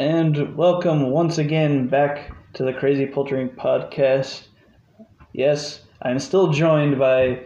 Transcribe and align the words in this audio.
And 0.00 0.56
welcome 0.56 1.10
once 1.10 1.36
again 1.36 1.86
back 1.86 2.32
to 2.54 2.64
the 2.64 2.72
Crazy 2.72 3.04
Poultry 3.04 3.46
podcast. 3.48 4.44
Yes, 5.34 5.82
I'm 6.00 6.18
still 6.18 6.50
joined 6.54 6.98
by 6.98 7.42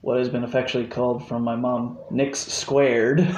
what 0.00 0.18
has 0.18 0.28
been 0.28 0.44
affectionately 0.44 0.88
called 0.88 1.26
from 1.26 1.42
my 1.42 1.56
mom, 1.56 1.98
Nick's 2.08 2.38
Squared. 2.38 3.22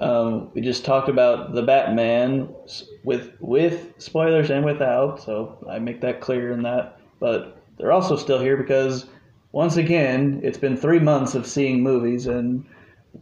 um, 0.00 0.52
we 0.54 0.60
just 0.60 0.84
talked 0.84 1.08
about 1.08 1.54
the 1.54 1.62
Batman 1.62 2.48
with 3.02 3.32
with 3.40 3.94
spoilers 3.98 4.48
and 4.50 4.64
without, 4.64 5.20
so 5.20 5.58
I 5.68 5.80
make 5.80 6.00
that 6.02 6.20
clear 6.20 6.52
in 6.52 6.62
that. 6.62 7.00
But 7.18 7.60
they're 7.78 7.90
also 7.90 8.14
still 8.14 8.38
here 8.38 8.56
because 8.56 9.06
once 9.50 9.76
again, 9.76 10.40
it's 10.44 10.56
been 10.56 10.76
three 10.76 11.00
months 11.00 11.34
of 11.34 11.48
seeing 11.48 11.82
movies, 11.82 12.28
and 12.28 12.64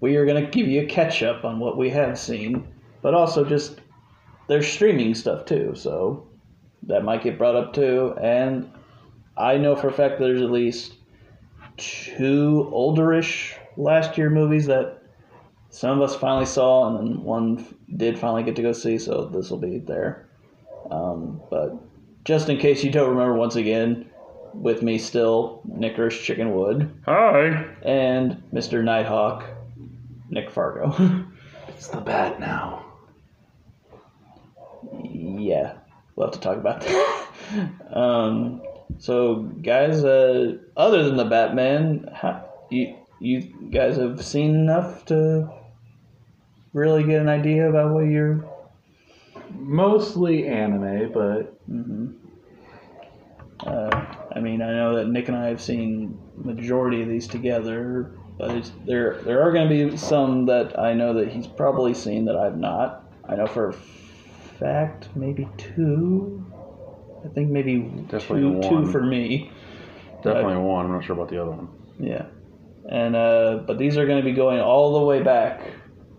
we 0.00 0.16
are 0.16 0.26
going 0.26 0.44
to 0.44 0.50
give 0.50 0.68
you 0.68 0.82
a 0.82 0.86
catch 0.86 1.22
up 1.22 1.46
on 1.46 1.58
what 1.58 1.78
we 1.78 1.88
have 1.88 2.18
seen, 2.18 2.68
but 3.06 3.14
also 3.14 3.44
just 3.44 3.78
there's 4.48 4.66
streaming 4.66 5.14
stuff 5.14 5.44
too, 5.44 5.76
so 5.76 6.26
that 6.88 7.04
might 7.04 7.22
get 7.22 7.38
brought 7.38 7.54
up 7.54 7.72
too. 7.72 8.12
And 8.20 8.68
I 9.36 9.58
know 9.58 9.76
for 9.76 9.86
a 9.86 9.92
fact 9.92 10.18
there's 10.18 10.42
at 10.42 10.50
least 10.50 10.94
two 11.76 12.68
olderish 12.74 13.56
last 13.76 14.18
year 14.18 14.28
movies 14.28 14.66
that 14.66 15.04
some 15.70 16.00
of 16.00 16.02
us 16.02 16.16
finally 16.16 16.46
saw, 16.46 16.88
and 16.88 16.98
then 16.98 17.22
one 17.22 17.76
did 17.96 18.18
finally 18.18 18.42
get 18.42 18.56
to 18.56 18.62
go 18.62 18.72
see, 18.72 18.98
so 18.98 19.26
this 19.26 19.50
will 19.50 19.58
be 19.58 19.78
there. 19.78 20.28
Um, 20.90 21.40
but 21.48 21.78
just 22.24 22.48
in 22.48 22.58
case 22.58 22.82
you 22.82 22.90
don't 22.90 23.10
remember, 23.10 23.34
once 23.34 23.54
again, 23.54 24.10
with 24.52 24.82
me 24.82 24.98
still, 24.98 25.60
Nickerish 25.64 26.26
Chickenwood 26.26 26.90
Hi. 27.04 27.66
and 27.82 28.42
Mr. 28.52 28.82
Nighthawk, 28.82 29.44
Nick 30.28 30.50
Fargo. 30.50 31.24
It's 31.68 31.88
the 31.88 32.00
bat 32.00 32.40
now. 32.40 32.85
Yeah, 35.40 35.74
we'll 36.14 36.28
have 36.28 36.34
to 36.34 36.40
talk 36.40 36.56
about 36.56 36.80
that. 36.80 37.28
um, 37.96 38.62
so, 38.98 39.42
guys, 39.62 40.04
uh, 40.04 40.56
other 40.76 41.04
than 41.04 41.16
the 41.16 41.24
Batman, 41.24 42.08
how, 42.12 42.48
you 42.70 42.96
you 43.20 43.70
guys 43.70 43.96
have 43.96 44.24
seen 44.24 44.54
enough 44.54 45.06
to 45.06 45.50
really 46.72 47.02
get 47.04 47.20
an 47.20 47.28
idea 47.28 47.68
about 47.68 47.92
what 47.92 48.02
you're. 48.02 48.44
Mostly 49.50 50.46
anime, 50.46 51.12
but 51.12 51.56
Uh, 53.64 54.04
I 54.32 54.40
mean, 54.40 54.60
I 54.60 54.72
know 54.72 54.96
that 54.96 55.08
Nick 55.08 55.28
and 55.28 55.36
I 55.36 55.46
have 55.46 55.62
seen 55.62 56.18
majority 56.36 57.02
of 57.02 57.08
these 57.08 57.26
together, 57.26 58.12
but 58.38 58.50
it's, 58.50 58.70
there 58.84 59.22
there 59.22 59.42
are 59.42 59.52
going 59.52 59.68
to 59.68 59.90
be 59.90 59.96
some 59.96 60.46
that 60.46 60.78
I 60.78 60.92
know 60.92 61.14
that 61.14 61.28
he's 61.28 61.46
probably 61.46 61.94
seen 61.94 62.26
that 62.26 62.36
I've 62.36 62.58
not. 62.58 63.04
I 63.28 63.36
know 63.36 63.46
for 63.46 63.70
a 63.70 63.72
fact 64.58 65.08
maybe 65.14 65.48
two. 65.56 66.44
I 67.24 67.28
think 67.28 67.50
maybe 67.50 67.78
Definitely 68.08 68.60
two, 68.62 68.68
two 68.68 68.74
one. 68.76 68.92
for 68.92 69.02
me. 69.02 69.50
Definitely 70.22 70.56
one. 70.58 70.86
I'm 70.86 70.92
not 70.92 71.04
sure 71.04 71.14
about 71.16 71.28
the 71.28 71.40
other 71.42 71.50
one. 71.52 71.68
Yeah, 71.98 72.26
and 72.90 73.16
uh, 73.16 73.60
but 73.66 73.78
these 73.78 73.96
are 73.96 74.06
going 74.06 74.18
to 74.18 74.24
be 74.24 74.34
going 74.34 74.60
all 74.60 74.98
the 74.98 75.04
way 75.06 75.22
back 75.22 75.60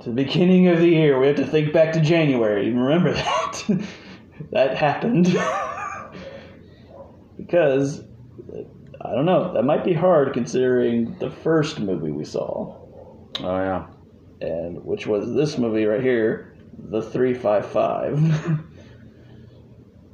to 0.02 0.10
the 0.10 0.16
beginning 0.24 0.68
of 0.68 0.80
the 0.80 0.88
year. 0.88 1.20
We 1.20 1.28
have 1.28 1.36
to 1.38 1.46
think 1.46 1.72
back 1.74 1.94
to 1.94 2.02
January. 2.02 2.70
Remember 2.72 3.14
that 3.14 3.64
that 4.52 4.78
happened 4.78 5.26
because 7.38 8.04
I 9.02 9.12
don't 9.14 9.26
know. 9.26 9.54
That 9.54 9.64
might 9.64 9.84
be 9.86 9.94
hard 9.94 10.34
considering 10.34 11.18
the 11.20 11.30
first 11.30 11.80
movie 11.80 12.12
we 12.12 12.26
saw, 12.26 12.76
Oh 13.40 13.58
yeah. 13.60 13.88
and 14.42 14.84
which 14.84 15.06
was 15.08 15.34
this 15.36 15.58
movie 15.58 15.86
right 15.86 16.02
here, 16.02 16.47
the 16.78 17.02
three 17.02 17.34
five 17.34 17.66
five. 17.66 18.18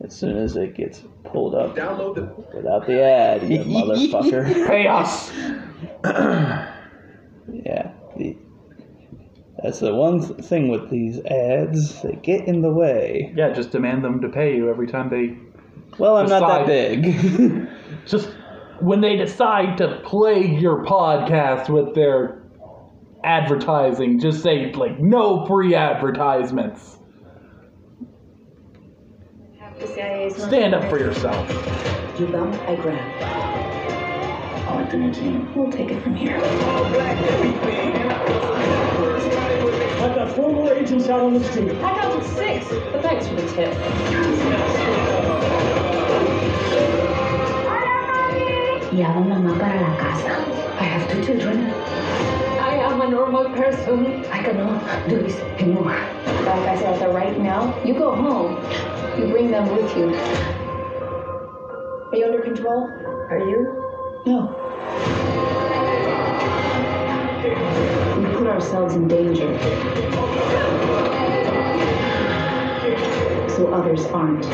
As 0.02 0.14
soon 0.14 0.36
as 0.38 0.58
it 0.58 0.76
gets 0.76 1.02
pulled 1.24 1.56
up 1.56 1.76
Download 1.78 2.16
the 2.16 2.24
without 2.58 2.86
the 2.86 3.02
ad, 3.02 3.50
you 3.50 3.60
motherfucker. 3.60 4.68
pay 4.68 4.88
us. 4.88 5.32
Yeah, 7.52 7.92
the, 8.18 8.38
that's 9.62 9.80
the 9.80 9.94
one 9.94 10.22
th- 10.22 10.40
thing 10.46 10.70
with 10.70 10.90
these 10.90 11.20
ads. 11.26 12.02
They 12.02 12.14
get 12.24 12.48
in 12.48 12.62
the 12.62 12.72
way. 12.72 13.34
Yeah, 13.36 13.52
just 13.52 13.72
demand 13.72 14.04
them 14.04 14.22
to 14.22 14.30
pay 14.30 14.56
you 14.56 14.70
every 14.70 14.88
time 14.88 15.10
they. 15.10 15.38
Well, 16.00 16.18
I'm 16.18 16.28
not 16.28 16.66
that 16.66 16.66
big. 16.66 17.68
Just 18.06 18.30
when 18.80 19.02
they 19.02 19.16
decide 19.18 19.78
to 19.78 20.00
plague 20.04 20.60
your 20.60 20.84
podcast 20.86 21.70
with 21.70 21.94
their 21.96 22.43
advertising, 23.24 24.20
just 24.20 24.42
say 24.44 24.72
like 24.74 25.00
no 25.00 25.46
free 25.46 25.76
advertisements. 25.76 26.98
The 29.80 29.88
CIA 29.88 30.28
is 30.28 30.38
not 30.38 30.48
Stand 30.48 30.76
up 30.76 30.90
for 30.90 31.00
yourself. 31.00 31.50
You 32.20 32.28
bump, 32.28 32.54
I 32.70 32.76
grab. 32.76 33.00
I 34.68 34.76
like 34.76 34.92
the 34.92 34.98
new 34.98 35.14
team. 35.14 35.54
We'll 35.56 35.72
take 35.72 35.90
it 35.90 36.02
from 36.02 36.16
here. 36.16 36.38
I've 40.04 40.16
got 40.16 40.32
four 40.36 40.52
more 40.54 40.74
agents 40.74 41.10
out 41.10 41.22
on 41.22 41.34
the 41.34 41.44
street. 41.44 41.72
I 41.72 42.00
counted 42.00 42.24
six, 42.24 42.68
but 42.92 43.02
thanks 43.02 43.28
for 43.28 43.36
the 43.36 43.48
tip. 43.54 43.74
Llama 48.94 49.26
mamá 49.26 49.60
para 49.60 49.82
la 49.82 49.98
casa. 49.98 50.36
I 50.80 50.84
have 50.84 51.12
two 51.12 51.24
children. 51.24 52.43
A 53.04 53.10
normal 53.10 53.44
person. 53.50 54.24
I 54.32 54.42
cannot 54.42 55.10
do 55.10 55.22
this 55.22 55.36
anymore. 55.60 55.92
Like 56.46 56.70
I 56.70 56.80
said, 56.80 57.00
so 57.00 57.12
right 57.12 57.38
now, 57.38 57.76
you 57.84 57.96
go 57.96 58.16
home. 58.16 58.56
You 59.20 59.28
bring 59.28 59.52
them 59.52 59.68
with 59.76 59.92
you. 59.98 60.16
Are 62.08 62.16
you 62.16 62.24
under 62.24 62.40
control? 62.40 62.84
Are 63.30 63.40
you? 63.40 64.24
No. 64.26 64.48
We 68.22 68.38
put 68.38 68.48
ourselves 68.48 68.96
in 68.96 69.10
danger. 69.10 69.52
So 73.50 73.68
others 73.74 74.06
aren't. 74.06 74.46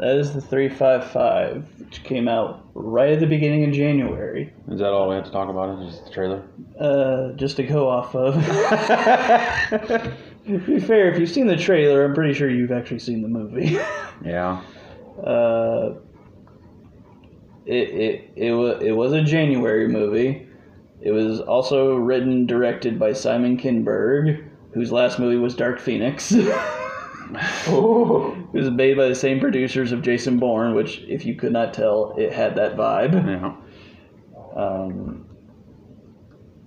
That 0.00 0.16
is 0.16 0.32
the 0.32 0.40
355, 0.40 1.68
which 1.78 2.02
came 2.04 2.26
out 2.26 2.66
right 2.74 3.12
at 3.12 3.20
the 3.20 3.26
beginning 3.26 3.64
of 3.64 3.72
January. 3.72 4.52
Is 4.68 4.78
that 4.80 4.88
all 4.88 5.08
we 5.10 5.14
have 5.14 5.24
to 5.26 5.30
talk 5.30 5.50
about? 5.50 5.78
Is 5.82 5.92
just 5.92 6.06
the 6.06 6.10
trailer? 6.10 6.42
Uh, 6.80 7.32
just 7.36 7.56
to 7.56 7.62
go 7.62 7.86
off 7.88 8.14
of. 8.14 8.34
to 10.46 10.58
be 10.58 10.80
fair, 10.80 11.12
if 11.12 11.18
you've 11.18 11.28
seen 11.28 11.46
the 11.46 11.56
trailer, 11.56 12.04
I'm 12.04 12.14
pretty 12.14 12.32
sure 12.32 12.48
you've 12.48 12.72
actually 12.72 13.00
seen 13.00 13.22
the 13.22 13.28
movie. 13.28 13.78
Yeah. 14.22 14.60
uh, 15.24 15.94
it 17.64 17.88
it 17.88 18.30
it 18.36 18.52
was 18.52 18.82
it 18.82 18.92
was 18.92 19.14
a 19.14 19.22
January 19.22 19.88
movie. 19.88 20.46
It 21.00 21.12
was 21.12 21.40
also 21.40 21.96
written 21.96 22.44
directed 22.46 22.98
by 22.98 23.14
Simon 23.14 23.56
Kinberg, 23.56 24.46
whose 24.74 24.92
last 24.92 25.18
movie 25.18 25.38
was 25.38 25.54
Dark 25.54 25.80
Phoenix. 25.80 26.32
it 27.36 28.52
was 28.52 28.70
made 28.70 28.96
by 28.96 29.08
the 29.08 29.14
same 29.14 29.40
producers 29.40 29.92
of 29.92 30.02
Jason 30.02 30.38
Bourne, 30.38 30.74
which, 30.74 30.98
if 31.08 31.24
you 31.24 31.34
could 31.34 31.52
not 31.52 31.74
tell, 31.74 32.14
it 32.16 32.32
had 32.32 32.56
that 32.56 32.76
vibe. 32.76 33.14
Yeah. 33.14 33.56
Um, 34.56 35.26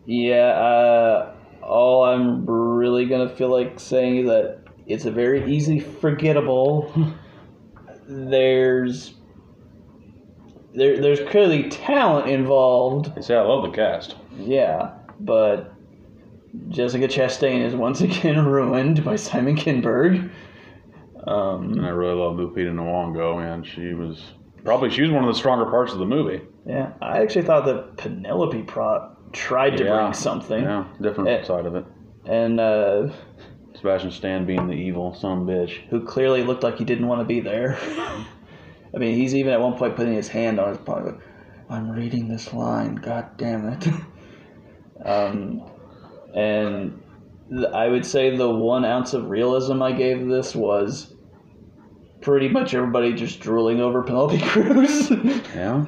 yeah, 0.06 0.48
uh, 0.48 1.36
all 1.62 2.04
I'm 2.06 2.46
really 2.46 3.06
gonna 3.06 3.30
feel 3.30 3.50
like 3.50 3.80
saying 3.80 4.18
is 4.18 4.28
that 4.28 4.60
it's 4.86 5.06
a 5.06 5.12
very 5.12 5.52
easy 5.54 5.80
forgettable. 5.80 6.92
there's 8.08 9.14
there, 10.74 11.00
there's 11.00 11.20
clearly 11.30 11.70
talent 11.70 12.30
involved, 12.30 13.24
say 13.24 13.36
I 13.36 13.42
love 13.42 13.64
the 13.64 13.70
cast. 13.70 14.16
yeah, 14.38 14.94
but 15.20 15.74
Jessica 16.70 17.08
Chastain 17.08 17.64
is 17.64 17.76
once 17.76 18.02
again 18.02 18.46
ruined 18.46 19.04
by 19.04 19.16
Simon 19.16 19.56
Kinberg. 19.56 20.30
Um, 21.26 21.72
And 21.74 21.86
I 21.86 21.90
really 21.90 22.16
love 22.16 22.36
Lupita 22.36 22.72
Nyong'o, 22.74 23.40
and 23.54 23.66
she 23.66 23.94
was 23.94 24.22
probably 24.64 24.90
she 24.90 25.02
was 25.04 25.12
one 25.12 25.24
of 25.24 25.28
the 25.34 25.38
stronger 25.40 25.66
parts 25.66 25.94
of 25.94 26.00
the 26.00 26.06
movie. 26.06 26.42
yeah, 26.66 26.94
I 27.02 27.22
actually 27.22 27.44
thought 27.44 27.66
that 27.66 27.98
Penelope 27.98 28.62
Pro 28.64 29.10
tried 29.32 29.78
to 29.78 29.84
Yeah. 29.86 29.96
bring 30.02 30.14
something, 30.14 30.64
Yeah, 30.64 30.86
different 31.02 31.30
Eh. 31.30 31.44
side 31.44 31.66
of 31.66 31.76
it. 31.76 31.86
and 32.26 32.60
uh, 32.60 33.08
Sebastian 33.76 34.12
Stan 34.12 34.46
being 34.46 34.68
the 34.68 34.74
evil 34.76 35.14
son 35.14 35.42
of 35.42 35.48
a 35.48 35.52
bitch. 35.52 35.72
who 35.90 36.02
clearly 36.06 36.44
looked 36.44 36.64
like 36.64 36.78
he 36.78 36.86
didn't 36.86 37.08
want 37.08 37.20
to 37.22 37.26
be 37.26 37.40
there. 37.40 37.78
I 38.96 38.98
mean, 39.00 39.16
he's 39.16 39.34
even 39.36 39.52
at 39.54 39.60
one 39.60 39.74
point 39.74 39.96
putting 39.96 40.14
his 40.14 40.28
hand 40.28 40.60
on 40.60 40.70
his 40.70 40.78
pocket. 40.78 41.16
I'm 41.70 41.90
reading 41.90 42.28
this 42.28 42.54
line. 42.54 42.96
God 42.96 43.26
damn 43.38 43.68
it. 43.70 43.88
um, 45.06 45.62
and 46.36 47.02
th- 47.50 47.68
I 47.74 47.88
would 47.88 48.06
say 48.06 48.36
the 48.36 48.50
one 48.50 48.86
ounce 48.86 49.14
of 49.14 49.30
realism 49.30 49.82
I 49.82 49.92
gave 49.94 50.28
this 50.28 50.56
was 50.56 51.13
pretty 52.24 52.48
much 52.48 52.74
everybody 52.74 53.14
just 53.14 53.40
drooling 53.40 53.82
over 53.82 54.02
Penelope 54.02 54.40
Cruz. 54.48 55.12
Yeah. 55.54 55.86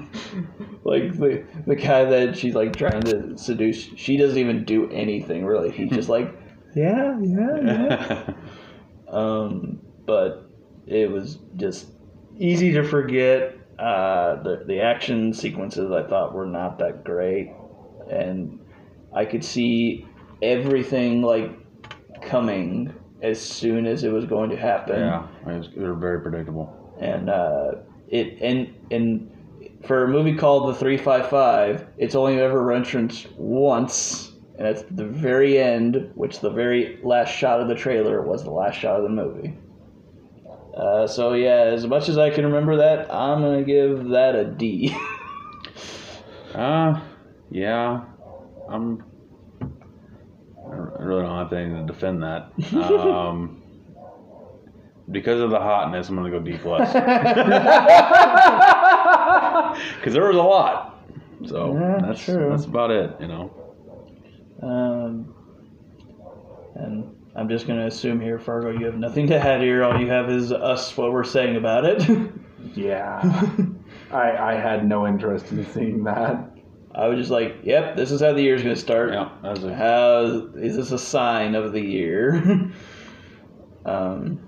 like 0.84 1.18
the 1.18 1.46
the 1.66 1.76
guy 1.76 2.06
that 2.06 2.38
she's 2.38 2.54
like 2.54 2.76
trying 2.76 3.02
to 3.04 3.38
seduce, 3.38 3.90
she 3.96 4.18
doesn't 4.18 4.38
even 4.38 4.66
do 4.66 4.90
anything 4.92 5.46
really. 5.46 5.72
He's 5.72 5.90
just 5.90 6.10
like, 6.10 6.36
yeah, 6.76 7.18
yeah, 7.22 7.62
yeah. 7.64 8.34
um, 9.08 9.80
but 10.06 10.50
it 10.86 11.10
was 11.10 11.40
just 11.56 11.88
easy 12.38 12.72
to 12.74 12.84
forget. 12.84 13.58
Uh, 13.80 14.42
the 14.44 14.64
the 14.68 14.80
action 14.80 15.34
sequences 15.34 15.92
I 15.92 16.08
thought 16.08 16.34
were 16.34 16.46
not 16.46 16.80
that 16.80 17.04
great, 17.04 17.52
and 18.10 18.60
I 19.14 19.26
could 19.26 19.44
see 19.44 20.06
everything 20.42 21.22
like 21.22 21.52
coming 22.22 22.94
as 23.30 23.42
soon 23.42 23.86
as 23.86 24.04
it 24.04 24.12
was 24.12 24.26
going 24.26 24.50
to 24.50 24.56
happen. 24.58 25.00
yeah. 25.00 25.28
Was, 25.46 25.70
they 25.76 25.84
were 25.84 25.94
very 25.94 26.20
predictable. 26.22 26.68
and 27.00 27.30
uh, 27.30 27.72
it 28.10 28.42
and 28.42 28.74
and 28.92 29.32
for 29.86 30.04
a 30.04 30.08
movie 30.08 30.36
called 30.36 30.70
The 30.74 30.78
Three 30.80 30.98
Five 30.98 31.30
Five, 31.30 31.86
it's 31.98 32.16
only 32.16 32.40
ever 32.40 32.62
referenced 32.64 33.28
once, 33.38 34.32
and 34.58 34.68
it's 34.68 34.84
the 34.92 35.06
very 35.06 35.58
end, 35.60 36.12
which 36.16 36.40
the 36.40 36.50
very 36.50 37.00
last 37.04 37.32
shot 37.32 37.62
of 37.62 37.68
the 37.68 37.76
trailer 37.76 38.22
was 38.22 38.44
the 38.44 38.52
last 38.52 38.78
shot 38.80 38.98
of 38.98 39.04
the 39.04 39.10
movie. 39.10 39.54
Uh, 40.76 41.08
so 41.08 41.34
yeah, 41.34 41.62
as 41.78 41.88
much 41.88 42.10
as 42.10 42.18
I 42.18 42.30
can 42.30 42.46
remember 42.46 42.76
that, 42.78 43.14
I'm 43.14 43.42
gonna 43.42 43.64
give 43.64 44.10
that 44.10 44.36
a 44.36 44.46
D. 44.46 44.96
Uh, 46.54 47.02
yeah. 47.52 48.02
I'm. 48.70 49.04
I 51.00 51.04
really 51.04 51.24
don't 51.24 51.38
have 51.38 51.54
anything 51.54 51.86
to 51.86 51.94
defend 51.94 52.24
that. 52.24 52.52
Um, 52.74 53.62
because 55.12 55.40
of 55.40 55.52
the 55.52 55.60
hotness, 55.60 56.10
I'm 56.10 56.16
gonna 56.16 56.32
go 56.32 56.40
D 56.40 56.58
plus. 56.58 56.92
Because 59.98 60.14
there 60.14 60.26
was 60.28 60.38
a 60.38 60.42
lot. 60.42 61.04
So 61.46 61.78
Yeah, 61.78 62.00
that's 62.02 62.24
true. 62.24 62.48
that's 62.50 62.66
about 62.66 62.92
it. 62.92 63.12
You 63.20 63.28
know. 63.28 63.52
um, 64.64 65.34
and 66.76 67.14
I'm 67.36 67.50
just 67.50 67.68
gonna 67.68 67.86
assume 67.88 68.20
here, 68.22 68.40
Fargo, 68.40 68.72
you 68.72 68.86
have 68.86 68.96
nothing 68.98 69.28
to 69.28 69.36
add 69.38 69.62
here. 69.62 69.84
All 69.84 70.00
you 70.00 70.10
have 70.10 70.30
is 70.30 70.52
us 70.52 70.96
what 70.98 71.12
we're 71.12 71.24
saying 71.26 71.58
about 71.58 71.86
it. 71.86 72.32
Yeah. 72.74 73.22
I 74.12 74.32
I 74.38 74.54
had 74.56 74.88
no 74.88 75.06
interest 75.08 75.52
in 75.52 75.66
seeing 75.72 76.04
that. 76.06 76.52
I 76.98 77.08
was 77.08 77.20
just 77.20 77.30
like, 77.32 77.58
yep, 77.64 77.98
this 77.98 78.10
is 78.12 78.22
how 78.22 78.32
the 78.34 78.42
year's 78.42 78.64
going 78.64 78.74
to 78.74 78.80
start. 78.82 79.12
Yeah. 79.12 79.30
That 79.44 79.52
was 79.52 79.64
a, 79.66 79.76
How 79.76 80.22
is 80.56 80.78
this 80.78 80.92
a 80.92 80.98
sign 80.98 81.54
of 81.54 81.74
the 81.74 81.82
year? 81.82 82.72
um, 83.86 84.40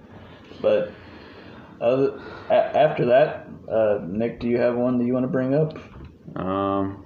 but 0.62 0.92
other, 1.82 2.22
a, 2.50 2.54
after 2.54 3.06
that, 3.08 3.48
uh, 3.70 4.00
Nick, 4.08 4.40
do 4.40 4.48
you 4.48 4.58
have 4.60 4.76
one 4.76 4.98
that 4.98 5.06
you 5.06 5.14
want 5.14 5.24
to 5.26 5.28
bring 5.32 5.54
up? 5.54 5.78
um. 6.38 7.04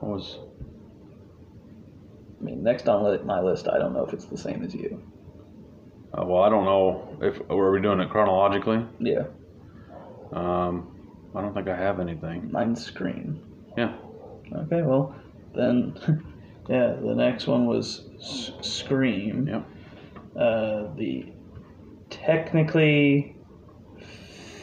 What 0.00 0.16
was 0.16 0.38
I 2.40 2.44
mean, 2.44 2.62
next 2.62 2.88
on 2.88 3.04
li- 3.04 3.22
my 3.24 3.40
list, 3.40 3.68
I 3.68 3.78
don't 3.78 3.92
know 3.94 4.04
if 4.04 4.12
it's 4.12 4.26
the 4.26 4.36
same 4.36 4.62
as 4.64 4.74
you. 4.74 5.02
uh, 6.12 6.24
well, 6.26 6.42
I 6.42 6.48
don't 6.50 6.64
know 6.64 7.16
if 7.22 7.38
were 7.48 7.72
we 7.72 7.80
doing 7.80 8.00
it 8.00 8.10
chronologically. 8.10 8.84
Yeah, 9.00 9.24
Um, 10.32 10.93
I 11.34 11.40
don't 11.40 11.52
think 11.54 11.68
I 11.68 11.76
have 11.76 12.00
anything. 12.00 12.50
mine's 12.52 12.84
Scream. 12.84 13.40
Yeah. 13.76 13.96
Okay, 14.54 14.82
well, 14.82 15.14
then, 15.54 15.96
yeah, 16.68 16.94
the 17.00 17.14
next 17.14 17.46
one 17.46 17.66
was 17.66 18.02
S- 18.20 18.52
Scream. 18.60 19.48
Yep. 19.48 19.68
Uh, 20.36 20.94
the 20.96 21.26
technically 22.10 23.36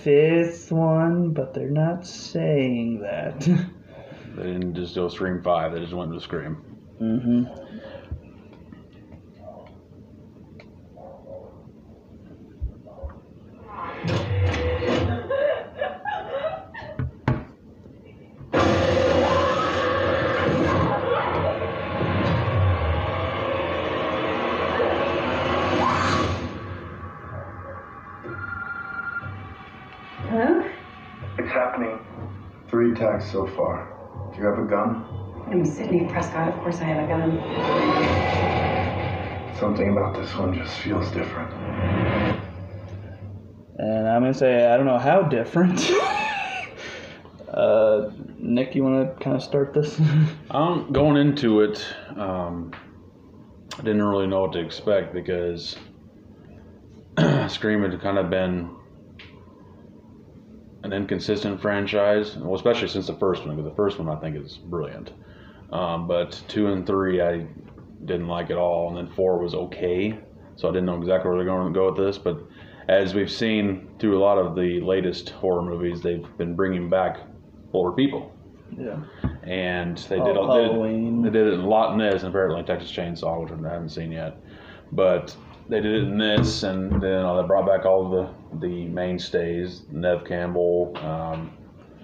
fifth 0.04 0.72
one, 0.72 1.32
but 1.32 1.54
they're 1.54 1.70
not 1.70 2.06
saying 2.06 3.02
that. 3.02 3.48
They 4.34 4.44
didn't 4.44 4.76
just 4.76 4.96
go 4.96 5.10
Scream 5.10 5.44
Five. 5.44 5.74
They 5.74 5.82
just 5.82 5.92
went 5.92 6.14
to 6.14 6.22
Scream. 6.22 6.64
mm-hmm. 7.02 7.44
Hello? 7.44 7.61
Three 33.22 33.32
so 33.32 33.48
far. 33.48 33.88
Do 34.34 34.40
you 34.40 34.48
have 34.48 34.60
a 34.60 34.64
gun? 34.64 35.06
I'm 35.48 35.66
Sidney 35.66 36.06
Prescott. 36.06 36.48
Of 36.50 36.56
course 36.56 36.80
I 36.80 36.86
have 36.86 37.04
a 37.04 37.08
gun. 37.08 37.38
Something 39.60 39.92
about 39.92 40.16
this 40.16 40.34
one 40.36 40.54
just 40.54 40.78
feels 40.78 41.10
different. 41.12 41.52
And 43.78 44.08
I'm 44.08 44.22
gonna 44.22 44.34
say 44.34 44.68
I 44.68 44.78
don't 44.78 44.86
know 44.86 44.98
how 44.98 45.24
different. 45.24 45.92
uh, 47.50 48.10
Nick, 48.38 48.76
you 48.76 48.84
want 48.84 49.18
to 49.18 49.24
kind 49.24 49.36
of 49.36 49.44
start 49.44 49.74
this? 49.74 50.00
Um, 50.52 50.92
going 50.92 51.16
into 51.16 51.62
it, 51.62 51.86
um, 52.18 52.74
I 53.78 53.84
didn't 53.84 54.04
really 54.04 54.28
know 54.28 54.42
what 54.42 54.54
to 54.54 54.60
expect 54.60 55.14
because 55.14 55.78
Scream 57.48 57.84
had 57.84 58.02
kind 58.02 58.18
of 58.18 58.30
been 58.30 58.70
an 60.84 60.94
inconsistent 60.94 61.62
franchise, 61.62 62.36
well, 62.38 62.56
especially 62.56 62.88
since 62.88 63.08
the 63.08 63.16
first 63.16 63.46
one. 63.46 63.56
Because 63.56 63.70
the 63.70 63.76
first 63.76 64.00
one 64.00 64.10
I 64.10 64.20
think 64.20 64.36
is 64.36 64.58
brilliant, 64.58 65.12
um, 65.72 66.08
but 66.08 66.42
two 66.48 66.68
and 66.68 66.86
three 66.86 67.22
I 67.22 67.46
didn't 68.06 68.28
like 68.28 68.50
at 68.50 68.58
all, 68.58 68.88
and 68.90 68.98
then 68.98 69.14
four 69.16 69.38
was 69.38 69.54
okay. 69.54 70.18
So 70.56 70.68
I 70.68 70.72
didn't 70.72 70.86
know 70.86 70.98
exactly 70.98 71.30
where 71.30 71.38
they're 71.38 71.46
going 71.46 71.74
to 71.74 71.78
go 71.80 71.92
with 71.92 71.98
this, 71.98 72.18
but 72.18 72.40
as 72.88 73.14
we've 73.14 73.32
seen 73.32 73.90
through 74.00 74.18
a 74.18 74.22
lot 74.22 74.38
of 74.38 74.56
the 74.56 74.80
latest 74.82 75.30
horror 75.30 75.62
movies, 75.62 76.02
they've 76.02 76.26
been 76.38 76.56
bringing 76.56 76.90
back 76.90 77.20
older 77.74 77.92
people 77.96 78.32
yeah. 78.78 79.00
and 79.44 79.98
they 79.98 80.20
Oh, 80.20 80.26
did, 80.26 80.38
a, 80.38 80.40
they, 80.40 80.74
Halloween. 80.74 81.22
they 81.22 81.30
did 81.30 81.48
it 81.48 81.60
a 81.60 81.68
lot 81.68 81.94
in 81.94 82.00
this, 82.00 82.24
and 82.24 82.30
apparently 82.30 82.64
Texas 82.64 82.92
Chainsaw, 82.92 83.42
which 83.44 83.52
I 83.52 83.72
haven't 83.74 83.90
seen 83.90 84.12
yet. 84.12 84.38
But 84.92 85.36
they 85.72 85.80
did 85.80 85.94
it 85.96 86.04
in 86.04 86.18
this, 86.18 86.64
and 86.64 87.02
then 87.02 87.26
uh, 87.26 87.42
they 87.42 87.48
brought 87.48 87.66
back 87.66 87.86
all 87.86 88.10
the 88.10 88.30
the 88.60 88.86
mainstays: 88.90 89.84
Neve 89.90 90.26
Campbell, 90.26 90.92
um, 90.98 91.52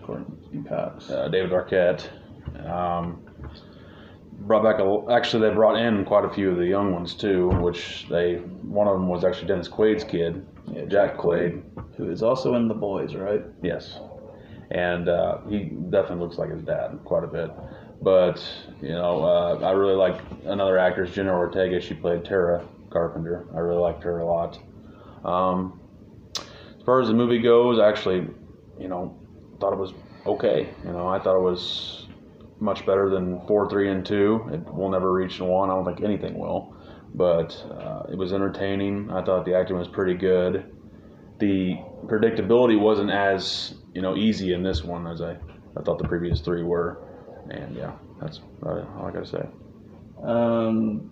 Courteney 0.03 0.63
Cox. 0.67 1.09
uh, 1.09 1.27
David 1.27 1.51
Arquette. 1.51 2.07
Um, 2.65 3.21
brought 4.39 4.63
back 4.63 4.79
a, 4.79 5.11
actually 5.11 5.49
they 5.49 5.53
brought 5.53 5.75
in 5.75 6.05
quite 6.05 6.23
a 6.23 6.29
few 6.29 6.49
of 6.49 6.57
the 6.57 6.65
young 6.65 6.93
ones 6.93 7.13
too, 7.13 7.49
which 7.49 8.07
they 8.09 8.35
one 8.63 8.87
of 8.87 8.93
them 8.93 9.09
was 9.09 9.25
actually 9.25 9.47
Dennis 9.47 9.67
Quaid's 9.67 10.05
kid, 10.05 10.47
Yeah, 10.71 10.85
Jack 10.85 11.17
Quaid. 11.17 11.61
who 11.97 12.09
is 12.09 12.23
also 12.23 12.55
in 12.55 12.69
The 12.69 12.73
Boys, 12.73 13.15
right? 13.15 13.43
Yes, 13.61 13.99
and 14.71 15.09
uh, 15.09 15.39
he 15.49 15.65
definitely 15.89 16.19
looks 16.23 16.37
like 16.37 16.51
his 16.51 16.61
dad 16.61 16.97
quite 17.03 17.25
a 17.25 17.27
bit. 17.27 17.51
But 18.01 18.41
you 18.81 18.93
know, 18.93 19.23
uh, 19.25 19.59
I 19.61 19.71
really 19.71 19.95
like 19.95 20.21
another 20.45 20.77
actress, 20.77 21.11
Jenna 21.11 21.33
Ortega. 21.33 21.81
She 21.81 21.95
played 21.95 22.23
Tara 22.23 22.65
Carpenter. 22.89 23.47
I 23.55 23.59
really 23.59 23.81
liked 23.81 24.03
her 24.03 24.19
a 24.19 24.25
lot. 24.25 24.59
Um, 25.23 25.79
as 26.37 26.83
far 26.85 27.01
as 27.01 27.07
the 27.07 27.13
movie 27.13 27.39
goes, 27.39 27.79
I 27.79 27.89
actually, 27.89 28.27
you 28.79 28.87
know, 28.87 29.19
thought 29.59 29.73
it 29.73 29.79
was 29.79 29.93
okay. 30.25 30.69
You 30.85 30.91
know, 30.91 31.07
I 31.07 31.19
thought 31.19 31.35
it 31.35 31.43
was 31.43 32.07
much 32.59 32.85
better 32.85 33.09
than 33.09 33.45
four, 33.47 33.69
three, 33.69 33.91
and 33.91 34.05
two. 34.05 34.49
It 34.51 34.73
will 34.73 34.89
never 34.89 35.11
reach 35.11 35.39
one. 35.39 35.69
I 35.69 35.73
don't 35.73 35.85
think 35.85 36.01
anything 36.03 36.37
will. 36.37 36.75
But 37.13 37.55
uh, 37.71 38.11
it 38.11 38.17
was 38.17 38.33
entertaining. 38.33 39.09
I 39.11 39.23
thought 39.23 39.45
the 39.45 39.55
acting 39.55 39.77
was 39.77 39.87
pretty 39.87 40.15
good. 40.15 40.73
The 41.39 41.75
predictability 42.05 42.79
wasn't 42.79 43.11
as 43.11 43.75
you 43.93 44.01
know 44.01 44.15
easy 44.15 44.53
in 44.53 44.63
this 44.63 44.83
one 44.83 45.07
as 45.07 45.21
I, 45.21 45.31
I 45.31 45.83
thought 45.83 45.99
the 45.99 46.07
previous 46.07 46.41
three 46.41 46.63
were. 46.63 47.03
And 47.49 47.75
yeah, 47.75 47.93
that's 48.19 48.41
about 48.61 48.77
it, 48.79 48.87
all 48.97 49.05
I 49.05 49.11
gotta 49.11 49.25
say. 49.25 49.47
Um, 50.23 51.11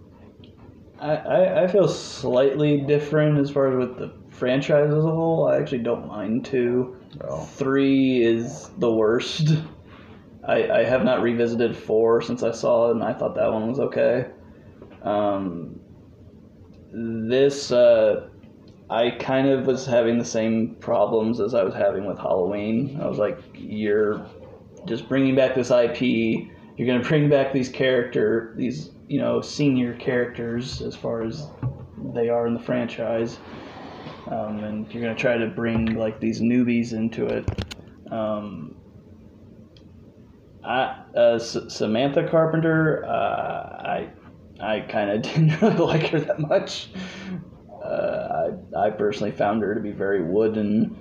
I, 1.00 1.16
I, 1.16 1.64
I 1.64 1.68
feel 1.68 1.88
slightly 1.88 2.82
different 2.82 3.38
as 3.40 3.50
far 3.50 3.72
as 3.72 3.88
with 3.88 3.98
the 3.98 4.14
franchise 4.30 4.90
as 4.92 5.04
a 5.04 5.12
whole. 5.12 5.48
I 5.48 5.58
actually 5.58 5.80
don't 5.80 6.08
mind 6.08 6.46
two. 6.46 6.98
Oh. 7.22 7.44
Three 7.44 8.24
is 8.24 8.70
the 8.78 8.92
worst. 8.92 9.50
I, 10.48 10.70
I 10.70 10.84
have 10.84 11.04
not 11.04 11.22
revisited 11.22 11.76
four 11.76 12.22
since 12.22 12.44
I 12.44 12.52
saw 12.52 12.90
it, 12.90 12.92
and 12.92 13.04
I 13.04 13.14
thought 13.14 13.36
that 13.36 13.52
one 13.52 13.68
was 13.68 13.80
okay. 13.80 14.28
Um, 15.02 15.80
this, 16.92 17.72
uh, 17.72 18.30
I 18.90 19.12
kind 19.12 19.48
of 19.48 19.66
was 19.66 19.86
having 19.86 20.18
the 20.18 20.26
same 20.26 20.76
problems 20.76 21.40
as 21.40 21.54
I 21.54 21.64
was 21.64 21.74
having 21.74 22.06
with 22.06 22.18
Halloween. 22.18 23.00
I 23.02 23.08
was 23.08 23.18
like, 23.18 23.40
you're 23.54 24.26
just 24.86 25.10
bringing 25.10 25.36
back 25.36 25.56
this 25.56 25.72
IP. 25.72 26.02
You're 26.02 26.88
going 26.88 27.02
to 27.02 27.08
bring 27.08 27.30
back 27.30 27.52
these 27.52 27.70
character, 27.70 28.54
these 28.58 28.92
you 29.08 29.20
know 29.20 29.42
senior 29.42 29.96
characters 29.98 30.82
as 30.82 30.96
far 30.96 31.24
as 31.24 31.48
they 32.14 32.30
are 32.30 32.48
in 32.48 32.54
the 32.54 32.60
franchise, 32.60 33.38
um, 34.32 34.64
and 34.64 34.92
you're 34.94 35.04
gonna 35.04 35.16
try 35.16 35.38
to 35.38 35.48
bring 35.48 35.96
like 35.96 36.20
these 36.20 36.42
newbies 36.42 36.94
into 36.94 37.28
it. 37.28 37.46
Um, 38.12 38.76
I, 40.64 41.04
uh, 41.16 41.36
S- 41.36 41.58
Samantha 41.70 42.28
Carpenter, 42.28 43.06
uh, 43.06 43.10
I 43.10 44.10
I 44.60 44.80
kind 44.82 45.12
of 45.12 45.22
didn't 45.34 45.62
really 45.62 45.78
like 45.78 46.08
her 46.08 46.20
that 46.22 46.40
much. 46.40 46.90
Uh, 47.84 48.50
I 48.76 48.88
I 48.88 48.90
personally 48.92 49.32
found 49.32 49.62
her 49.62 49.76
to 49.76 49.82
be 49.82 49.92
very 49.92 50.24
wooden, 50.24 50.98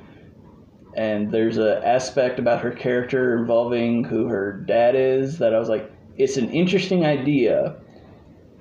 and 0.97 1.31
there's 1.33 1.59
a 1.59 1.87
aspect 1.87 2.39
about 2.39 2.61
her 2.61 2.71
character 2.71 3.37
involving 3.39 4.05
who 4.05 4.27
her 4.27 4.65
dad 4.67 4.95
is 4.95 5.39
that 5.39 5.55
I 5.55 5.59
was 5.59 5.69
like, 5.69 5.91
it's 6.17 6.37
an 6.37 6.51
interesting 6.51 7.05
idea, 7.07 7.77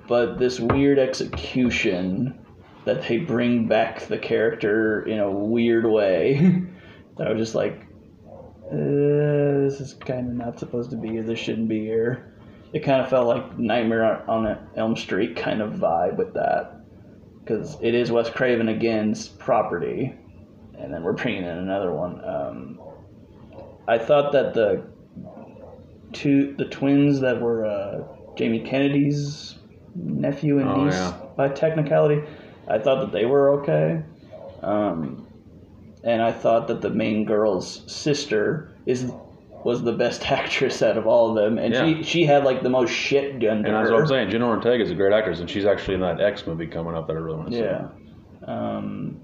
but 0.06 0.38
this 0.38 0.60
weird 0.60 0.98
execution 0.98 2.44
that 2.84 3.02
they 3.08 3.18
bring 3.18 3.66
back 3.66 4.06
the 4.06 4.18
character 4.18 5.02
in 5.02 5.18
a 5.18 5.30
weird 5.30 5.86
way. 5.86 6.62
that 7.16 7.26
I 7.26 7.32
was 7.32 7.40
just 7.40 7.54
like, 7.54 7.80
uh, 8.66 9.64
this 9.64 9.80
is 9.80 9.94
kind 9.94 10.28
of 10.28 10.34
not 10.34 10.58
supposed 10.58 10.90
to 10.90 10.96
be 10.96 11.08
here. 11.08 11.22
This 11.22 11.38
shouldn't 11.38 11.68
be 11.68 11.80
here. 11.80 12.34
It 12.72 12.80
kind 12.80 13.00
of 13.00 13.08
felt 13.08 13.28
like 13.28 13.58
Nightmare 13.58 14.28
on 14.28 14.68
Elm 14.76 14.96
Street 14.96 15.36
kind 15.36 15.62
of 15.62 15.74
vibe 15.74 16.16
with 16.16 16.34
that, 16.34 16.80
because 17.40 17.76
it 17.80 17.94
is 17.94 18.10
Wes 18.10 18.28
Craven 18.28 18.68
again's 18.68 19.28
property, 19.28 20.12
and 20.76 20.92
then 20.92 21.04
we're 21.04 21.12
bringing 21.12 21.44
in 21.44 21.56
another 21.56 21.92
one. 21.92 22.20
Um, 22.24 22.80
I 23.86 23.98
thought 23.98 24.32
that 24.32 24.54
the 24.54 24.82
two 26.12 26.54
the 26.56 26.64
twins 26.64 27.20
that 27.20 27.40
were 27.40 27.64
uh, 27.64 28.02
Jamie 28.36 28.60
Kennedy's 28.60 29.56
nephew 29.94 30.58
and 30.58 30.68
Oh, 30.68 30.84
niece 30.84 30.94
yeah. 30.94 31.14
by 31.36 31.48
technicality, 31.48 32.22
I 32.68 32.78
thought 32.78 33.00
that 33.00 33.12
they 33.12 33.24
were 33.26 33.60
okay. 33.60 34.02
Um, 34.62 35.26
and 36.02 36.22
I 36.22 36.32
thought 36.32 36.68
that 36.68 36.80
the 36.80 36.90
main 36.90 37.24
girl's 37.24 37.82
sister 37.92 38.72
is 38.86 39.10
was 39.64 39.82
the 39.82 39.92
best 39.92 40.22
actress 40.30 40.82
out 40.82 40.98
of 40.98 41.06
all 41.06 41.30
of 41.30 41.36
them, 41.42 41.58
and 41.58 41.72
Yeah. 41.72 41.84
she 41.86 42.02
she 42.02 42.24
had 42.24 42.44
like 42.44 42.62
the 42.62 42.68
most 42.70 42.90
shit 42.90 43.38
done 43.40 43.62
to 43.62 43.68
And 43.68 43.76
that's 43.76 43.90
what 43.90 44.00
I'm 44.00 44.06
saying. 44.06 44.30
Jenna 44.30 44.46
Ortega 44.48 44.82
is 44.82 44.90
a 44.90 44.94
great 44.94 45.12
actress, 45.12 45.40
and 45.40 45.48
she's 45.48 45.64
actually 45.64 45.94
in 45.94 46.00
that 46.00 46.20
X 46.20 46.46
movie 46.46 46.66
coming 46.66 46.94
up 46.94 47.06
that 47.06 47.14
I 47.14 47.20
really 47.20 47.38
want 47.38 47.50
to 47.50 47.56
see. 47.56 47.62
Yeah. 47.62 47.88
Um, 48.46 49.20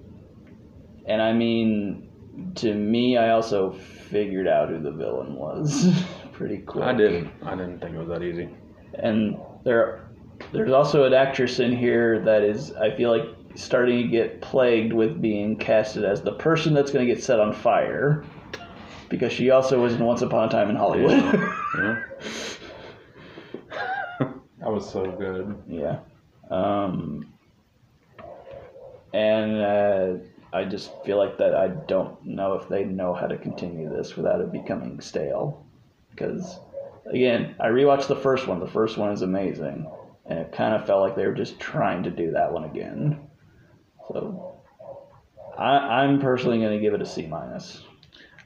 and 1.07 1.21
I 1.21 1.33
mean, 1.33 2.09
to 2.57 2.73
me, 2.75 3.17
I 3.19 3.31
also 3.31 3.73
figured 3.73 4.49
out 4.49 4.71
who 4.71 4.81
the 4.81 4.91
villain 4.93 5.35
was 5.35 5.93
pretty 6.33 6.59
quick. 6.59 6.85
I 6.85 6.95
didn't. 6.95 7.31
I 7.45 7.50
didn't 7.55 7.81
think 7.81 7.95
it 7.95 7.99
was 7.99 8.09
that 8.09 8.23
easy. 8.23 8.49
And 8.95 9.39
there, 9.65 10.09
there's 10.53 10.73
also 10.73 11.05
an 11.05 11.15
actress 11.15 11.61
in 11.61 11.77
here 11.77 12.21
that 12.21 12.43
is, 12.43 12.73
I 12.73 12.91
feel 12.97 13.11
like, 13.11 13.29
starting 13.55 14.03
to 14.03 14.09
get 14.09 14.41
plagued 14.41 14.93
with 14.93 15.21
being 15.21 15.57
casted 15.57 16.05
as 16.05 16.23
the 16.23 16.33
person 16.33 16.73
that's 16.75 16.91
going 16.91 17.07
to 17.07 17.13
get 17.13 17.23
set 17.23 17.41
on 17.41 17.53
fire. 17.53 18.25
Because 19.09 19.33
she 19.33 19.51
also 19.51 19.81
was 19.81 19.95
in 19.95 20.05
Once 20.05 20.23
Upon 20.23 20.49
a 20.49 20.51
Time 20.51 20.71
in 20.71 20.77
Hollywood. 20.77 21.13
Yeah. 21.77 22.03
That 24.61 24.71
was 24.71 24.89
so 24.91 25.11
good. 25.11 25.57
Yeah. 25.67 26.01
Um, 26.51 27.33
and 29.15 29.57
uh, 29.57 30.15
I 30.53 30.65
just 30.65 30.91
feel 31.03 31.17
like 31.17 31.39
that 31.39 31.55
I 31.55 31.69
don't 31.69 32.25
know 32.25 32.55
if 32.55 32.69
they 32.69 32.85
know 32.85 33.15
how 33.15 33.27
to 33.27 33.39
continue 33.39 33.89
this 33.89 34.17
without 34.17 34.41
it 34.41 34.53
becoming 34.53 35.01
stale. 35.01 35.65
Because, 36.11 36.59
again, 37.07 37.55
I 37.59 37.69
rewatched 37.69 38.09
the 38.09 38.17
first 38.17 38.47
one. 38.47 38.61
The 38.61 38.69
first 38.69 38.99
one 38.99 39.13
is 39.13 39.23
amazing. 39.23 39.91
And 40.31 40.39
it 40.39 40.53
kind 40.53 40.75
of 40.75 40.87
felt 40.87 41.03
like 41.03 41.17
they 41.17 41.27
were 41.27 41.35
just 41.35 41.61
trying 41.61 42.05
to 42.05 42.11
do 42.11 42.31
that 42.31 42.53
one 42.53 42.65
again. 42.65 43.21
So, 44.09 44.63
I, 45.59 46.03
I'm 46.03 46.21
personally 46.21 46.59
going 46.59 46.73
to 46.73 46.81
give 46.81 46.95
it 46.95 47.03
a 47.03 47.07
C 47.07 47.27
minus. 47.27 47.83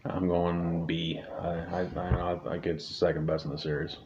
I'm 0.07 0.27
going 0.27 0.87
B. 0.87 1.21
I, 1.41 1.49
I, 1.49 1.81
I, 1.81 2.11
know, 2.11 2.41
think 2.51 2.67
it's 2.67 2.89
the 2.89 2.95
second 2.95 3.27
best 3.27 3.45
in 3.45 3.51
the 3.51 3.59
series. 3.59 3.97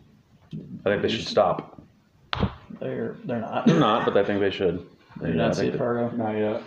I 0.85 0.91
think 0.91 1.03
they 1.03 1.09
should 1.09 1.27
stop. 1.27 1.81
They're 2.81 3.17
they're 3.25 3.41
not. 3.41 3.67
They're 3.67 3.81
not, 3.81 4.05
but 4.05 4.17
I 4.17 4.25
think 4.25 4.41
they 4.41 4.51
should. 4.51 4.87
They're 5.21 5.35
not 5.35 5.57
think 5.57 5.73
see 5.73 5.79
Fargo. 5.79 6.11
Not 6.17 6.33
yet. 6.33 6.63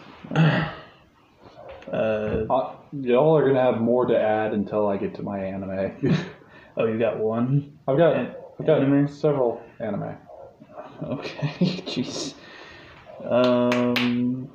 Uh, 1.92 2.46
Uh, 2.50 2.76
y'all 2.94 3.36
are 3.36 3.48
gonna 3.48 3.62
have 3.62 3.82
more 3.82 4.06
to 4.06 4.18
add 4.18 4.54
until 4.54 4.88
I 4.88 4.98
get 4.98 5.16
to 5.16 5.24
my 5.24 5.40
anime. 5.40 6.16
oh, 6.78 6.86
you 6.86 7.00
got 7.00 7.18
one. 7.18 7.78
I've 7.88 7.98
got 7.98 8.16
I've 8.16 8.66
got 8.66 8.82
Anime? 8.82 9.08
several 9.08 9.62
anime. 9.80 10.16
Okay, 11.04 11.48
jeez. 11.88 12.36
Um, 13.24 14.50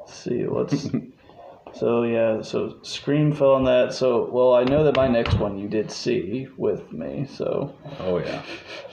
let's 0.00 0.14
see 0.14 0.44
what's. 0.44 0.88
so 1.74 2.02
yeah, 2.04 2.42
so 2.42 2.78
Scream 2.82 3.32
fell 3.32 3.52
on 3.54 3.64
that. 3.64 3.92
So 3.92 4.28
well, 4.30 4.54
I 4.54 4.64
know 4.64 4.84
that 4.84 4.96
my 4.96 5.08
next 5.08 5.38
one 5.38 5.58
you 5.58 5.68
did 5.68 5.90
see 5.90 6.48
with 6.56 6.92
me. 6.92 7.26
So 7.28 7.74
Oh 8.00 8.18
yeah. 8.18 8.42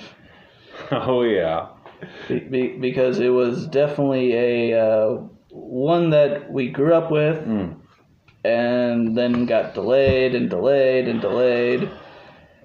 oh 0.92 1.24
yeah. 1.24 1.70
be, 2.28 2.40
be, 2.40 2.78
because 2.78 3.20
it 3.20 3.30
was 3.30 3.68
definitely 3.68 4.34
a 4.34 4.80
uh, 4.80 5.10
one 5.50 6.10
that 6.12 6.52
we 6.52 6.70
grew 6.70 6.94
up 6.94 7.12
with, 7.12 7.38
Mm. 7.46 7.78
and 8.44 9.18
then 9.18 9.46
got 9.46 9.74
delayed 9.74 10.36
and 10.36 10.50
delayed 10.50 11.08
and 11.08 11.22
delayed. 11.22 11.90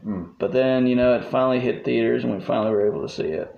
Mm. 0.04 0.34
But 0.38 0.52
then 0.52 0.86
you 0.86 0.96
know 0.96 1.14
it 1.14 1.24
finally 1.26 1.60
hit 1.60 1.84
theaters, 1.84 2.24
and 2.24 2.34
we 2.34 2.40
finally 2.44 2.72
were 2.72 2.86
able 2.88 3.02
to 3.06 3.14
see 3.14 3.28
it. 3.28 3.49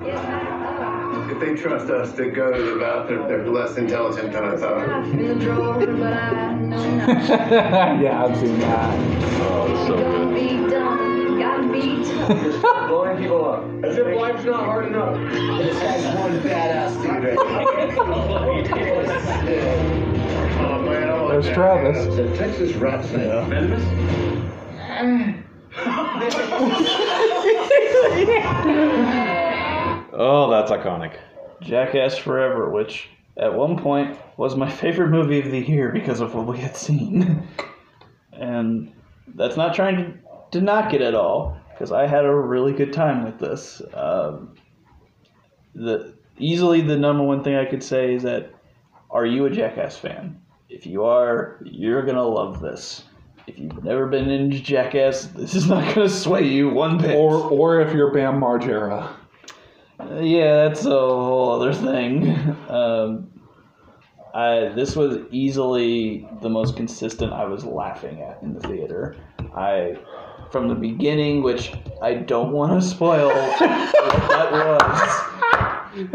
If 0.00 1.40
they 1.40 1.54
trust 1.54 1.88
us 1.90 2.12
to 2.16 2.30
go 2.30 2.52
to 2.52 2.62
the 2.74 2.78
bathroom, 2.80 3.26
they're 3.28 3.46
less 3.46 3.76
intelligent 3.76 4.32
than 4.32 4.44
I 4.44 4.56
thought. 4.56 5.04
in 5.08 5.26
the 5.28 5.34
drawer, 5.34 5.74
but 5.78 6.12
I 6.12 6.54
know 6.54 6.96
not. 7.06 7.08
yeah, 8.00 8.24
I've 8.24 8.36
seen 8.38 8.58
that. 8.60 8.94
Oh, 9.40 9.66
it's 9.70 9.86
so 9.86 9.96
Gotta 9.98 10.18
good. 10.24 10.34
be 10.34 10.48
done, 10.70 11.38
gotta. 11.38 11.66
Blowing 12.88 13.18
people 13.18 13.44
up. 13.44 13.64
As 13.84 13.96
if 13.96 14.06
life's 14.16 14.44
not 14.44 14.64
hard 14.64 14.86
enough. 14.86 15.16
This 15.32 15.78
guy's 15.78 16.04
one 16.16 16.40
badass 16.40 17.02
dude. 17.02 17.38
oh 20.58 20.82
man, 20.82 21.08
I 21.08 21.28
There's. 21.28 21.48
Travis. 21.54 22.16
The 22.16 22.36
Texas 22.36 22.72
rat 22.76 23.04
snake. 23.04 23.32
Oh, 30.18 30.50
that's 30.50 30.70
iconic. 30.70 31.18
Jackass 31.60 32.16
Forever, 32.16 32.70
which 32.70 33.10
at 33.36 33.54
one 33.54 33.76
point 33.76 34.18
was 34.38 34.56
my 34.56 34.70
favorite 34.82 35.10
movie 35.10 35.40
of 35.40 35.50
the 35.50 35.60
year 35.60 35.92
because 35.92 36.20
of 36.20 36.34
what 36.34 36.46
we 36.46 36.58
had 36.58 36.76
seen. 36.76 37.46
and 38.32 38.92
that's 39.34 39.56
not 39.56 39.74
trying 39.74 39.96
to, 39.96 40.14
to 40.52 40.60
knock 40.62 40.94
it 40.94 41.02
at 41.02 41.14
all, 41.14 41.58
because 41.70 41.92
I 41.92 42.06
had 42.06 42.24
a 42.24 42.34
really 42.34 42.72
good 42.72 42.94
time 42.94 43.24
with 43.24 43.38
this. 43.38 43.82
Um, 43.92 44.54
the 45.74 46.14
easily 46.38 46.80
the 46.80 46.96
number 46.96 47.22
one 47.22 47.44
thing 47.44 47.54
I 47.54 47.66
could 47.66 47.82
say 47.82 48.14
is 48.14 48.22
that 48.22 48.50
are 49.10 49.26
you 49.26 49.44
a 49.44 49.50
Jackass 49.50 49.98
fan? 49.98 50.40
If 50.70 50.86
you 50.86 51.04
are, 51.04 51.60
you're 51.64 52.02
gonna 52.02 52.24
love 52.24 52.60
this. 52.60 53.04
If 53.46 53.58
you've 53.58 53.84
never 53.84 54.06
been 54.06 54.28
into 54.30 54.60
Jackass, 54.60 55.26
this 55.26 55.54
is 55.54 55.68
not 55.68 55.94
gonna 55.94 56.08
sway 56.08 56.44
you 56.44 56.70
one 56.70 56.96
bit. 56.98 57.14
Or 57.14 57.34
or 57.50 57.80
if 57.80 57.92
you're 57.92 58.12
Bam 58.12 58.40
Margera. 58.40 59.14
Yeah, 59.98 60.68
that's 60.68 60.84
a 60.84 60.90
whole 60.90 61.52
other 61.52 61.72
thing. 61.72 62.56
Um, 62.68 63.30
I 64.34 64.68
this 64.74 64.94
was 64.96 65.18
easily 65.30 66.28
the 66.42 66.50
most 66.50 66.76
consistent 66.76 67.32
I 67.32 67.44
was 67.46 67.64
laughing 67.64 68.20
at 68.20 68.42
in 68.42 68.52
the 68.54 68.60
theater. 68.60 69.16
I 69.56 69.96
from 70.50 70.68
the 70.68 70.74
beginning, 70.74 71.42
which 71.42 71.72
I 72.02 72.14
don't 72.14 72.52
want 72.52 72.72
to 72.80 72.86
spoil 72.86 73.28
what 73.28 73.58
that 73.58 74.52
was, 74.52 76.10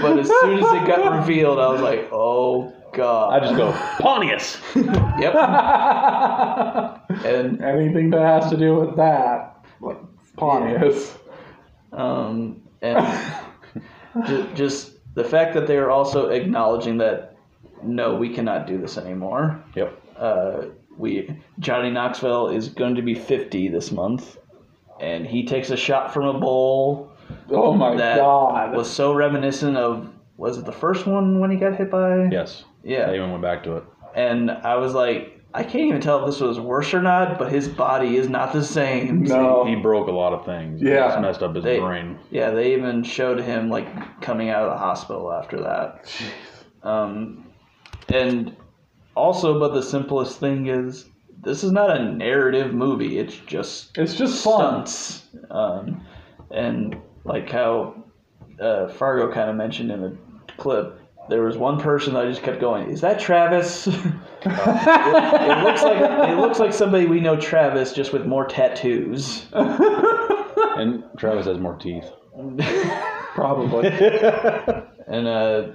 but 0.00 0.18
as 0.18 0.28
soon 0.28 0.58
as 0.58 0.72
it 0.72 0.86
got 0.86 1.18
revealed, 1.18 1.58
I 1.58 1.68
was 1.68 1.82
like, 1.82 2.08
"Oh 2.12 2.72
God!" 2.94 3.34
I 3.34 3.40
just 3.44 3.56
go 3.56 3.72
Pontius. 4.00 4.58
"Yep." 4.74 5.34
and 7.26 7.62
Anything 7.62 8.10
that 8.10 8.22
has 8.22 8.50
to 8.50 8.56
do 8.56 8.76
with 8.76 8.96
that, 8.96 9.66
like 9.80 9.98
Pontius. 10.36 11.18
um, 11.92 12.62
and 12.82 13.34
ju- 14.26 14.48
just 14.54 14.92
the 15.14 15.24
fact 15.24 15.54
that 15.54 15.66
they 15.66 15.76
are 15.76 15.90
also 15.90 16.28
acknowledging 16.28 16.98
that 16.98 17.36
no, 17.82 18.14
we 18.16 18.32
cannot 18.34 18.66
do 18.66 18.78
this 18.78 18.96
anymore. 18.98 19.62
Yep. 19.74 20.02
Uh, 20.16 20.62
we 20.96 21.36
Johnny 21.58 21.90
Knoxville 21.90 22.48
is 22.48 22.68
going 22.70 22.94
to 22.94 23.02
be 23.02 23.14
50 23.14 23.68
this 23.68 23.92
month, 23.92 24.38
and 25.00 25.26
he 25.26 25.44
takes 25.46 25.70
a 25.70 25.76
shot 25.76 26.12
from 26.12 26.24
a 26.36 26.38
bowl 26.38 27.12
Oh 27.50 27.72
my 27.74 27.90
god. 27.90 27.98
that 27.98 28.16
god. 28.18 28.76
was 28.76 28.90
so 28.90 29.12
reminiscent 29.12 29.76
of 29.76 30.08
was 30.36 30.58
it 30.58 30.64
the 30.64 30.72
first 30.72 31.06
one 31.06 31.40
when 31.40 31.50
he 31.50 31.56
got 31.56 31.76
hit 31.76 31.90
by? 31.90 32.28
Yes. 32.30 32.64
Yeah. 32.84 33.10
I 33.10 33.14
even 33.16 33.30
went 33.30 33.42
back 33.42 33.62
to 33.64 33.76
it. 33.78 33.84
And 34.14 34.50
I 34.50 34.76
was 34.76 34.94
like, 34.94 35.35
I 35.56 35.62
can't 35.62 35.86
even 35.86 36.00
tell 36.02 36.20
if 36.20 36.26
this 36.26 36.40
was 36.40 36.60
worse 36.60 36.92
or 36.92 37.00
not, 37.00 37.38
but 37.38 37.50
his 37.50 37.66
body 37.66 38.16
is 38.16 38.28
not 38.28 38.52
the 38.52 38.62
same. 38.62 39.22
No. 39.22 39.64
He 39.64 39.74
broke 39.74 40.06
a 40.08 40.12
lot 40.12 40.34
of 40.34 40.44
things. 40.44 40.82
Yeah. 40.82 41.06
It's 41.12 41.20
messed 41.22 41.42
up 41.42 41.54
his 41.54 41.64
They- 41.64 41.80
brain. 41.80 42.18
Yeah, 42.30 42.50
they 42.50 42.74
even 42.74 43.02
showed 43.02 43.40
him 43.40 43.70
like 43.70 44.20
coming 44.20 44.50
out 44.50 44.64
of 44.64 44.72
the 44.72 44.76
hospital 44.78 45.32
after 45.32 45.58
that. 45.62 46.12
Um, 46.82 47.46
and 48.10 48.54
also, 49.14 49.58
but 49.58 49.72
the 49.72 49.82
simplest 49.82 50.38
thing 50.38 50.66
is 50.66 51.06
this 51.42 51.64
is 51.64 51.72
not 51.72 51.90
a 51.96 52.04
narrative 52.12 52.74
movie. 52.74 53.18
It's 53.18 53.36
just 53.36 53.96
It's 53.96 54.14
just 54.14 54.44
fun. 54.44 54.86
stunts, 54.86 55.26
um, 55.50 56.02
and 56.50 56.96
like 57.24 57.48
how 57.50 58.04
uh, 58.60 58.88
Fargo 58.88 59.32
kind 59.32 59.48
of 59.48 59.56
mentioned 59.56 59.90
in 59.90 60.00
the 60.02 60.16
clip. 60.58 61.00
There 61.28 61.42
was 61.42 61.56
one 61.56 61.80
person 61.80 62.14
that 62.14 62.26
I 62.26 62.28
just 62.28 62.42
kept 62.42 62.60
going. 62.60 62.90
Is 62.90 63.00
that 63.00 63.18
Travis? 63.18 63.86
it, 63.88 63.96
it 63.96 65.64
looks 65.64 65.82
like 65.82 66.30
it 66.30 66.38
looks 66.38 66.58
like 66.58 66.72
somebody 66.72 67.06
we 67.06 67.20
know, 67.20 67.36
Travis, 67.36 67.92
just 67.92 68.12
with 68.12 68.26
more 68.26 68.46
tattoos. 68.46 69.46
And 69.52 71.04
Travis 71.16 71.46
has 71.46 71.58
more 71.58 71.76
teeth. 71.76 72.08
Probably. 73.34 73.88
And 75.08 75.26
uh, 75.26 75.68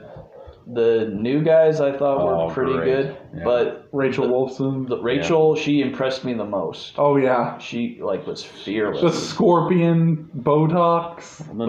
the 0.73 1.09
new 1.13 1.43
guys 1.43 1.81
I 1.81 1.91
thought 1.91 2.17
Oh, 2.21 2.47
were 2.47 2.53
pretty 2.53 2.73
great. 2.73 2.85
good, 2.85 3.17
Yeah. 3.35 3.43
but 3.43 3.87
Rachel 3.91 4.27
Wolfson. 4.27 4.87
the, 4.87 5.01
Rachel 5.01 5.55
she 5.55 5.81
impressed 5.81 6.23
me 6.23 6.33
the 6.33 6.45
most. 6.45 6.93
Oh 6.97 7.17
yeah. 7.17 7.57
She 7.57 7.99
like 8.01 8.25
was 8.25 8.43
fearless. 8.43 9.01
The 9.01 9.11
scorpion 9.11 10.29
Botox. 10.37 11.47
And 11.49 11.59
then 11.59 11.67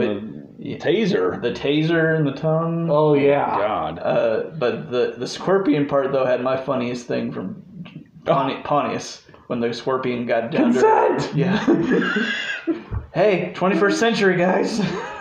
Wait, 0.59 0.81
the 0.81 0.85
taser. 0.85 1.41
The 1.43 1.51
taser 1.53 2.17
in 2.19 2.25
the 2.25 2.33
tongue. 2.33 2.89
Oh 2.91 3.15
yeah. 3.15 3.47
God. 3.59 3.99
Uh, 3.99 4.43
but 4.59 4.91
the 4.91 5.15
the 5.19 5.27
scorpion 5.27 5.87
part 5.87 6.13
though 6.13 6.27
had 6.27 6.43
my 6.43 6.57
funniest 6.57 7.07
thing 7.07 7.33
from 7.33 7.63
Pon- 8.25 8.63
Pontius 8.65 9.23
when 9.49 9.59
the 9.61 9.73
scorpion 9.73 10.27
got 10.27 10.51
down. 10.53 10.73
to- 10.73 10.81
Consent! 10.81 11.35
Yeah. 11.37 11.59
hey, 13.15 13.53
21st 13.57 13.93
century 13.95 14.37
guys. 14.37 14.81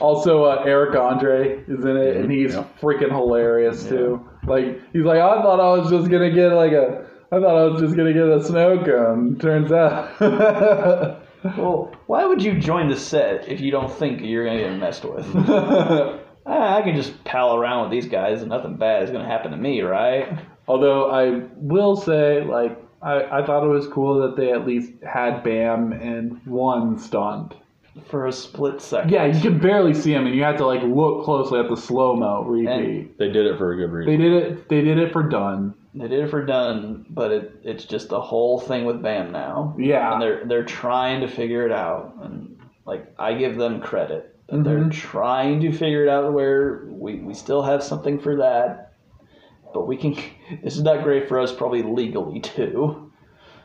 Also, 0.00 0.44
uh, 0.44 0.62
Eric 0.66 0.94
Andre 0.96 1.64
is 1.66 1.84
in 1.84 1.96
it, 1.96 2.16
and 2.16 2.30
he's 2.30 2.54
Yeah. 2.54 2.64
freaking 2.80 3.10
hilarious 3.10 3.88
too. 3.88 4.28
Like 4.46 4.80
he's 4.92 5.02
like, 5.04 5.18
I 5.20 5.42
thought 5.42 5.60
I 5.60 5.78
was 5.78 5.90
just 5.90 6.10
gonna 6.10 6.30
get 6.30 6.52
like 6.52 6.72
a, 6.72 7.04
I 7.32 7.40
thought 7.40 7.56
I 7.56 7.64
was 7.64 7.80
just 7.80 7.96
gonna 7.96 8.12
get 8.12 8.28
a 8.28 8.42
snow 8.42 8.82
cone. 8.84 9.36
Turns 9.38 9.72
out, 9.72 10.20
well, 11.58 11.92
why 12.06 12.24
would 12.24 12.42
you 12.42 12.58
join 12.58 12.88
the 12.88 12.96
set 12.96 13.48
if 13.48 13.60
you 13.60 13.70
don't 13.70 13.90
think 13.90 14.20
you're 14.22 14.44
gonna 14.46 14.60
get 14.60 14.78
messed 14.78 15.04
with? 15.04 15.26
I 16.46 16.80
can 16.82 16.94
just 16.96 17.22
pal 17.24 17.56
around 17.56 17.82
with 17.82 17.90
these 17.90 18.10
guys 18.10 18.40
and 18.40 18.48
nothing 18.50 18.76
bad 18.76 19.02
is 19.02 19.10
gonna 19.10 19.26
happen 19.28 19.50
to 19.50 19.56
me, 19.56 19.82
right? 19.82 20.38
Although 20.66 21.10
I 21.10 21.42
will 21.56 21.96
say, 21.96 22.42
like, 22.44 22.80
I, 23.02 23.22
I 23.40 23.46
thought 23.46 23.64
it 23.64 23.68
was 23.68 23.86
cool 23.88 24.20
that 24.22 24.36
they 24.36 24.52
at 24.52 24.66
least 24.66 24.92
had 25.06 25.42
Bam 25.44 25.92
in 25.92 26.40
one 26.46 26.98
stunt. 26.98 27.54
For 28.06 28.26
a 28.26 28.32
split 28.32 28.80
second. 28.80 29.10
Yeah, 29.10 29.24
you 29.26 29.40
could 29.40 29.60
barely 29.60 29.92
see 29.92 30.12
him, 30.14 30.26
and 30.26 30.34
you 30.34 30.44
had 30.44 30.56
to 30.58 30.66
like 30.66 30.82
look 30.82 31.24
closely 31.24 31.58
at 31.58 31.68
the 31.68 31.76
slow 31.76 32.14
mo 32.14 32.42
repeat. 32.44 33.18
They 33.18 33.28
did 33.30 33.46
it 33.46 33.58
for 33.58 33.72
a 33.72 33.76
good 33.76 33.90
reason. 33.90 34.10
They 34.12 34.16
did 34.22 34.32
it. 34.34 34.68
They 34.68 34.80
did 34.82 34.98
it 34.98 35.12
for 35.12 35.22
Dunn. 35.24 35.74
They 35.94 36.06
did 36.06 36.20
it 36.24 36.30
for 36.30 36.44
Dunn, 36.44 37.06
but 37.10 37.32
it, 37.32 37.60
it's 37.64 37.84
just 37.84 38.08
the 38.08 38.20
whole 38.20 38.60
thing 38.60 38.84
with 38.84 39.02
Bam 39.02 39.32
now. 39.32 39.74
Yeah. 39.78 40.12
And 40.12 40.22
they're 40.22 40.44
they're 40.44 40.64
trying 40.64 41.20
to 41.22 41.28
figure 41.28 41.66
it 41.66 41.72
out. 41.72 42.14
And 42.22 42.58
like 42.84 43.12
I 43.18 43.34
give 43.34 43.56
them 43.56 43.80
credit. 43.80 44.36
That 44.48 44.64
they're 44.64 44.78
Mhm. 44.78 44.92
trying 44.92 45.60
to 45.62 45.72
figure 45.72 46.04
it 46.04 46.08
out 46.08 46.32
where 46.32 46.84
we, 46.88 47.16
we 47.16 47.34
still 47.34 47.62
have 47.62 47.82
something 47.82 48.18
for 48.20 48.36
that. 48.36 48.92
But 49.74 49.88
we 49.88 49.96
can 49.96 50.14
this 50.62 50.76
is 50.76 50.82
not 50.82 51.02
great 51.02 51.26
for 51.28 51.40
us 51.40 51.52
probably 51.52 51.82
legally 51.82 52.40
too. 52.40 53.10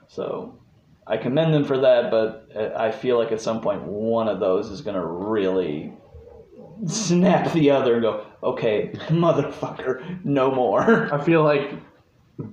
So 0.08 0.56
I 1.06 1.18
commend 1.18 1.54
them 1.54 1.66
for 1.66 1.80
that, 1.80 2.10
but 2.12 2.50
uh, 2.56 2.70
I 2.78 2.92
feel 2.92 3.18
like 3.18 3.32
at 3.32 3.42
some 3.42 3.62
point 3.62 3.84
one 3.84 4.28
of 4.28 4.40
those 4.40 4.70
is 4.70 4.82
gonna 4.82 5.06
really 5.06 5.94
snap 6.88 7.52
the 7.54 7.72
other 7.72 7.94
and 7.96 8.02
go, 8.04 8.26
okay, 8.42 8.92
motherfucker, 9.08 10.24
no 10.26 10.52
more. 10.52 11.14
I 11.14 11.24
feel 11.24 11.44
like 11.44 11.72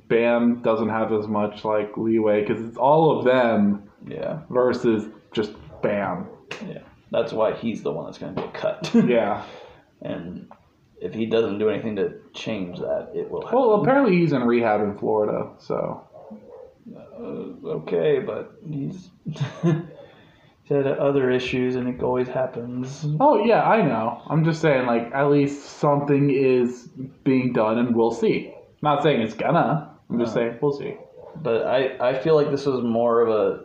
Bam 0.08 0.62
doesn't 0.62 0.88
have 0.88 1.12
as 1.12 1.26
much 1.26 1.64
like 1.64 1.96
leeway 1.96 2.44
because 2.44 2.62
it's 2.64 2.76
all 2.76 3.18
of 3.18 3.24
them 3.24 3.84
Yeah. 4.06 4.40
versus 4.50 5.08
just 5.32 5.52
Bam. 5.82 6.26
Yeah, 6.68 6.80
that's 7.10 7.32
why 7.32 7.54
he's 7.54 7.82
the 7.82 7.90
one 7.92 8.04
that's 8.06 8.18
going 8.18 8.34
to 8.34 8.42
get 8.42 8.54
cut. 8.54 8.90
Yeah. 9.06 9.44
and 10.02 10.48
if 11.00 11.14
he 11.14 11.24
doesn't 11.24 11.58
do 11.58 11.70
anything 11.70 11.96
to 11.96 12.12
change 12.34 12.78
that, 12.78 13.08
it 13.14 13.30
will 13.30 13.40
happen. 13.46 13.58
Well, 13.58 13.80
apparently 13.80 14.18
he's 14.18 14.32
in 14.34 14.42
rehab 14.42 14.82
in 14.82 14.98
Florida, 14.98 15.48
so 15.58 16.06
okay, 17.20 18.20
but 18.20 18.52
he's 18.68 19.10
he's 19.24 19.40
had 20.68 20.86
other 20.86 21.30
issues, 21.30 21.76
and 21.76 21.88
it 21.88 22.02
always 22.02 22.28
happens. 22.28 23.06
Oh 23.20 23.44
yeah, 23.44 23.62
I 23.62 23.82
know. 23.82 24.22
I'm 24.28 24.44
just 24.44 24.60
saying, 24.60 24.86
like, 24.86 25.10
at 25.12 25.30
least 25.30 25.78
something 25.78 26.30
is 26.30 26.88
being 27.24 27.52
done, 27.52 27.78
and 27.78 27.94
we'll 27.94 28.12
see. 28.12 28.54
Not 28.82 29.02
saying 29.02 29.20
it's 29.20 29.34
gonna. 29.34 29.94
I'm 30.08 30.18
just 30.18 30.34
saying 30.34 30.58
we'll 30.60 30.72
see. 30.72 30.96
But 31.36 31.66
I 31.66 32.10
I 32.10 32.18
feel 32.18 32.34
like 32.34 32.50
this 32.50 32.66
was 32.66 32.82
more 32.82 33.20
of 33.20 33.28
a 33.28 33.64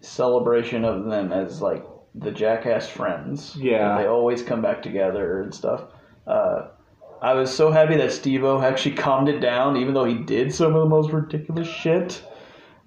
celebration 0.00 0.84
of 0.84 1.04
them 1.04 1.32
as 1.32 1.60
like 1.62 1.84
the 2.14 2.30
jackass 2.30 2.88
friends. 2.88 3.56
Yeah. 3.56 3.98
they 3.98 4.06
always 4.06 4.42
come 4.42 4.60
back 4.60 4.82
together 4.82 5.42
and 5.42 5.54
stuff. 5.54 5.84
Uh, 6.26 6.68
I 7.20 7.34
was 7.34 7.54
so 7.54 7.70
happy 7.70 7.96
that 7.96 8.12
Steve-O 8.12 8.60
actually 8.60 8.96
calmed 8.96 9.28
it 9.28 9.38
down, 9.38 9.76
even 9.76 9.94
though 9.94 10.04
he 10.04 10.16
did 10.16 10.52
some 10.52 10.74
of 10.74 10.82
the 10.82 10.88
most 10.88 11.10
ridiculous 11.12 11.68
shit. 11.68 12.22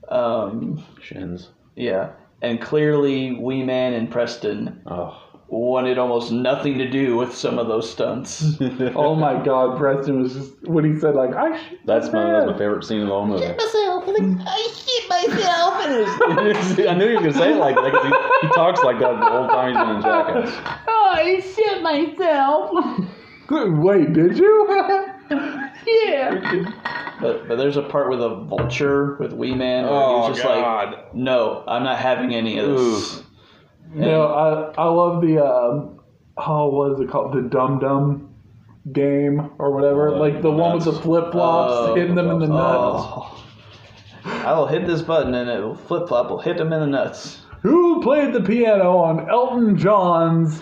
Um, 0.10 0.84
Shins. 1.02 1.50
Yeah, 1.76 2.12
and 2.42 2.62
clearly 2.62 3.34
Wee 3.40 3.64
Man 3.64 3.94
and 3.94 4.10
Preston 4.12 4.82
Oh. 4.86 5.22
wanted 5.48 5.98
almost 5.98 6.32
nothing 6.32 6.78
to 6.80 6.90
do 6.90 7.16
with 7.16 7.34
some 7.36 7.60
of 7.60 7.68
those 7.68 7.90
stunts. 7.92 8.44
Oh 8.96 9.14
my 9.16 9.44
God, 9.44 9.78
Preston 9.78 10.22
was 10.22 10.34
just 10.34 10.52
when 10.68 10.86
he 10.86 11.00
said 11.00 11.16
like, 11.16 11.34
"I 11.36 11.58
shit 11.70 11.80
That's 11.86 12.12
my 12.12 12.32
that's 12.32 12.52
my 12.52 12.58
favorite 12.58 12.84
scene 12.86 13.02
of 13.02 13.08
the 13.08 13.14
whole 13.14 13.28
movie. 13.28 13.46
myself, 13.46 14.04
I 14.48 14.70
shit 14.74 15.10
myself. 15.10 15.74
I 16.90 16.94
knew 16.96 17.08
you 17.10 17.16
were 17.16 17.22
gonna 17.22 17.34
say 17.34 17.52
it 17.54 17.58
like 17.58 17.76
that 17.76 17.92
'cause 17.92 18.06
he, 18.42 18.48
he 18.48 18.54
talks 18.54 18.82
like 18.84 19.00
that 19.00 19.20
the 19.20 19.26
whole 19.26 19.48
time 19.48 19.74
he's 19.76 19.84
been 19.86 19.96
in 19.98 20.02
Jackass. 20.02 20.80
Oh, 20.88 21.12
I 21.18 21.40
shit 21.40 21.82
myself. 21.82 22.72
Wait, 23.50 24.14
did 24.14 24.38
you? 24.38 25.62
Yeah. 25.86 26.72
But 27.22 27.48
but 27.48 27.58
there's 27.58 27.78
a 27.78 27.82
part 27.84 28.10
with 28.10 28.22
a 28.22 28.36
vulture 28.44 29.16
with 29.20 29.34
Wee 29.34 29.54
Man 29.56 29.84
where 29.86 29.94
he 29.94 29.98
Oh, 30.00 30.30
was 30.30 30.38
just 30.38 30.46
like, 30.48 31.14
no, 31.16 31.64
I'm 31.68 31.84
not 31.84 31.98
having 32.00 32.34
any 32.36 32.58
of 32.60 32.70
this. 32.70 33.24
no, 33.94 34.28
I 34.28 34.82
I 34.82 34.88
love 34.88 35.22
the 35.22 35.44
um, 35.46 36.00
oh, 36.38 36.68
what 36.70 36.92
is 36.94 37.00
it 37.00 37.10
called? 37.10 37.34
The 37.34 37.42
Dum 37.44 37.80
Dum 37.80 38.34
game 38.92 39.52
or 39.58 39.72
whatever. 39.74 40.10
Oh, 40.10 40.18
like 40.20 40.42
the 40.42 40.52
one 40.52 40.76
with 40.76 40.86
the 40.86 40.94
flip 40.94 41.32
flops 41.32 41.74
Oh, 41.74 41.96
hitting 41.96 42.16
them 42.16 42.30
in 42.32 42.40
the 42.40 42.48
nuts. 42.48 43.04
Oh. 43.08 43.42
I 44.26 44.54
will 44.58 44.68
hit 44.68 44.86
this 44.88 45.02
button 45.02 45.34
and 45.36 45.50
it 45.50 45.62
will 45.62 45.76
flip 45.76 46.08
flop 46.08 46.30
will 46.30 46.40
hit 46.40 46.58
them 46.58 46.74
in 46.74 46.80
the 46.80 46.88
nuts. 46.88 47.42
Who 47.62 48.02
played 48.02 48.34
the 48.34 48.42
piano 48.42 48.98
on 48.98 49.30
Elton 49.30 49.78
John's? 49.78 50.62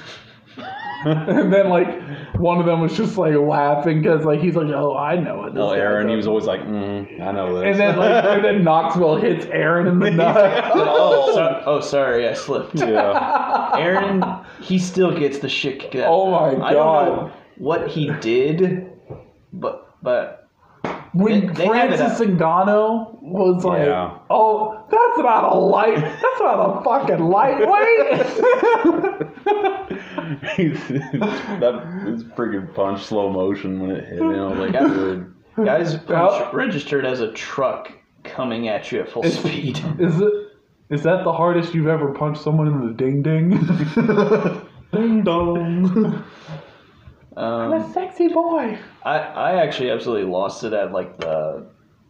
and 1.05 1.51
then 1.53 1.69
like 1.69 1.87
one 2.35 2.59
of 2.59 2.65
them 2.65 2.81
was 2.81 2.95
just 2.95 3.17
like 3.17 3.35
laughing 3.35 4.01
because 4.01 4.25
like 4.25 4.39
he's 4.39 4.55
like, 4.55 4.67
oh, 4.67 4.95
I 4.95 5.15
know 5.19 5.37
what. 5.37 5.53
This 5.53 5.61
Oh, 5.61 5.71
Aaron, 5.71 6.09
he 6.09 6.15
was 6.15 6.27
always 6.27 6.45
like, 6.45 6.61
mm, 6.61 7.21
I 7.21 7.31
know 7.31 7.59
this. 7.59 7.71
And 7.71 7.79
then 7.79 7.97
like 7.97 8.23
and 8.25 8.43
then 8.43 8.63
Knoxville 8.63 9.17
hits 9.17 9.45
Aaron 9.47 9.87
in 9.87 9.99
the 9.99 10.11
nuts. 10.23 10.71
Oh, 10.75 11.31
so, 11.35 11.63
oh, 11.65 11.79
sorry, 11.81 12.27
I 12.27 12.33
slipped. 12.33 12.75
yeah. 12.75 13.71
Aaron, 13.77 14.23
he 14.61 14.79
still 14.79 15.17
gets 15.17 15.39
the 15.39 15.49
shit 15.49 15.79
kicked 15.79 15.95
out. 15.95 16.07
Oh 16.09 16.31
my 16.31 16.65
I 16.65 16.73
don't 16.73 17.05
know 17.05 17.15
God. 17.27 17.33
what 17.57 17.87
he 17.89 18.11
did, 18.21 18.91
but 19.51 19.95
but 20.01 20.42
when 21.13 21.47
They- 21.47 21.53
they 21.53 21.67
Francis. 21.67 22.19
Ngannou 22.19 23.21
was 23.21 23.63
like, 23.63 23.85
Yeah. 23.85 24.17
"Oh, 24.29 24.75
that's 24.89 25.17
not 25.19 25.43
a 25.45 25.55
light. 25.55 25.95
That's 25.97 26.39
not 26.39 26.59
a 26.59 26.83
fucking 26.83 27.19
lightweight." 27.19 28.09
that 31.59 32.03
is 32.07 32.23
freaking 32.35 32.73
punch 32.73 33.01
slow 33.03 33.29
motion 33.31 33.79
when 33.79 33.91
it 33.91 34.05
hit 34.05 34.19
him. 34.19 34.29
I 34.31 34.47
was 34.47 34.59
like, 34.59 34.79
dude. 34.79 35.33
guys 35.63 35.99
Yeah. 36.09 36.49
registered 36.53 37.05
as 37.05 37.19
a 37.21 37.31
truck 37.33 37.91
coming 38.23 38.67
at 38.67 38.91
you 38.91 39.01
at 39.01 39.09
full 39.09 39.23
It's- 39.25 39.39
speed. 39.39 39.77
is 39.99 40.19
it? 40.19 40.33
Is 40.89 41.03
that 41.03 41.23
the 41.23 41.31
hardest 41.33 41.73
you've 41.73 41.87
ever 41.87 42.13
punched 42.13 42.41
someone 42.41 42.67
in 42.67 42.85
the 42.87 42.93
ding 42.93 43.23
ding? 43.23 43.49
Ding 44.91 45.23
dong. 45.23 46.23
Um, 47.35 47.73
a 47.73 47.93
sexy 47.93 48.27
boy. 48.29 48.77
I 49.03 49.17
I 49.19 49.63
actually 49.63 49.89
absolutely 49.91 50.29
lost 50.31 50.63
it 50.63 50.73
at 50.73 50.91
like 50.91 51.17
the 51.19 51.65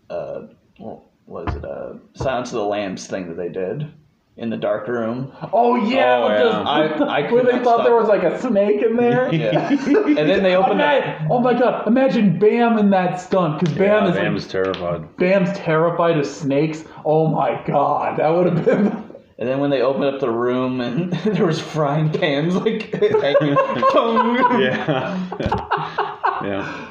uh, 0.10 0.42
what 0.78 1.00
was 1.26 1.56
it 1.56 1.64
uh, 1.64 1.94
Silence 2.14 2.50
of 2.52 2.56
the 2.60 2.66
Lambs 2.66 3.08
thing 3.08 3.28
that 3.30 3.36
they 3.38 3.50
did 3.50 3.92
in 4.36 4.50
the 4.50 4.58
dark 4.58 4.88
room. 4.88 5.32
Oh 5.54 5.76
yeah, 5.76 6.18
Oh, 6.18 6.28
yeah. 6.28 6.38
those- 6.44 7.08
I- 7.08 7.18
I 7.20 7.22
could 7.24 7.32
where 7.32 7.44
they 7.46 7.52
thought 7.64 7.76
stop. 7.76 7.84
there 7.86 7.96
was 7.96 8.08
like 8.08 8.24
a 8.24 8.40
snake 8.42 8.82
in 8.82 8.98
there. 8.98 9.34
Yeah, 9.34 9.70
and 9.70 10.18
then 10.30 10.44
they 10.44 10.56
opened 10.62 10.82
up. 10.82 11.04
Ima- 11.04 11.28
oh 11.32 11.40
my 11.40 11.54
god! 11.54 11.88
Imagine 11.88 12.40
Bam 12.40 12.78
in 12.78 12.90
that 12.90 13.22
stunt 13.22 13.60
because 13.60 13.76
Bam 13.78 14.06
Yeah, 14.06 14.10
is 14.10 14.16
Bam's 14.16 14.48
terrified. 14.48 15.16
Bam's 15.18 15.54
terrified 15.58 16.18
of 16.18 16.26
snakes. 16.26 16.84
Oh 17.06 17.28
my 17.28 17.64
god, 17.66 18.18
that 18.20 18.30
would 18.30 18.48
have 18.58 18.66
been. 18.66 19.13
And 19.40 19.50
then 19.50 19.60
when 19.60 19.72
they 19.72 19.82
opened 19.82 20.06
up 20.06 20.20
the 20.20 20.30
room 20.30 20.80
and 20.82 21.12
there 21.26 21.46
was 21.46 21.60
frying 21.60 22.12
pans 22.12 22.56
like 22.56 22.94
hanging. 22.94 23.56
Pong. 23.92 24.62
Yeah. 24.62 25.30
yeah. 26.44 26.90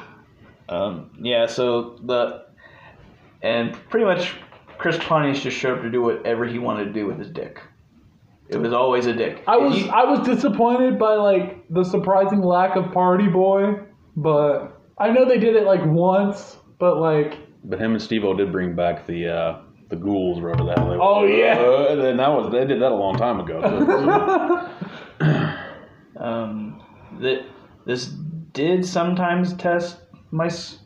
Um, 0.69 1.11
yeah, 1.21 1.45
so 1.45 1.97
the 2.03 2.45
and 3.41 3.73
pretty 3.89 4.05
much 4.05 4.35
Chris 4.77 4.97
Pontius 4.99 5.41
just 5.41 5.57
showed 5.57 5.77
up 5.77 5.83
to 5.83 5.91
do 5.91 6.01
whatever 6.01 6.45
he 6.45 6.59
wanted 6.59 6.85
to 6.85 6.93
do 6.93 7.05
with 7.05 7.19
his 7.19 7.29
dick. 7.29 7.61
It 8.49 8.57
was 8.57 8.73
always 8.73 9.05
a 9.05 9.13
dick. 9.13 9.43
I 9.47 9.57
was 9.57 9.75
he- 9.75 9.89
I 9.89 10.03
was 10.03 10.25
disappointed 10.25 10.99
by 10.99 11.15
like 11.15 11.65
the 11.69 11.83
surprising 11.83 12.41
lack 12.41 12.75
of 12.75 12.91
Party 12.91 13.27
Boy, 13.27 13.75
but 14.15 14.81
I 14.97 15.11
know 15.11 15.25
they 15.25 15.37
did 15.39 15.55
it 15.55 15.63
like 15.65 15.83
once, 15.85 16.57
but 16.79 16.97
like 16.97 17.37
But 17.63 17.79
him 17.79 17.93
and 17.93 18.01
Steve-O 18.01 18.35
did 18.35 18.51
bring 18.51 18.75
back 18.75 19.07
the 19.07 19.27
uh, 19.27 19.61
the 19.95 20.01
ghouls, 20.01 20.39
or 20.39 20.49
whatever 20.49 20.65
the 20.65 20.73
hell 20.75 20.89
they 20.89 20.97
were. 20.97 21.03
Oh, 21.03 21.25
yeah. 21.25 21.57
Uh, 21.59 22.09
and 22.09 22.19
that 22.19 22.29
was 22.29 22.51
they 22.51 22.65
did 22.65 22.81
that 22.81 22.91
a 22.91 22.95
long 22.95 23.15
time 23.17 23.39
ago. 23.39 23.61
So. 23.61 25.23
um, 26.23 26.81
that 27.19 27.45
this 27.85 28.07
did 28.07 28.85
sometimes 28.85 29.53
test 29.53 29.97
my 30.31 30.47
s- 30.47 30.79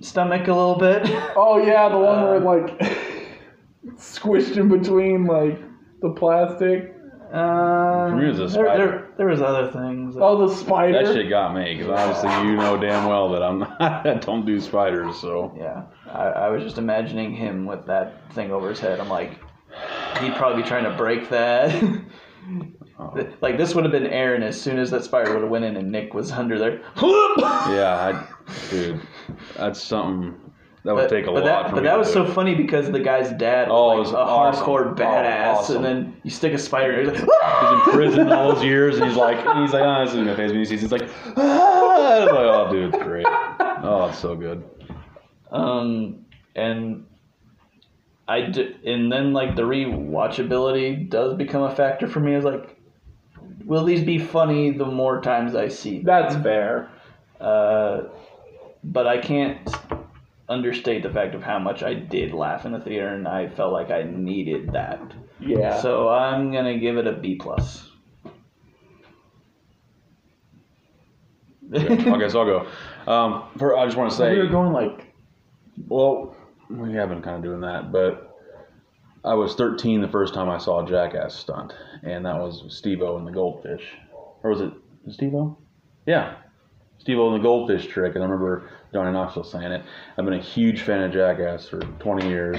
stomach 0.00 0.48
a 0.48 0.54
little 0.54 0.78
bit. 0.78 1.02
oh 1.36 1.58
yeah, 1.64 1.88
the 1.88 1.98
one 1.98 2.22
where 2.22 2.36
Uh, 2.36 2.40
it 2.40 2.44
like 2.44 2.78
squished 3.96 4.56
in 4.56 4.68
between 4.68 5.24
like 5.26 5.58
the 6.00 6.10
plastic. 6.10 6.94
Uh, 7.32 8.08
For 8.10 8.16
me, 8.16 8.26
it 8.26 8.30
was 8.30 8.40
a 8.40 8.50
spider. 8.50 8.66
there, 8.66 8.76
there 8.88 9.01
was 9.18 9.42
other 9.42 9.70
things. 9.70 10.16
Oh, 10.18 10.46
the 10.46 10.54
spider. 10.54 11.04
That 11.04 11.14
shit 11.14 11.28
got 11.28 11.54
me 11.54 11.76
because 11.76 11.90
obviously 11.90 12.48
you 12.48 12.56
know 12.56 12.76
damn 12.76 13.08
well 13.08 13.30
that 13.30 13.42
I'm 13.42 13.60
not, 13.60 13.80
I 14.06 14.14
don't 14.14 14.46
do 14.46 14.60
spiders. 14.60 15.20
So 15.20 15.54
Yeah, 15.56 15.84
I, 16.10 16.24
I 16.24 16.48
was 16.48 16.62
just 16.62 16.78
imagining 16.78 17.34
him 17.34 17.66
with 17.66 17.86
that 17.86 18.32
thing 18.32 18.50
over 18.50 18.70
his 18.70 18.80
head. 18.80 19.00
I'm 19.00 19.08
like, 19.08 19.38
he'd 20.20 20.34
probably 20.34 20.62
be 20.62 20.68
trying 20.68 20.84
to 20.84 20.96
break 20.96 21.28
that. 21.30 21.82
Oh. 22.98 23.26
like 23.40 23.56
this 23.56 23.74
would 23.74 23.84
have 23.84 23.92
been 23.92 24.06
Aaron 24.06 24.42
as 24.42 24.60
soon 24.60 24.78
as 24.78 24.90
that 24.90 25.04
spider 25.04 25.32
would 25.32 25.42
have 25.42 25.50
went 25.50 25.64
in 25.64 25.76
and 25.76 25.90
Nick 25.90 26.14
was 26.14 26.32
under 26.32 26.58
there. 26.58 26.80
yeah, 26.96 28.26
I, 28.48 28.70
dude, 28.70 29.00
that's 29.56 29.82
something 29.82 30.51
that 30.84 30.94
would 30.94 31.02
But, 31.02 31.10
take 31.10 31.26
a 31.26 31.32
but 31.32 31.34
lot. 31.34 31.44
that, 31.44 31.68
for 31.70 31.76
but 31.76 31.82
me 31.82 31.88
that 31.88 31.98
was 31.98 32.08
do. 32.08 32.14
so 32.14 32.26
funny 32.26 32.54
because 32.54 32.90
the 32.90 32.98
guy's 33.00 33.30
dad 33.32 33.68
Oh, 33.70 33.92
it 33.92 33.98
was 34.00 34.08
was 34.08 34.14
a 34.14 34.18
awesome. 34.18 34.64
hardcore 34.66 34.90
Oh, 34.90 34.94
badass, 34.94 35.54
awesome. 35.54 35.76
and 35.76 35.84
then 35.84 36.16
you 36.24 36.30
stick 36.30 36.52
a 36.52 36.58
spider. 36.58 36.92
And 37.00 37.10
he's 37.10 37.20
like, 37.20 37.28
He's 37.60 37.72
in 37.86 37.92
prison 37.92 38.32
all 38.32 38.54
those 38.54 38.64
years, 38.64 38.96
and 38.98 39.06
he's 39.06 39.16
like, 39.16 39.38
and 39.46 39.60
he's 39.60 39.72
like, 39.72 39.82
oh, 39.82 40.04
this 40.04 40.10
isn't 40.14 40.24
gonna 40.24 40.36
phase 40.36 40.52
me. 40.52 40.58
He's 40.58 40.70
he's 40.70 40.92
like, 40.92 41.08
ah! 41.36 42.12
I 42.14 42.24
was 42.24 42.26
like, 42.32 42.36
oh, 42.38 42.72
dude, 42.72 42.94
it's 42.94 43.04
great. 43.04 43.26
Oh, 43.28 44.06
it's 44.10 44.18
so 44.18 44.34
good. 44.34 44.64
Um, 45.50 46.24
and 46.56 47.04
I 48.26 48.42
d- 48.42 48.76
and 48.86 49.10
then 49.12 49.32
like 49.32 49.54
the 49.56 49.62
rewatchability 49.62 51.08
does 51.10 51.34
become 51.36 51.62
a 51.62 51.74
factor 51.74 52.08
for 52.08 52.20
me. 52.20 52.34
Is 52.34 52.44
like, 52.44 52.76
will 53.64 53.84
these 53.84 54.02
be 54.02 54.18
funny 54.18 54.70
the 54.70 54.86
more 54.86 55.20
times 55.20 55.54
I 55.54 55.68
see? 55.68 55.96
them? 55.96 56.04
That's 56.04 56.34
fair. 56.36 56.88
Uh, 57.40 58.02
but 58.84 59.06
I 59.06 59.18
can't 59.18 59.58
understate 60.52 61.02
the 61.02 61.10
fact 61.10 61.34
of 61.34 61.42
how 61.42 61.58
much 61.58 61.82
I 61.82 61.94
did 61.94 62.32
laugh 62.32 62.66
in 62.66 62.72
the 62.72 62.80
theater, 62.80 63.08
and 63.08 63.26
I 63.26 63.48
felt 63.48 63.72
like 63.72 63.90
I 63.90 64.02
needed 64.02 64.72
that. 64.72 65.00
Yeah. 65.40 65.80
So 65.80 66.08
I'm 66.08 66.52
gonna 66.52 66.78
give 66.78 66.96
it 66.96 67.06
a 67.06 67.12
B 67.12 67.36
plus. 67.36 67.88
Okay, 71.74 72.28
so 72.28 72.40
I'll 72.40 72.66
go. 73.06 73.10
Um, 73.10 73.48
for, 73.56 73.78
I 73.78 73.86
just 73.86 73.96
want 73.96 74.10
to 74.10 74.16
say, 74.16 74.32
we 74.32 74.40
were 74.40 74.48
going 74.48 74.72
like 74.72 75.12
well, 75.88 76.36
we 76.68 76.92
have 76.94 77.08
been 77.08 77.22
kind 77.22 77.36
of 77.36 77.42
doing 77.42 77.60
that, 77.60 77.92
but 77.92 78.38
I 79.24 79.34
was 79.34 79.54
13 79.54 80.00
the 80.00 80.08
first 80.08 80.34
time 80.34 80.48
I 80.48 80.58
saw 80.58 80.84
a 80.84 80.88
Jackass 80.88 81.34
stunt, 81.34 81.72
and 82.02 82.26
that 82.26 82.36
was 82.36 82.64
Steve-O 82.68 83.16
and 83.16 83.26
the 83.26 83.32
goldfish, 83.32 83.84
or 84.42 84.50
was 84.50 84.60
it 84.60 84.72
Steve-O? 85.10 85.56
Yeah, 86.06 86.36
Steve-O 86.98 87.32
and 87.32 87.40
the 87.40 87.42
goldfish 87.42 87.86
trick, 87.86 88.14
and 88.14 88.24
I 88.24 88.26
remember 88.26 88.70
Johnny 88.92 89.12
Knoxville 89.12 89.44
saying 89.44 89.72
it. 89.72 89.84
I've 90.16 90.24
been 90.24 90.34
a 90.34 90.42
huge 90.42 90.82
fan 90.82 91.02
of 91.02 91.12
Jackass 91.12 91.68
for 91.68 91.80
20 91.80 92.28
years. 92.28 92.58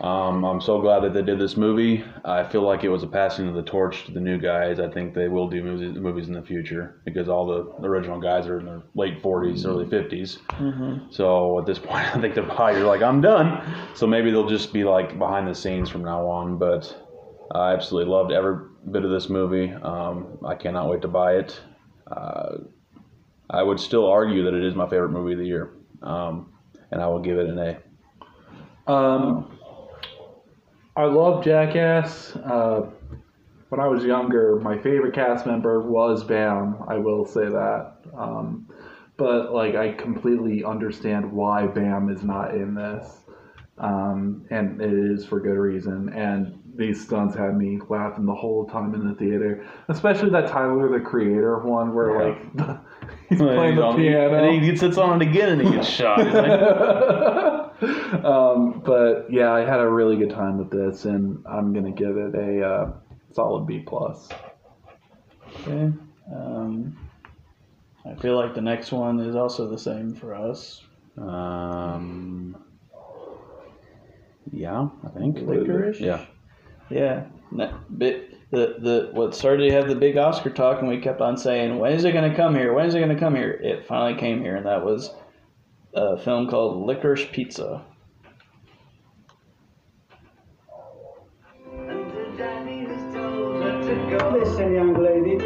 Um, 0.00 0.44
I'm 0.44 0.60
so 0.60 0.80
glad 0.80 1.00
that 1.02 1.12
they 1.12 1.22
did 1.22 1.38
this 1.38 1.56
movie. 1.56 2.02
I 2.24 2.42
feel 2.42 2.62
like 2.62 2.84
it 2.84 2.88
was 2.88 3.02
a 3.02 3.06
passing 3.06 3.48
of 3.48 3.54
the 3.54 3.62
torch 3.62 4.06
to 4.06 4.12
the 4.12 4.20
new 4.20 4.38
guys. 4.38 4.80
I 4.80 4.88
think 4.88 5.12
they 5.12 5.28
will 5.28 5.48
do 5.48 5.62
movies, 5.62 5.96
movies 5.98 6.26
in 6.28 6.32
the 6.32 6.42
future 6.42 7.00
because 7.04 7.28
all 7.28 7.46
the 7.46 7.86
original 7.86 8.18
guys 8.18 8.46
are 8.46 8.58
in 8.60 8.64
their 8.66 8.82
late 8.94 9.22
40s, 9.22 9.66
early 9.66 9.84
50s. 9.84 10.38
So 11.12 11.58
at 11.58 11.66
this 11.66 11.78
point, 11.86 12.16
I 12.16 12.20
think 12.20 12.34
they're 12.34 12.44
probably 12.44 12.82
like, 12.82 13.02
I'm 13.02 13.20
done. 13.20 13.62
So 13.94 14.06
maybe 14.06 14.30
they'll 14.30 14.48
just 14.48 14.72
be 14.72 14.84
like 14.84 15.18
behind 15.18 15.46
the 15.46 15.54
scenes 15.54 15.90
from 15.90 16.02
now 16.02 16.26
on. 16.26 16.56
But 16.56 16.96
I 17.54 17.72
absolutely 17.74 18.10
loved 18.10 18.32
every 18.32 18.56
bit 18.90 19.04
of 19.04 19.10
this 19.10 19.28
movie. 19.28 19.70
Um, 19.72 20.38
I 20.46 20.54
cannot 20.54 20.88
wait 20.88 21.02
to 21.02 21.08
buy 21.08 21.34
it. 21.34 21.60
Uh, 22.10 22.56
I 23.50 23.62
would 23.62 23.80
still 23.80 24.06
argue 24.06 24.44
that 24.44 24.54
it 24.54 24.64
is 24.64 24.74
my 24.74 24.88
favorite 24.88 25.10
movie 25.10 25.32
of 25.32 25.38
the 25.38 25.46
year, 25.46 25.72
um, 26.02 26.52
and 26.90 27.02
I 27.02 27.06
will 27.08 27.18
give 27.18 27.38
it 27.38 27.48
an 27.48 27.58
A. 27.58 28.90
Um, 28.90 29.58
I 30.96 31.04
love 31.04 31.44
Jackass. 31.44 32.36
Uh, 32.36 32.90
when 33.68 33.80
I 33.80 33.86
was 33.86 34.04
younger, 34.04 34.58
my 34.60 34.76
favorite 34.78 35.14
cast 35.14 35.46
member 35.46 35.80
was 35.80 36.24
Bam. 36.24 36.76
I 36.88 36.96
will 36.96 37.24
say 37.24 37.44
that. 37.48 37.96
Um, 38.16 38.68
but 39.16 39.52
like, 39.52 39.74
I 39.74 39.92
completely 39.92 40.64
understand 40.64 41.30
why 41.30 41.66
Bam 41.66 42.08
is 42.08 42.22
not 42.22 42.54
in 42.54 42.74
this, 42.74 43.18
um, 43.78 44.46
and 44.50 44.80
it 44.80 44.92
is 44.92 45.24
for 45.24 45.40
good 45.40 45.58
reason. 45.58 46.08
And 46.10 46.58
these 46.74 47.04
stunts 47.04 47.36
had 47.36 47.56
me 47.56 47.78
laughing 47.88 48.26
the 48.26 48.34
whole 48.34 48.66
time 48.66 48.94
in 48.94 49.06
the 49.06 49.14
theater, 49.14 49.66
especially 49.88 50.30
that 50.30 50.48
Tyler 50.48 50.88
the 50.88 51.04
Creator 51.04 51.58
one 51.60 51.94
where 51.94 52.10
Yeah. 52.12 52.28
like 52.28 52.56
the, 52.56 52.80
he's 53.28 53.38
playing 53.38 53.76
the 53.76 53.92
piano. 53.94 54.50
and 54.52 54.64
he 54.64 54.76
sits 54.76 54.96
on 54.98 55.20
it 55.20 55.28
again, 55.28 55.58
and 55.60 55.62
he 55.68 55.74
gets 55.74 55.88
shot. 55.88 56.18
Like, 56.18 56.50
um, 58.24 58.82
but 58.84 59.26
yeah, 59.30 59.52
I 59.52 59.60
had 59.60 59.80
a 59.80 59.88
really 59.88 60.16
good 60.16 60.30
time 60.30 60.58
with 60.58 60.70
this, 60.70 61.04
and 61.04 61.42
I'm 61.46 61.72
gonna 61.72 61.92
give 61.92 62.16
it 62.16 62.34
a 62.34 62.66
uh, 62.66 62.92
solid 63.32 63.66
B 63.66 63.80
plus. 63.86 64.28
Okay. 65.62 65.92
Um, 66.34 66.96
I 68.06 68.14
feel 68.14 68.36
like 68.36 68.54
the 68.54 68.60
next 68.62 68.92
one 68.92 69.20
is 69.20 69.36
also 69.36 69.68
the 69.68 69.78
same 69.78 70.14
for 70.14 70.34
us. 70.34 70.82
um, 71.18 72.56
yeah, 74.52 74.88
I 75.04 75.08
think. 75.10 75.36
Licorice. 75.38 76.00
Yeah. 76.00 76.24
Yeah. 76.88 77.26
Ne- 77.52 77.72
bit, 77.96 78.34
the 78.50 78.76
the 78.78 79.08
what 79.12 79.34
started 79.34 79.68
to 79.68 79.74
have 79.74 79.88
the 79.88 79.94
big 79.94 80.16
Oscar 80.16 80.50
talk, 80.50 80.80
and 80.80 80.88
we 80.88 80.98
kept 80.98 81.20
on 81.20 81.36
saying, 81.36 81.78
"When 81.78 81.92
is 81.92 82.04
it 82.04 82.12
going 82.12 82.28
to 82.28 82.36
come 82.36 82.54
here? 82.54 82.72
When 82.72 82.86
is 82.86 82.94
it 82.94 82.98
going 82.98 83.14
to 83.14 83.18
come 83.20 83.34
here?" 83.36 83.50
It 83.50 83.86
finally 83.86 84.18
came 84.18 84.40
here, 84.40 84.56
and 84.56 84.66
that 84.66 84.84
was 84.84 85.14
a 85.94 86.16
film 86.18 86.48
called 86.48 86.86
Licorice 86.86 87.30
Pizza. 87.32 87.82
Listen, 94.32 94.74
young 94.74 94.94
lady. 94.94 95.36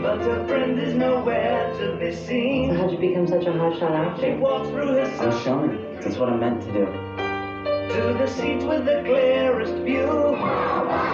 But 0.00 0.18
her 0.20 0.46
friend 0.46 0.78
is 0.78 0.94
nowhere 0.94 1.74
to 1.78 1.96
be 1.98 2.14
seen. 2.14 2.74
How'd 2.74 2.92
you 2.92 2.98
become 2.98 3.26
such 3.26 3.44
a 3.44 3.50
hotshot 3.50 4.18
She 4.20 4.26
actor? 4.26 4.40
walks 4.40 4.68
through 4.70 4.94
her 4.94 5.02
I 5.02 5.26
was 5.26 5.42
showing. 5.42 6.00
That's 6.00 6.16
what 6.16 6.28
I 6.28 6.36
meant 6.36 6.62
to 6.62 6.72
do. 6.72 6.86
to 6.86 8.14
the 8.18 8.26
seat 8.26 8.62
with 8.62 8.84
the 8.84 9.02
clearest 9.04 9.74
view. 9.74 11.07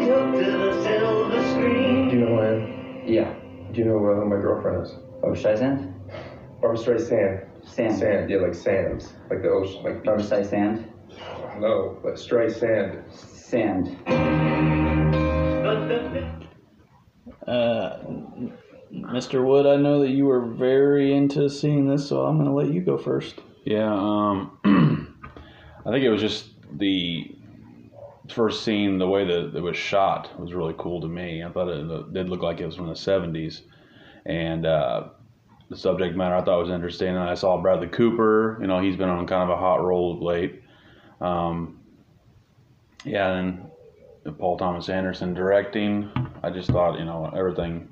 And 0.00 0.08
she's 0.08 0.14
hooked 0.14 0.38
to 0.38 0.50
the 0.50 0.82
silver 0.82 2.10
Do 2.10 2.16
you 2.16 2.20
know 2.22 2.28
who 2.28 2.40
I 2.40 2.46
am? 2.46 2.60
Yeah. 3.06 3.34
Do 3.72 3.78
you 3.78 3.84
know 3.84 3.98
who 3.98 4.24
my 4.24 4.36
girlfriend 4.36 4.86
is? 4.86 4.94
Oh, 5.22 5.32
Streisand? 5.32 5.92
Barbra 6.60 6.78
Streisand. 6.78 7.46
Sand. 7.66 7.98
Sand, 7.98 8.30
yeah, 8.30 8.38
like 8.38 8.54
sands, 8.54 9.12
like 9.28 9.42
the 9.42 9.50
ocean, 9.50 9.82
like 9.82 10.02
Barbra 10.02 10.24
Streisand? 10.24 10.86
No, 11.58 11.98
but 12.02 12.14
Streisand. 12.14 13.12
Sand. 13.12 13.98
But 15.62 15.88
the 15.88 16.30
Uh, 17.46 17.98
Mr. 18.90 19.44
Wood, 19.44 19.66
I 19.66 19.76
know 19.76 20.00
that 20.00 20.10
you 20.10 20.24
were 20.24 20.46
very 20.46 21.12
into 21.14 21.50
seeing 21.50 21.86
this, 21.86 22.08
so 22.08 22.24
I'm 22.24 22.36
going 22.36 22.48
to 22.48 22.54
let 22.54 22.72
you 22.72 22.80
go 22.80 22.96
first. 22.96 23.40
Yeah, 23.64 23.92
um, 23.92 24.58
I 25.84 25.90
think 25.90 26.04
it 26.04 26.10
was 26.10 26.22
just 26.22 26.48
the 26.72 27.36
first 28.30 28.64
scene, 28.64 28.98
the 28.98 29.08
way 29.08 29.24
that 29.24 29.56
it 29.56 29.62
was 29.62 29.76
shot 29.76 30.38
was 30.38 30.52
really 30.52 30.74
cool 30.78 31.00
to 31.00 31.08
me. 31.08 31.42
I 31.42 31.50
thought 31.50 31.68
it, 31.68 32.12
did 32.12 32.28
look 32.28 32.42
like 32.42 32.60
it 32.60 32.66
was 32.66 32.76
from 32.76 32.88
the 32.88 32.94
70s. 32.94 33.62
And 34.26 34.66
uh, 34.66 35.08
the 35.68 35.76
subject 35.76 36.16
matter 36.16 36.34
I 36.34 36.42
thought 36.42 36.60
was 36.60 36.70
interesting. 36.70 37.08
And 37.08 37.18
I 37.18 37.34
saw 37.34 37.60
Bradley 37.60 37.88
Cooper, 37.88 38.58
you 38.60 38.66
know, 38.66 38.80
he's 38.80 38.96
been 38.96 39.08
on 39.08 39.26
kind 39.26 39.42
of 39.42 39.50
a 39.50 39.60
hot 39.60 39.82
roll 39.82 40.22
late. 40.22 40.62
Um, 41.20 41.80
yeah, 43.04 43.34
and 43.34 43.70
Paul 44.38 44.58
Thomas 44.58 44.88
Anderson 44.88 45.34
directing. 45.34 46.10
I 46.42 46.50
just 46.50 46.70
thought, 46.70 46.98
you 46.98 47.04
know, 47.04 47.32
everything 47.34 47.88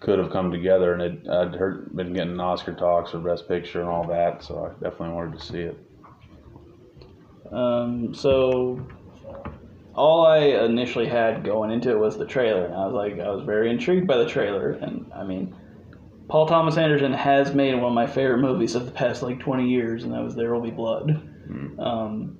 could 0.00 0.18
have 0.18 0.30
come 0.30 0.50
together, 0.50 0.92
and 0.94 1.02
it, 1.02 1.28
I'd 1.28 1.54
heard 1.54 1.94
been 1.96 2.12
getting 2.12 2.38
Oscar 2.38 2.74
talks 2.74 3.12
for 3.12 3.18
Best 3.18 3.48
Picture 3.48 3.80
and 3.80 3.88
all 3.88 4.06
that, 4.08 4.42
so 4.42 4.66
I 4.66 4.82
definitely 4.82 5.14
wanted 5.14 5.38
to 5.38 5.44
see 5.44 5.60
it. 5.60 5.78
Um, 7.52 8.12
so 8.12 8.84
all 9.96 10.26
I 10.26 10.38
initially 10.38 11.08
had 11.08 11.42
going 11.42 11.70
into 11.70 11.90
it 11.90 11.98
was 11.98 12.18
the 12.18 12.26
trailer, 12.26 12.66
and 12.66 12.74
I 12.74 12.86
was 12.86 12.94
like, 12.94 13.18
I 13.18 13.30
was 13.30 13.44
very 13.44 13.70
intrigued 13.70 14.06
by 14.06 14.18
the 14.18 14.28
trailer, 14.28 14.72
and 14.72 15.10
I 15.14 15.24
mean, 15.24 15.56
Paul 16.28 16.46
Thomas 16.46 16.76
Anderson 16.76 17.12
has 17.14 17.54
made 17.54 17.74
one 17.74 17.86
of 17.86 17.92
my 17.94 18.06
favorite 18.06 18.38
movies 18.38 18.74
of 18.74 18.84
the 18.84 18.92
past 18.92 19.22
like 19.22 19.40
20 19.40 19.68
years, 19.68 20.04
and 20.04 20.12
that 20.12 20.22
was 20.22 20.34
There 20.34 20.52
Will 20.52 20.60
Be 20.60 20.70
Blood. 20.70 21.10
Um, 21.80 22.38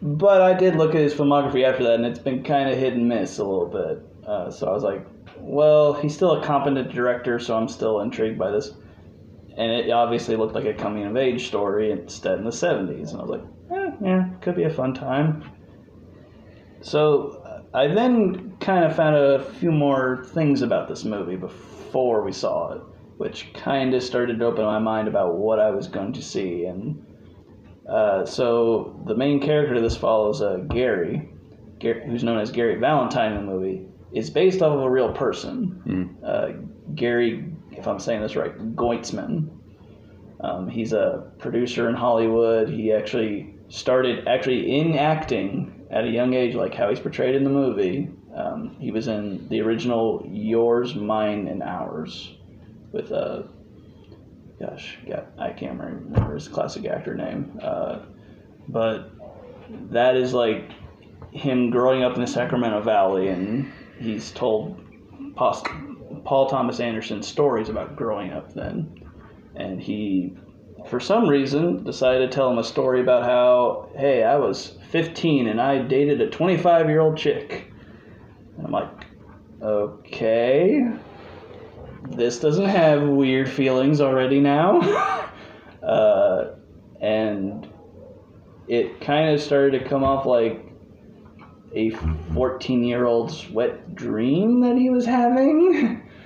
but 0.00 0.40
I 0.40 0.54
did 0.54 0.76
look 0.76 0.94
at 0.94 1.00
his 1.02 1.12
filmography 1.12 1.64
after 1.64 1.84
that, 1.84 1.94
and 1.96 2.06
it's 2.06 2.18
been 2.18 2.42
kind 2.42 2.70
of 2.70 2.78
hit 2.78 2.94
and 2.94 3.06
miss 3.06 3.38
a 3.38 3.44
little 3.44 3.66
bit. 3.66 4.26
Uh, 4.26 4.50
so 4.50 4.66
I 4.66 4.72
was 4.72 4.82
like, 4.82 5.06
well, 5.38 5.92
he's 5.92 6.14
still 6.14 6.40
a 6.40 6.44
competent 6.44 6.90
director, 6.92 7.38
so 7.38 7.56
I'm 7.56 7.68
still 7.68 8.00
intrigued 8.00 8.38
by 8.38 8.50
this. 8.50 8.72
And 9.58 9.72
it 9.72 9.90
obviously 9.90 10.36
looked 10.36 10.54
like 10.54 10.64
a 10.64 10.72
coming 10.72 11.04
of 11.04 11.16
age 11.16 11.48
story 11.48 11.90
instead 11.90 12.38
in 12.38 12.44
the 12.44 12.50
70s. 12.50 13.10
And 13.10 13.18
I 13.18 13.24
was 13.24 13.30
like, 13.30 13.42
eh, 13.72 13.90
yeah, 14.02 14.28
could 14.40 14.56
be 14.56 14.62
a 14.62 14.70
fun 14.70 14.94
time. 14.94 15.44
So 16.82 17.62
I 17.74 17.88
then 17.88 18.56
kind 18.58 18.84
of 18.84 18.96
found 18.96 19.16
a 19.16 19.44
few 19.44 19.70
more 19.70 20.24
things 20.28 20.62
about 20.62 20.88
this 20.88 21.04
movie 21.04 21.36
before 21.36 22.22
we 22.22 22.32
saw 22.32 22.72
it, 22.72 22.82
which 23.18 23.52
kind 23.54 23.94
of 23.94 24.02
started 24.02 24.38
to 24.38 24.44
open 24.46 24.64
my 24.64 24.78
mind 24.78 25.08
about 25.08 25.36
what 25.36 25.58
I 25.58 25.70
was 25.70 25.88
going 25.88 26.12
to 26.14 26.22
see. 26.22 26.64
And 26.64 27.04
uh, 27.88 28.24
so 28.24 29.00
the 29.06 29.14
main 29.14 29.40
character 29.40 29.74
of 29.74 29.82
this 29.82 29.96
follows, 29.96 30.40
uh, 30.42 30.58
Gary, 30.68 31.30
Gary, 31.78 32.02
who's 32.06 32.24
known 32.24 32.38
as 32.38 32.50
Gary 32.50 32.76
Valentine 32.76 33.32
in 33.32 33.46
the 33.46 33.52
movie, 33.52 33.86
is 34.12 34.30
based 34.30 34.62
off 34.62 34.72
of 34.72 34.80
a 34.80 34.90
real 34.90 35.12
person. 35.12 35.82
Uh, 36.24 36.48
Gary, 36.94 37.52
if 37.72 37.86
I'm 37.86 37.98
saying 37.98 38.22
this 38.22 38.36
right, 38.36 38.56
Goetzman. 38.74 39.50
Um, 40.40 40.68
he's 40.68 40.92
a 40.94 41.30
producer 41.38 41.88
in 41.88 41.94
Hollywood. 41.94 42.68
He 42.68 42.92
actually 42.92 43.54
started 43.68 44.26
actually 44.26 44.78
in 44.78 44.96
acting 44.96 45.79
at 45.90 46.04
a 46.04 46.08
young 46.08 46.34
age, 46.34 46.54
like 46.54 46.74
how 46.74 46.88
he's 46.88 47.00
portrayed 47.00 47.34
in 47.34 47.44
the 47.44 47.50
movie. 47.50 48.10
Um, 48.34 48.76
he 48.78 48.90
was 48.90 49.08
in 49.08 49.48
the 49.48 49.60
original 49.60 50.24
Yours, 50.30 50.94
Mine, 50.94 51.48
and 51.48 51.62
Ours 51.62 52.32
with 52.92 53.10
uh, 53.12 53.42
gosh, 54.60 54.98
I 55.38 55.50
can't 55.50 55.80
remember 55.80 56.34
his 56.34 56.46
classic 56.46 56.84
actor 56.84 57.14
name. 57.14 57.58
Uh, 57.62 58.00
but 58.68 59.10
that 59.90 60.16
is 60.16 60.34
like 60.34 60.70
him 61.32 61.70
growing 61.70 62.04
up 62.04 62.14
in 62.14 62.20
the 62.20 62.26
Sacramento 62.26 62.82
Valley, 62.82 63.28
and 63.28 63.72
he's 63.98 64.30
told 64.30 64.80
Paul 65.36 66.48
Thomas 66.48 66.80
Anderson 66.80 67.22
stories 67.22 67.68
about 67.68 67.96
growing 67.96 68.32
up 68.32 68.52
then. 68.52 68.96
And 69.56 69.80
he, 69.80 70.36
for 70.88 71.00
some 71.00 71.28
reason, 71.28 71.82
decided 71.84 72.30
to 72.30 72.34
tell 72.34 72.50
him 72.50 72.58
a 72.58 72.64
story 72.64 73.00
about 73.00 73.24
how, 73.24 73.88
hey, 73.96 74.22
I 74.22 74.36
was 74.36 74.76
15 74.90 75.48
and 75.48 75.60
I 75.60 75.78
dated 75.78 76.20
a 76.20 76.28
25 76.28 76.88
year 76.88 77.00
old 77.00 77.16
chick. 77.16 77.70
And 78.56 78.66
I'm 78.66 78.72
like, 78.72 78.90
okay. 79.62 80.82
This 82.08 82.40
doesn't 82.40 82.66
have 82.66 83.02
weird 83.02 83.48
feelings 83.48 84.00
already 84.00 84.40
now. 84.40 84.80
uh, 85.82 86.54
and 87.00 87.68
it 88.66 89.00
kind 89.00 89.34
of 89.34 89.40
started 89.40 89.78
to 89.78 89.88
come 89.88 90.02
off 90.02 90.26
like 90.26 90.66
a 91.74 91.90
14 92.34 92.84
year 92.84 93.04
old's 93.06 93.48
wet 93.50 93.94
dream 93.94 94.60
that 94.60 94.76
he 94.76 94.90
was 94.90 95.06
having. 95.06 96.06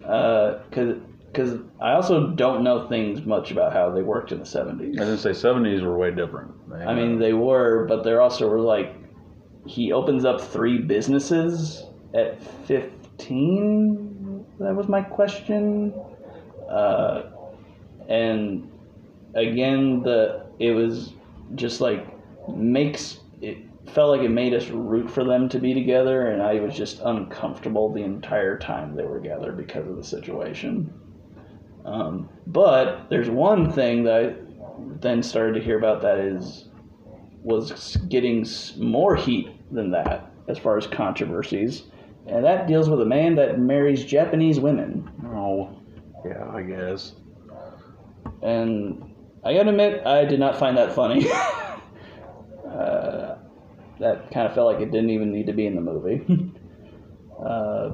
Because 0.00 0.96
because 1.40 1.60
I 1.80 1.92
also 1.92 2.28
don't 2.28 2.62
know 2.62 2.86
things 2.88 3.24
much 3.24 3.50
about 3.50 3.72
how 3.72 3.90
they 3.90 4.02
worked 4.02 4.32
in 4.32 4.38
the 4.38 4.44
70s. 4.44 4.94
I 4.94 5.04
gonna 5.04 5.16
say 5.16 5.32
seventies 5.32 5.80
were 5.82 5.96
way 5.96 6.10
different. 6.10 6.52
They, 6.68 6.84
I 6.84 6.94
mean, 6.94 7.18
they 7.18 7.32
were, 7.32 7.86
but 7.86 8.04
there 8.04 8.20
also 8.20 8.46
were 8.48 8.60
like, 8.60 8.94
he 9.66 9.92
opens 9.92 10.24
up 10.24 10.40
three 10.40 10.78
businesses 10.78 11.84
at 12.14 12.42
15. 12.66 14.46
That 14.58 14.74
was 14.74 14.88
my 14.88 15.02
question. 15.02 15.94
Uh, 16.68 17.22
and 18.08 18.70
again, 19.34 20.02
the 20.02 20.46
it 20.58 20.72
was 20.72 21.12
just 21.54 21.80
like 21.80 22.06
makes 22.48 23.20
it 23.40 23.58
felt 23.86 24.10
like 24.10 24.24
it 24.24 24.30
made 24.30 24.52
us 24.54 24.68
root 24.68 25.10
for 25.10 25.24
them 25.24 25.48
to 25.48 25.58
be 25.58 25.74
together, 25.74 26.28
and 26.28 26.42
I 26.42 26.60
was 26.60 26.76
just 26.76 27.00
uncomfortable 27.00 27.92
the 27.92 28.02
entire 28.02 28.58
time 28.58 28.94
they 28.94 29.04
were 29.04 29.18
together 29.20 29.52
because 29.52 29.88
of 29.88 29.96
the 29.96 30.04
situation. 30.04 30.92
Um, 31.84 32.28
but 32.46 33.08
there's 33.10 33.30
one 33.30 33.72
thing 33.72 34.04
that 34.04 34.24
I 34.24 34.34
then 35.00 35.22
started 35.22 35.54
to 35.54 35.60
hear 35.60 35.78
about 35.78 36.02
that 36.02 36.18
is 36.18 36.66
was 37.42 37.96
getting 38.08 38.46
more 38.76 39.16
heat 39.16 39.48
than 39.72 39.90
that 39.92 40.30
as 40.48 40.58
far 40.58 40.76
as 40.76 40.86
controversies, 40.86 41.84
and 42.26 42.44
that 42.44 42.66
deals 42.66 42.88
with 42.88 43.00
a 43.00 43.04
man 43.04 43.34
that 43.36 43.58
marries 43.58 44.04
Japanese 44.04 44.60
women. 44.60 45.10
oh, 45.26 45.70
yeah, 46.24 46.50
I 46.50 46.62
guess. 46.62 47.12
And 48.42 49.14
I 49.44 49.54
gotta 49.54 49.70
admit, 49.70 50.06
I 50.06 50.24
did 50.24 50.38
not 50.38 50.58
find 50.58 50.76
that 50.76 50.92
funny. 50.92 51.30
uh, 52.66 53.36
that 54.00 54.30
kind 54.32 54.46
of 54.46 54.54
felt 54.54 54.72
like 54.72 54.82
it 54.82 54.90
didn't 54.90 55.10
even 55.10 55.32
need 55.32 55.46
to 55.46 55.52
be 55.52 55.66
in 55.66 55.74
the 55.74 55.80
movie. 55.80 56.52
uh, 57.44 57.90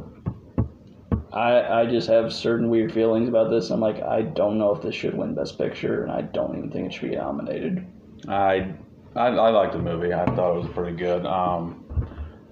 I 1.37 1.83
I 1.83 1.87
just 1.87 2.09
have 2.09 2.33
certain 2.33 2.71
weird 2.71 2.93
feelings 2.93 3.29
about 3.29 3.51
this. 3.51 3.71
I'm 3.71 3.81
like, 3.81 4.03
I 4.03 4.23
don't 4.23 4.57
know 4.57 4.75
if 4.75 4.83
this 4.83 4.95
should 4.95 5.15
win 5.17 5.35
Best 5.35 5.59
Picture, 5.59 6.03
and 6.03 6.11
I 6.11 6.23
don't 6.23 6.57
even 6.57 6.71
think 6.71 6.87
it 6.87 6.95
should 6.95 7.11
be 7.11 7.17
nominated. 7.17 7.87
I, 8.27 8.73
I 9.15 9.27
I 9.27 9.51
liked 9.51 9.75
the 9.75 9.79
movie. 9.79 10.15
I 10.15 10.25
thought 10.25 10.57
it 10.57 10.63
was 10.63 10.73
pretty 10.73 10.97
good. 10.97 11.27
Um, 11.27 11.85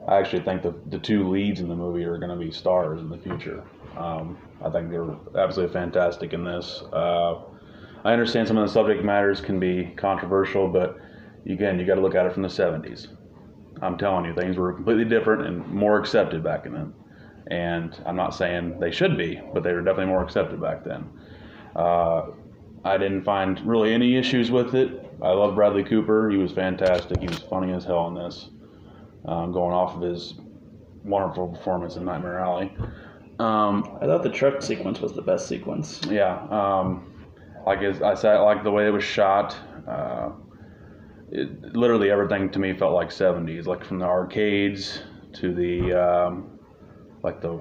I 0.06 0.18
actually 0.18 0.42
think 0.42 0.62
the 0.62 0.74
the 0.90 0.98
two 0.98 1.30
leads 1.30 1.60
in 1.60 1.68
the 1.68 1.74
movie 1.74 2.04
are 2.04 2.18
going 2.18 2.38
to 2.38 2.44
be 2.44 2.52
stars 2.52 3.00
in 3.00 3.08
the 3.08 3.16
future. 3.16 3.64
Um, 3.96 4.36
I 4.62 4.68
think 4.68 4.90
they're 4.90 5.16
absolutely 5.34 5.72
fantastic 5.72 6.34
in 6.34 6.44
this. 6.44 6.82
Uh, 6.92 7.40
I 8.04 8.12
understand 8.12 8.48
some 8.48 8.58
of 8.58 8.66
the 8.66 8.72
subject 8.72 9.02
matters 9.02 9.40
can 9.40 9.58
be 9.58 9.94
controversial, 9.96 10.68
but 10.68 10.98
again, 11.46 11.78
you 11.78 11.86
got 11.86 11.94
to 11.94 12.02
look 12.02 12.14
at 12.14 12.26
it 12.26 12.34
from 12.34 12.42
the 12.42 12.48
'70s. 12.48 13.08
I'm 13.80 13.96
telling 13.96 14.26
you, 14.26 14.34
things 14.34 14.58
were 14.58 14.74
completely 14.74 15.06
different 15.06 15.46
and 15.46 15.66
more 15.68 15.98
accepted 15.98 16.44
back 16.44 16.66
in 16.66 16.74
then. 16.74 16.92
And 17.48 18.00
I'm 18.06 18.16
not 18.16 18.34
saying 18.34 18.80
they 18.80 18.90
should 18.90 19.18
be, 19.18 19.40
but 19.52 19.62
they 19.62 19.72
were 19.72 19.82
definitely 19.82 20.06
more 20.12 20.22
accepted 20.22 20.60
back 20.60 20.84
then. 20.84 21.08
Uh, 21.76 22.26
I 22.84 22.98
didn't 22.98 23.24
find 23.24 23.60
really 23.66 23.92
any 23.92 24.16
issues 24.16 24.50
with 24.50 24.74
it. 24.74 25.10
I 25.22 25.30
love 25.30 25.54
Bradley 25.54 25.84
Cooper. 25.84 26.30
He 26.30 26.36
was 26.36 26.52
fantastic. 26.52 27.20
He 27.20 27.26
was 27.26 27.38
funny 27.38 27.72
as 27.72 27.84
hell 27.84 28.08
in 28.08 28.14
this, 28.14 28.50
um, 29.24 29.52
going 29.52 29.74
off 29.74 29.94
of 29.96 30.02
his 30.02 30.34
wonderful 31.04 31.48
performance 31.48 31.96
in 31.96 32.04
Nightmare 32.04 32.40
Alley. 32.40 32.72
Um, 33.38 33.98
I 34.00 34.06
thought 34.06 34.22
the 34.22 34.30
truck 34.30 34.62
sequence 34.62 35.00
was 35.00 35.12
the 35.12 35.22
best 35.22 35.48
sequence. 35.48 36.00
yeah, 36.08 36.46
um, 36.50 37.12
like 37.66 37.80
I 37.80 38.14
said, 38.14 38.38
like 38.38 38.62
the 38.62 38.70
way 38.70 38.86
it 38.86 38.90
was 38.90 39.04
shot. 39.04 39.56
Uh, 39.88 40.30
it, 41.30 41.74
literally 41.74 42.10
everything 42.10 42.50
to 42.50 42.58
me 42.58 42.72
felt 42.74 42.92
like 42.92 43.08
70s, 43.08 43.66
like 43.66 43.84
from 43.84 43.98
the 43.98 44.04
arcades 44.04 45.00
to 45.34 45.52
the 45.52 45.92
um, 45.92 46.53
like 47.24 47.40
the 47.40 47.60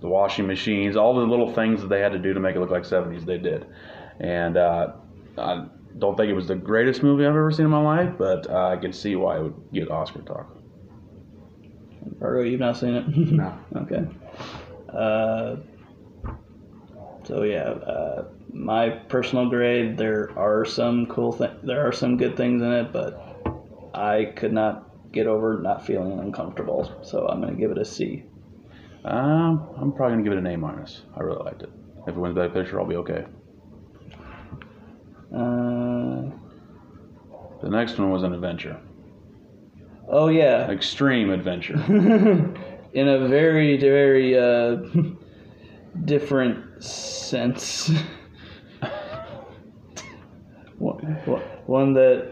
the 0.00 0.08
washing 0.08 0.46
machines, 0.46 0.96
all 0.96 1.14
the 1.14 1.20
little 1.20 1.52
things 1.52 1.80
that 1.80 1.88
they 1.88 2.00
had 2.00 2.12
to 2.12 2.18
do 2.18 2.32
to 2.34 2.40
make 2.40 2.56
it 2.56 2.60
look 2.60 2.70
like 2.70 2.82
70s, 2.82 3.24
they 3.24 3.38
did. 3.38 3.66
And 4.18 4.56
uh, 4.56 4.94
I 5.38 5.66
don't 5.96 6.16
think 6.16 6.28
it 6.28 6.34
was 6.34 6.48
the 6.48 6.56
greatest 6.56 7.02
movie 7.04 7.24
I've 7.24 7.30
ever 7.30 7.52
seen 7.52 7.66
in 7.66 7.70
my 7.70 7.80
life, 7.80 8.14
but 8.18 8.50
uh, 8.50 8.68
I 8.68 8.76
can 8.78 8.92
see 8.92 9.14
why 9.14 9.36
it 9.36 9.42
would 9.42 9.54
get 9.72 9.90
Oscar 9.90 10.22
talk. 10.22 10.56
Virgo, 12.18 12.42
you've 12.42 12.60
not 12.60 12.76
seen 12.76 12.94
it? 12.94 13.04
No. 13.32 13.58
okay. 13.76 14.04
Uh, 14.88 15.56
so 17.24 17.44
yeah, 17.44 17.70
uh, 17.70 18.24
my 18.52 18.90
personal 18.90 19.48
grade. 19.48 19.96
There 19.96 20.36
are 20.36 20.64
some 20.64 21.06
cool 21.06 21.32
things. 21.32 21.60
There 21.62 21.86
are 21.86 21.92
some 21.92 22.16
good 22.16 22.36
things 22.36 22.60
in 22.60 22.72
it, 22.72 22.92
but 22.92 23.46
I 23.94 24.32
could 24.36 24.52
not 24.52 25.12
get 25.12 25.26
over 25.26 25.60
not 25.60 25.86
feeling 25.86 26.18
uncomfortable. 26.18 26.90
So 27.02 27.26
I'm 27.28 27.40
gonna 27.40 27.54
give 27.54 27.70
it 27.70 27.78
a 27.78 27.84
C. 27.84 28.24
Um, 29.04 29.68
I'm 29.80 29.92
probably 29.92 30.12
gonna 30.16 30.22
give 30.22 30.32
it 30.32 30.38
an 30.38 30.46
A 30.46 30.56
minus. 30.56 31.02
I 31.16 31.20
really 31.22 31.42
liked 31.44 31.62
it. 31.62 31.70
If 32.06 32.16
it 32.16 32.20
wins 32.20 32.34
Best 32.34 32.52
Picture, 32.54 32.80
I'll 32.80 32.86
be 32.86 32.96
okay. 32.96 33.24
Uh, 35.34 36.30
The 37.62 37.68
next 37.70 37.98
one 37.98 38.10
was 38.10 38.22
an 38.22 38.32
adventure, 38.34 38.78
oh 40.08 40.28
yeah. 40.28 40.68
extreme 40.70 41.30
adventure. 41.30 41.74
in 42.92 43.08
a 43.08 43.28
very 43.28 43.76
very 43.78 44.36
uh, 44.38 44.76
different 46.04 46.82
sense. 46.82 47.90
one, 50.78 51.02
one 51.66 51.94
that 51.94 52.31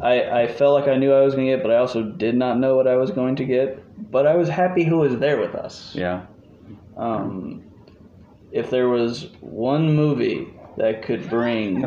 I, 0.00 0.42
I 0.42 0.48
felt 0.48 0.74
like 0.74 0.88
I 0.88 0.96
knew 0.96 1.12
I 1.12 1.22
was 1.22 1.34
going 1.34 1.46
to 1.46 1.56
get, 1.56 1.62
but 1.62 1.72
I 1.72 1.76
also 1.76 2.02
did 2.02 2.34
not 2.34 2.58
know 2.58 2.76
what 2.76 2.86
I 2.86 2.96
was 2.96 3.10
going 3.10 3.36
to 3.36 3.44
get. 3.44 4.10
But 4.10 4.26
I 4.26 4.36
was 4.36 4.48
happy 4.48 4.84
who 4.84 4.98
was 4.98 5.18
there 5.18 5.40
with 5.40 5.54
us. 5.54 5.92
yeah. 5.94 6.26
Um, 6.96 7.62
if 8.52 8.70
there 8.70 8.88
was 8.88 9.30
one 9.40 9.94
movie 9.94 10.48
that 10.78 11.02
could 11.02 11.28
bring 11.28 11.86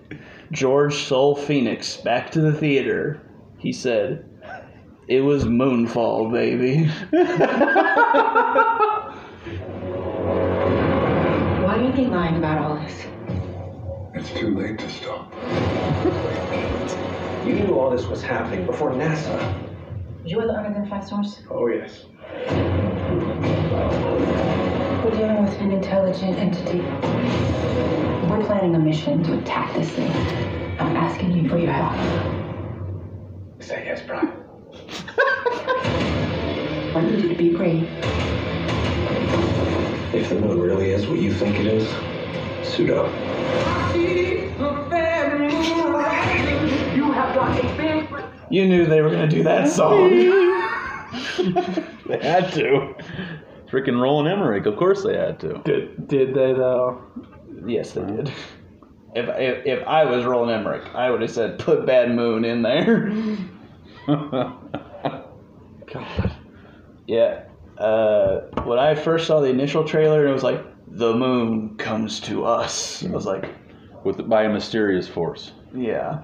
George 0.52 0.94
Soul 0.94 1.34
Phoenix 1.34 1.96
back 1.96 2.30
to 2.32 2.40
the 2.40 2.52
theater, 2.52 3.22
he 3.58 3.72
said, 3.72 4.28
it 5.08 5.20
was 5.20 5.44
Moonfall, 5.44 6.32
baby. 6.32 6.84
Why 7.10 7.22
Why 11.62 11.88
is 11.88 11.96
he 11.96 12.06
lying 12.06 12.36
about 12.36 12.58
all 12.58 12.76
this? 12.76 13.06
It's 14.14 14.30
too 14.38 14.54
late 14.54 14.78
to 14.78 14.90
stop. 14.90 15.32
You 17.44 17.54
knew 17.54 17.74
all 17.74 17.90
this 17.90 18.06
was 18.06 18.22
happening 18.22 18.64
before 18.66 18.92
NASA. 18.92 19.36
You 20.24 20.36
were 20.36 20.46
the 20.46 20.52
unidentified 20.52 21.02
source? 21.02 21.40
Oh, 21.50 21.66
yes. 21.66 22.04
We're 25.02 25.10
dealing 25.10 25.42
with 25.42 25.60
an 25.60 25.72
intelligent 25.72 26.38
entity. 26.38 26.78
We're 28.28 28.44
planning 28.46 28.76
a 28.76 28.78
mission 28.78 29.24
to 29.24 29.40
attack 29.40 29.74
this 29.74 29.90
thing. 29.90 30.12
I'm 30.78 30.96
asking 30.96 31.32
you 31.32 31.48
for 31.48 31.58
your 31.58 31.72
help. 31.72 31.92
Say 33.60 33.86
yes, 33.86 34.02
Brian. 34.06 34.28
I 36.94 37.00
need 37.04 37.24
you 37.24 37.28
to 37.28 37.34
be 37.34 37.56
brave. 37.56 37.88
If 40.14 40.28
the 40.28 40.36
moon 40.36 40.60
really 40.60 40.92
is 40.92 41.08
what 41.08 41.18
you 41.18 41.34
think 41.34 41.58
it 41.58 41.66
is, 41.66 41.88
suit 42.64 42.90
up. 42.90 43.10
You 48.50 48.66
knew 48.66 48.86
they 48.86 49.00
were 49.00 49.10
gonna 49.10 49.28
do 49.28 49.42
that 49.44 49.68
song. 49.68 50.10
They 52.06 52.18
had 52.18 52.52
to. 52.52 52.94
Freaking 53.70 54.00
Roland 54.00 54.28
Emmerich, 54.28 54.66
of 54.66 54.76
course 54.76 55.02
they 55.02 55.16
had 55.16 55.40
to. 55.40 55.60
Did, 55.64 56.08
did 56.08 56.34
they 56.34 56.52
though? 56.52 57.02
yes, 57.66 57.92
they 57.92 58.02
did. 58.04 58.28
If, 59.14 59.28
if 59.28 59.66
if 59.66 59.86
I 59.86 60.04
was 60.04 60.24
Roland 60.24 60.52
Emmerich, 60.52 60.84
I 60.94 61.10
would 61.10 61.22
have 61.22 61.30
said 61.30 61.58
put 61.58 61.86
Bad 61.86 62.14
Moon 62.14 62.44
in 62.44 62.62
there. 62.62 63.10
God. 64.06 64.56
Yeah. 67.06 67.44
Uh, 67.78 68.40
when 68.64 68.78
I 68.78 68.94
first 68.94 69.26
saw 69.26 69.40
the 69.40 69.48
initial 69.48 69.84
trailer, 69.84 70.26
it 70.26 70.32
was 70.32 70.42
like 70.42 70.64
the 70.88 71.14
moon 71.14 71.76
comes 71.76 72.20
to 72.20 72.44
us. 72.44 73.04
I 73.04 73.08
was 73.10 73.26
like, 73.26 73.50
With 74.04 74.28
by 74.28 74.44
a 74.44 74.48
mysterious 74.48 75.08
force. 75.08 75.52
yeah. 75.74 76.22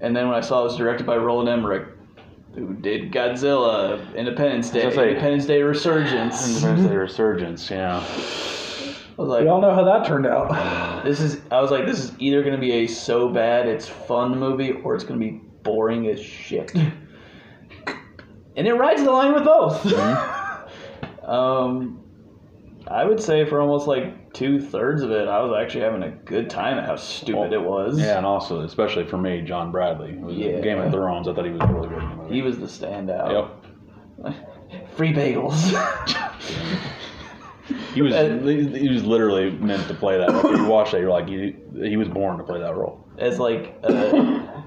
And 0.00 0.16
then 0.16 0.28
when 0.28 0.36
I 0.36 0.40
saw 0.40 0.60
it 0.62 0.64
was 0.64 0.76
directed 0.76 1.06
by 1.06 1.16
Roland 1.16 1.48
Emmerich, 1.48 1.86
who 2.54 2.74
did 2.74 3.12
Godzilla, 3.12 4.14
Independence 4.16 4.70
Day, 4.70 4.82
I 4.82 4.86
was 4.86 4.94
gonna 4.96 5.06
say- 5.06 5.10
Independence 5.10 5.46
Day 5.46 5.62
Resurgence. 5.62 6.48
Independence 6.48 6.88
Day 6.88 6.96
Resurgence, 6.96 7.70
yeah. 7.70 7.98
I 7.98 9.22
was 9.22 9.28
like, 9.28 9.42
We 9.42 9.48
all 9.48 9.60
know 9.60 9.74
how 9.74 9.84
that 9.84 10.06
turned 10.06 10.26
out. 10.26 11.04
this 11.04 11.20
is. 11.20 11.40
I 11.50 11.60
was 11.60 11.70
like, 11.70 11.84
this 11.84 11.98
is 11.98 12.12
either 12.18 12.42
gonna 12.42 12.56
be 12.58 12.72
a 12.72 12.86
so 12.86 13.28
bad 13.28 13.68
it's 13.68 13.86
fun 13.86 14.38
movie, 14.38 14.72
or 14.82 14.94
it's 14.94 15.04
gonna 15.04 15.20
be 15.20 15.42
boring 15.62 16.06
as 16.06 16.18
shit. 16.20 16.74
and 18.56 18.66
it 18.66 18.72
rides 18.74 19.02
the 19.04 19.10
line 19.10 19.34
with 19.34 19.44
both. 19.44 19.84
um, 21.24 22.02
I 22.88 23.04
would 23.04 23.20
say 23.20 23.44
for 23.44 23.60
almost 23.60 23.86
like 23.86 24.14
two 24.32 24.60
thirds 24.60 25.02
of 25.02 25.10
it, 25.10 25.28
I 25.28 25.40
was 25.42 25.52
actually 25.60 25.82
having 25.82 26.02
a 26.02 26.10
good 26.10 26.48
time 26.50 26.78
at 26.78 26.86
how 26.86 26.96
stupid 26.96 27.52
it 27.52 27.62
was. 27.62 27.98
Yeah, 27.98 28.16
and 28.16 28.26
also, 28.26 28.60
especially 28.62 29.04
for 29.06 29.16
me, 29.18 29.42
John 29.42 29.70
Bradley. 29.72 30.10
It 30.10 30.20
was 30.20 30.36
Yeah. 30.36 30.60
Game 30.60 30.78
of 30.78 30.92
Thrones, 30.92 31.28
I 31.28 31.34
thought 31.34 31.44
he 31.44 31.50
was 31.50 31.60
really 31.68 31.88
good 31.88 32.02
in 32.02 32.08
the 32.10 32.16
movie. 32.16 32.34
He 32.34 32.42
was 32.42 32.58
the 32.58 32.66
standout. 32.66 33.52
Yep. 34.24 34.36
Free 34.96 35.12
bagels. 35.12 35.72
He 37.94 38.02
was 38.02 38.14
he 38.14 38.88
was 38.88 39.04
literally 39.04 39.50
meant 39.50 39.86
to 39.88 39.94
play 39.94 40.16
that. 40.18 40.28
If 40.30 40.56
you 40.58 40.64
watch 40.66 40.90
that, 40.92 41.00
you're 41.00 41.10
like, 41.10 41.28
he, 41.28 41.54
he 41.74 41.96
was 41.96 42.08
born 42.08 42.38
to 42.38 42.44
play 42.44 42.58
that 42.60 42.74
role. 42.76 43.04
As 43.18 43.38
like 43.38 43.76
a 43.84 44.64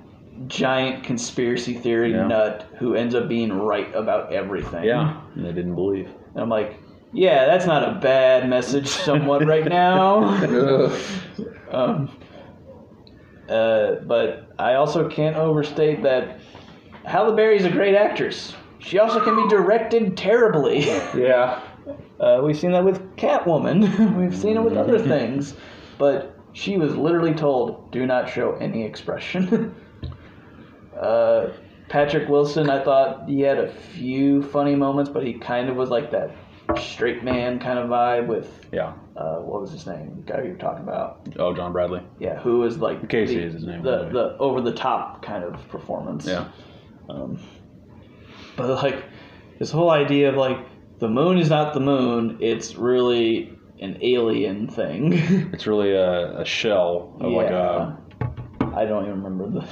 giant 0.47 1.03
conspiracy 1.03 1.73
theory 1.73 2.11
Yeah. 2.11 2.27
nut 2.27 2.65
who 2.79 2.95
ends 2.95 3.15
up 3.15 3.27
being 3.29 3.51
right 3.53 3.93
about 3.95 4.31
everything. 4.33 4.83
Yeah, 4.85 5.21
and 5.35 5.45
they 5.45 5.51
didn't 5.53 5.75
believe. 5.75 6.09
And 6.33 6.43
I'm 6.43 6.49
like, 6.49 6.77
yeah, 7.13 7.45
that's 7.45 7.65
not 7.65 7.87
a 7.87 7.99
bad 7.99 8.49
message, 8.49 8.87
someone 8.87 9.45
right 9.47 9.65
now. 9.65 10.23
um, 11.71 12.09
uh, 13.47 13.95
but 14.05 14.51
I 14.57 14.73
also 14.75 15.07
can't 15.07 15.35
overstate 15.35 16.01
that 16.03 16.39
Halle 17.05 17.35
Berry's 17.35 17.65
a 17.65 17.69
great 17.69 17.95
actress. 17.95 18.55
She 18.79 18.99
also 18.99 19.23
can 19.23 19.35
be 19.35 19.47
directed 19.47 20.17
terribly. 20.17 20.85
Yeah. 21.15 21.61
Uh, 22.19 22.41
we've 22.41 22.57
seen 22.57 22.71
that 22.71 22.85
with 22.85 23.01
Catwoman. 23.17 24.15
we've 24.15 24.35
seen 24.35 24.55
it 24.55 24.63
with 24.63 24.77
other 24.77 24.97
things. 24.97 25.55
But 25.97 26.37
she 26.53 26.77
was 26.77 26.95
literally 26.95 27.33
told, 27.33 27.91
do 27.91 28.05
not 28.05 28.29
show 28.29 28.53
any 28.53 28.83
expression. 28.83 29.75
uh, 30.97 31.49
Patrick 31.89 32.29
Wilson, 32.29 32.69
I 32.69 32.81
thought 32.83 33.27
he 33.27 33.41
had 33.41 33.57
a 33.57 33.69
few 33.69 34.41
funny 34.41 34.75
moments, 34.75 35.09
but 35.09 35.25
he 35.25 35.33
kind 35.33 35.69
of 35.69 35.75
was 35.75 35.89
like 35.89 36.11
that 36.11 36.31
straight 36.77 37.23
man 37.23 37.59
kind 37.59 37.77
of 37.79 37.89
vibe 37.89 38.27
with, 38.27 38.65
Yeah. 38.71 38.93
uh, 39.15 39.35
what 39.37 39.61
was 39.61 39.71
his 39.71 39.85
name? 39.85 40.23
The 40.25 40.33
guy 40.33 40.41
you 40.43 40.51
were 40.51 40.57
talking 40.57 40.83
about. 40.83 41.27
Oh, 41.37 41.53
John 41.53 41.71
Bradley. 41.71 42.01
Yeah, 42.19 42.39
who 42.39 42.59
was 42.59 42.77
like 42.77 43.07
Casey 43.09 43.35
the, 43.35 43.41
is 43.43 43.53
his 43.53 43.63
name, 43.65 43.83
The, 43.83 44.05
the 44.05 44.09
the 44.09 44.37
over 44.39 44.61
the 44.61 44.73
top 44.73 45.21
kind 45.21 45.43
of 45.43 45.67
performance. 45.69 46.25
Yeah. 46.25 46.47
Um, 47.09 47.39
but 48.55 48.69
like 48.83 49.03
this 49.59 49.71
whole 49.71 49.89
idea 49.89 50.29
of 50.29 50.35
like 50.35 50.57
the 50.99 51.09
moon 51.09 51.37
is 51.37 51.49
not 51.49 51.73
the 51.73 51.79
moon; 51.79 52.37
it's 52.39 52.75
really 52.75 53.57
an 53.79 53.97
alien 54.01 54.67
thing. 54.67 55.13
It's 55.53 55.67
really 55.67 55.91
a, 55.93 56.39
a 56.41 56.45
shell 56.45 57.15
of 57.19 57.31
like 57.31 57.49
a. 57.51 57.97
I 58.73 58.85
don't 58.85 59.03
even 59.05 59.21
remember 59.23 59.59
the. 59.59 59.67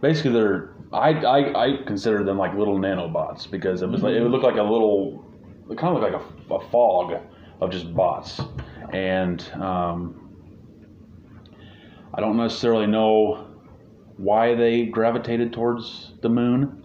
Basically, 0.00 0.32
they're. 0.32 0.74
I, 0.92 1.10
I, 1.12 1.64
I 1.64 1.76
consider 1.84 2.24
them 2.24 2.36
like 2.36 2.54
little 2.54 2.78
nanobots 2.78 3.48
because 3.48 3.82
it 3.82 3.88
was 3.88 4.02
like 4.02 4.14
it 4.14 4.22
would 4.22 4.32
look 4.32 4.42
like 4.42 4.56
a 4.56 4.62
little, 4.62 5.24
it 5.70 5.78
kind 5.78 5.96
of 5.96 6.02
look 6.02 6.12
like 6.12 6.50
a, 6.50 6.54
a 6.54 6.70
fog 6.70 7.20
of 7.60 7.70
just 7.70 7.94
bots, 7.94 8.40
and 8.92 9.40
um, 9.54 10.32
I 12.12 12.20
don't 12.20 12.36
necessarily 12.36 12.86
know 12.86 13.46
why 14.16 14.54
they 14.54 14.86
gravitated 14.86 15.52
towards 15.52 16.12
the 16.22 16.28
moon, 16.28 16.84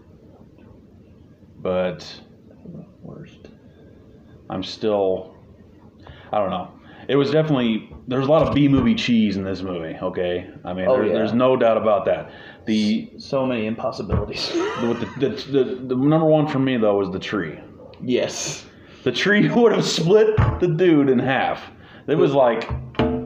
but 1.58 2.21
Worst. 3.01 3.49
I'm 4.49 4.63
still. 4.63 5.36
I 6.32 6.39
don't 6.39 6.49
know. 6.49 6.71
It 7.08 7.15
was 7.15 7.30
definitely 7.30 7.91
there's 8.08 8.25
a 8.25 8.30
lot 8.30 8.47
of 8.47 8.54
B 8.54 8.67
movie 8.67 8.95
cheese 8.95 9.38
in 9.38 9.43
this 9.43 9.62
movie. 9.62 9.95
Okay, 10.01 10.49
I 10.63 10.73
mean 10.73 10.88
Oh, 10.88 10.95
there, 10.97 11.06
yeah. 11.06 11.13
there's 11.13 11.34
no 11.34 11.56
doubt 11.56 11.78
about 11.78 12.06
that. 12.06 12.32
The 12.65 13.12
So 13.17 13.45
many 13.45 13.65
impossibilities. 13.67 14.49
the, 14.54 15.10
the, 15.19 15.30
the, 15.51 15.63
the 15.88 15.95
number 15.95 16.25
one 16.25 16.47
for 16.47 16.60
me 16.60 16.78
though 16.78 16.97
was 16.97 17.12
the 17.12 17.19
tree. 17.19 17.60
yes. 18.01 18.65
The 19.04 19.12
tree 19.12 19.47
would 19.56 19.71
have 19.71 19.86
split 19.86 20.36
the 20.60 20.67
dude 20.67 21.10
in 21.10 21.19
half. 21.19 21.62
It 22.08 22.15
was 22.15 22.34
like 22.34 22.63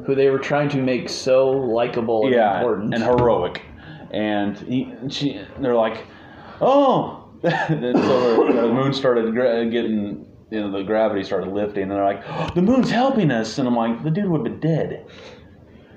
Who 0.06 0.13
they 0.13 0.30
were 0.30 0.39
trying 0.39 0.67
to 0.69 0.78
make 0.82 1.08
so 1.08 1.49
likable 1.49 2.25
and 2.25 2.34
yeah 2.34 2.58
important. 2.58 2.93
and 2.93 3.02
heroic, 3.04 3.62
and 4.12 4.58
he 4.58 4.93
she 5.10 5.39
they're 5.60 5.75
like, 5.75 6.06
oh, 6.60 7.30
and 7.43 7.97
so 7.97 8.47
the, 8.47 8.62
the 8.62 8.73
moon 8.73 8.91
started 8.93 9.34
gra- 9.34 9.65
getting 9.67 10.25
you 10.52 10.60
know 10.60 10.71
the 10.71 10.84
gravity 10.84 11.23
started 11.23 11.49
lifting, 11.54 11.84
and 11.84 11.91
they're 11.91 12.04
like, 12.04 12.23
oh, 12.28 12.49
the 12.56 12.62
moon's 12.62 12.89
helping 12.89 13.32
us, 13.32 13.58
and 13.58 13.65
I'm 13.67 13.75
like, 13.75 14.04
the 14.04 14.12
dude 14.12 14.25
would 14.30 14.45
have 14.45 14.60
been 14.60 14.60
dead. 14.60 15.06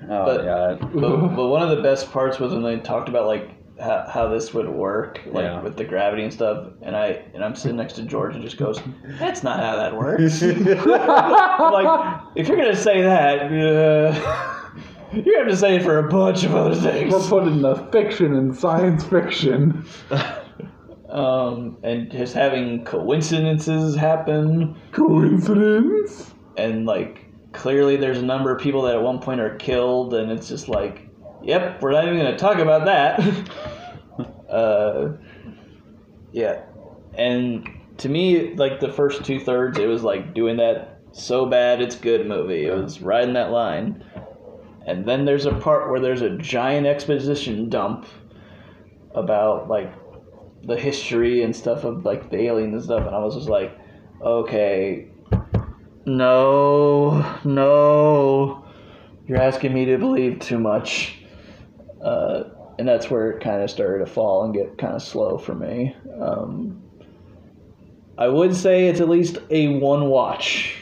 Oh 0.09 0.25
But- 0.25 0.43
yeah, 0.45 0.75
but, 0.79 1.35
but 1.35 1.47
one 1.47 1.61
of 1.61 1.75
the 1.75 1.81
best 1.83 2.11
parts 2.11 2.39
was 2.39 2.53
when 2.53 2.63
they 2.63 2.77
talked 2.79 3.09
about 3.09 3.25
like 3.27 3.49
how, 3.79 4.05
how 4.07 4.27
this 4.27 4.53
would 4.53 4.69
work, 4.69 5.19
like 5.25 5.43
Yeah. 5.45 5.61
with 5.61 5.75
the 5.77 5.83
gravity 5.83 6.23
and 6.23 6.31
stuff. 6.31 6.67
And 6.83 6.95
I 6.95 7.23
and 7.33 7.43
I'm 7.43 7.55
sitting 7.55 7.77
next 7.77 7.93
to 7.93 8.03
George 8.03 8.35
and 8.35 8.43
just 8.43 8.57
goes, 8.57 8.79
"That's 9.19 9.43
not 9.43 9.59
how 9.59 9.75
that 9.77 9.95
works." 9.95 10.41
Like, 10.43 12.21
if 12.35 12.47
you're 12.47 12.57
gonna 12.57 12.75
say 12.75 13.01
that, 13.01 13.41
uh, 13.51 14.59
you 15.13 15.37
have 15.37 15.47
to 15.47 15.55
say 15.57 15.75
it 15.77 15.83
for 15.83 15.99
a 15.99 16.07
bunch 16.09 16.43
of 16.43 16.55
other 16.55 16.75
things. 16.75 17.11
We're 17.13 17.19
putting 17.27 17.61
the 17.61 17.75
fiction 17.91 18.35
in 18.35 18.53
science 18.53 19.03
fiction. 19.03 19.85
Um, 21.09 21.77
and 21.83 22.09
just 22.11 22.33
having 22.33 22.83
coincidences 22.85 23.95
happen, 23.95 24.75
Coincidence? 24.93 26.33
and 26.57 26.87
like 26.87 27.22
clearly 27.53 27.95
there's 27.95 28.17
a 28.17 28.25
number 28.25 28.53
of 28.53 28.61
people 28.61 28.81
that 28.81 28.95
at 28.95 29.01
one 29.01 29.19
point 29.19 29.39
are 29.39 29.55
killed, 29.55 30.13
and 30.13 30.31
it's 30.31 30.49
just 30.49 30.67
like, 30.67 31.07
yep, 31.41 31.81
we're 31.81 31.91
not 31.91 32.05
even 32.05 32.17
gonna 32.17 32.37
talk 32.37 32.57
about 32.57 32.85
that. 32.85 33.49
uh, 34.49 35.13
yeah, 36.31 36.63
and 37.13 37.69
to 37.97 38.09
me, 38.09 38.55
like 38.55 38.79
the 38.79 38.91
first 38.91 39.23
two 39.23 39.39
thirds, 39.39 39.77
it 39.77 39.85
was 39.85 40.03
like 40.03 40.33
doing 40.33 40.57
that 40.57 40.99
so 41.13 41.45
bad 41.45 41.79
it's 41.79 41.95
good 41.95 42.27
movie. 42.27 42.65
It 42.65 42.73
was 42.73 43.01
riding 43.01 43.35
that 43.35 43.51
line, 43.51 44.03
and 44.85 45.05
then 45.05 45.25
there's 45.25 45.45
a 45.45 45.53
part 45.53 45.89
where 45.89 45.99
there's 45.99 46.21
a 46.21 46.37
giant 46.37 46.87
exposition 46.87 47.69
dump 47.69 48.07
about 49.13 49.69
like 49.69 49.93
the 50.63 50.75
history 50.75 51.43
and 51.43 51.55
stuff 51.55 51.83
of 51.83 52.03
like 52.03 52.29
the 52.31 52.41
aliens 52.41 52.73
and 52.73 52.83
stuff, 52.83 53.05
and 53.05 53.15
I 53.15 53.19
was 53.19 53.35
just 53.35 53.49
like, 53.49 53.77
okay, 54.21 55.07
no, 56.05 57.39
no, 57.43 58.65
you're 59.27 59.41
asking 59.41 59.73
me 59.73 59.85
to 59.85 59.97
believe 59.97 60.39
too 60.39 60.59
much. 60.59 61.17
Uh, 62.03 62.43
and 62.77 62.87
that's 62.87 63.09
where 63.09 63.31
it 63.31 63.41
kind 63.41 63.61
of 63.61 63.69
started 63.69 64.05
to 64.05 64.11
fall 64.11 64.43
and 64.43 64.53
get 64.53 64.77
kind 64.77 64.93
of 64.95 65.01
slow 65.01 65.37
for 65.37 65.53
me. 65.55 65.95
Um, 66.19 66.81
I 68.17 68.27
would 68.27 68.55
say 68.55 68.87
it's 68.87 68.99
at 68.99 69.09
least 69.09 69.37
a 69.49 69.79
one 69.79 70.07
watch. 70.07 70.75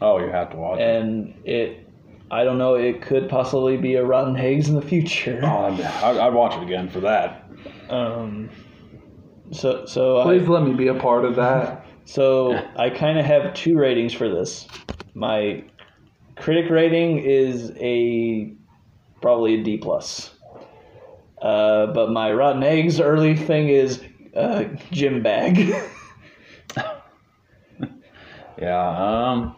Oh, 0.00 0.18
you 0.18 0.30
have 0.30 0.50
to 0.50 0.56
watch 0.56 0.80
it. 0.80 0.82
and 0.82 1.34
it, 1.44 1.88
I 2.30 2.44
don't 2.44 2.58
know, 2.58 2.74
it 2.74 3.00
could 3.02 3.28
possibly 3.28 3.76
be 3.76 3.94
a 3.94 4.04
Rotten 4.04 4.36
Eggs 4.36 4.68
in 4.68 4.74
the 4.74 4.82
future. 4.82 5.40
Oh, 5.42 5.66
I'd, 5.66 5.80
I'd 5.80 6.16
I'd 6.16 6.34
watch 6.34 6.56
it 6.56 6.62
again 6.62 6.88
for 6.88 7.00
that. 7.00 7.48
Um, 7.88 8.50
so 9.52 9.86
so 9.86 10.20
I, 10.20 10.24
Please 10.24 10.48
let 10.48 10.62
me 10.62 10.74
be 10.74 10.88
a 10.88 10.94
part 10.94 11.24
of 11.24 11.36
that. 11.36 11.83
So 12.04 12.54
I 12.76 12.90
kind 12.90 13.18
of 13.18 13.24
have 13.24 13.54
two 13.54 13.76
ratings 13.78 14.12
for 14.12 14.28
this. 14.28 14.68
My 15.14 15.64
critic 16.36 16.70
rating 16.70 17.18
is 17.18 17.72
a 17.76 18.52
probably 19.22 19.60
a 19.60 19.64
D 19.64 19.78
plus. 19.78 20.32
Uh, 21.40 21.86
but 21.88 22.10
my 22.10 22.32
Rotten 22.32 22.62
Eggs 22.62 23.00
early 23.00 23.36
thing 23.36 23.68
is 23.68 24.02
uh, 24.36 24.64
gym 24.90 25.22
Bag. 25.22 25.74
Yeah. 28.56 29.30
Um. 29.30 29.56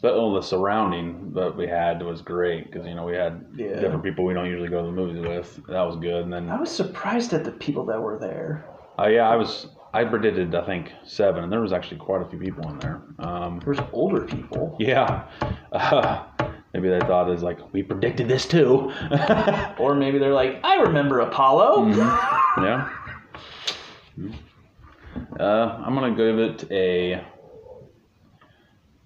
But 0.00 0.14
all 0.14 0.32
the 0.32 0.42
surrounding 0.42 1.32
that 1.34 1.56
we 1.56 1.66
had 1.66 2.00
was 2.00 2.22
great 2.22 2.70
because 2.70 2.86
you 2.86 2.94
know 2.94 3.04
we 3.04 3.16
had 3.16 3.44
Yeah. 3.56 3.80
different 3.80 4.04
people 4.04 4.24
we 4.24 4.32
don't 4.34 4.46
usually 4.46 4.68
go 4.68 4.80
to 4.80 4.86
the 4.86 4.92
movies 4.92 5.20
with. 5.20 5.66
That 5.66 5.82
was 5.82 5.96
good. 5.96 6.22
And 6.22 6.32
then 6.32 6.48
I 6.48 6.60
was 6.60 6.70
surprised 6.70 7.32
at 7.32 7.42
the 7.42 7.50
people 7.50 7.84
that 7.86 8.00
were 8.00 8.16
there. 8.16 8.64
Uh, 8.96 9.08
yeah, 9.08 9.28
I 9.28 9.34
was. 9.34 9.66
I 9.94 10.04
predicted, 10.04 10.54
I 10.54 10.64
think, 10.66 10.92
seven, 11.04 11.44
and 11.44 11.52
there 11.52 11.60
was 11.60 11.72
actually 11.72 11.96
quite 11.98 12.20
a 12.22 12.26
few 12.28 12.38
people 12.38 12.68
in 12.70 12.78
there. 12.78 13.00
Um, 13.18 13.58
There 13.60 13.70
was 13.74 13.80
older 13.92 14.22
people. 14.26 14.76
yeah, 14.78 15.24
uh, 15.72 16.24
maybe 16.74 16.88
they 16.90 17.00
thought 17.00 17.30
it's 17.30 17.42
like 17.42 17.58
we 17.72 17.82
predicted 17.82 18.28
this 18.28 18.46
too. 18.46 18.92
Or 19.78 19.94
maybe 19.94 20.18
they're 20.18 20.34
like, 20.34 20.60
I 20.64 20.76
remember 20.82 21.20
Apollo. 21.20 21.86
yeah. 22.58 22.90
Uh, 25.38 25.82
I'm 25.84 25.94
gonna 25.94 26.14
give 26.16 26.38
it 26.38 26.70
a 26.72 27.24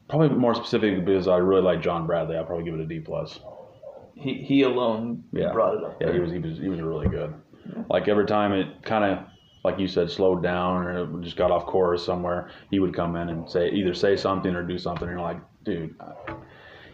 probably 0.09 0.31
more 0.31 0.55
specific 0.55 1.05
because 1.05 1.29
I 1.29 1.37
really 1.37 1.63
like 1.63 1.83
John 1.83 2.07
Bradley. 2.07 2.37
I'll 2.37 2.45
probably 2.45 2.65
give 2.65 2.75
it 2.75 2.81
a 2.81 2.87
D 2.87 3.01
plus. 3.01 3.39
He, 4.15 4.35
he 4.43 4.63
alone 4.63 5.25
Yeah, 5.33 5.53
brought 5.53 5.77
it 5.77 5.85
up. 5.85 5.99
Yeah, 6.01 6.13
he 6.13 6.19
was 6.21 6.31
he 6.33 6.39
was 6.39 6.59
he 6.59 6.69
was 6.69 6.81
really 6.81 7.09
good. 7.09 7.35
Like 7.89 8.09
every 8.09 8.27
time 8.27 8.53
it 8.53 8.83
kind 8.83 9.05
of 9.05 9.19
like 9.65 9.79
you 9.79 9.87
said 9.87 10.11
slowed 10.11 10.43
down 10.43 10.87
or 10.87 11.07
just 11.21 11.37
got 11.37 11.51
off 11.51 11.67
course 11.67 12.05
somewhere, 12.05 12.51
he 12.71 12.79
would 12.79 12.95
come 12.95 13.17
in 13.17 13.29
and 13.29 13.49
say 13.49 13.71
either 13.71 13.95
say 13.95 14.17
something 14.17 14.55
or 14.55 14.63
do 14.63 14.79
something. 14.79 15.09
And 15.09 15.17
you're 15.19 15.27
like, 15.27 15.41
dude, 15.65 15.95
uh, 16.01 16.35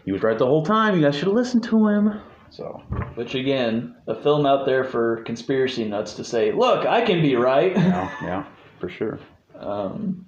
he 0.05 0.11
was 0.11 0.21
right 0.23 0.37
the 0.37 0.45
whole 0.45 0.65
time. 0.65 0.95
You 0.95 1.01
guys 1.01 1.15
should 1.15 1.27
have 1.27 1.35
listened 1.35 1.63
to 1.65 1.87
him. 1.87 2.21
So 2.51 2.81
Which 3.15 3.35
again, 3.35 3.95
a 4.07 4.15
film 4.15 4.45
out 4.45 4.65
there 4.65 4.83
for 4.83 5.23
conspiracy 5.23 5.85
nuts 5.85 6.15
to 6.15 6.23
say, 6.23 6.51
look, 6.51 6.85
I 6.85 7.01
can 7.01 7.21
be 7.21 7.35
right. 7.35 7.75
yeah, 7.75 8.15
yeah, 8.23 8.45
for 8.79 8.89
sure. 8.89 9.19
Um, 9.55 10.25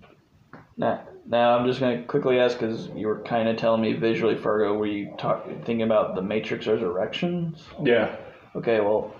now, 0.78 1.04
now 1.26 1.58
I'm 1.58 1.66
just 1.66 1.80
gonna 1.80 2.04
quickly 2.04 2.40
ask 2.40 2.60
because 2.60 2.88
you 2.96 3.08
were 3.08 3.22
kind 3.24 3.50
of 3.50 3.58
telling 3.58 3.82
me 3.82 3.94
visually, 3.94 4.38
Fargo, 4.38 4.76
were 4.76 4.86
you 4.86 5.14
talk, 5.18 5.46
thinking 5.46 5.82
about 5.82 6.16
the 6.16 6.22
Matrix 6.22 6.68
Resurrections? 6.68 7.64
Yeah. 7.84 8.16
Okay, 8.56 8.82
well, 8.82 9.16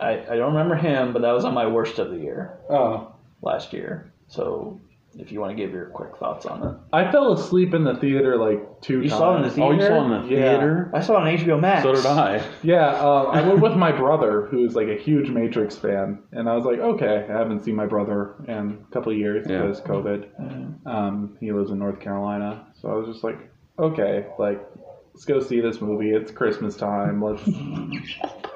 I, 0.00 0.24
I 0.32 0.36
don't 0.36 0.54
remember 0.54 0.76
him, 0.76 1.12
but 1.12 1.22
that 1.22 1.32
was 1.32 1.44
on 1.44 1.54
my 1.54 1.66
worst 1.66 1.98
of 1.98 2.10
the 2.10 2.16
year 2.18 2.58
Oh. 2.70 3.14
last 3.42 3.72
year. 3.72 4.12
So 4.28 4.80
if 5.18 5.32
you 5.32 5.40
want 5.40 5.56
to 5.56 5.60
give 5.60 5.72
your 5.72 5.86
quick 5.86 6.16
thoughts 6.18 6.46
on 6.46 6.62
it, 6.66 6.76
I 6.92 7.10
fell 7.10 7.32
asleep 7.32 7.74
in 7.74 7.82
the 7.84 7.96
theater 7.96 8.36
like 8.36 8.80
two 8.80 9.02
you 9.02 9.08
times. 9.08 9.18
saw 9.18 9.34
it 9.34 9.36
in 9.38 9.42
the 9.42 9.50
theater. 9.50 9.64
Oh, 9.66 9.72
you 9.72 9.80
saw 9.82 10.00
it 10.00 10.04
in 10.04 10.22
the 10.28 10.34
Yeah. 10.34 10.50
theater? 10.52 10.90
I 10.94 11.00
saw 11.00 11.14
it 11.14 11.28
on 11.32 11.38
HBO 11.38 11.60
Max. 11.60 11.82
So 11.82 11.92
did 11.94 12.06
I. 12.06 12.42
Yeah, 12.62 12.86
uh, 12.86 13.24
I 13.24 13.46
went 13.46 13.60
with 13.60 13.72
my 13.74 13.90
brother, 13.92 14.46
who's 14.50 14.74
like 14.76 14.86
a 14.88 14.96
huge 14.96 15.28
Matrix 15.30 15.74
fan, 15.76 16.22
and 16.32 16.48
I 16.48 16.54
was 16.54 16.64
like, 16.64 16.78
okay, 16.78 17.26
I 17.28 17.32
haven't 17.32 17.64
seen 17.64 17.74
my 17.74 17.86
brother 17.86 18.36
in 18.46 18.84
a 18.88 18.92
couple 18.92 19.10
of 19.12 19.18
years 19.18 19.46
Yeah. 19.48 19.62
because 19.62 19.80
COVID. 19.80 20.86
Um, 20.86 21.36
he 21.40 21.52
lives 21.52 21.70
in 21.72 21.78
North 21.78 21.98
Carolina, 22.00 22.66
so 22.80 22.88
I 22.90 22.94
was 22.94 23.08
just 23.08 23.24
like, 23.24 23.38
okay, 23.78 24.26
like, 24.38 24.64
let's 25.12 25.24
go 25.24 25.40
see 25.40 25.60
this 25.60 25.80
movie. 25.80 26.10
It's 26.10 26.30
Christmas 26.30 26.76
time. 26.76 27.20
Let's. 27.22 27.42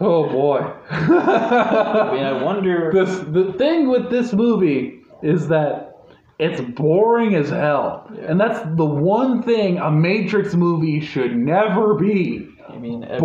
oh 0.00 0.28
boy. 0.28 0.58
I 0.90 2.10
mean, 2.12 2.24
I 2.24 2.42
wonder. 2.42 2.90
this 2.94 3.18
the 3.20 3.52
thing 3.54 3.88
with 3.88 4.10
this 4.10 4.32
movie 4.32 5.00
is 5.22 5.48
that 5.48 5.96
it's 6.38 6.60
boring 6.60 7.34
as 7.34 7.48
hell, 7.50 8.10
and 8.20 8.38
that's 8.40 8.60
the 8.76 8.84
one 8.84 9.42
thing 9.42 9.78
a 9.78 9.90
Matrix 9.90 10.54
movie 10.54 11.00
should 11.00 11.36
never 11.36 11.94
be. 11.94 12.48
I 12.68 12.76
mean, 12.78 13.04
ever, 13.04 13.20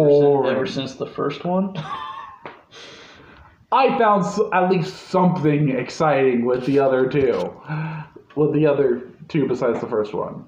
ever 0.51 0.65
since 0.65 0.95
the 0.95 1.07
first 1.07 1.43
one. 1.43 1.75
I 3.73 3.97
found 3.97 4.25
s- 4.25 4.39
at 4.53 4.69
least 4.69 5.07
something 5.09 5.69
exciting 5.69 6.45
with 6.45 6.65
the 6.65 6.79
other 6.79 7.07
two, 7.09 7.53
with 8.35 8.53
the 8.53 8.65
other 8.65 9.09
two 9.29 9.47
besides 9.47 9.79
the 9.79 9.87
first 9.87 10.13
one. 10.13 10.45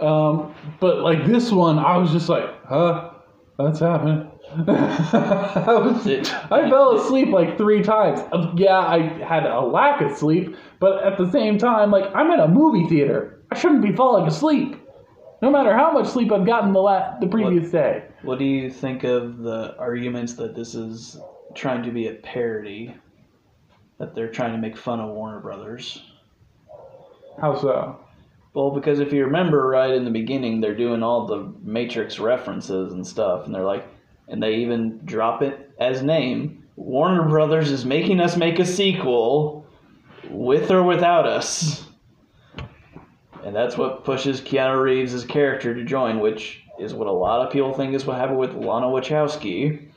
Um, 0.00 0.54
but 0.80 1.00
like 1.00 1.26
this 1.26 1.50
one, 1.52 1.78
I 1.78 1.96
was 1.96 2.10
just 2.12 2.28
like, 2.28 2.48
huh, 2.66 3.10
that's 3.58 3.78
happening. 3.80 4.27
I, 4.68 6.02
It- 6.06 6.34
I 6.52 6.68
fell 6.70 6.96
asleep 6.96 7.28
like 7.28 7.58
three 7.58 7.82
times. 7.82 8.20
Uh, 8.32 8.52
Yeah, 8.56 8.78
I 8.78 9.00
had 9.24 9.44
a 9.46 9.60
lack 9.60 10.00
of 10.00 10.16
sleep, 10.16 10.56
but 10.80 11.04
at 11.04 11.18
the 11.18 11.30
same 11.30 11.58
time, 11.58 11.90
like 11.90 12.14
I'm 12.14 12.30
in 12.30 12.40
a 12.40 12.48
movie 12.48 12.86
theater. 12.88 13.42
I 13.50 13.58
shouldn't 13.58 13.82
be 13.82 13.92
falling 13.92 14.26
asleep, 14.26 14.76
no 15.42 15.50
matter 15.50 15.74
how 15.74 15.92
much 15.92 16.06
sleep 16.08 16.32
I've 16.32 16.46
gotten 16.46 16.72
the 16.72 16.80
la- 16.80 17.18
the 17.18 17.26
previous 17.26 17.70
day. 17.70 18.04
What 18.22 18.38
do 18.38 18.44
you 18.44 18.70
think 18.70 19.04
of 19.04 19.38
the 19.38 19.76
arguments 19.78 20.34
that 20.34 20.54
this 20.54 20.74
is 20.74 21.18
trying 21.54 21.82
to 21.84 21.90
be 21.90 22.08
a 22.08 22.14
parody? 22.14 22.94
That 23.98 24.14
they're 24.14 24.30
trying 24.30 24.52
to 24.52 24.58
make 24.58 24.76
fun 24.76 25.00
of 25.00 25.08
Warner 25.10 25.40
Brothers? 25.40 26.02
How 27.40 27.56
so? 27.58 27.98
Well, 28.54 28.70
because 28.70 28.98
if 29.00 29.12
you 29.12 29.24
remember 29.24 29.66
right 29.68 29.90
in 29.92 30.04
the 30.04 30.10
beginning, 30.10 30.60
they're 30.60 30.76
doing 30.76 31.02
all 31.02 31.26
the 31.26 31.52
Matrix 31.62 32.18
references 32.18 32.92
and 32.92 33.06
stuff, 33.06 33.44
and 33.46 33.54
they're 33.54 33.64
like, 33.64 33.84
and 34.28 34.42
they 34.42 34.56
even 34.56 35.00
drop 35.04 35.42
it 35.42 35.70
as 35.78 36.02
name. 36.02 36.64
Warner 36.76 37.28
Brothers 37.28 37.70
is 37.70 37.84
making 37.84 38.20
us 38.20 38.36
make 38.36 38.58
a 38.58 38.64
sequel, 38.64 39.66
with 40.30 40.70
or 40.70 40.82
without 40.82 41.26
us. 41.26 41.84
And 43.44 43.54
that's 43.54 43.76
what 43.76 44.04
pushes 44.04 44.40
Keanu 44.40 44.82
Reeves' 44.82 45.24
character 45.24 45.74
to 45.74 45.84
join, 45.84 46.20
which 46.20 46.62
is 46.78 46.94
what 46.94 47.08
a 47.08 47.12
lot 47.12 47.44
of 47.44 47.52
people 47.52 47.72
think 47.72 47.94
is 47.94 48.04
what 48.04 48.18
happened 48.18 48.38
with 48.38 48.52
Lana 48.52 48.86
Wachowski. 48.86 49.88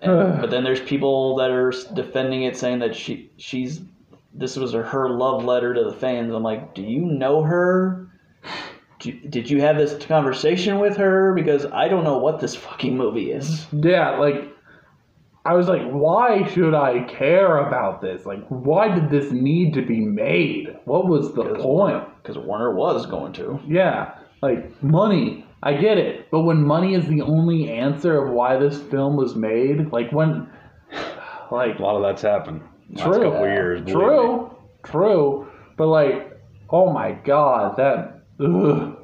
And, 0.00 0.40
but 0.40 0.50
then 0.50 0.64
there's 0.64 0.80
people 0.80 1.36
that 1.36 1.50
are 1.50 1.72
defending 1.94 2.44
it, 2.44 2.56
saying 2.56 2.80
that 2.80 2.94
she 2.94 3.30
she's 3.36 3.80
this 4.34 4.56
was 4.56 4.72
her 4.72 5.08
love 5.08 5.44
letter 5.44 5.72
to 5.74 5.84
the 5.84 5.92
fans. 5.92 6.32
I'm 6.32 6.42
like, 6.42 6.74
do 6.74 6.82
you 6.82 7.00
know 7.00 7.42
her? 7.42 8.05
Do, 8.98 9.12
did 9.12 9.50
you 9.50 9.60
have 9.60 9.76
this 9.76 10.04
conversation 10.06 10.78
with 10.78 10.96
her? 10.96 11.34
Because 11.34 11.66
I 11.66 11.88
don't 11.88 12.04
know 12.04 12.18
what 12.18 12.40
this 12.40 12.54
fucking 12.54 12.96
movie 12.96 13.30
is. 13.30 13.66
Yeah, 13.72 14.18
like 14.18 14.56
I 15.46 15.54
was 15.54 15.68
like, 15.68 15.88
why 15.90 16.44
should 16.48 16.74
I 16.74 17.04
care 17.04 17.58
about 17.58 18.00
this? 18.00 18.26
Like, 18.26 18.44
why 18.48 18.92
did 18.92 19.10
this 19.10 19.30
need 19.30 19.74
to 19.74 19.82
be 19.82 20.00
made? 20.00 20.76
What 20.86 21.06
was 21.06 21.34
the 21.34 21.44
point? 21.54 22.04
Because 22.20 22.36
Warner 22.36 22.74
was 22.74 23.06
going 23.06 23.32
to. 23.34 23.60
Yeah, 23.68 24.14
like 24.42 24.82
money. 24.82 25.46
I 25.62 25.74
get 25.74 25.98
it, 25.98 26.30
but 26.32 26.40
when 26.40 26.62
money 26.62 26.94
is 26.94 27.06
the 27.06 27.22
only 27.22 27.70
answer 27.70 28.20
of 28.24 28.32
why 28.32 28.56
this 28.56 28.80
film 28.82 29.16
was 29.16 29.36
made, 29.36 29.92
like 29.92 30.10
when, 30.10 30.50
like 31.52 31.78
A 31.78 31.82
lot 31.82 31.96
of 31.96 32.02
that's 32.02 32.22
happened. 32.22 32.62
Last 32.90 33.04
True. 33.04 33.22
couple 33.30 33.44
of 33.44 33.50
years. 33.50 33.80
believe 33.82 33.96
me. 33.96 34.04
True, 34.04 34.56
true, 34.82 35.48
but 35.76 35.86
like, 35.86 36.40
oh 36.70 36.92
my 36.92 37.12
god, 37.12 37.76
that. 37.76 38.15
Ugh. 38.40 38.96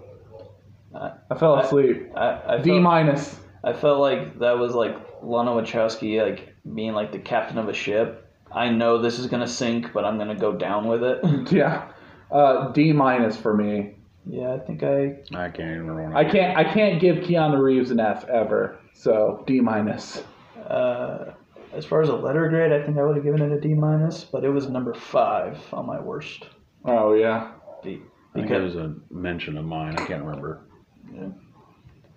I 1.30 1.34
fell 1.38 1.58
asleep. 1.58 2.10
I, 2.14 2.42
I 2.54 2.58
D 2.58 2.70
felt, 2.70 2.82
minus. 2.82 3.40
I 3.64 3.72
felt 3.72 4.00
like 4.00 4.38
that 4.40 4.58
was 4.58 4.74
like 4.74 4.94
Lana 5.22 5.52
Wachowski 5.52 6.20
like 6.22 6.54
being 6.74 6.92
like 6.92 7.12
the 7.12 7.18
captain 7.18 7.58
of 7.58 7.68
a 7.68 7.72
ship. 7.72 8.30
I 8.50 8.68
know 8.68 9.00
this 9.00 9.18
is 9.18 9.26
gonna 9.28 9.48
sink, 9.48 9.92
but 9.94 10.04
I'm 10.04 10.18
gonna 10.18 10.34
go 10.36 10.52
down 10.52 10.86
with 10.88 11.02
it. 11.02 11.20
Yeah, 11.52 11.90
uh, 12.30 12.68
D 12.72 12.92
minus 12.92 13.36
for 13.36 13.54
me. 13.56 13.94
yeah, 14.26 14.52
I 14.52 14.58
think 14.58 14.82
I 14.82 15.16
I 15.34 15.48
can't 15.48 15.70
even 15.70 15.90
remember. 15.90 16.16
I 16.16 16.30
can't. 16.30 16.56
I 16.58 16.64
can't 16.64 17.00
give 17.00 17.16
Keanu 17.24 17.60
Reeves 17.62 17.90
an 17.90 18.00
F 18.00 18.28
ever. 18.28 18.78
So 18.92 19.42
D 19.46 19.60
minus. 19.60 20.22
Uh, 20.68 21.32
as 21.72 21.86
far 21.86 22.02
as 22.02 22.10
a 22.10 22.14
letter 22.14 22.48
grade, 22.50 22.70
I 22.72 22.84
think 22.84 22.98
I 22.98 23.02
would 23.02 23.16
have 23.16 23.24
given 23.24 23.40
it 23.40 23.50
a 23.50 23.60
D 23.60 23.72
minus, 23.72 24.24
but 24.24 24.44
it 24.44 24.50
was 24.50 24.68
number 24.68 24.92
five 24.92 25.58
on 25.72 25.86
my 25.86 25.98
worst. 26.00 26.44
Oh 26.84 27.14
yeah. 27.14 27.52
Be- 27.82 28.02
I 28.34 28.38
think 28.38 28.50
it 28.50 28.60
because 28.60 28.74
was 28.74 28.84
a 28.84 28.94
mention 29.10 29.58
of 29.58 29.64
mine. 29.64 29.94
I 29.98 30.06
can't 30.06 30.24
remember. 30.24 30.60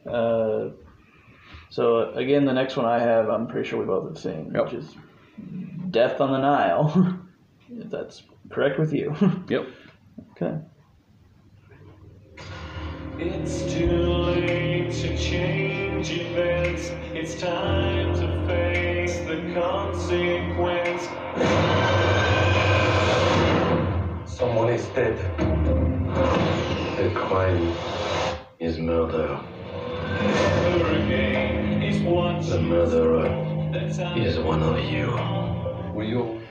uh, 0.10 0.70
so 1.70 1.98
uh, 1.98 2.12
again, 2.16 2.46
the 2.46 2.54
next 2.54 2.78
one 2.78 2.86
I 2.86 3.00
have, 3.00 3.30
I'm 3.30 3.48
pretty 3.48 3.68
sure 3.68 3.80
we 3.80 3.86
both 3.86 4.08
have 4.08 4.18
seen, 4.18 4.52
Yep. 4.56 4.64
which 4.66 4.74
is 4.76 4.96
Death 5.92 6.22
on 6.22 6.32
the 6.32 6.38
Nile. 6.40 7.20
if 7.70 7.90
that's 7.90 8.24
correct 8.50 8.80
with 8.80 8.94
you. 8.94 9.14
Yep. 9.50 9.68
okay. 10.32 10.58
It's 13.18 13.74
too 13.74 13.90
late 13.90 14.92
to 14.94 15.18
change 15.18 16.12
events. 16.12 16.90
It's 17.14 17.40
time 17.42 18.14
to 18.16 18.48
face 18.48 19.20
the 19.20 19.54
consequence. 19.54 21.10
Someone 24.38 24.70
is 24.70 24.86
dead. 24.90 25.55
The 27.06 27.12
crime 27.12 27.72
is 28.58 28.80
murder. 28.80 29.36
Hurricane 30.82 31.84
is 31.84 32.02
watching. 32.02 32.50
The 32.50 32.62
murderer 32.62 33.70
That's 33.72 33.98
how 33.98 34.16
is 34.16 34.40
one 34.40 34.64
of 34.64 34.80
you. 34.80 35.12
Will 35.94 36.04
you? 36.04 36.42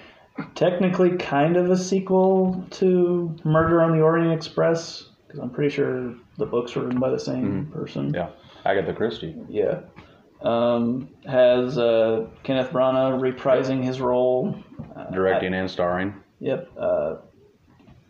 Technically, 0.54 1.16
kind 1.16 1.56
of 1.56 1.72
a 1.72 1.76
sequel 1.76 2.64
to 2.70 3.36
Murder 3.42 3.82
on 3.82 3.96
the 3.96 4.02
Orient 4.04 4.32
Express, 4.32 5.08
because 5.26 5.40
I'm 5.40 5.50
pretty 5.50 5.74
sure 5.74 6.14
the 6.38 6.46
books 6.46 6.76
were 6.76 6.84
written 6.84 7.00
by 7.00 7.10
the 7.10 7.18
same 7.18 7.72
person. 7.74 8.14
Yeah, 8.14 8.28
Agatha 8.64 8.94
Christie. 8.94 9.34
Yeah. 9.48 9.80
Um, 10.40 11.08
has 11.26 11.78
uh, 11.78 12.28
Kenneth 12.44 12.70
Branagh 12.70 13.18
reprising 13.18 13.82
his 13.82 14.00
role. 14.00 14.56
Uh, 14.96 15.10
Directing 15.10 15.52
and 15.52 15.68
starring. 15.68 16.14
Yep. 16.38 16.70
Uh, 16.78 17.14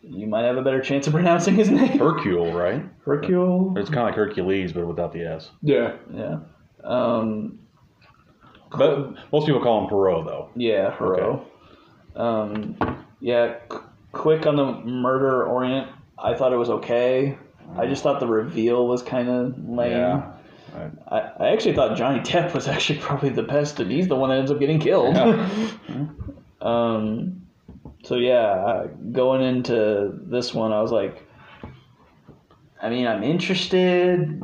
you 0.07 0.27
might 0.27 0.43
have 0.45 0.57
a 0.57 0.63
better 0.63 0.81
chance 0.81 1.07
of 1.07 1.13
pronouncing 1.13 1.55
his 1.55 1.71
name. 1.81 1.99
Hercule, 1.99 2.53
right? 2.53 2.85
Hercule. 3.05 3.75
It's 3.77 3.89
kind 3.91 4.01
of 4.01 4.07
like 4.07 4.15
Hercules, 4.15 4.73
but 4.73 4.87
without 4.87 5.13
the 5.13 5.23
S. 5.23 5.51
Yeah. 5.63 5.97
Yeah. 6.13 6.39
Um, 6.83 7.59
But 8.77 9.15
most 9.33 9.47
people 9.47 9.61
call 9.63 9.83
him 9.85 9.89
Poirot, 9.89 10.27
though. 10.27 10.49
yeah, 10.57 10.97
Hero. 10.99 11.47
Um, 12.17 12.77
yeah, 13.21 13.55
qu- 13.69 13.83
quick 14.13 14.47
on 14.47 14.57
the 14.57 14.73
Murder 14.73 15.45
Orient. 15.47 15.89
I 16.19 16.35
thought 16.35 16.53
it 16.53 16.57
was 16.57 16.71
okay. 16.71 17.37
I 17.77 17.87
just 17.87 18.03
thought 18.03 18.21
the 18.21 18.27
reveal 18.27 18.87
was 18.87 19.03
kind 19.03 19.29
of 19.29 19.59
lame. 19.69 19.93
Yeah. 19.93 20.31
I, 21.09 21.21
I 21.39 21.49
actually 21.53 21.75
thought 21.75 21.97
Johnny 21.97 22.21
Depp 22.21 22.53
was 22.53 22.69
actually 22.75 22.99
probably 22.99 23.31
the 23.31 23.43
best, 23.43 23.81
and 23.81 23.91
he's 23.91 24.09
the 24.09 24.17
one 24.17 24.29
that 24.31 24.39
ends 24.39 24.51
up 24.51 24.59
getting 24.61 24.79
killed. 24.81 25.17
um, 26.61 27.44
so 28.05 28.17
yeah, 28.17 28.87
going 29.13 29.43
into 29.43 30.13
this 30.27 30.55
one, 30.55 30.73
I 30.73 30.81
was 30.81 30.93
like, 30.93 31.27
I 32.81 32.89
mean, 32.91 33.07
I'm 33.07 33.23
interested. 33.23 34.43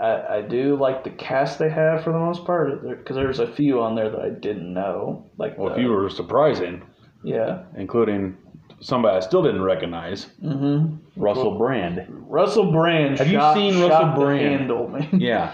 I, 0.00 0.36
I 0.38 0.42
do 0.42 0.76
like 0.76 1.02
the 1.04 1.10
cast 1.10 1.58
they 1.58 1.68
have 1.68 2.04
for 2.04 2.12
the 2.12 2.18
most 2.18 2.44
part, 2.44 2.86
because 2.88 3.16
there's 3.16 3.40
a 3.40 3.46
few 3.52 3.80
on 3.82 3.94
there 3.96 4.08
that 4.10 4.20
I 4.20 4.30
didn't 4.30 4.72
know. 4.72 5.28
Like, 5.38 5.58
Well, 5.58 5.72
a 5.72 5.76
few 5.76 5.88
were 5.90 6.08
surprising, 6.08 6.82
yeah, 7.24 7.64
including 7.76 8.36
somebody 8.80 9.16
I 9.16 9.20
still 9.20 9.42
didn't 9.42 9.62
recognize, 9.62 10.26
Mm-hmm. 10.42 11.20
Russell 11.20 11.58
Brand. 11.58 12.06
Russell 12.28 12.70
Brand. 12.72 13.18
Have 13.18 13.26
you 13.28 13.40
seen 13.54 13.74
shot 13.74 13.90
Russell 14.14 14.24
Brand? 14.24 14.40
handle, 14.60 14.88
man. 14.88 15.08
Yeah. 15.20 15.52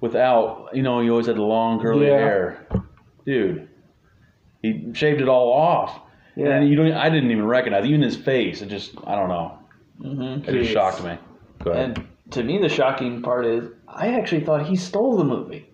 Without, 0.00 0.68
you 0.74 0.82
know, 0.82 1.00
he 1.00 1.08
always 1.08 1.26
had 1.26 1.36
the 1.36 1.42
long 1.42 1.80
curly 1.80 2.06
Yeah. 2.06 2.18
hair. 2.18 2.66
Dude, 3.24 3.68
he 4.62 4.90
shaved 4.92 5.20
it 5.22 5.28
all 5.28 5.50
off. 5.52 6.00
Yeah. 6.36 6.56
And 6.56 6.68
you 6.68 6.76
don't. 6.76 6.92
I 6.92 7.08
didn't 7.08 7.30
even 7.30 7.46
recognize 7.46 7.84
even 7.86 8.02
his 8.02 8.16
face. 8.16 8.60
It 8.62 8.68
just, 8.68 8.94
I 9.06 9.14
don't 9.16 9.28
know. 9.28 9.58
hmm 10.00 10.22
It 10.48 10.52
just 10.52 10.70
shocked 10.72 11.02
me. 11.02 11.16
Go 11.64 11.70
ahead. 11.72 11.96
And 11.98 12.08
to 12.32 12.42
me, 12.44 12.58
the 12.58 12.68
shocking 12.68 13.22
part 13.22 13.46
is 13.46 13.70
I 13.88 14.08
actually 14.18 14.44
thought 14.44 14.66
he 14.66 14.76
stole 14.76 15.16
the 15.16 15.24
movie. 15.24 15.68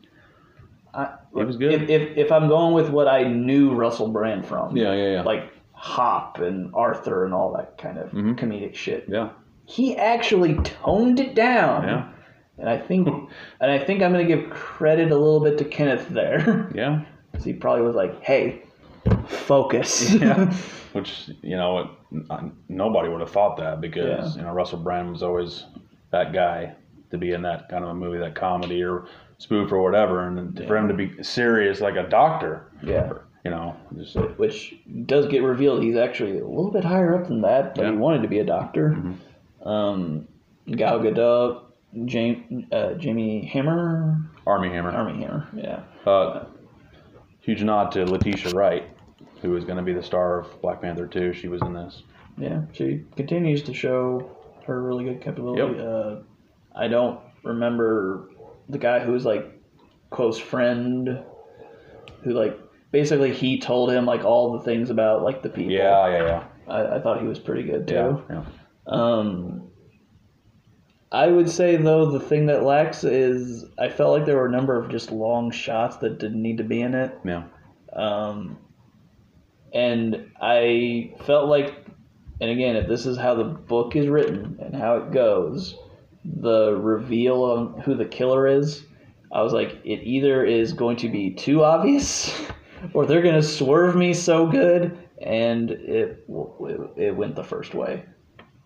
I, 0.95 1.17
He 1.35 1.43
was 1.45 1.57
good. 1.57 1.73
If, 1.73 1.89
if, 1.91 2.17
if 2.17 2.33
I'm 2.33 2.49
going 2.49 2.75
with 2.75 2.91
what 2.91 3.09
I 3.09 3.25
knew 3.25 3.73
Russell 3.75 4.09
Brand 4.09 4.47
from, 4.47 4.77
yeah, 4.77 4.93
yeah, 4.95 5.13
yeah. 5.15 5.23
like 5.23 5.51
Hop 5.73 6.39
and 6.39 6.71
Arthur 6.75 7.25
and 7.25 7.33
all 7.35 7.53
that 7.57 7.79
kind 7.79 7.99
of 7.99 8.11
Mhm. 8.13 8.39
comedic 8.39 8.75
shit, 8.75 9.07
yeah, 9.09 9.31
he 9.65 9.97
actually 9.97 10.55
toned 10.63 11.19
it 11.19 11.35
down. 11.35 11.85
yeah, 11.89 12.09
And 12.59 12.69
I 12.69 12.77
think, 12.79 13.09
and 13.61 13.71
I 13.71 13.79
think 13.79 14.03
I'm 14.03 14.13
going 14.13 14.29
to 14.29 14.37
give 14.37 14.51
credit 14.51 15.11
a 15.11 15.17
little 15.17 15.41
bit 15.41 15.57
to 15.59 15.65
Kenneth 15.65 16.09
there. 16.11 16.71
yeah. 16.75 17.03
'Cause 17.33 17.45
he 17.45 17.55
probably 17.55 17.83
was 17.83 17.95
like, 17.97 18.23
"Hey, 18.23 18.63
focus." 19.29 20.13
yeah. 20.15 20.53
Which 20.93 21.31
you 21.43 21.57
know, 21.57 21.79
it, 22.13 22.53
nobody 22.69 23.09
would 23.09 23.21
have 23.21 23.31
thought 23.31 23.57
that 23.57 23.81
because 23.81 24.35
Yeah. 24.35 24.41
you 24.41 24.47
know 24.47 24.53
Russell 24.53 24.79
Brand 24.79 25.11
was 25.11 25.23
always 25.23 25.65
that 26.11 26.33
guy 26.35 26.75
to 27.11 27.19
be 27.19 27.33
in 27.33 27.43
that 27.43 27.69
kind 27.71 27.83
of 27.85 27.91
a 27.91 27.95
movie, 27.95 28.19
that 28.19 28.35
comedy 28.35 28.83
or 28.83 29.07
spoof 29.39 29.73
or 29.73 29.83
whatever, 29.83 30.27
and 30.29 30.57
for 30.67 30.77
him 30.77 30.89
to 30.89 30.95
be 30.95 31.23
serious 31.23 31.81
like 31.81 31.97
a 31.97 32.09
doctor, 32.09 32.71
yeah. 32.83 33.13
you 33.45 33.51
know, 33.51 33.75
just 33.97 34.15
which 34.37 34.75
does 35.07 35.27
get 35.27 35.43
revealed. 35.43 35.83
He's 35.83 35.97
actually 35.97 36.39
a 36.39 36.47
little 36.47 36.71
bit 36.71 36.85
higher 36.85 37.15
up 37.21 37.29
than 37.29 37.41
that, 37.43 37.75
but 37.75 37.87
he 37.87 37.93
wanted 37.93 38.23
to 38.23 38.29
be 38.29 38.39
a 38.39 38.45
doctor. 38.45 38.97
Um, 39.65 40.29
Gal 40.71 41.01
Gadot, 41.01 41.63
James, 42.05 42.65
uh, 42.73 42.95
Jamie 42.95 43.45
Hammer, 43.47 44.19
Armie 44.47 44.69
Hammer. 44.71 44.91
Armie 44.91 45.23
Hammer, 45.23 45.49
yeah, 45.55 45.81
Uh, 46.07 46.45
huge 47.41 47.63
nod 47.63 47.93
to 47.93 48.05
Letitia 48.05 48.53
Wright, 48.53 48.89
who 49.43 49.57
is 49.57 49.65
going 49.65 49.77
to 49.77 49.83
be 49.83 49.93
the 49.93 50.03
star 50.03 50.41
of 50.41 50.63
Black 50.63 50.81
Panther 50.81 51.07
2. 51.07 51.33
She 51.35 51.49
was 51.49 51.61
in 51.63 51.75
this. 51.75 52.03
yeah. 52.39 52.63
She 52.73 53.05
continues 53.17 53.63
to 53.65 53.75
show 53.75 54.31
her 54.67 54.81
really 54.81 55.05
good 55.05 55.21
capability. 55.21 55.77
Yep. 55.77 55.87
Uh, 55.87 56.17
I 56.75 56.89
don't 56.89 57.21
remember 57.43 58.31
the 58.69 58.79
guy 58.79 59.01
who 59.01 59.13
was 59.13 59.25
like 59.25 59.61
close 60.11 60.39
friend, 60.39 61.23
who 62.23 62.31
like 62.33 62.59
basically 62.93 63.33
he 63.35 63.59
told 63.59 63.91
him 63.91 64.07
like 64.07 64.25
all 64.25 64.53
the 64.53 64.61
things 64.65 64.89
about 64.91 65.23
like 65.23 65.43
the 65.43 65.49
people. 65.49 65.73
Yeah, 65.73 66.09
yeah, 66.09 66.25
yeah. 66.25 66.45
I, 66.73 66.97
I 66.97 67.01
thought 67.03 67.21
he 67.21 67.27
was 67.27 67.39
pretty 67.39 67.65
good 67.65 67.89
too. 67.89 67.95
Yeah, 67.95 68.17
yeah. 68.31 68.45
Um, 68.87 69.69
I 71.11 71.27
would 71.27 71.51
say 71.51 71.77
though 71.77 72.07
the 72.11 72.21
thing 72.21 72.47
that 72.47 72.63
lacks 72.63 73.05
is 73.05 73.67
I 73.79 73.89
felt 73.91 74.17
like 74.17 74.25
there 74.25 74.37
were 74.37 74.47
a 74.47 74.51
number 74.51 74.79
of 74.83 74.91
just 74.91 75.11
long 75.11 75.51
shots 75.51 75.97
that 75.97 76.19
didn't 76.19 76.41
need 76.41 76.59
to 76.59 76.65
be 76.65 76.81
in 76.81 76.95
it. 76.95 77.19
Yeah. 77.25 77.45
Um, 77.93 78.59
and 79.73 80.31
I 80.41 81.15
felt 81.25 81.49
like, 81.49 81.87
and 82.41 82.51
again, 82.51 82.77
if 82.77 82.89
this 82.89 83.07
is 83.07 83.17
how 83.17 83.35
the 83.35 83.45
book 83.45 83.97
is 83.97 84.09
written 84.09 84.59
and 84.61 84.75
how 84.75 84.97
it 84.97 85.13
goes, 85.13 85.77
the 86.25 86.77
reveal 86.77 87.43
on 87.43 87.81
who 87.81 87.95
the 87.95 88.05
killer 88.05 88.47
is, 88.47 88.85
I 89.33 89.43
was 89.43 89.53
like, 89.53 89.81
it 89.85 90.03
either 90.03 90.45
is 90.45 90.73
going 90.73 90.97
to 90.99 91.09
be 91.09 91.31
too 91.31 91.65
obvious, 91.65 92.39
or 92.95 93.07
they're 93.07 93.23
going 93.23 93.41
to 93.41 93.43
swerve 93.43 93.97
me 93.97 94.13
so 94.13 94.47
good, 94.47 94.99
and 95.23 95.71
it 95.71 96.25
it 96.97 97.17
went 97.17 97.35
the 97.35 97.45
first 97.45 97.75
way. 97.75 98.05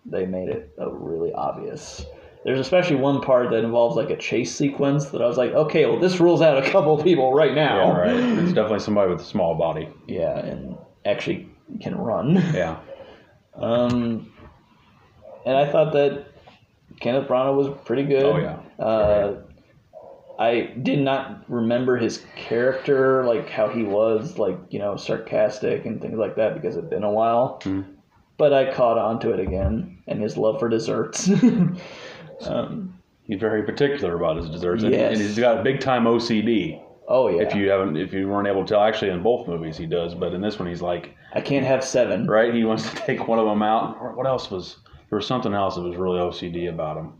They 0.05 0.25
made 0.25 0.49
it 0.49 0.73
really 0.77 1.31
obvious. 1.33 2.05
There's 2.43 2.59
especially 2.59 2.95
one 2.95 3.21
part 3.21 3.49
that 3.51 3.63
involves 3.63 3.95
like 3.95 4.09
a 4.09 4.15
chase 4.15 4.55
sequence 4.55 5.07
that 5.07 5.21
I 5.21 5.27
was 5.27 5.37
like, 5.37 5.51
okay, 5.51 5.85
well, 5.85 5.99
this 5.99 6.19
rules 6.19 6.41
out 6.41 6.57
a 6.57 6.69
couple 6.69 6.97
people 7.03 7.33
right 7.33 7.53
now. 7.53 7.91
Yeah, 7.91 7.97
right. 7.97 8.39
It's 8.39 8.53
definitely 8.53 8.79
somebody 8.79 9.11
with 9.11 9.21
a 9.21 9.25
small 9.25 9.55
body. 9.55 9.89
Yeah, 10.07 10.37
and 10.39 10.77
actually 11.07 11.49
can 11.81 11.95
run. 11.97 12.35
Yeah. 12.53 12.77
Um, 13.55 14.31
and 15.45 15.57
I 15.57 15.71
thought 15.71 15.93
that 15.93 16.27
Kenneth 16.99 17.27
Branagh 17.27 17.55
was 17.55 17.69
pretty 17.85 18.03
good. 18.03 18.23
Oh, 18.23 18.37
yeah. 18.37 18.83
Uh, 18.85 19.41
I 20.39 20.71
did 20.83 20.99
not 20.99 21.43
remember 21.49 21.97
his 21.97 22.23
character, 22.35 23.23
like 23.25 23.49
how 23.49 23.67
he 23.69 23.81
was, 23.83 24.37
like 24.37 24.57
you 24.69 24.77
know, 24.77 24.95
sarcastic 24.95 25.85
and 25.85 25.99
things 25.99 26.17
like 26.17 26.35
that, 26.35 26.53
because 26.53 26.77
it'd 26.77 26.89
been 26.91 27.03
a 27.03 27.09
while. 27.11 27.59
Mhm. 27.63 27.85
But 28.37 28.53
I 28.53 28.71
caught 28.71 28.99
on 28.99 29.19
to 29.21 29.31
it 29.33 29.39
again, 29.39 29.97
and 30.07 30.21
his 30.21 30.37
love 30.37 30.59
for 30.59 30.69
desserts. 30.69 31.27
um, 32.45 32.93
He's 33.23 33.39
very 33.41 33.63
particular 33.63 34.15
about 34.15 34.37
his 34.37 34.49
desserts, 34.49 34.83
and, 34.83 34.93
Yes. 34.93 35.13
and 35.13 35.21
he's 35.21 35.37
got 35.39 35.59
a 35.59 35.63
big 35.63 35.79
time 35.81 36.05
OCD. 36.05 36.81
Oh 37.07 37.29
yeah, 37.29 37.41
If 37.43 37.55
you 37.55 37.69
haven't, 37.69 37.97
if 37.97 38.13
you 38.13 38.27
weren't 38.27 38.47
able 38.47 38.63
to 38.65 38.67
tell, 38.73 38.81
actually 38.83 39.11
in 39.11 39.23
both 39.23 39.47
movies 39.47 39.77
he 39.77 39.85
does, 39.85 40.13
but 40.15 40.33
in 40.33 40.41
this 40.41 40.59
one 40.59 40.67
he's 40.67 40.81
like, 40.81 41.15
I 41.33 41.41
can't 41.41 41.65
have 41.65 41.83
seven. 41.83 42.27
right? 42.27 42.53
He 42.53 42.63
wants 42.63 42.89
to 42.89 42.95
take 43.05 43.27
one 43.27 43.39
of 43.39 43.45
them 43.45 43.61
out. 43.63 44.15
What 44.15 44.27
else 44.27 44.49
was? 44.51 44.77
There 45.09 45.17
was 45.17 45.25
something 45.27 45.53
else 45.53 45.75
that 45.75 45.81
was 45.81 45.95
really 45.95 46.19
OCD 46.19 46.69
about 46.69 46.97
him. 46.97 47.13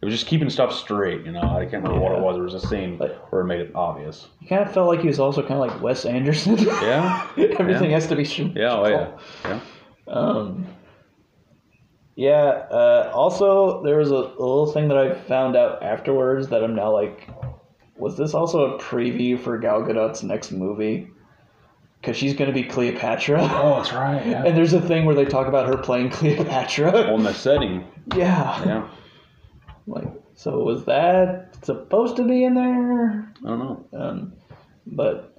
It 0.00 0.04
was 0.04 0.14
just 0.14 0.28
keeping 0.28 0.48
stuff 0.48 0.72
straight. 0.72 1.26
You 1.26 1.32
know, 1.32 1.40
I 1.42 1.64
can't 1.66 1.82
remember 1.82 1.98
what 2.00 2.12
it 2.12 2.20
was. 2.22 2.36
There 2.36 2.44
was 2.44 2.54
a 2.54 2.60
scene 2.66 2.96
But- 2.96 3.26
where 3.30 3.42
it 3.42 3.46
made 3.46 3.60
it 3.60 3.72
obvious. 3.74 4.28
He 4.40 4.46
kind 4.46 4.62
of 4.62 4.72
felt 4.72 4.86
like 4.86 5.00
he 5.00 5.08
was 5.08 5.18
also 5.18 5.42
kind 5.42 5.54
of 5.54 5.58
like 5.68 5.82
Wes 5.82 6.04
Anderson. 6.06 6.56
Yeah. 6.58 7.28
Everything 7.36 7.90
Yeah. 7.90 7.96
has 7.96 8.06
to 8.06 8.16
be. 8.16 8.22
Yeah. 8.54 8.72
Oh 8.74 8.86
yeah. 8.88 9.10
Yeah. 9.44 9.60
Um, 10.06 10.66
yeah. 12.16 12.66
Uh, 12.70 13.10
also, 13.14 13.82
there 13.82 13.96
was 13.98 14.10
a, 14.10 14.14
a 14.14 14.38
little 14.40 14.72
thing 14.72 14.88
that 14.88 14.98
I 14.98 15.14
found 15.14 15.56
out 15.56 15.82
afterwards 15.82 16.48
that 16.48 16.62
I'm 16.64 16.74
now 16.74 16.92
like, 16.92 17.28
was 17.98 18.16
this 18.16 18.34
also 18.34 18.74
a 18.74 18.78
preview 18.78 19.38
for 19.38 19.58
Gal 19.58 19.82
Gadot's 19.82 20.22
next 20.22 20.52
movie? 20.52 21.08
Because 22.00 22.16
she's 22.16 22.34
going 22.34 22.48
to 22.48 22.54
be 22.54 22.62
Cleopatra. 22.62 23.40
Oh, 23.42 23.76
that's 23.76 23.92
right. 23.92 24.24
Yeah. 24.26 24.44
And 24.44 24.56
there's 24.56 24.72
a 24.72 24.80
thing 24.80 25.04
where 25.04 25.16
they 25.16 25.24
talk 25.24 25.48
about 25.48 25.66
her 25.66 25.76
playing 25.76 26.10
Cleopatra. 26.10 27.12
On 27.12 27.22
the 27.24 27.32
setting. 27.34 27.84
yeah. 28.14 28.64
Yeah. 28.64 28.88
Like, 29.86 30.06
so 30.34 30.58
was 30.62 30.84
that 30.84 31.56
supposed 31.64 32.16
to 32.16 32.24
be 32.28 32.44
in 32.44 32.54
there? 32.54 33.32
I 33.44 33.48
don't 33.48 33.58
know. 33.58 33.86
Um, 33.98 34.32
but 34.86 35.34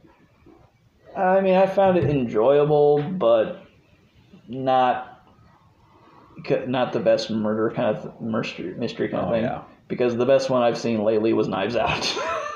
I 1.15 1.39
mean, 1.39 1.55
I 1.55 1.65
found 1.67 1.97
it 1.97 2.03
enjoyable, 2.05 3.01
but 3.03 3.63
not 4.47 5.05
not 6.67 6.93
the 6.93 6.99
best 6.99 7.29
murder 7.29 7.71
kind 7.75 7.95
of 7.97 8.21
mystery, 8.21 8.73
mystery 8.75 9.09
kind 9.09 9.23
of 9.23 9.29
Oh, 9.29 9.33
thing. 9.33 9.43
yeah. 9.43 9.63
Because 9.87 10.15
the 10.15 10.25
best 10.25 10.49
one 10.49 10.61
I've 10.63 10.77
seen 10.77 11.03
lately 11.03 11.31
was 11.33 11.47
Knives 11.47 11.75
Out. 11.75 12.17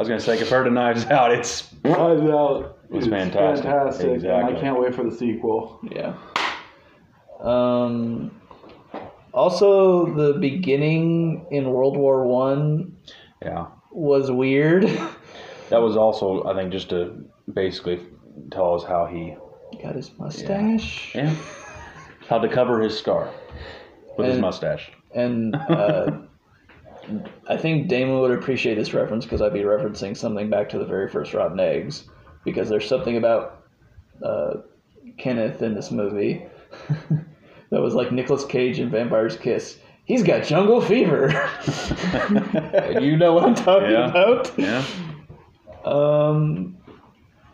I 0.00 0.02
was 0.02 0.08
gonna 0.08 0.18
say 0.18 0.38
compared 0.38 0.64
to 0.64 0.70
Knives 0.70 1.04
Out, 1.10 1.30
it's 1.30 1.74
Knives 1.84 2.22
Out 2.22 2.78
It 2.88 2.94
was 2.94 3.06
fantastic. 3.06 3.66
fantastic, 3.66 4.10
Exactly. 4.12 4.56
I 4.56 4.58
can't 4.58 4.80
wait 4.80 4.94
for 4.94 5.04
the 5.04 5.14
sequel. 5.14 5.78
yeah. 5.92 6.14
Um, 7.38 8.30
also, 9.34 10.06
the 10.14 10.38
beginning 10.38 11.44
in 11.50 11.68
World 11.70 11.98
War 11.98 12.26
One 12.26 12.96
Yeah. 13.42 13.66
was 13.92 14.30
weird. 14.30 14.86
That 15.68 15.82
was 15.82 15.96
also, 15.98 16.44
I 16.44 16.54
think, 16.54 16.72
just 16.72 16.88
to 16.88 17.22
basically 17.52 18.00
tell 18.50 18.74
us 18.74 18.82
how 18.84 19.04
he, 19.04 19.36
Got 19.82 19.94
his 19.96 20.10
mustache. 20.18 21.14
yeah, 21.14 21.32
how 22.26 22.38
to 22.38 22.48
cover 22.48 22.80
his 22.80 22.98
scar 22.98 23.30
with 24.16 24.26
his 24.28 24.38
mustache. 24.40 24.90
And 25.14 25.54
uh, 25.54 26.10
I 27.48 27.56
think 27.56 27.88
Damon 27.88 28.20
would 28.20 28.30
appreciate 28.30 28.74
this 28.76 28.92
reference 28.94 29.24
because 29.24 29.42
I'd 29.42 29.52
be 29.52 29.60
referencing 29.60 30.16
something 30.16 30.48
back 30.50 30.68
to 30.70 30.78
the 30.78 30.84
very 30.84 31.08
first 31.08 31.34
Rotten 31.34 31.58
Eggs 31.60 32.04
because 32.44 32.68
there's 32.68 32.86
something 32.88 33.16
about 33.16 33.64
uh, 34.24 34.54
Kenneth 35.18 35.62
in 35.62 35.74
this 35.74 35.90
movie 35.90 36.44
that 37.70 37.80
was 37.80 37.94
like 37.94 38.12
Nicolas 38.12 38.44
Cage 38.44 38.78
in 38.78 38.90
Vampire's 38.90 39.36
Kiss. 39.36 39.78
He's 40.04 40.22
got 40.22 40.44
jungle 40.44 40.80
fever. 40.80 41.28
you 43.00 43.16
know 43.16 43.32
what 43.32 43.44
I'm 43.44 43.54
talking 43.54 43.90
Yeah. 43.90 44.08
about? 44.10 44.58
Yeah. 44.58 44.84
Um, 45.84 46.76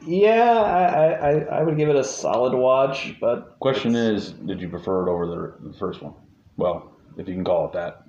yeah, 0.07 0.53
I, 0.53 1.11
I, 1.13 1.31
I- 1.59 1.63
would 1.63 1.77
give 1.77 1.89
it 1.89 1.97
a 1.97 2.05
solid 2.05 2.55
watch, 2.57 3.15
but 3.21 3.57
Question 3.61 3.95
is, 3.95 4.31
did 4.33 4.61
you 4.61 4.69
prefer 4.69 5.07
it 5.07 5.11
over 5.11 5.27
the, 5.27 5.69
the 5.71 5.77
first 5.79 6.01
one? 6.03 6.15
Well, 6.57 6.93
if 7.19 7.29
you 7.29 7.35
can 7.35 7.45
call 7.45 7.67
it 7.67 7.73
that. 7.75 8.03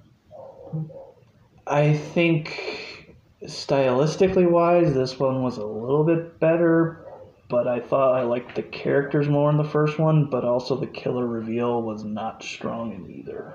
I 1.70 1.94
think 1.94 3.16
stylistically 3.44 4.50
wise, 4.50 4.94
this 4.94 5.20
one 5.20 5.44
was 5.44 5.58
a 5.58 5.66
little 5.66 6.04
bit 6.04 6.40
better, 6.40 7.06
but 7.50 7.68
I 7.68 7.80
thought 7.80 8.18
I 8.18 8.24
liked 8.24 8.56
the 8.56 8.64
characters 8.64 9.28
more 9.28 9.50
in 9.50 9.58
the 9.58 9.64
first 9.64 10.00
one, 10.00 10.30
but 10.30 10.46
also 10.46 10.76
the 10.76 10.88
killer 10.88 11.26
reveal 11.26 11.82
was 11.82 12.04
not 12.04 12.44
strong 12.44 12.94
in 12.94 13.12
either. 13.12 13.54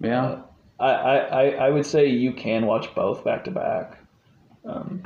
Yeah. 0.00 0.42
I, 0.78 0.90
I, 0.90 1.16
I, 1.16 1.50
I 1.66 1.70
would 1.70 1.86
say 1.86 2.06
you 2.06 2.32
can 2.32 2.66
watch 2.66 2.94
both 2.94 3.24
back 3.24 3.44
to 3.44 3.50
back, 3.50 3.98
um, 4.64 5.04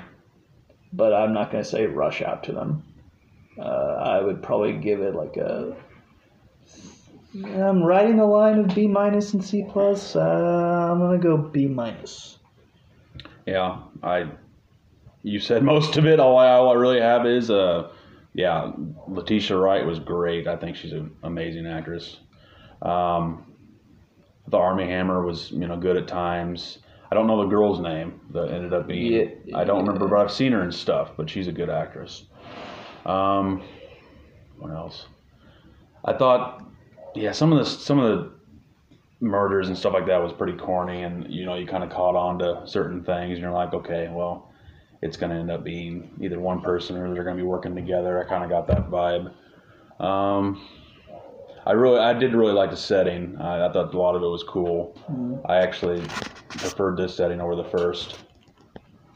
but 0.93 1.13
I'm 1.13 1.33
not 1.33 1.51
going 1.53 1.63
to 1.63 1.69
say 1.69 1.87
rush 1.87 2.23
out 2.23 2.45
to 2.45 2.53
them. 2.53 2.83
Uh, 3.59 3.63
I 3.63 4.21
would 4.21 4.43
probably 4.43 4.73
give 4.75 5.01
it 5.01 5.15
like 5.15 5.37
a. 5.37 5.77
I'm 7.45 7.83
riding 7.83 8.17
the 8.17 8.25
line 8.25 8.59
of 8.59 8.75
B 8.75 8.87
minus 8.87 9.35
and 9.35 9.45
C 9.45 9.65
plus. 9.69 10.17
Uh, 10.17 10.21
I'm 10.21 10.99
gonna 11.01 11.19
go 11.19 11.37
B 11.37 11.67
minus. 11.67 12.39
Yeah, 13.47 13.79
I. 14.03 14.31
You 15.23 15.41
said 15.41 15.63
most 15.75 15.97
of 15.97 16.07
it. 16.07 16.21
All 16.21 16.39
I, 16.39 16.49
all 16.51 16.71
I 16.71 16.75
really 16.75 17.01
have 17.01 17.27
is, 17.27 17.51
uh, 17.51 17.91
yeah, 18.35 18.73
Letitia 19.09 19.57
Wright 19.57 19.85
was 19.85 19.99
great. 19.99 20.47
I 20.47 20.57
think 20.57 20.77
she's 20.77 20.93
an 20.93 21.15
amazing 21.23 21.67
actress. 21.67 22.19
Um, 22.83 23.53
the 24.49 24.59
Armie 24.59 24.87
Hammer 24.87 25.25
was, 25.25 25.51
you 25.51 25.67
know, 25.67 25.77
good 25.77 25.97
at 25.97 26.07
times. 26.07 26.79
I 27.11 27.15
don't 27.15 27.27
know 27.27 27.43
the 27.43 27.49
girl's 27.49 27.81
name 27.81 28.21
that 28.31 28.51
ended 28.51 28.73
up 28.73 28.87
being. 28.87 29.41
Yeah, 29.45 29.59
I 29.59 29.65
don't 29.65 29.85
remember, 29.85 30.09
but 30.09 30.19
I've 30.19 30.33
seen 30.33 30.53
her 30.53 30.63
in 30.63 30.73
stuff. 30.73 31.13
But 31.17 31.31
she's 31.31 31.49
a 31.49 31.53
good 31.53 31.71
actress. 31.71 32.25
Um, 33.05 33.63
what 34.59 34.71
else? 34.73 35.07
I 36.05 36.13
thought, 36.13 36.65
yeah, 37.17 37.33
some 37.33 37.53
of 37.53 37.59
the 37.59 37.65
some 37.65 37.99
of 37.99 38.19
the 38.19 38.33
murders 39.21 39.69
and 39.69 39.77
stuff 39.77 39.93
like 39.93 40.07
that 40.07 40.23
was 40.23 40.33
pretty 40.33 40.57
corny, 40.57 41.03
and 41.03 41.33
you 41.33 41.45
know, 41.45 41.55
you 41.55 41.67
kind 41.67 41.83
of 41.83 41.91
caught 41.91 42.15
on 42.15 42.39
to 42.39 42.63
certain 42.67 43.03
things, 43.03 43.33
and 43.33 43.39
you're 43.39 43.51
like, 43.51 43.75
okay, 43.75 44.09
well, 44.13 44.53
it's 45.03 45.17
going 45.17 45.31
to 45.31 45.37
end 45.37 45.51
up 45.51 45.65
being 45.65 46.11
either 46.21 46.39
one 46.39 46.61
person 46.61 46.97
or 46.97 47.13
they're 47.13 47.25
going 47.25 47.37
to 47.37 47.43
be 47.43 47.47
working 47.47 47.75
together. 47.75 48.23
I 48.23 48.29
kind 48.29 48.45
of 48.45 48.51
got 48.51 48.67
that 48.69 48.91
vibe. 48.91 49.33
Um, 50.05 50.67
I 51.65 51.73
really, 51.73 51.99
I 51.99 52.13
did 52.13 52.35
really 52.35 52.53
like 52.53 52.71
the 52.71 52.77
setting. 52.77 53.37
I, 53.39 53.67
I 53.67 53.73
thought 53.73 53.93
a 53.93 53.99
lot 53.99 54.15
of 54.15 54.23
it 54.23 54.27
was 54.27 54.45
cool. 54.45 54.97
I 55.47 55.57
actually 55.57 56.01
preferred 56.49 56.97
this 56.97 57.15
setting 57.15 57.41
over 57.41 57.57
the 57.57 57.65
first. 57.65 58.19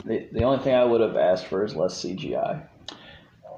The, 0.04 0.28
the 0.32 0.42
only 0.42 0.62
thing 0.62 0.74
I 0.74 0.84
would 0.84 1.00
have 1.00 1.16
asked 1.16 1.46
for 1.46 1.64
is 1.64 1.76
less 1.76 2.02
CGI. 2.02 2.66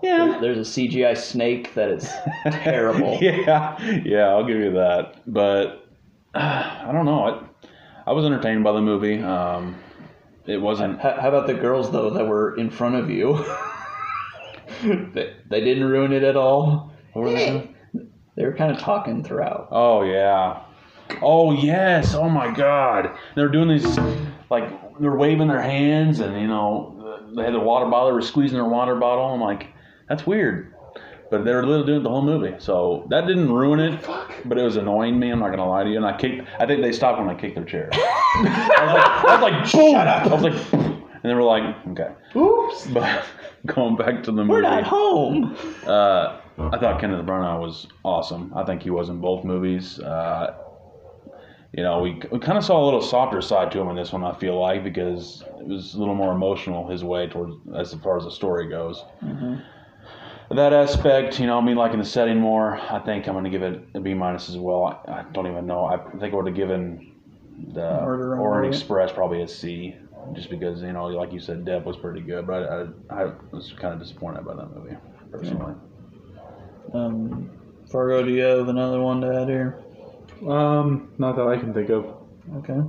Yeah. 0.03 0.38
There's 0.40 0.59
a 0.59 0.70
CGI 0.70 1.16
snake 1.16 1.74
that 1.74 1.90
is 1.90 2.11
terrible. 2.50 3.18
yeah, 3.22 3.80
yeah, 4.05 4.28
I'll 4.28 4.44
give 4.44 4.59
you 4.59 4.72
that. 4.72 5.22
But 5.26 5.86
uh, 6.34 6.38
I 6.88 6.90
don't 6.92 7.07
know. 7.07 7.24
I, 7.24 8.11
I 8.11 8.12
was 8.12 8.24
entertained 8.24 8.64
by 8.64 8.72
the 8.72 8.80
movie. 8.80 9.18
Um, 9.18 9.78
it 10.46 10.61
wasn't. 10.61 11.00
How, 11.00 11.20
how 11.20 11.28
about 11.28 11.46
the 11.46 11.55
girls 11.55 11.92
though 11.92 12.11
that 12.11 12.26
were 12.26 12.57
in 12.57 12.70
front 12.70 12.96
of 12.96 13.11
you? 13.11 13.44
they, 14.82 15.34
they 15.48 15.61
didn't 15.61 15.84
ruin 15.84 16.12
it 16.12 16.24
at 16.24 16.36
all. 16.36 16.92
What 17.12 17.22
were 17.22 17.32
they? 17.32 17.70
They 18.36 18.44
were 18.44 18.55
kind 18.55 18.72
of 18.72 18.78
talking 18.78 19.22
throughout. 19.22 19.68
Oh 19.70 20.03
yeah. 20.03 20.62
Oh 21.20 21.53
yes. 21.53 22.14
Oh 22.14 22.28
my 22.28 22.53
God. 22.53 23.16
They're 23.36 23.50
doing 23.50 23.68
these 23.68 23.98
like 24.50 24.98
they're 24.98 25.14
waving 25.14 25.48
their 25.48 25.62
hands 25.62 26.20
and 26.20 26.40
you 26.40 26.48
know 26.48 27.28
they 27.36 27.44
had 27.44 27.55
their 27.55 27.61
water 27.61 27.86
bottle. 27.86 28.09
They 28.09 28.14
were 28.14 28.22
squeezing 28.22 28.57
their 28.57 28.64
water 28.64 28.96
bottle. 28.96 29.26
I'm 29.26 29.40
like, 29.40 29.68
that's 30.12 30.26
weird. 30.26 30.74
But 31.30 31.46
they 31.46 31.54
were 31.54 31.64
literally 31.64 31.86
doing 31.86 32.02
the 32.02 32.10
whole 32.10 32.20
movie, 32.20 32.54
so 32.58 33.06
that 33.08 33.26
didn't 33.26 33.50
ruin 33.50 33.80
it. 33.80 34.06
But 34.44 34.58
it 34.58 34.62
was 34.62 34.76
annoying 34.76 35.18
me. 35.18 35.30
I'm 35.30 35.38
not 35.38 35.48
gonna 35.48 35.66
lie 35.66 35.84
to 35.84 35.88
you. 35.90 35.96
And 35.96 36.04
I 36.04 36.14
kicked. 36.18 36.46
I 36.60 36.66
think 36.66 36.82
they 36.82 36.92
stopped 36.92 37.18
when 37.18 37.30
I 37.30 37.34
kicked 37.34 37.54
their 37.54 37.64
chair. 37.64 37.88
I 37.94 39.22
was 39.24 39.40
like, 39.40 39.54
I 39.54 39.64
was 39.64 39.64
like, 39.64 39.72
boom. 39.72 39.96
I 39.96 40.26
was 40.34 40.42
like, 40.42 40.72
and 41.14 41.24
they 41.24 41.32
were 41.32 41.42
like, 41.42 41.74
okay. 41.88 42.10
Oops. 42.36 42.86
But 42.88 43.24
going 43.66 43.96
back 43.96 44.22
to 44.24 44.32
the 44.32 44.44
movie, 44.44 44.50
We're 44.50 44.60
not 44.60 44.82
home. 44.84 45.56
uh, 45.86 46.40
I 46.58 46.78
thought 46.78 47.00
Kenneth 47.00 47.24
Branagh 47.24 47.58
was 47.60 47.86
awesome. 48.04 48.52
I 48.54 48.64
think 48.64 48.82
he 48.82 48.90
was 48.90 49.08
in 49.08 49.18
both 49.18 49.44
movies. 49.44 49.98
Uh, 49.98 50.54
you 51.72 51.82
know, 51.82 52.00
we, 52.00 52.20
we 52.30 52.38
kind 52.38 52.58
of 52.58 52.64
saw 52.64 52.82
a 52.82 52.84
little 52.84 53.00
softer 53.00 53.40
side 53.40 53.72
to 53.72 53.80
him 53.80 53.88
in 53.88 53.96
this 53.96 54.12
one. 54.12 54.22
I 54.24 54.34
feel 54.34 54.60
like 54.60 54.84
because 54.84 55.42
it 55.58 55.66
was 55.66 55.94
a 55.94 55.98
little 55.98 56.14
more 56.14 56.34
emotional 56.34 56.86
his 56.86 57.02
way 57.02 57.26
towards 57.28 57.54
as 57.74 57.94
far 57.94 58.18
as 58.18 58.24
the 58.24 58.30
story 58.30 58.68
goes. 58.68 59.02
That 60.55 60.72
aspect, 60.72 61.40
you 61.40 61.46
know, 61.46 61.59
I 61.59 61.61
mean, 61.62 61.76
like 61.76 61.92
in 61.92 61.98
the 61.98 62.05
setting 62.05 62.38
more. 62.38 62.78
I 62.78 62.98
think 62.98 63.26
I'm 63.26 63.34
going 63.34 63.44
to 63.44 63.50
give 63.50 63.62
it 63.62 63.88
a 63.94 64.00
B 64.00 64.12
minus 64.12 64.48
as 64.48 64.59
well. 64.59 64.84
I, 65.07 65.12
I 65.12 65.24
don't 65.32 65.46
even 65.46 65.66
know. 65.66 65.84
I 65.86 65.96
think 66.18 66.34
I 66.34 66.36
would 66.36 66.46
have 66.46 66.57
given 66.57 67.12
the 67.72 68.03
Murder 68.03 68.34
on 68.34 68.40
Orient 68.40 68.57
Orient. 68.57 68.74
Express 68.74 69.12
probably 69.12 69.42
a 69.42 69.48
C, 69.48 69.96
just 70.34 70.50
because 70.50 70.82
you 70.82 70.92
know, 70.92 71.07
like 71.07 71.32
you 71.32 71.40
said, 71.40 71.64
Depp 71.64 71.84
was 71.84 71.96
pretty 71.96 72.20
good, 72.20 72.46
but 72.46 72.64
I, 72.64 73.14
I, 73.14 73.22
I 73.24 73.32
was 73.50 73.72
kind 73.78 73.94
of 73.94 74.00
disappointed 74.00 74.44
by 74.44 74.55
that 74.55 74.74
movie 74.74 74.96
personally. 75.30 75.74
Um, 76.92 77.50
Fargo, 77.90 78.22
do 78.22 78.30
you 78.30 78.42
have 78.42 78.68
another 78.68 79.00
one 79.00 79.20
to 79.22 79.42
add 79.42 79.48
here? 79.48 79.82
Um, 80.46 81.12
not 81.18 81.36
that 81.36 81.46
I 81.46 81.57
can 81.57 81.72
think 81.72 81.88
of. 81.90 82.14
Okay. 82.57 82.80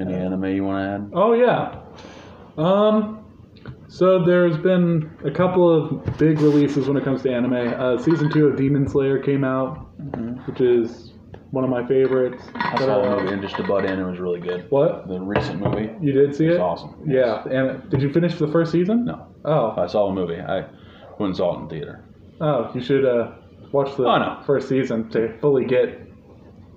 Any 0.00 0.14
anime 0.14 0.44
you 0.46 0.64
want 0.64 0.84
to 0.84 0.88
add? 0.90 1.10
Oh 1.12 1.32
yeah. 1.32 1.80
Um, 2.56 3.24
so 3.88 4.24
there's 4.24 4.56
been 4.58 5.10
a 5.24 5.30
couple 5.30 5.68
of 6.04 6.18
big 6.18 6.40
releases 6.40 6.86
when 6.88 6.96
it 6.96 7.04
comes 7.04 7.22
to 7.22 7.32
anime. 7.32 7.54
Uh, 7.54 7.98
season 7.98 8.30
two 8.30 8.46
of 8.46 8.56
Demon 8.56 8.86
Slayer 8.88 9.18
came 9.18 9.44
out, 9.44 9.88
which 10.46 10.60
is 10.60 11.12
one 11.50 11.64
of 11.64 11.70
my 11.70 11.86
favorites. 11.88 12.42
I 12.54 12.76
saw 12.78 13.02
the 13.02 13.16
movie 13.22 13.32
and 13.32 13.40
just 13.42 13.56
to 13.56 13.62
butt 13.62 13.86
in, 13.86 13.98
it 13.98 14.04
was 14.04 14.18
really 14.18 14.40
good. 14.40 14.66
What? 14.70 15.08
The 15.08 15.18
recent 15.18 15.60
movie. 15.60 15.90
You 16.00 16.12
did 16.12 16.34
see 16.36 16.44
It 16.46 16.50
was 16.50 16.56
it? 16.58 16.60
awesome. 16.60 17.02
Yeah. 17.06 17.42
And 17.48 17.88
did 17.90 18.02
you 18.02 18.12
finish 18.12 18.36
the 18.38 18.48
first 18.48 18.70
season? 18.70 19.06
No, 19.06 19.26
Oh. 19.46 19.74
I 19.78 19.86
saw 19.86 20.08
the 20.08 20.14
movie. 20.14 20.38
I 20.40 20.66
went 21.18 21.30
and 21.30 21.36
saw 21.36 21.58
it 21.58 21.62
in 21.62 21.68
theater. 21.70 22.04
Oh, 22.40 22.70
you 22.74 22.82
should 22.82 23.04
uh, 23.06 23.32
watch 23.72 23.96
the 23.96 24.04
Oh, 24.04 24.18
no. 24.18 24.42
first 24.46 24.68
season 24.68 25.08
to 25.10 25.38
fully 25.40 25.64
get 25.64 26.06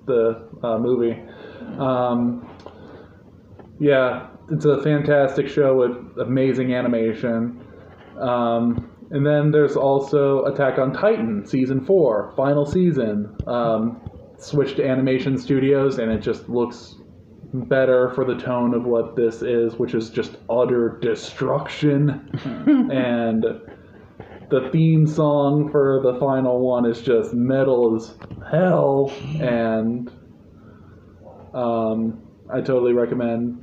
the 0.06 0.48
uh, 0.62 0.78
movie. 0.78 1.20
Um, 1.78 2.48
yeah, 3.78 4.28
it's 4.50 4.64
a 4.64 4.82
fantastic 4.82 5.48
show 5.48 5.76
with 5.76 6.18
amazing 6.18 6.74
animation. 6.74 7.64
Um, 8.18 8.90
and 9.10 9.26
then 9.26 9.50
there's 9.50 9.76
also 9.76 10.44
Attack 10.44 10.78
on 10.78 10.92
Titan 10.92 11.46
season 11.46 11.84
four, 11.84 12.32
final 12.36 12.64
season. 12.64 13.36
Um, 13.46 14.00
switched 14.38 14.76
to 14.76 14.86
animation 14.86 15.38
studios, 15.38 15.98
and 15.98 16.10
it 16.10 16.20
just 16.20 16.48
looks 16.48 16.96
better 17.52 18.10
for 18.14 18.24
the 18.24 18.36
tone 18.36 18.74
of 18.74 18.84
what 18.84 19.14
this 19.14 19.42
is, 19.42 19.74
which 19.74 19.94
is 19.94 20.10
just 20.10 20.36
utter 20.50 20.98
destruction. 21.00 22.28
and 22.92 23.44
the 24.50 24.68
theme 24.72 25.06
song 25.06 25.70
for 25.70 26.00
the 26.02 26.18
final 26.18 26.60
one 26.60 26.86
is 26.86 27.00
just 27.02 27.34
metal 27.34 27.94
as 27.94 28.14
hell, 28.50 29.12
and 29.40 30.10
um, 31.54 32.22
I 32.52 32.60
totally 32.60 32.92
recommend 32.92 33.61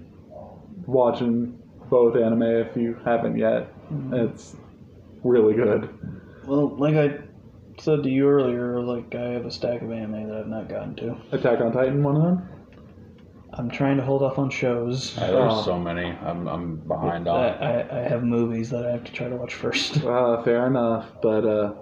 watching 0.90 1.58
both 1.90 2.16
anime 2.16 2.44
if 2.44 2.76
you 2.76 3.00
haven't 3.06 3.38
yet. 3.38 3.74
It's 4.12 4.56
really 5.24 5.54
good. 5.54 5.90
Well, 6.46 6.76
like 6.78 6.96
I 6.96 7.20
said 7.80 8.04
to 8.04 8.10
you 8.10 8.28
earlier, 8.28 8.80
like 8.82 9.14
I 9.16 9.30
have 9.32 9.46
a 9.46 9.52
stack 9.52 9.82
of 9.82 9.92
anime 9.92 10.28
that 10.28 10.38
I've 10.38 10.48
not 10.48 10.68
gotten 10.70 10.96
to. 10.98 11.16
Attack 11.32 11.62
on 11.62 11.72
Titan, 11.72 12.04
one 12.04 12.16
of 12.16 12.22
them. 12.24 12.50
I'm 13.54 13.70
trying 13.70 13.98
to 13.98 14.04
hold 14.04 14.22
off 14.22 14.38
on 14.38 14.50
shows. 14.52 15.18
Uh, 15.18 15.32
there's 15.32 15.54
Oh. 15.54 15.62
so 15.64 15.80
many. 15.80 16.06
I'm, 16.06 16.48
I'm 16.48 16.76
behind 16.78 17.28
I, 17.28 17.32
on. 17.32 17.64
I, 17.64 18.00
I 18.06 18.08
have 18.08 18.24
movies 18.24 18.70
that 18.70 18.86
I 18.86 18.92
have 18.92 19.04
to 19.06 19.12
try 19.12 19.28
to 19.28 19.36
watch 19.36 19.56
first. 19.56 20.04
Uh, 20.04 20.42
fair 20.44 20.68
enough, 20.68 21.08
but 21.24 21.46
uh, 21.46 21.74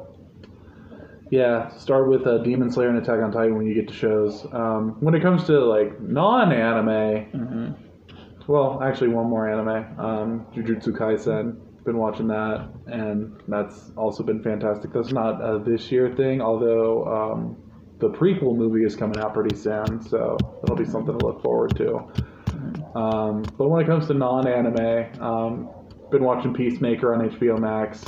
Yeah, 1.29 1.69
start 1.77 2.07
with 2.07 2.25
uh, 2.25 2.37
Demon 2.39 2.71
Slayer 2.71 2.87
and 2.89 2.97
Attack 2.97 3.21
on 3.21 3.31
Titan 3.33 3.57
when 3.57 3.67
you 3.67 3.73
get 3.73 3.89
to 3.89 3.93
shows. 3.93 4.45
Um, 4.53 4.95
when 5.01 5.13
it 5.13 5.21
comes 5.21 5.43
to 5.45 5.59
like 5.59 5.99
non-anime, 5.99 7.75
well, 8.47 8.81
actually 8.81 9.09
one 9.09 9.29
more 9.29 9.49
anime, 9.49 9.99
um, 9.99 10.47
Jujutsu 10.55 10.89
Kaisen. 10.89 11.57
Been 11.83 11.97
watching 11.97 12.27
that, 12.27 12.69
and 12.87 13.41
that's 13.47 13.91
also 13.95 14.21
been 14.21 14.43
fantastic. 14.43 14.91
That's 14.91 15.13
not 15.13 15.39
a 15.39 15.63
this 15.63 15.89
year 15.89 16.13
thing, 16.13 16.41
although 16.41 17.05
um, 17.05 17.57
the 17.99 18.09
prequel 18.09 18.57
movie 18.57 18.85
is 18.85 18.95
coming 18.95 19.17
out 19.19 19.33
pretty 19.33 19.55
soon, 19.55 20.01
so 20.01 20.37
it'll 20.63 20.75
be 20.75 20.85
something 20.85 21.17
to 21.17 21.25
look 21.25 21.41
forward 21.41 21.77
to. 21.77 21.99
Um, 22.93 23.43
but 23.57 23.69
when 23.69 23.81
it 23.81 23.87
comes 23.87 24.07
to 24.07 24.13
non-anime, 24.13 25.21
um, 25.21 25.69
been 26.11 26.23
watching 26.23 26.53
Peacemaker 26.53 27.13
on 27.13 27.29
HBO 27.29 27.57
Max. 27.59 28.03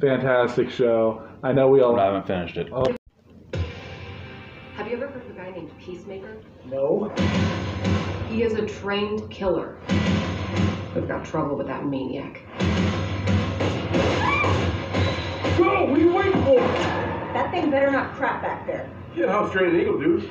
Fantastic 0.00 0.70
show. 0.70 1.26
I 1.42 1.52
know 1.52 1.68
we 1.68 1.80
all. 1.80 1.98
I 1.98 2.06
haven't 2.06 2.26
finished 2.26 2.56
it. 2.56 2.68
Oh, 2.72 2.84
Have 4.74 4.86
you 4.86 4.96
ever 4.96 5.08
heard 5.08 5.24
of 5.24 5.30
a 5.30 5.34
guy 5.34 5.50
named 5.50 5.70
Peacemaker? 5.78 6.36
No. 6.66 7.12
He 8.32 8.42
is 8.44 8.54
a 8.54 8.64
trained 8.66 9.30
killer. 9.30 9.76
We've 10.94 11.06
got 11.06 11.22
trouble 11.22 11.54
with 11.54 11.66
that 11.66 11.84
maniac. 11.84 12.40
Go! 15.58 15.84
What 15.84 15.98
are 15.98 15.98
you 15.98 16.14
waiting 16.14 16.42
for? 16.44 16.58
That 17.34 17.50
thing 17.50 17.70
better 17.70 17.90
not 17.90 18.14
crap 18.14 18.40
back 18.40 18.66
there. 18.66 18.88
Yeah, 19.14 19.30
how 19.30 19.50
straight 19.50 19.74
an 19.74 19.80
eagle, 19.82 19.98
dude. 20.00 20.30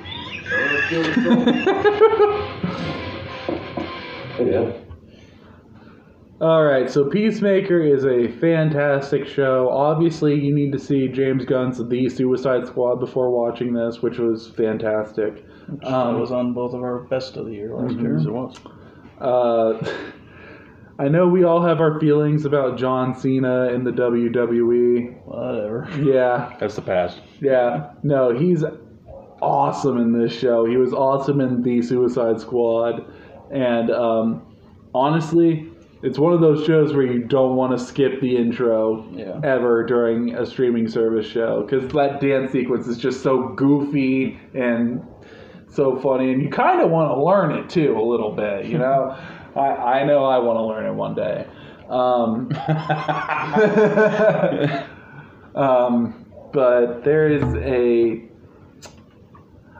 Yeah. 4.40 4.72
All 6.42 6.64
right, 6.64 6.90
so 6.90 7.08
Peacemaker 7.08 7.82
is 7.82 8.04
a 8.04 8.30
fantastic 8.40 9.28
show. 9.28 9.70
Obviously, 9.70 10.34
you 10.34 10.56
need 10.56 10.72
to 10.72 10.80
see 10.80 11.08
James 11.08 11.46
Gunn's 11.46 11.78
The 11.88 12.10
Suicide 12.10 12.66
Squad 12.66 12.96
before 12.96 13.30
watching 13.30 13.74
this, 13.74 14.02
which 14.02 14.18
was 14.18 14.50
fantastic. 14.50 15.46
Um, 15.84 16.20
was 16.20 16.32
on 16.32 16.54
both 16.54 16.74
of 16.74 16.82
our 16.84 17.00
best 17.00 17.38
of 17.38 17.46
the 17.46 17.54
year 17.54 17.74
last 17.76 17.96
Mhm. 17.96 18.02
year. 18.02 18.18
Yes, 18.18 18.26
it 18.26 18.32
was. 18.34 18.60
Uh, 19.20 19.88
I 21.00 21.08
know 21.08 21.28
we 21.28 21.44
all 21.44 21.62
have 21.62 21.80
our 21.82 22.00
feelings 22.00 22.46
about 22.46 22.78
John 22.78 23.16
Cena 23.16 23.70
in 23.74 23.84
the 23.84 23.92
WWE. 23.92 25.16
Whatever. 25.26 25.88
Yeah, 26.00 26.54
That's 26.60 26.76
the 26.76 26.82
past. 26.82 27.20
yeah. 27.40 27.92
No, 28.04 28.38
he's 28.38 28.64
awesome 29.42 29.98
in 29.98 30.12
this 30.12 30.32
show. 30.38 30.66
He 30.66 30.78
was 30.78 30.94
awesome 30.94 31.42
in 31.42 31.64
The 31.64 31.82
Suicide 31.82 32.40
Squad. 32.40 33.04
And 33.52 33.90
um, 33.90 34.44
honestly, 34.94 35.68
it's 36.04 36.20
one 36.20 36.34
of 36.34 36.42
those 36.42 36.66
shows 36.66 36.94
where 36.94 37.06
you 37.06 37.24
don't 37.24 37.56
want 37.56 37.72
to 37.78 37.84
skip 37.84 38.22
the 38.22 38.36
intro 38.38 39.04
Yeah. 39.12 39.40
ever 39.44 39.84
during 39.86 40.36
a 40.36 40.46
streaming 40.46 40.88
service 40.88 41.26
show 41.26 41.64
because 41.64 41.92
that 41.94 42.22
dance 42.22 42.52
sequence 42.52 42.88
is 42.88 42.98
just 42.98 43.22
so 43.24 43.50
goofy 43.56 44.40
and 44.54 45.04
so 45.72 45.98
funny, 46.00 46.32
and 46.34 46.42
you 46.42 46.50
kind 46.50 46.82
of 46.82 46.92
want 46.92 47.10
to 47.10 47.24
learn 47.24 47.52
it 47.52 47.70
too 47.70 47.98
a 47.98 48.04
little 48.04 48.32
bit. 48.36 48.66
You 48.66 48.78
know, 48.78 49.18
I 49.56 49.60
I 49.60 50.04
know 50.06 50.26
I 50.26 50.38
want 50.38 50.58
to 50.58 50.64
learn 50.64 50.86
it 50.86 50.94
one 50.94 51.16
day. 51.16 51.48
Um, 51.90 52.52
um, 55.56 56.26
but 56.54 57.04
there 57.04 57.30
is 57.30 57.44
a. 57.56 58.30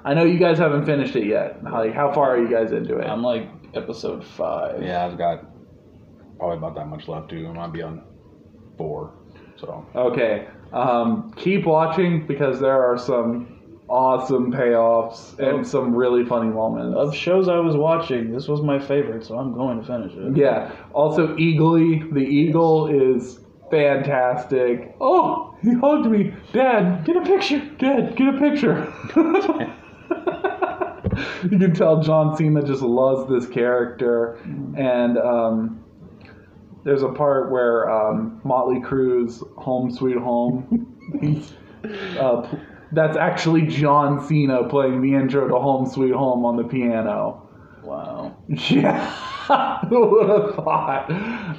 I 0.04 0.16
know 0.16 0.24
you 0.24 0.40
guys 0.40 0.58
haven't 0.58 0.86
finished 0.86 1.16
it 1.16 1.28
yet. 1.28 1.64
Like, 1.64 1.94
how 1.94 2.12
far 2.12 2.36
are 2.36 2.42
you 2.42 2.50
guys 2.50 2.72
into 2.72 2.98
it? 2.98 3.06
I'm 3.06 3.22
like 3.22 3.50
episode 3.76 4.26
five. 4.26 4.82
Yeah, 4.82 5.06
I've 5.06 5.18
got 5.18 5.46
probably 6.38 6.58
about 6.58 6.76
that 6.76 6.88
much 6.88 7.08
left 7.08 7.30
too. 7.30 7.48
I 7.48 7.54
might 7.54 7.72
be 7.72 7.82
on 7.84 8.04
four. 8.78 9.14
So 9.58 9.86
Okay. 9.96 10.48
Um, 10.74 11.32
keep 11.36 11.66
watching 11.66 12.26
because 12.26 12.60
there 12.60 12.82
are 12.82 12.98
some 12.98 13.61
awesome 13.92 14.52
payoffs 14.52 15.38
and 15.38 15.68
some 15.68 15.94
really 15.94 16.26
funny 16.26 16.50
moments. 16.50 16.98
Of 16.98 17.16
shows 17.16 17.50
I 17.50 17.60
was 17.60 17.76
watching, 17.76 18.32
this 18.32 18.48
was 18.48 18.62
my 18.62 18.80
favorite, 18.80 19.26
so 19.26 19.38
I'm 19.38 19.54
going 19.54 19.82
to 19.82 19.86
finish 19.86 20.14
it. 20.16 20.38
Yeah. 20.38 20.72
Also, 20.94 21.36
Eagly, 21.36 22.12
the 22.14 22.22
eagle 22.22 22.88
is 22.88 23.42
fantastic. 23.70 24.96
Oh, 25.02 25.56
he 25.62 25.74
hugged 25.74 26.10
me. 26.10 26.34
Dad, 26.54 27.04
get 27.06 27.18
a 27.18 27.22
picture. 27.22 27.60
Dad, 27.78 28.16
get 28.16 28.34
a 28.34 28.40
picture. 28.40 28.92
you 31.50 31.60
can 31.60 31.74
tell 31.74 32.02
John 32.02 32.38
Cena 32.38 32.64
just 32.64 32.82
loves 32.82 33.30
this 33.30 33.46
character. 33.52 34.36
And 34.78 35.18
um, 35.18 35.84
there's 36.86 37.04
a 37.04 37.10
part 37.10 37.52
where 37.52 37.90
um, 37.90 38.40
Motley 38.46 38.80
Crue's 38.82 39.44
Home 39.58 39.92
Sweet 39.92 40.18
Home. 40.18 40.88
uh, 42.20 42.48
that's 42.94 43.18
actually 43.18 43.64
John 43.64 44.26
Cena 44.28 44.68
playing 44.68 45.02
the 45.02 45.14
intro 45.14 45.48
to 45.48 45.56
Home 45.56 45.88
Sweet 45.88 46.14
Home 46.14 46.46
on 46.46 46.58
the 46.58 46.64
piano. 46.64 47.50
Wow. 47.84 48.38
Yeah, 48.48 49.86
who 49.90 50.12
would 50.12 50.30
have 50.30 50.56
thought? 50.56 51.12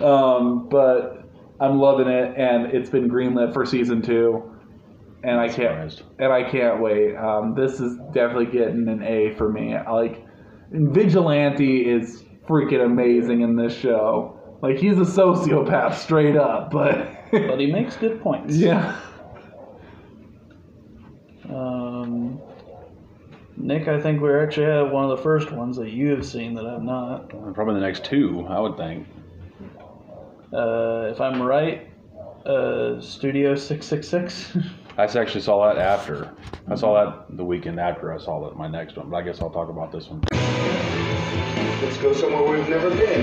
Um, 0.03 0.68
but 0.68 1.28
I'm 1.61 1.78
loving 1.78 2.09
it, 2.09 2.35
and 2.37 2.66
it's 2.66 2.89
been 2.89 3.09
greenlit 3.11 3.53
for 3.53 3.66
season 3.66 4.03
two, 4.03 4.43
and 5.24 5.39
I 5.39 5.49
can't 5.49 6.03
and 6.18 6.33
I 6.33 6.49
can't 6.49 6.80
wait. 6.80 7.16
Um, 7.16 7.55
this 7.55 7.80
is 7.80 7.97
definitely 8.14 8.47
getting 8.47 8.89
an 8.89 9.03
A 9.03 9.35
for 9.35 9.51
me. 9.51 9.74
I 9.74 9.91
Like, 9.91 10.24
Vigilante 10.70 11.89
is 11.91 12.24
freaking 12.47 12.85
amazing 12.85 13.43
in 13.43 13.57
this 13.57 13.74
show. 13.76 14.39
Like 14.62 14.78
he's 14.78 14.97
a 14.97 15.03
sociopath 15.03 15.95
straight 15.95 16.37
up, 16.37 16.70
but 16.70 17.09
But 17.33 17.59
he 17.59 17.72
makes 17.72 17.97
good 17.97 18.20
points. 18.20 18.55
yeah. 18.57 19.01
Um, 21.49 22.41
Nick, 23.57 23.86
I 23.86 24.00
think 24.00 24.20
we're 24.20 24.42
actually 24.42 24.66
have 24.66 24.90
one 24.90 25.05
of 25.05 25.11
the 25.11 25.22
first 25.22 25.53
ones 25.53 25.76
that 25.76 25.90
you 25.90 26.11
have 26.11 26.24
seen 26.26 26.55
that 26.55 26.66
I've 26.66 26.82
not. 26.82 27.28
probably 27.55 27.74
the 27.74 27.80
next 27.80 28.05
two, 28.05 28.46
I 28.48 28.59
would 28.59 28.76
think. 28.76 29.07
Uh, 30.53 31.09
if 31.11 31.20
I'm 31.20 31.40
right, 31.40 31.88
uh, 32.46 33.00
Studio 33.00 33.55
666. 33.55 34.57
I 34.98 35.05
actually 35.05 35.40
saw 35.40 35.66
that 35.72 35.78
after. 35.78 36.30
I 36.68 36.74
saw 36.74 37.05
that 37.05 37.36
the 37.36 37.44
weekend 37.44 37.80
after 37.80 38.12
I 38.12 38.18
saw 38.18 38.46
that 38.48 38.57
my 38.57 38.68
next 38.68 38.96
one, 38.96 39.09
but 39.09 39.16
I 39.16 39.22
guess 39.22 39.40
I'll 39.40 39.50
talk 39.50 39.68
about 39.68 39.90
this 39.92 40.09
one. 40.09 40.22
Let's 41.82 41.96
go 41.98 42.12
somewhere 42.12 42.42
we've 42.42 42.68
never 42.68 42.90
been. 42.90 43.22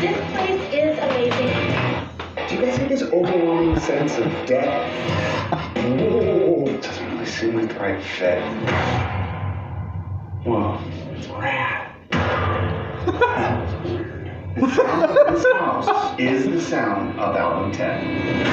This 0.00 0.30
place 0.30 0.72
is 0.72 0.98
amazing. 0.98 2.48
Do 2.48 2.54
you 2.54 2.60
guys 2.60 2.78
get 2.78 2.88
this 2.88 3.02
overwhelming 3.02 3.78
sense 3.80 4.18
of 4.18 4.46
death? 4.46 5.74
Whoa, 5.76 7.07
it 7.28 7.30
doesn't 7.30 7.50
seem 7.50 7.56
like 7.60 7.68
the 7.68 7.78
right 7.78 8.02
fit. 8.02 8.42
Whoa, 10.44 10.80
it's 11.12 11.26
rad. 11.28 11.94
the 14.56 14.70
sound 14.74 15.04
of 15.04 15.34
this 15.34 15.44
house 15.52 16.18
is 16.18 16.46
the 16.46 16.60
sound 16.60 17.20
of 17.20 17.36
album 17.36 17.72
10. 17.72 18.46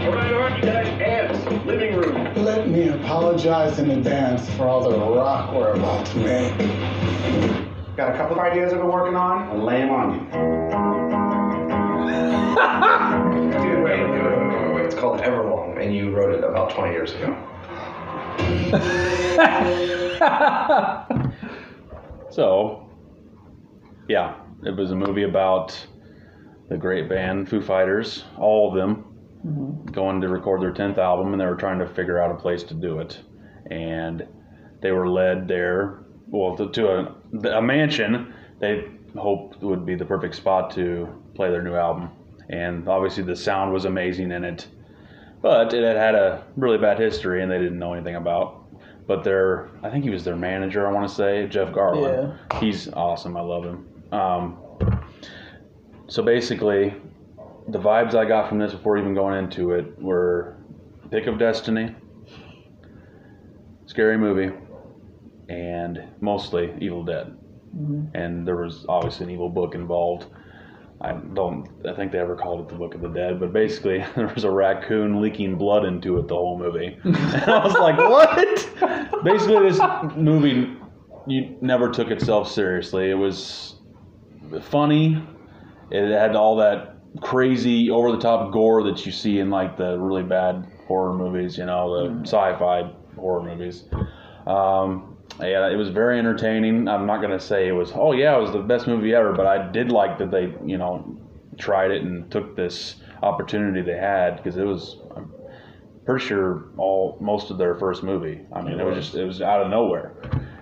All 0.00 0.14
right, 0.14 0.32
all 0.32 0.40
right, 0.40 0.64
ants, 0.64 1.66
living 1.66 1.96
room. 1.96 2.34
Let 2.44 2.68
me 2.68 2.88
apologize 2.88 3.78
in 3.78 3.90
advance 3.90 4.48
for 4.50 4.66
all 4.66 4.88
the 4.88 4.96
rock 4.98 5.52
we're 5.54 5.72
about 5.72 6.06
to 6.06 6.16
make. 6.18 6.56
Got 7.96 8.14
a 8.14 8.16
couple 8.16 8.38
of 8.38 8.42
ideas 8.42 8.72
I've 8.72 8.78
been 8.78 8.88
working 8.88 9.16
on. 9.16 9.48
I'll 9.48 9.62
lay 9.64 9.80
them 9.80 9.90
on 9.90 10.14
you. 10.14 10.20
Dude, 13.68 13.84
wait. 13.84 14.27
It's 14.88 14.96
called 14.96 15.20
Everlong, 15.20 15.78
and 15.78 15.94
you 15.94 16.16
wrote 16.16 16.34
it 16.34 16.42
about 16.42 16.70
20 16.70 16.92
years 16.92 17.12
ago. 17.12 17.36
So, 22.30 22.88
yeah, 24.08 24.36
it 24.64 24.76
was 24.76 24.90
a 24.92 24.94
movie 24.94 25.24
about 25.24 25.74
the 26.68 26.76
great 26.76 27.08
band 27.08 27.48
Foo 27.48 27.60
Fighters, 27.60 28.24
all 28.38 28.68
of 28.68 28.76
them, 28.76 29.04
mm-hmm. 29.44 29.90
going 29.90 30.20
to 30.20 30.28
record 30.28 30.62
their 30.62 30.72
10th 30.72 30.98
album, 30.98 31.32
and 31.32 31.40
they 31.40 31.46
were 31.46 31.56
trying 31.56 31.78
to 31.80 31.86
figure 31.86 32.18
out 32.20 32.30
a 32.30 32.34
place 32.36 32.62
to 32.64 32.74
do 32.74 33.00
it. 33.00 33.18
And 33.70 34.26
they 34.80 34.92
were 34.92 35.08
led 35.08 35.48
there, 35.48 36.04
well, 36.28 36.56
to, 36.56 36.70
to 36.70 36.88
a, 36.88 37.14
a 37.56 37.62
mansion 37.62 38.32
they 38.60 38.84
hoped 39.16 39.60
would 39.62 39.84
be 39.84 39.96
the 39.96 40.04
perfect 40.04 40.34
spot 40.34 40.70
to 40.76 41.08
play 41.34 41.50
their 41.50 41.62
new 41.62 41.74
album. 41.74 42.10
And 42.50 42.88
obviously, 42.88 43.24
the 43.24 43.36
sound 43.36 43.72
was 43.72 43.84
amazing 43.84 44.30
in 44.30 44.44
it, 44.44 44.68
but 45.40 45.72
it 45.72 45.84
had 45.84 45.96
had 45.96 46.14
a 46.14 46.44
really 46.56 46.78
bad 46.78 46.98
history, 46.98 47.42
and 47.42 47.50
they 47.50 47.58
didn't 47.58 47.78
know 47.78 47.92
anything 47.94 48.16
about. 48.16 48.64
But 49.06 49.24
their, 49.24 49.70
I 49.82 49.90
think 49.90 50.04
he 50.04 50.10
was 50.10 50.24
their 50.24 50.36
manager, 50.36 50.86
I 50.86 50.92
want 50.92 51.08
to 51.08 51.14
say, 51.14 51.46
Jeff 51.48 51.72
Garlin. 51.72 52.36
He's 52.60 52.88
awesome. 52.92 53.36
I 53.36 53.40
love 53.40 53.64
him. 53.64 53.86
Um, 54.12 54.58
so 56.08 56.22
basically, 56.22 56.94
the 57.68 57.78
vibes 57.78 58.14
I 58.14 58.26
got 58.26 58.48
from 58.48 58.58
this 58.58 58.72
before 58.72 58.98
even 58.98 59.14
going 59.14 59.38
into 59.42 59.72
it 59.72 59.98
were 60.00 60.56
Pick 61.10 61.26
of 61.26 61.38
Destiny, 61.38 61.94
scary 63.86 64.18
movie, 64.18 64.54
and 65.48 66.02
mostly 66.20 66.74
Evil 66.80 67.02
Dead. 67.04 67.34
And 68.14 68.46
there 68.46 68.56
was 68.56 68.84
obviously 68.88 69.24
an 69.24 69.30
evil 69.30 69.48
book 69.48 69.74
involved. 69.74 70.26
I 71.00 71.12
don't. 71.12 71.68
I 71.88 71.94
think 71.94 72.10
they 72.10 72.18
ever 72.18 72.34
called 72.34 72.60
it 72.60 72.68
the 72.68 72.74
Book 72.74 72.94
of 72.94 73.00
the 73.00 73.08
Dead, 73.08 73.38
but 73.38 73.52
basically 73.52 74.04
there 74.16 74.32
was 74.34 74.44
a 74.44 74.50
raccoon 74.50 75.20
leaking 75.20 75.56
blood 75.56 75.84
into 75.84 76.18
it 76.18 76.28
the 76.28 76.34
whole 76.34 76.58
movie, 76.58 76.98
and 77.04 77.16
I 77.16 77.64
was 77.64 77.74
like, 77.74 77.96
"What?" 77.98 79.24
basically, 79.24 79.70
this 79.70 79.80
movie 80.16 80.76
you 81.26 81.56
never 81.60 81.90
took 81.90 82.10
itself 82.10 82.50
seriously. 82.50 83.10
It 83.10 83.14
was 83.14 83.76
funny. 84.62 85.22
It 85.90 86.10
had 86.10 86.34
all 86.34 86.56
that 86.56 86.96
crazy, 87.20 87.90
over 87.90 88.12
the 88.12 88.18
top 88.18 88.52
gore 88.52 88.82
that 88.84 89.04
you 89.06 89.12
see 89.12 89.38
in 89.38 89.50
like 89.50 89.76
the 89.76 89.98
really 89.98 90.22
bad 90.22 90.66
horror 90.86 91.14
movies, 91.14 91.58
you 91.58 91.66
know, 91.66 92.08
the 92.08 92.20
sci-fi 92.26 92.92
horror 93.16 93.42
movies. 93.42 93.84
Um, 94.46 95.07
yeah, 95.40 95.68
it 95.68 95.76
was 95.76 95.88
very 95.90 96.18
entertaining. 96.18 96.88
I'm 96.88 97.06
not 97.06 97.20
gonna 97.20 97.40
say 97.40 97.68
it 97.68 97.72
was. 97.72 97.92
Oh 97.94 98.12
yeah, 98.12 98.36
it 98.36 98.40
was 98.40 98.52
the 98.52 98.60
best 98.60 98.86
movie 98.86 99.14
ever, 99.14 99.32
but 99.32 99.46
I 99.46 99.70
did 99.70 99.90
like 99.92 100.18
that 100.18 100.30
they, 100.30 100.54
you 100.64 100.78
know, 100.78 101.16
tried 101.58 101.90
it 101.90 102.02
and 102.02 102.30
took 102.30 102.56
this 102.56 102.96
opportunity 103.22 103.82
they 103.82 103.98
had 103.98 104.36
because 104.36 104.56
it 104.56 104.64
was. 104.64 104.96
I'm 105.16 105.32
pretty 106.04 106.24
sure 106.24 106.64
all 106.76 107.18
most 107.20 107.50
of 107.50 107.58
their 107.58 107.74
first 107.76 108.02
movie. 108.02 108.40
I 108.52 108.62
mean, 108.62 108.80
it 108.80 108.84
was 108.84 108.96
just 108.96 109.14
it 109.14 109.24
was 109.24 109.40
out 109.40 109.62
of 109.62 109.70
nowhere, 109.70 110.14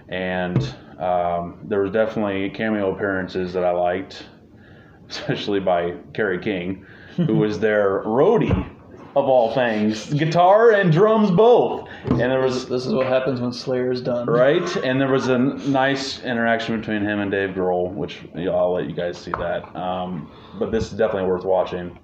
and 0.09 0.63
um, 0.99 1.59
there 1.65 1.81
was 1.81 1.93
definitely 1.93 2.51
cameo 2.51 2.95
appearances 2.95 3.53
that 3.55 3.65
I 3.65 3.71
liked, 3.71 4.27
especially 5.09 5.61
by 5.61 5.95
Kerry 6.13 6.39
King, 6.39 6.85
who 7.17 7.37
was 7.37 7.61
their 7.61 8.03
roadie 8.05 8.76
of 9.17 9.29
all 9.31 9.55
things, 9.55 10.13
guitar 10.13 10.73
and 10.73 10.93
drums 10.93 11.31
both. 11.31 11.89
And 12.05 12.21
there 12.21 12.39
was 12.41 12.69
This 12.69 12.85
is 12.85 12.93
what 12.93 13.07
happens 13.07 13.41
when 13.41 13.51
Slayer 13.51 13.91
is 13.91 14.03
done. 14.03 14.27
right, 14.27 14.77
and 14.77 15.01
there 15.01 15.11
was 15.11 15.29
a 15.29 15.39
nice 15.39 16.23
interaction 16.23 16.79
between 16.79 17.03
him 17.03 17.21
and 17.21 17.31
Dave 17.31 17.51
Grohl, 17.51 17.93
which 17.95 18.21
you 18.35 18.45
know, 18.45 18.55
I'll 18.55 18.75
let 18.75 18.85
you 18.91 18.95
guys 18.95 19.17
see 19.17 19.31
that. 19.33 19.75
Um, 19.75 20.31
but 20.59 20.71
this 20.71 20.93
is 20.93 20.99
definitely 20.99 21.31
worth 21.31 21.45
watching. 21.45 21.99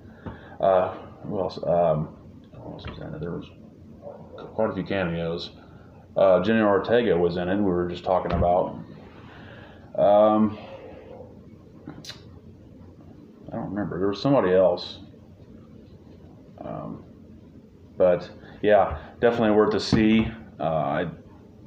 Uh, 0.59 0.95
who 1.25 1.39
else? 1.39 1.59
Um, 1.59 2.17
who 2.55 2.73
else 2.73 2.87
was 2.89 2.99
in 2.99 3.15
it? 3.15 3.21
There 3.21 3.33
was 3.33 3.45
quite 4.55 4.71
a 4.71 4.73
few 4.75 4.85
cameos. 4.85 5.51
Uh, 6.17 6.43
Jenna 6.43 6.67
Ortega 6.67 7.15
was 7.17 7.37
in 7.37 7.47
it. 7.49 7.57
We 7.57 7.63
were 7.63 7.89
just 7.89 8.05
talking 8.05 8.33
about. 8.33 8.79
Um, 9.99 10.57
I 13.51 13.57
don't 13.57 13.69
remember. 13.69 13.99
There 13.99 14.09
was 14.09 14.21
somebody 14.23 14.55
else. 14.55 14.99
Um, 16.65 17.02
but 17.97 18.29
yeah, 18.63 18.99
definitely 19.21 19.53
worth 19.53 19.73
to 19.73 19.81
see. 19.81 20.29
Uh, 20.59 20.65
I, 20.65 21.11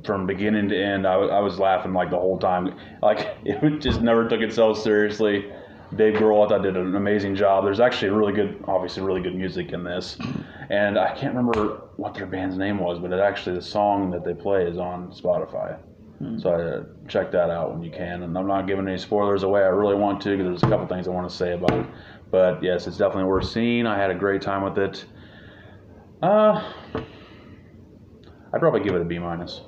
from 0.03 0.27
beginning 0.27 0.69
to 0.69 0.77
end, 0.77 1.07
I, 1.07 1.13
I 1.13 1.39
was 1.39 1.59
laughing 1.59 1.93
like 1.93 2.09
the 2.09 2.17
whole 2.17 2.37
time. 2.37 2.77
Like 3.01 3.37
it 3.45 3.79
just 3.79 4.01
never 4.01 4.27
took 4.27 4.41
itself 4.41 4.81
seriously. 4.81 5.51
Dave 5.95 6.15
Grohl, 6.15 6.45
I 6.45 6.49
thought 6.49 6.63
did 6.63 6.75
an 6.75 6.95
amazing 6.95 7.35
job. 7.35 7.63
There's 7.63 7.79
actually 7.79 8.09
really 8.09 8.33
good, 8.33 8.63
obviously 8.67 9.03
really 9.03 9.21
good 9.21 9.35
music 9.35 9.71
in 9.71 9.83
this, 9.83 10.17
and 10.69 10.97
I 10.97 11.15
can't 11.15 11.35
remember 11.35 11.83
what 11.95 12.15
their 12.15 12.25
band's 12.25 12.57
name 12.57 12.79
was, 12.79 12.99
but 12.99 13.13
it 13.13 13.19
actually 13.19 13.55
the 13.55 13.61
song 13.61 14.09
that 14.11 14.25
they 14.25 14.33
play 14.33 14.63
is 14.65 14.77
on 14.77 15.11
Spotify. 15.11 15.77
So 16.39 16.49
uh, 16.49 17.07
check 17.09 17.31
that 17.31 17.49
out 17.49 17.73
when 17.73 17.83
you 17.83 17.91
can. 17.91 18.23
And 18.23 18.37
I'm 18.37 18.47
not 18.47 18.67
giving 18.67 18.87
any 18.87 18.97
spoilers 18.97 19.43
away. 19.43 19.61
I 19.61 19.67
really 19.67 19.95
want 19.95 20.21
to 20.21 20.37
because 20.37 20.45
there's 20.45 20.63
a 20.63 20.69
couple 20.69 20.87
things 20.87 21.07
I 21.07 21.11
want 21.11 21.29
to 21.29 21.35
say 21.35 21.53
about 21.53 21.73
it. 21.73 21.85
But 22.31 22.63
yes, 22.63 22.87
it's 22.87 22.97
definitely 22.97 23.25
worth 23.25 23.49
seeing. 23.49 23.85
I 23.85 23.97
had 23.97 24.11
a 24.11 24.15
great 24.15 24.41
time 24.41 24.63
with 24.63 24.77
it. 24.77 25.05
Uh, 26.25 26.59
I'd 28.51 28.59
probably 28.59 28.81
give 28.81 28.95
it 28.95 29.01
a 29.01 29.05
B 29.05 29.19
minus. 29.19 29.61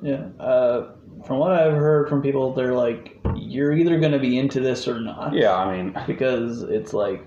Yeah. 0.00 0.28
Uh, 0.38 0.92
from 1.26 1.38
what 1.38 1.52
I've 1.52 1.74
heard 1.74 2.08
from 2.08 2.22
people, 2.22 2.54
they're 2.54 2.74
like, 2.74 3.20
you're 3.34 3.74
either 3.74 4.00
going 4.00 4.12
to 4.12 4.18
be 4.18 4.38
into 4.38 4.60
this 4.60 4.88
or 4.88 4.98
not. 5.00 5.34
Yeah, 5.34 5.54
I 5.54 5.76
mean, 5.76 5.94
because 6.06 6.62
it's 6.62 6.94
like, 6.94 7.22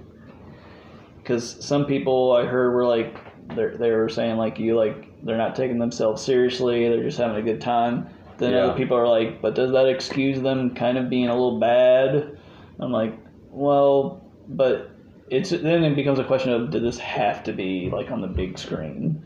because 1.17 1.63
some 1.63 1.85
people 1.85 2.33
I 2.33 2.45
heard 2.45 2.73
were 2.73 2.85
like, 2.85 3.15
they 3.55 3.67
they 3.77 3.91
were 3.91 4.09
saying 4.09 4.37
like 4.37 4.57
you 4.57 4.75
like 4.75 5.09
they're 5.23 5.37
not 5.37 5.55
taking 5.55 5.77
themselves 5.77 6.21
seriously, 6.23 6.89
they're 6.89 7.03
just 7.03 7.17
having 7.19 7.37
a 7.37 7.41
good 7.41 7.61
time. 7.61 8.07
Then 8.39 8.53
Yeah. 8.53 8.59
other 8.65 8.77
people 8.77 8.97
are 8.97 9.07
like, 9.07 9.41
but 9.41 9.53
does 9.53 9.71
that 9.73 9.87
excuse 9.87 10.41
them 10.41 10.73
kind 10.73 10.97
of 10.97 11.09
being 11.09 11.27
a 11.27 11.33
little 11.33 11.59
bad? 11.59 12.37
I'm 12.79 12.91
like, 12.91 13.13
well, 13.51 14.25
but 14.47 14.92
it's 15.33 15.49
then 15.49 15.83
it 15.83 15.95
becomes 15.95 16.19
a 16.19 16.23
question 16.23 16.51
of 16.51 16.69
did 16.69 16.83
this 16.83 16.99
have 16.99 17.43
to 17.43 17.53
be 17.53 17.89
like 17.91 18.11
on 18.11 18.21
the 18.21 18.27
big 18.27 18.57
screen, 18.57 19.23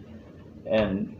and 0.65 1.15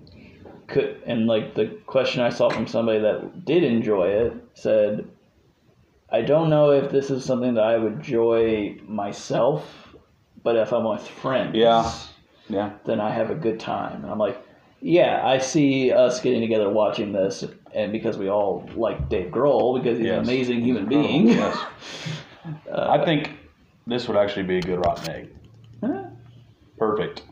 could 0.67 1.01
and 1.05 1.27
like 1.27 1.55
the 1.55 1.67
question 1.85 2.21
I 2.21 2.29
saw 2.29 2.49
from 2.49 2.67
somebody 2.67 2.99
that 2.99 3.45
did 3.45 3.63
enjoy 3.63 4.07
it 4.07 4.33
said, 4.53 5.07
I 6.09 6.21
don't 6.21 6.49
know 6.49 6.71
if 6.71 6.89
this 6.91 7.09
is 7.09 7.25
something 7.25 7.55
that 7.55 7.63
I 7.63 7.77
would 7.77 7.93
enjoy 7.93 8.77
myself, 8.87 9.95
but 10.43 10.55
if 10.55 10.71
I'm 10.71 10.85
with 10.85 11.07
friends, 11.07 11.55
Yeah. 11.55 11.91
Yeah. 12.49 12.71
then 12.85 13.01
I 13.01 13.11
have 13.11 13.29
a 13.29 13.35
good 13.35 13.59
time. 13.59 14.03
And 14.03 14.11
I'm 14.11 14.17
like, 14.17 14.41
yeah, 14.79 15.21
I 15.25 15.37
see 15.39 15.91
us 15.91 16.21
getting 16.21 16.39
together 16.39 16.69
watching 16.69 17.11
this, 17.11 17.43
and 17.73 17.91
because 17.91 18.17
we 18.17 18.29
all 18.29 18.69
like 18.75 19.09
Dave 19.09 19.31
Grohl 19.31 19.81
because 19.81 19.97
he's 19.97 20.07
an 20.09 20.19
amazing 20.19 20.61
human 20.61 20.87
being. 20.87 21.27
Yes. 21.27 21.57
Uh, 22.71 22.87
I 22.97 23.03
think 23.03 23.31
this 23.87 24.07
would 24.07 24.17
actually 24.17 24.43
be 24.43 24.57
a 24.57 24.61
good 24.61 24.79
rotten 24.85 25.09
egg. 25.09 25.29
Perfect. 26.77 27.23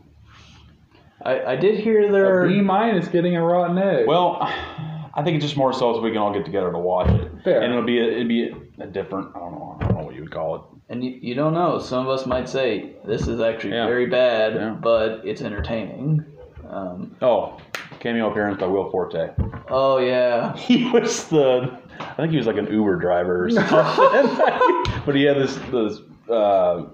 I, 1.21 1.53
I 1.53 1.55
did 1.55 1.79
hear 1.79 2.11
there 2.11 2.45
A 2.45 2.47
B 2.47 2.61
minus 2.61 3.07
getting 3.07 3.35
a 3.35 3.43
rotten 3.43 3.77
egg. 3.77 4.07
Well, 4.07 4.37
I 4.41 5.21
think 5.23 5.35
it's 5.37 5.45
just 5.45 5.57
more 5.57 5.71
so 5.73 5.93
so 5.93 6.01
we 6.01 6.09
can 6.09 6.17
all 6.17 6.33
get 6.33 6.45
together 6.45 6.71
to 6.71 6.77
watch 6.79 7.09
it. 7.09 7.31
Fair. 7.43 7.61
And 7.61 7.71
it'll 7.71 7.85
be 7.85 7.99
a, 7.99 8.03
it'd 8.05 8.27
be 8.27 8.51
a 8.79 8.87
different. 8.87 9.29
I 9.35 9.39
don't 9.39 9.51
know. 9.53 9.77
I 9.79 9.85
don't 9.87 9.97
know 9.99 10.03
what 10.05 10.15
you 10.15 10.21
would 10.21 10.31
call 10.31 10.55
it. 10.55 10.61
And 10.89 11.03
you, 11.03 11.11
you 11.21 11.35
don't 11.35 11.53
know. 11.53 11.79
Some 11.79 12.07
of 12.07 12.09
us 12.09 12.25
might 12.25 12.47
say 12.49 12.93
this 13.05 13.27
is 13.27 13.39
actually 13.39 13.73
Yeah. 13.73 13.87
very 13.87 14.07
bad, 14.07 14.53
Yeah. 14.55 14.69
but 14.81 15.21
it's 15.25 15.41
entertaining. 15.41 16.23
Um, 16.69 17.15
Oh, 17.21 17.57
cameo 17.99 18.29
appearance 18.31 18.59
by 18.59 18.67
Will 18.67 18.89
Forte. 18.91 19.29
oh 19.69 19.97
yeah, 19.99 20.55
He 20.57 20.89
was 20.91 21.27
the. 21.27 21.79
I 21.99 22.13
think 22.15 22.31
he 22.31 22.37
was 22.37 22.47
like 22.47 22.57
an 22.57 22.67
Uber 22.71 22.97
driver 22.97 23.45
or 23.45 23.49
something. 23.51 23.69
but 25.05 25.15
he 25.15 25.23
had 25.23 25.37
this 25.37 25.55
this. 25.71 25.99
Uh, 26.29 26.85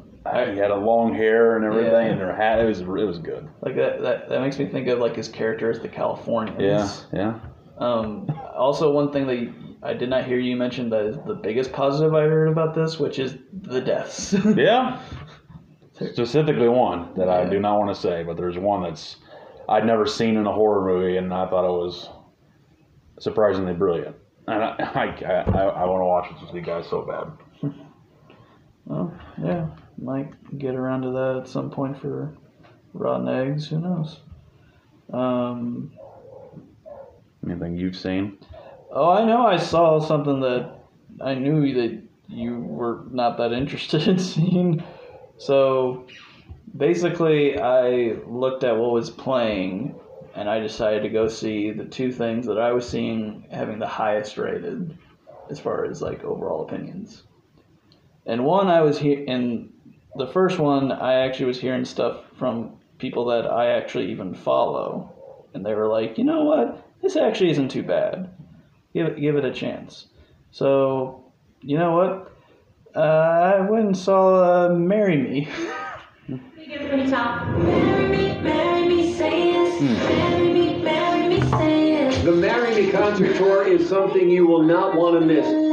he 0.51 0.57
had 0.57 0.71
a 0.71 0.75
long 0.75 1.13
hair 1.15 1.55
and 1.55 1.65
everything, 1.65 2.05
Yeah. 2.07 2.11
and 2.11 2.19
her 2.21 2.36
hat. 2.36 2.59
It 2.59 2.65
was 2.65 2.82
it 2.82 2.86
was 2.88 3.17
good. 3.19 3.47
like 3.61 3.75
that, 3.75 4.01
that. 4.01 4.29
That 4.29 4.41
makes 4.41 4.59
me 4.59 4.65
think 4.67 4.88
of 4.88 4.99
like 4.99 5.15
his 5.15 5.27
character 5.27 5.69
as 5.71 5.79
the 5.79 5.88
Californians. 5.89 7.05
Yeah, 7.13 7.19
yeah. 7.19 7.39
Um, 7.77 8.29
also, 8.55 8.91
one 8.91 9.11
thing 9.11 9.25
that 9.27 9.53
I 9.82 9.93
did 9.95 10.09
not 10.09 10.25
hear 10.25 10.38
you 10.38 10.55
mention 10.55 10.89
that 10.91 11.05
is 11.05 11.15
the 11.25 11.34
biggest 11.34 11.71
positive 11.73 12.13
I 12.13 12.21
heard 12.23 12.49
about 12.49 12.75
this, 12.75 12.99
which 12.99 13.17
is 13.17 13.38
the 13.53 13.82
deaths. 13.82 14.34
Yeah. 14.55 15.01
Specifically 16.13 16.67
one 16.67 17.13
that 17.15 17.29
I 17.29 17.47
do 17.47 17.59
not 17.59 17.77
want 17.77 17.95
to 17.95 17.99
say, 18.01 18.23
but 18.23 18.36
there's 18.36 18.57
one 18.57 18.82
that's 18.84 19.17
I'd 19.69 19.86
never 19.86 20.05
seen 20.07 20.36
in 20.36 20.47
a 20.47 20.51
horror 20.51 20.84
movie, 20.86 21.17
and 21.17 21.32
I 21.34 21.47
thought 21.47 21.63
it 21.65 21.71
was 21.71 22.09
surprisingly 23.19 23.73
brilliant. 23.73 24.15
And 24.47 24.63
I, 24.63 24.75
I, 24.79 25.05
I, 25.05 25.61
I 25.61 25.86
want 25.86 26.01
to 26.01 26.05
watch 26.05 26.32
it 26.32 26.45
with 26.45 26.55
you 26.55 26.61
guys 26.61 26.88
so 26.89 27.03
bad. 27.03 27.27
Yeah, 29.44 29.68
might 29.98 30.58
get 30.58 30.76
around 30.76 31.02
to 31.04 31.12
that 31.12 31.38
at 31.42 31.48
some 31.48 31.70
point 31.70 32.00
for 32.00 32.34
rotten 32.94 33.28
eggs. 33.28 33.68
Who 33.68 33.80
knows? 33.80 34.20
Um, 35.12 35.92
Anything 37.46 37.76
you've 37.76 37.98
seen? 37.98 38.38
oh, 38.92 39.10
I 39.10 39.26
know. 39.26 39.46
I 39.48 39.58
saw 39.58 40.00
something 40.00 40.42
that 40.42 40.76
I 41.22 41.34
knew 41.34 41.74
that 41.74 42.02
you 42.28 42.60
were 42.60 43.04
not 43.12 43.38
that 43.38 43.52
interested 43.62 44.08
in 44.08 44.20
seeing. 44.20 44.84
So 45.38 46.08
basically, 46.78 47.60
I 47.60 48.18
looked 48.28 48.64
at 48.64 48.78
what 48.78 48.92
was 48.92 49.10
playing, 49.10 49.96
and 50.36 50.50
I 50.50 50.60
decided 50.60 51.04
to 51.04 51.10
go 51.10 51.28
see 51.28 51.72
the 51.72 51.86
two 51.86 52.12
things 52.12 52.46
that 52.46 52.60
I 52.60 52.72
was 52.74 52.88
seeing 52.88 53.48
having 53.52 53.80
the 53.80 53.88
highest 53.88 54.38
rated, 54.38 54.98
as 55.50 55.60
far 55.60 55.86
as 55.86 56.02
like 56.02 56.24
overall 56.24 56.62
opinions. 56.64 57.24
And 58.32 58.45
one 58.45 58.69
I 58.69 58.79
was 58.79 58.97
here 58.97 59.19
in 59.19 59.73
the 60.15 60.25
first 60.25 60.57
one 60.57 60.89
I 60.89 61.15
actually 61.15 61.47
was 61.47 61.59
hearing 61.59 61.84
stuff 61.84 62.23
from 62.39 62.77
people 62.97 63.25
that 63.25 63.45
I 63.45 63.73
actually 63.73 64.09
even 64.09 64.34
follow, 64.34 65.11
and 65.53 65.65
they 65.65 65.73
were 65.73 65.89
like, 65.89 66.17
you 66.17 66.23
know 66.23 66.45
what, 66.45 66.82
this 67.01 67.17
actually 67.17 67.49
isn't 67.49 67.67
too 67.67 67.84
bad. 67.84 68.29
Give 68.93 69.07
it 69.07 69.19
give 69.19 69.36
it 69.36 69.43
a 69.43 69.51
chance. 69.51 70.07
So, 70.51 71.25
you 71.59 71.77
know 71.77 71.91
what? 71.91 72.32
Uh, 72.95 72.99
I 72.99 73.69
went 73.69 73.88
and 73.88 73.97
saw 73.97 74.67
uh, 74.67 74.69
"Marry 74.69 75.17
Me." 75.17 75.49
From 76.89 77.11
top. 77.11 77.45
Marry 77.57 78.07
me, 78.07 78.41
marry 78.41 78.88
me, 78.88 79.13
say 79.13 79.51
yes. 79.51 79.82
Marry 79.82 80.53
me, 80.53 80.82
marry 80.82 81.27
me, 81.27 81.41
say 81.41 81.89
yes. 81.89 82.23
The 82.23 82.32
Marry 82.32 82.86
Me 82.86 82.91
concert 82.91 83.36
tour 83.36 83.67
is 83.67 83.89
something 83.89 84.29
you 84.29 84.47
will 84.47 84.63
not 84.63 84.95
want 84.95 85.19
to 85.19 85.25
miss. 85.25 85.70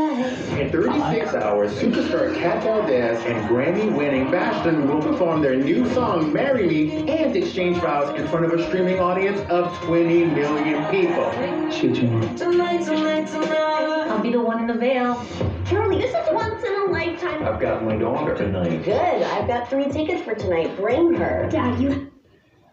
In 0.59 0.73
36 0.73 1.35
hours, 1.35 1.73
superstar 1.79 2.35
Kat 2.35 2.65
Valdez 2.65 3.25
and 3.27 3.49
Grammy-winning 3.49 4.29
Bastian 4.29 4.89
will 4.89 5.01
perform 5.01 5.41
their 5.41 5.55
new 5.55 5.89
song 5.95 6.33
"Marry 6.33 6.67
Me" 6.67 7.09
and 7.09 7.37
exchange 7.37 7.77
vows 7.77 8.19
in 8.19 8.27
front 8.27 8.45
of 8.45 8.53
a 8.53 8.67
streaming 8.67 8.99
audience 8.99 9.41
of 9.51 9.73
20 9.85 10.25
million 10.25 10.85
people. 10.91 11.31
Tonight, 11.71 12.85
tonight, 12.85 13.29
tonight. 13.29 14.09
I'll 14.11 14.19
be 14.19 14.33
the 14.33 14.41
one 14.41 14.59
in 14.59 14.67
the 14.67 14.75
veil. 14.75 15.25
Charlie, 15.65 15.99
this 15.99 16.11
is 16.11 16.35
once 16.35 16.65
in 16.65 16.75
a 16.75 16.85
lifetime. 16.87 17.47
I've 17.47 17.61
got 17.61 17.85
my 17.85 17.97
daughter 17.97 18.37
tonight. 18.37 18.83
Good. 18.83 19.23
I've 19.23 19.47
got 19.47 19.71
three 19.71 19.89
tickets 19.93 20.23
for 20.23 20.35
tonight. 20.35 20.77
Bring 20.77 21.15
her. 21.15 21.49
Dad, 21.49 21.81
you. 21.81 22.11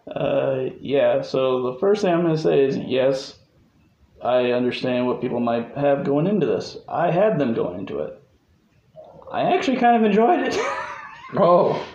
Uh, 0.07 0.71
yeah. 0.81 1.21
So 1.21 1.71
the 1.71 1.77
first 1.79 2.01
thing 2.01 2.11
I'm 2.11 2.23
going 2.23 2.35
to 2.35 2.41
say 2.41 2.63
is 2.63 2.77
yes, 2.77 3.37
I 4.25 4.53
understand 4.53 5.05
what 5.05 5.21
people 5.21 5.39
might 5.39 5.77
have 5.77 6.03
going 6.03 6.25
into 6.25 6.47
this. 6.47 6.77
I 6.87 7.11
had 7.11 7.37
them 7.37 7.53
going 7.53 7.79
into 7.79 7.99
it. 7.99 8.21
I 9.31 9.53
actually 9.53 9.77
kind 9.77 9.95
of 9.95 10.03
enjoyed 10.03 10.39
it. 10.39 10.57
oh. 11.37 11.85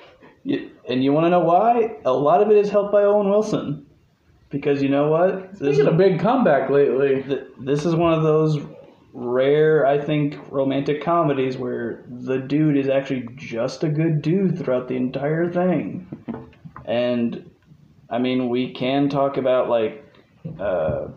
And 0.89 1.03
you 1.03 1.13
want 1.13 1.27
to 1.27 1.31
know 1.31 1.41
why? 1.41 1.97
A 2.05 2.13
lot 2.13 2.41
of 2.41 2.51
it 2.51 2.57
is 2.57 2.71
helped 2.71 2.93
by 2.93 3.03
Owen 3.03 3.29
Wilson. 3.29 3.87
Because 4.49 4.81
you 4.83 4.89
know 4.89 5.09
what? 5.09 5.59
This 5.59 5.79
is 5.79 5.87
a 5.87 5.93
big 5.93 6.21
comeback 6.21 6.71
lately. 6.71 7.23
Th- 7.23 7.47
this 7.59 7.85
is 7.85 7.95
one 7.95 8.13
of 8.13 8.23
those 8.23 8.59
rare, 9.13 9.87
I 9.87 10.01
think, 10.01 10.37
romantic 10.51 11.03
comedies 11.03 11.57
where 11.57 12.05
the 12.09 12.39
dude 12.39 12.77
is 12.77 12.89
actually 12.89 13.29
just 13.37 13.83
a 13.83 13.89
good 13.89 14.23
dude 14.23 14.59
throughout 14.59 14.89
the 14.89 14.97
entire 14.97 15.51
thing. 15.51 16.07
And 16.85 17.51
I 18.09 18.19
mean, 18.19 18.49
we 18.49 18.73
can 18.73 19.09
talk 19.09 19.37
about 19.37 19.69
like 19.69 20.05
uh, 20.59 21.09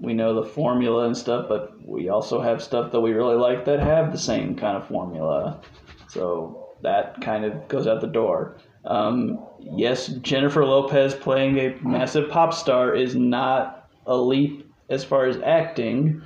we 0.00 0.14
know 0.14 0.34
the 0.34 0.48
formula 0.48 1.06
and 1.06 1.16
stuff, 1.16 1.46
but 1.48 1.74
we 1.86 2.08
also 2.08 2.40
have 2.40 2.62
stuff 2.62 2.90
that 2.92 3.00
we 3.00 3.12
really 3.12 3.36
like 3.36 3.64
that 3.66 3.80
have 3.80 4.12
the 4.12 4.18
same 4.18 4.56
kind 4.56 4.76
of 4.76 4.88
formula. 4.88 5.60
So 6.08 6.70
that 6.82 7.20
kind 7.20 7.44
of 7.44 7.68
goes 7.68 7.86
out 7.86 8.00
the 8.00 8.06
door. 8.06 8.56
Um, 8.84 9.46
yes, 9.60 10.06
Jennifer 10.08 10.64
Lopez 10.64 11.14
playing 11.14 11.58
a 11.58 11.76
massive 11.82 12.30
pop 12.30 12.54
star 12.54 12.94
is 12.94 13.14
not 13.14 13.90
a 14.06 14.16
leap 14.16 14.72
as 14.88 15.04
far 15.04 15.26
as 15.26 15.36
acting, 15.44 16.22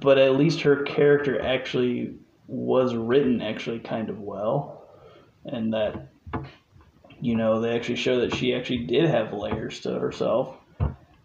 but 0.00 0.18
at 0.18 0.36
least 0.36 0.60
her 0.62 0.82
character 0.82 1.40
actually 1.40 2.16
was 2.48 2.94
written 2.94 3.40
actually 3.40 3.78
kind 3.78 4.10
of 4.10 4.18
well, 4.18 4.88
and 5.44 5.72
that 5.72 6.08
you 7.20 7.36
know 7.36 7.60
they 7.60 7.76
actually 7.76 7.96
show 7.96 8.20
that 8.20 8.34
she 8.34 8.54
actually 8.54 8.86
did 8.86 9.08
have 9.08 9.32
layers 9.32 9.80
to 9.80 9.98
herself. 9.98 10.56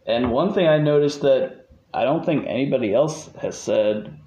And 0.05 0.31
one 0.31 0.53
thing 0.53 0.67
I 0.67 0.77
noticed 0.77 1.21
that 1.21 1.62
I 1.93 2.03
don't 2.03 2.25
think 2.25 2.45
anybody 2.47 2.93
else 2.93 3.29
has 3.41 3.57
said 3.57 4.17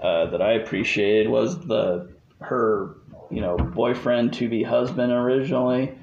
uh, 0.00 0.26
that 0.26 0.42
I 0.42 0.52
appreciated 0.52 1.28
was 1.28 1.58
the 1.66 2.12
her 2.40 2.96
you 3.30 3.40
know 3.40 3.56
boyfriend 3.56 4.34
to 4.34 4.48
be 4.48 4.62
husband 4.62 5.12
originally. 5.12 5.96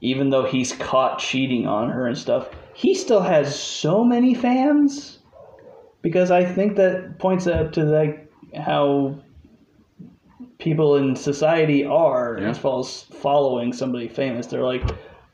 Even 0.00 0.30
though 0.30 0.44
he's 0.44 0.72
caught 0.74 1.18
cheating 1.18 1.66
on 1.66 1.90
her 1.90 2.06
and 2.06 2.16
stuff, 2.16 2.48
he 2.72 2.94
still 2.94 3.20
has 3.20 3.58
so 3.58 4.04
many 4.04 4.32
fans 4.32 5.18
because 6.02 6.30
I 6.30 6.44
think 6.44 6.76
that 6.76 7.18
points 7.18 7.48
out 7.48 7.72
to 7.74 7.84
like 7.84 8.30
how 8.54 9.18
people 10.58 10.96
in 10.96 11.16
society 11.16 11.84
are 11.84 12.36
as 12.38 12.58
far 12.58 12.80
as 12.80 13.02
following 13.02 13.72
somebody 13.72 14.08
famous. 14.08 14.46
They're 14.46 14.62
like, 14.62 14.82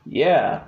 yeah, 0.05 0.63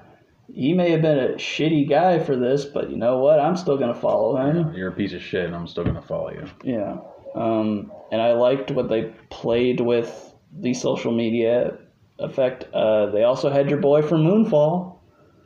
he 0.53 0.73
may 0.73 0.91
have 0.91 1.01
been 1.01 1.19
a 1.19 1.33
shitty 1.33 1.89
guy 1.89 2.19
for 2.19 2.35
this, 2.35 2.65
but 2.65 2.89
you 2.89 2.97
know 2.97 3.19
what? 3.19 3.39
I'm 3.39 3.55
still 3.55 3.77
gonna 3.77 3.93
follow 3.93 4.37
him. 4.37 4.73
You're 4.73 4.89
a 4.89 4.95
piece 4.95 5.13
of 5.13 5.21
shit, 5.21 5.45
and 5.45 5.55
I'm 5.55 5.67
still 5.67 5.83
gonna 5.83 6.01
follow 6.01 6.31
you. 6.31 6.45
Yeah. 6.63 6.97
Um, 7.35 7.91
and 8.11 8.21
I 8.21 8.33
liked 8.33 8.71
what 8.71 8.89
they 8.89 9.13
played 9.29 9.79
with 9.79 10.33
the 10.51 10.73
social 10.73 11.11
media 11.11 11.77
effect. 12.19 12.65
Uh, 12.73 13.07
they 13.11 13.23
also 13.23 13.49
had 13.49 13.69
your 13.69 13.79
boy 13.79 14.01
from 14.01 14.23
Moonfall. 14.23 14.97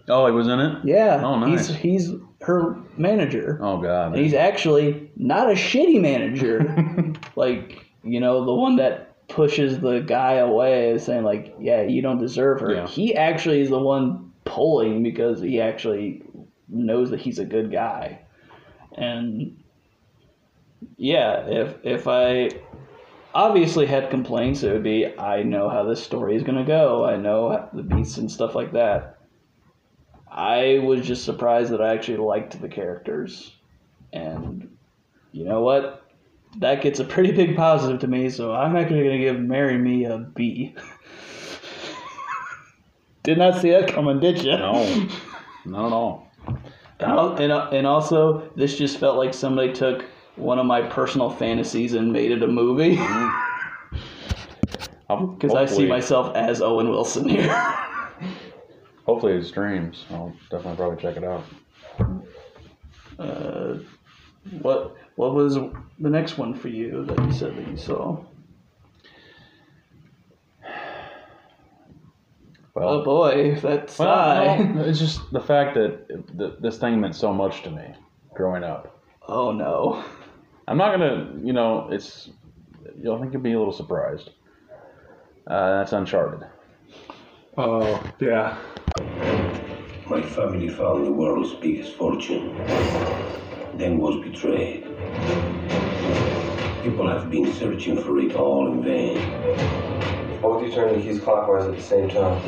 Oh, 0.07 0.25
he 0.27 0.31
was 0.31 0.47
in 0.47 0.59
it. 0.59 0.77
Yeah. 0.83 1.21
Oh, 1.23 1.39
nice. 1.39 1.67
He's 1.67 1.77
he's 1.77 2.11
her 2.41 2.77
manager. 2.97 3.59
Oh 3.61 3.81
God. 3.81 4.15
He's 4.17 4.33
actually 4.33 5.11
not 5.15 5.49
a 5.49 5.53
shitty 5.53 6.01
manager. 6.01 7.13
like, 7.35 7.85
you 8.03 8.19
know, 8.19 8.45
the 8.45 8.53
one 8.53 8.77
that 8.77 9.27
pushes 9.27 9.79
the 9.79 9.99
guy 9.99 10.33
away 10.33 10.97
saying 10.97 11.23
like, 11.23 11.55
yeah, 11.59 11.81
you 11.83 12.01
don't 12.01 12.19
deserve 12.19 12.59
her. 12.61 12.73
Yeah. 12.73 12.87
He 12.87 13.15
actually 13.15 13.61
is 13.61 13.69
the 13.69 13.79
one 13.79 14.30
pulling 14.45 15.03
because 15.03 15.41
he 15.41 15.61
actually 15.61 16.23
knows 16.67 17.09
that 17.11 17.19
he's 17.19 17.39
a 17.39 17.45
good 17.45 17.71
guy. 17.71 18.21
And 18.95 19.61
yeah, 20.97 21.45
if 21.47 21.75
if 21.83 22.07
I 22.07 22.49
obviously 23.33 23.85
had 23.85 24.09
complaints, 24.09 24.63
it 24.63 24.71
would 24.71 24.83
be 24.83 25.17
I 25.17 25.43
know 25.43 25.69
how 25.69 25.83
this 25.83 26.03
story 26.03 26.35
is 26.35 26.43
to 26.43 26.63
go. 26.63 27.05
I 27.05 27.17
know 27.17 27.69
the 27.73 27.83
beats 27.83 28.17
and 28.17 28.31
stuff 28.31 28.55
like 28.55 28.73
that. 28.73 29.17
I 30.29 30.79
was 30.83 31.05
just 31.05 31.25
surprised 31.25 31.71
that 31.71 31.81
I 31.81 31.93
actually 31.93 32.17
liked 32.17 32.59
the 32.59 32.69
characters. 32.69 33.55
And 34.13 34.77
you 35.31 35.45
know 35.45 35.61
what? 35.61 36.09
That 36.59 36.81
gets 36.81 36.99
a 36.99 37.05
pretty 37.05 37.31
big 37.31 37.55
positive 37.55 37.99
to 38.01 38.07
me, 38.07 38.29
so 38.29 38.53
I'm 38.53 38.75
actually 38.75 39.03
to 39.03 39.17
give 39.17 39.39
Marry 39.39 39.77
Me 39.77 40.05
a 40.05 40.17
B. 40.17 40.75
did 43.23 43.37
not 43.37 43.61
see 43.61 43.71
that 43.71 43.87
coming, 43.93 44.19
did 44.19 44.41
you? 44.43 44.51
No, 44.51 45.07
not 45.65 45.85
at 45.87 45.93
all. 45.93 46.31
And, 46.99 47.11
al- 47.11 47.35
and, 47.37 47.51
al- 47.51 47.69
and 47.69 47.87
also, 47.87 48.49
this 48.55 48.77
just 48.77 48.97
felt 48.99 49.17
like 49.17 49.33
somebody 49.33 49.73
took 49.73 50.05
one 50.35 50.59
of 50.59 50.65
my 50.65 50.81
personal 50.81 51.29
fantasies 51.29 51.93
and 51.93 52.11
made 52.11 52.31
it 52.31 52.43
a 52.43 52.47
movie. 52.47 52.99
Because 55.09 55.53
I 55.53 55.65
see 55.65 55.87
myself 55.87 56.33
as 56.37 56.61
Owen 56.61 56.89
Wilson 56.89 57.27
here. 57.27 57.49
Hopefully 59.05 59.33
it's 59.33 59.51
dreams. 59.51 60.05
I'll 60.09 60.33
definitely 60.49 60.77
probably 60.77 61.01
check 61.01 61.17
it 61.17 61.23
out. 61.25 61.43
Uh, 63.19 63.79
what 64.61 64.95
what 65.15 65.33
was 65.35 65.55
the 65.55 66.09
next 66.09 66.37
one 66.37 66.53
for 66.53 66.69
you 66.69 67.03
that 67.05 67.19
you 67.25 67.33
said 67.33 67.57
that 67.57 67.67
you 67.67 67.75
saw? 67.75 68.23
Well, 72.73 72.89
oh 72.89 73.03
boy, 73.03 73.55
that's 73.55 73.99
Well, 73.99 74.57
sigh. 74.57 74.63
no, 74.63 74.83
it's 74.83 74.99
just 74.99 75.31
the 75.31 75.41
fact 75.41 75.75
that 75.75 76.07
th- 76.37 76.53
this 76.61 76.77
thing 76.79 77.01
meant 77.01 77.15
so 77.15 77.33
much 77.33 77.63
to 77.63 77.71
me 77.71 77.93
growing 78.33 78.63
up. 78.63 78.97
Oh 79.27 79.51
no. 79.51 80.03
I'm 80.67 80.77
not 80.77 80.91
gonna, 80.91 81.33
you 81.43 81.53
know, 81.53 81.89
it's. 81.91 82.29
You'll 83.01 83.19
think 83.19 83.33
you'll 83.33 83.41
be 83.41 83.53
a 83.53 83.57
little 83.59 83.73
surprised. 83.73 84.29
Uh, 85.47 85.79
that's 85.79 85.91
Uncharted. 85.93 86.47
Oh, 87.57 88.03
yeah. 88.19 88.57
My 90.05 90.21
family 90.21 90.69
found 90.69 91.05
the 91.05 91.11
world's 91.11 91.53
biggest 91.55 91.93
fortune, 91.97 92.55
then 93.77 93.97
was 93.97 94.21
betrayed. 94.23 94.85
People 96.83 97.07
have 97.07 97.29
been 97.29 97.51
searching 97.53 97.97
for 98.01 98.19
it 98.19 98.35
all 98.35 98.71
in 98.71 98.83
vain. 98.83 99.19
Both 100.41 100.63
you 100.63 100.71
turn 100.73 100.95
the 100.95 101.01
keys 101.01 101.19
clockwise 101.19 101.65
at 101.65 101.75
the 101.75 101.81
same 101.81 102.09
time. 102.09 102.41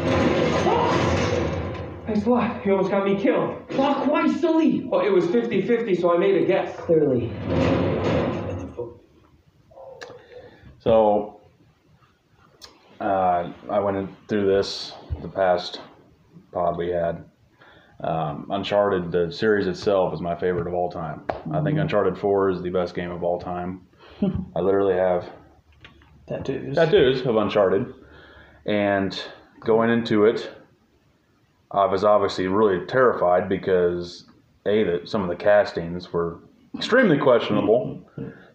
Guess 2.08 2.26
what? 2.26 2.62
He 2.62 2.72
almost 2.72 2.90
got 2.90 3.06
me 3.06 3.20
killed. 3.22 3.68
Clockwise, 3.70 4.40
silly. 4.40 4.84
Well, 4.84 5.02
it 5.02 5.12
was 5.12 5.26
50-50, 5.26 6.02
so 6.02 6.14
I 6.14 6.18
made 6.18 6.36
a 6.42 6.46
guess. 6.46 6.76
Clearly. 6.78 7.32
So, 10.80 11.40
uh, 13.00 13.52
I 13.70 13.80
went 13.80 14.10
through 14.28 14.48
this 14.48 14.94
the 15.22 15.30
past 15.30 15.80
pod 16.52 16.78
we 16.78 16.90
had. 16.90 17.24
Um, 18.02 18.48
Uncharted, 18.50 19.12
the 19.12 19.32
series 19.32 19.68
itself, 19.68 20.14
is 20.14 20.20
my 20.20 20.36
favorite 20.36 20.68
of 20.68 20.74
all 20.74 20.92
time. 20.92 21.24
I 21.54 21.62
think 21.62 21.78
Uncharted 21.80 22.18
4 22.18 22.50
is 22.50 22.62
the 22.62 22.70
best 22.70 22.96
game 22.96 23.12
of 23.12 23.24
all 23.24 23.40
time. 23.40 23.88
I 24.56 24.60
literally 24.60 24.96
have 24.96 25.30
Tattoos. 26.28 26.76
tattoos 26.76 27.22
of 27.26 27.36
Uncharted. 27.36 27.94
And 28.66 29.20
going 29.62 29.90
into 29.90 30.26
it, 30.26 30.52
I 31.72 31.86
was 31.86 32.04
obviously 32.04 32.48
really 32.48 32.86
terrified 32.86 33.50
because 33.50 34.26
a 34.66 34.84
that 34.84 35.10
some 35.10 35.22
of 35.24 35.30
the 35.30 35.36
castings 35.36 36.14
were 36.14 36.40
extremely 36.76 37.18
questionable, 37.18 38.02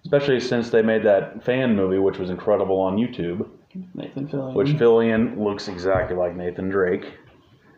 especially 0.05 0.41
since 0.41 0.71
they 0.71 0.83
made 0.83 1.03
that 1.05 1.45
fan 1.45 1.77
movie, 1.77 1.99
which 1.99 2.19
was 2.19 2.31
incredible 2.31 2.81
on 2.81 2.97
YouTube. 2.97 3.49
Nathan 3.95 4.29
Fillion. 4.29 4.55
Which 4.55 4.69
Fillion 4.69 5.39
looks 5.39 5.69
exactly 5.69 6.17
like 6.17 6.35
Nathan 6.35 6.69
Drake. 6.71 7.05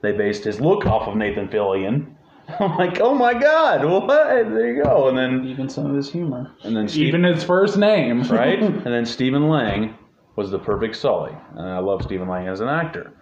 They 0.03 0.12
based 0.12 0.45
his 0.45 0.61
look 0.61 0.86
off 0.86 1.09
of 1.09 1.16
Nathan 1.16 1.49
Fillion. 1.49 2.14
I'm 2.61 2.77
like, 2.77 3.01
oh 3.01 3.15
my 3.15 3.35
god, 3.35 3.85
what? 3.85 4.07
There 4.09 4.75
you 4.75 4.83
go. 4.83 5.09
And 5.09 5.17
then 5.19 5.45
even 5.47 5.69
some 5.69 5.87
of 5.87 5.95
his 5.97 6.11
humor. 6.11 6.51
And 6.65 6.77
then 6.77 6.89
Steve, 6.89 7.09
Even 7.09 7.25
his 7.25 7.45
first 7.45 7.77
name. 7.77 8.23
right? 8.31 8.61
and 8.63 8.85
then 8.87 9.05
Stephen 9.07 9.49
Lang 9.49 9.97
was 10.37 10.51
the 10.51 10.59
perfect 10.59 10.97
Sully, 10.97 11.33
and 11.57 11.69
I 11.69 11.79
love 11.79 12.03
Stephen 12.03 12.29
Lang 12.29 12.49
as 12.49 12.61
an 12.61 12.69
actor. 12.69 13.13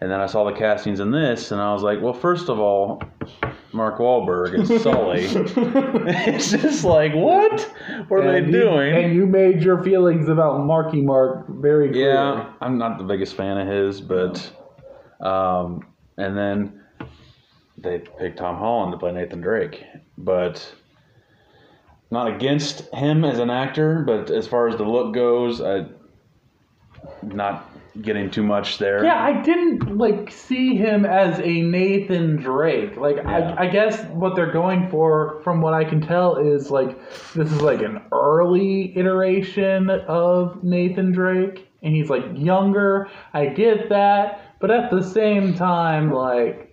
And 0.00 0.10
then 0.10 0.20
I 0.20 0.26
saw 0.26 0.44
the 0.44 0.52
castings 0.58 0.98
in 0.98 1.12
this, 1.12 1.52
and 1.52 1.60
I 1.60 1.72
was 1.72 1.82
like, 1.84 2.00
well, 2.02 2.12
first 2.12 2.48
of 2.48 2.58
all, 2.58 3.00
Mark 3.72 3.98
Wahlberg 3.98 4.58
is 4.68 4.82
Sully. 4.82 5.22
it's 5.24 6.50
just 6.50 6.82
like, 6.84 7.14
what? 7.14 7.60
What 8.08 8.24
are 8.24 8.28
And 8.34 8.52
they 8.52 8.58
you- 8.58 8.64
doing? 8.64 8.94
And 8.96 9.14
you 9.14 9.26
made 9.26 9.62
your 9.62 9.82
feelings 9.82 10.28
about 10.28 10.64
Marky 10.66 11.00
Mark 11.00 11.46
very 11.48 11.90
clear. 11.90 12.12
Yeah, 12.14 12.52
I'm 12.60 12.78
not 12.78 12.98
the 12.98 13.04
biggest 13.04 13.36
fan 13.36 13.58
of 13.58 13.68
his, 13.68 14.00
but 14.00 14.52
um, 15.20 15.86
and 16.18 16.36
then 16.36 16.81
they 17.82 17.98
picked 17.98 18.38
Tom 18.38 18.56
Holland 18.56 18.92
to 18.92 18.98
play 18.98 19.12
Nathan 19.12 19.40
Drake, 19.40 19.82
but 20.16 20.74
not 22.10 22.28
against 22.28 22.92
him 22.94 23.24
as 23.24 23.38
an 23.38 23.50
actor, 23.50 24.02
but 24.06 24.30
as 24.30 24.46
far 24.46 24.68
as 24.68 24.76
the 24.76 24.84
look 24.84 25.14
goes, 25.14 25.60
I 25.60 25.86
not 27.22 27.68
getting 28.00 28.30
too 28.30 28.42
much 28.42 28.78
there. 28.78 29.04
Yeah, 29.04 29.22
I 29.22 29.42
didn't 29.42 29.98
like 29.98 30.30
see 30.30 30.76
him 30.76 31.04
as 31.04 31.38
a 31.40 31.62
Nathan 31.62 32.36
Drake. 32.36 32.96
Like 32.96 33.16
Yeah. 33.16 33.54
I, 33.58 33.64
I 33.64 33.66
guess 33.68 34.02
what 34.10 34.34
they're 34.34 34.52
going 34.52 34.88
for, 34.88 35.40
from 35.42 35.60
what 35.60 35.74
I 35.74 35.84
can 35.84 36.00
tell, 36.00 36.36
is 36.36 36.70
like 36.70 36.98
this 37.34 37.50
is 37.52 37.60
like 37.60 37.82
an 37.82 38.02
early 38.12 38.96
iteration 38.96 39.90
of 39.90 40.62
Nathan 40.62 41.12
Drake, 41.12 41.68
and 41.82 41.94
he's 41.94 42.08
like 42.08 42.24
younger. 42.34 43.08
I 43.32 43.46
get 43.46 43.88
that, 43.90 44.58
but 44.60 44.70
at 44.70 44.90
the 44.90 45.02
same 45.02 45.54
time, 45.54 46.12
like 46.12 46.71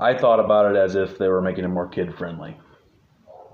I 0.00 0.16
thought 0.16 0.40
about 0.40 0.74
it 0.74 0.78
as 0.78 0.94
if 0.94 1.18
they 1.18 1.28
were 1.28 1.42
making 1.42 1.64
it 1.64 1.68
more 1.68 1.86
kid 1.88 2.16
friendly, 2.16 2.56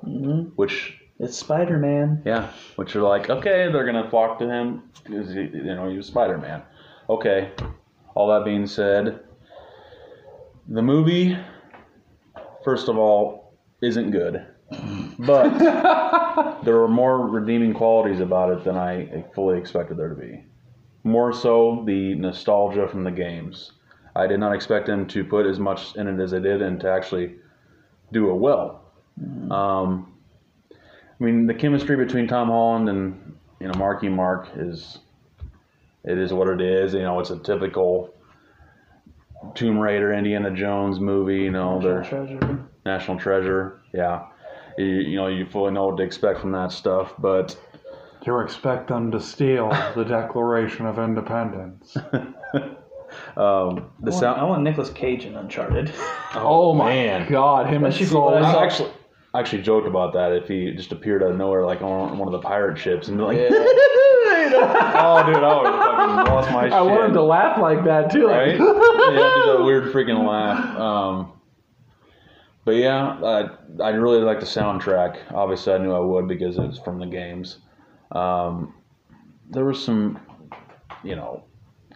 hmm 0.03 0.43
which 0.57 0.97
It's 1.19 1.37
Spider 1.37 1.77
Man. 1.79 2.23
yeah, 2.25 2.51
which 2.77 2.95
are 2.95 3.03
like 3.03 3.29
okay, 3.31 3.71
they're 3.73 3.85
gonna 3.87 4.09
flock 4.11 4.39
to 4.39 4.49
him 4.49 4.91
because 5.05 5.31
he, 5.33 5.41
you 5.41 5.75
know 5.75 5.89
he 5.91 5.97
was 5.97 6.07
Spider 6.07 6.39
Man. 6.39 6.63
Okay, 7.11 7.53
all 8.15 8.29
that 8.29 8.45
being 8.45 8.67
said, 8.67 9.21
the 10.69 10.83
movie, 10.83 11.37
first 12.65 12.89
of 12.89 12.97
all, 12.99 13.59
isn't 13.83 14.11
good, 14.11 14.47
but 15.19 15.59
there 16.65 16.81
are 16.81 16.89
more 16.89 17.27
redeeming 17.29 17.75
qualities 17.75 18.21
about 18.21 18.53
it 18.53 18.65
than 18.65 18.77
I 18.77 19.25
fully 19.35 19.59
expected 19.59 19.97
there 19.97 20.09
to 20.09 20.15
be. 20.15 20.45
More 21.05 21.33
so, 21.33 21.85
the 21.87 22.15
nostalgia 22.17 22.89
from 22.89 23.05
the 23.05 23.13
games. 23.13 23.71
I 24.17 24.27
did 24.27 24.41
not 24.41 24.55
expect 24.55 24.87
them 24.87 25.07
to 25.09 25.25
put 25.25 25.47
as 25.47 25.59
much 25.59 25.95
in 25.97 26.09
it 26.09 26.23
as 26.23 26.31
they 26.31 26.41
did 26.41 26.63
and 26.63 26.81
to 26.81 26.91
actually 26.91 27.35
do 28.13 28.31
it 28.31 28.35
well. 28.35 28.83
Um, 29.51 30.13
I 30.73 31.25
mean, 31.25 31.47
the 31.47 31.55
chemistry 31.55 31.97
between 31.97 32.27
Tom 32.27 32.49
Holland 32.49 32.89
and 32.89 33.37
you 33.61 33.69
know 33.69 33.75
Marky 33.79 34.09
Mark 34.09 34.49
is 34.57 34.99
it 36.05 36.19
is 36.19 36.33
what 36.33 36.49
it 36.49 36.61
is. 36.61 36.95
You 36.95 37.03
know, 37.03 37.21
it's 37.21 37.31
a 37.31 37.39
typical 37.39 38.15
Tomb 39.55 39.79
Raider, 39.79 40.13
Indiana 40.13 40.51
Jones 40.51 40.99
movie. 40.99 41.43
You 41.43 41.51
know, 41.51 41.81
they're 41.81 42.03
Treasure. 42.03 42.67
National 42.85 43.19
Treasure. 43.19 43.81
Yeah, 43.93 44.27
you, 44.79 44.87
you 44.87 45.17
know, 45.17 45.29
you 45.29 45.47
fully 45.47 45.73
know 45.73 45.87
what 45.87 45.97
to 45.99 46.03
expect 46.03 46.41
from 46.41 46.53
that 46.53 46.73
stuff, 46.73 47.15
but 47.19 47.57
you 48.27 48.41
expect 48.41 48.89
them 48.89 49.11
to 49.13 49.21
steal 49.21 49.71
the 49.95 50.05
Declaration 50.09 50.87
of 50.87 50.99
Independence. 50.99 51.97
um, 53.37 53.91
the 54.01 54.11
I 54.11 54.11
want, 54.11 54.15
sound. 54.15 54.41
I 54.41 54.45
want 54.45 54.63
Nicolas 54.63 54.91
Cage 54.91 55.25
in 55.25 55.35
Uncharted. 55.37 55.93
Oh, 56.39 56.75
my 56.75 56.91
man. 56.91 57.31
God, 57.31 57.67
him 57.67 57.85
and 57.85 57.87
Especially 57.87 58.07
Soul. 58.13 58.33
when 58.35 58.45
I 58.45 58.49
I 58.49 58.53
saw- 58.53 58.63
actually 58.65 58.91
I 59.33 59.41
actually 59.41 59.63
joked 59.63 59.87
about 59.87 60.13
that 60.15 60.33
if 60.33 60.49
he 60.49 60.73
just 60.73 60.93
appeared 60.93 61.23
out 61.23 61.31
of 61.31 61.37
nowhere 61.39 61.65
like 61.65 61.81
on 61.83 62.19
one 62.19 62.29
of 62.29 62.33
the 62.33 62.47
pirate 62.47 62.77
ships 62.79 63.09
and 63.09 63.17
be 63.17 63.23
like, 63.25 63.37
Yeah. 63.39 63.49
oh 64.59 65.23
dude, 65.27 65.37
I 65.37 65.57
would 65.57 65.67
have 65.67 66.25
fucking 66.25 66.35
lost 66.35 66.51
my 66.51 66.65
shit. 66.65 66.73
I 66.75 66.83
wanted 66.83 67.13
to 67.15 67.23
laugh 67.23 67.59
like 67.61 67.85
that 67.85 68.11
too. 68.11 68.27
right? 68.29 68.49
yeah, 68.53 68.57
do 68.57 69.53
that 69.53 69.63
weird 69.65 69.93
freaking 69.93 70.27
laugh. 70.27 70.79
Um, 70.79 71.33
but 72.65 72.77
yeah, 72.77 73.19
I, 73.23 73.49
I 73.83 73.91
really 73.91 74.21
like 74.21 74.41
the 74.41 74.47
soundtrack. 74.47 75.33
Obviously, 75.33 75.73
I 75.73 75.79
knew 75.79 75.93
I 75.93 76.01
would 76.01 76.29
because 76.29 76.59
it 76.59 76.67
was 76.67 76.79
from 76.79 76.99
the 76.99 77.07
games. 77.07 77.59
Um, 78.13 78.75
there 79.51 79.65
was 79.65 79.83
some, 79.83 80.19
you 81.05 81.15
know, 81.17 81.45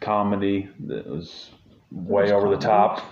comedy 0.01 0.69
that 0.87 1.07
was 1.07 1.51
way 1.91 2.23
was 2.23 2.33
over 2.33 2.49
the 2.49 2.57
top, 2.57 3.03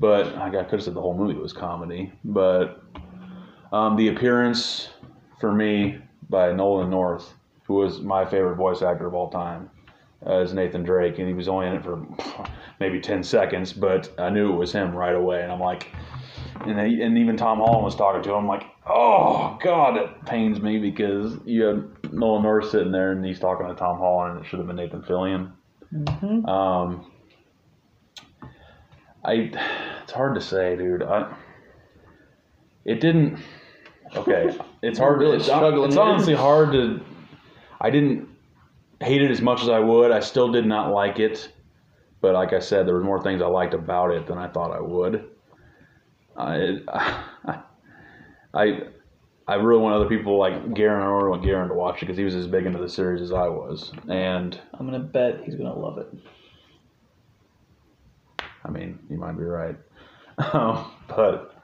but 0.00 0.36
I 0.36 0.50
could 0.50 0.70
have 0.70 0.82
said 0.82 0.94
the 0.94 1.00
whole 1.00 1.16
movie 1.16 1.38
was 1.38 1.52
comedy. 1.52 2.12
But 2.24 2.82
um, 3.72 3.96
the 3.96 4.08
appearance 4.08 4.90
for 5.40 5.52
me 5.52 5.98
by 6.28 6.52
Nolan 6.52 6.90
North, 6.90 7.34
who 7.64 7.74
was 7.74 8.00
my 8.00 8.24
favorite 8.24 8.56
voice 8.56 8.82
actor 8.82 9.06
of 9.06 9.14
all 9.14 9.30
time, 9.30 9.70
as 10.22 10.54
Nathan 10.54 10.82
Drake, 10.82 11.18
and 11.18 11.28
he 11.28 11.34
was 11.34 11.48
only 11.48 11.66
in 11.66 11.74
it 11.74 11.84
for 11.84 12.06
maybe 12.80 13.00
10 13.00 13.22
seconds, 13.22 13.72
but 13.72 14.12
I 14.18 14.30
knew 14.30 14.52
it 14.52 14.56
was 14.56 14.72
him 14.72 14.94
right 14.94 15.14
away. 15.14 15.42
And 15.42 15.52
I'm 15.52 15.60
like, 15.60 15.88
and, 16.64 16.80
he, 16.80 17.02
and 17.02 17.18
even 17.18 17.36
Tom 17.36 17.58
Holland 17.58 17.84
was 17.84 17.94
talking 17.94 18.22
to 18.22 18.30
him. 18.30 18.36
I'm 18.36 18.48
like, 18.48 18.64
oh, 18.86 19.58
God, 19.62 19.96
it 19.96 20.24
pains 20.24 20.60
me 20.60 20.78
because 20.78 21.36
you 21.44 21.62
had 21.62 22.12
Nolan 22.12 22.42
North 22.42 22.70
sitting 22.70 22.92
there 22.92 23.12
and 23.12 23.24
he's 23.24 23.38
talking 23.38 23.66
to 23.66 23.74
Tom 23.74 23.98
Holland, 23.98 24.36
and 24.36 24.44
it 24.44 24.48
should 24.48 24.58
have 24.58 24.66
been 24.66 24.76
Nathan 24.76 25.02
Fillion. 25.02 25.52
Mhm. 26.04 26.48
Um, 26.48 27.10
I, 29.24 29.50
it's 30.02 30.12
hard 30.12 30.34
to 30.34 30.40
say, 30.40 30.76
dude. 30.76 31.02
I, 31.02 31.34
it 32.84 33.00
didn't. 33.00 33.38
Okay, 34.14 34.56
it's 34.82 34.98
hard. 34.98 35.18
really 35.18 35.36
it's, 35.36 35.46
struggling 35.46 35.88
it's 35.88 35.96
honestly 35.96 36.34
hard 36.34 36.72
to. 36.72 37.00
I 37.80 37.90
didn't 37.90 38.28
hate 39.00 39.22
it 39.22 39.30
as 39.30 39.42
much 39.42 39.62
as 39.62 39.68
I 39.68 39.80
would. 39.80 40.12
I 40.12 40.20
still 40.20 40.52
did 40.52 40.66
not 40.66 40.92
like 40.92 41.18
it, 41.18 41.52
but 42.20 42.34
like 42.34 42.52
I 42.52 42.60
said, 42.60 42.86
there 42.86 42.94
was 42.94 43.04
more 43.04 43.22
things 43.22 43.42
I 43.42 43.46
liked 43.46 43.74
about 43.74 44.12
it 44.12 44.26
than 44.26 44.38
I 44.38 44.48
thought 44.48 44.70
I 44.70 44.80
would. 44.80 45.28
I, 46.36 46.78
I, 48.54 48.82
I 49.48 49.54
really 49.54 49.80
want 49.80 49.94
other 49.94 50.08
people 50.08 50.38
like 50.38 50.74
Garen. 50.74 51.02
I 51.02 51.06
really 51.06 51.30
want 51.30 51.44
Garen 51.44 51.68
to 51.68 51.74
watch 51.74 51.98
it 51.98 52.06
because 52.06 52.16
he 52.16 52.24
was 52.24 52.34
as 52.34 52.48
big 52.48 52.66
into 52.66 52.78
the 52.78 52.88
series 52.88 53.22
as 53.22 53.32
I 53.32 53.46
was, 53.46 53.92
and 54.08 54.60
I'm 54.74 54.86
gonna 54.86 54.98
bet 54.98 55.42
he's 55.44 55.54
gonna 55.54 55.78
love 55.78 55.98
it. 55.98 56.12
I 58.64 58.70
mean, 58.70 58.98
you 59.08 59.16
might 59.16 59.36
be 59.38 59.44
right. 59.44 59.76
Um, 60.52 60.92
but 61.08 61.54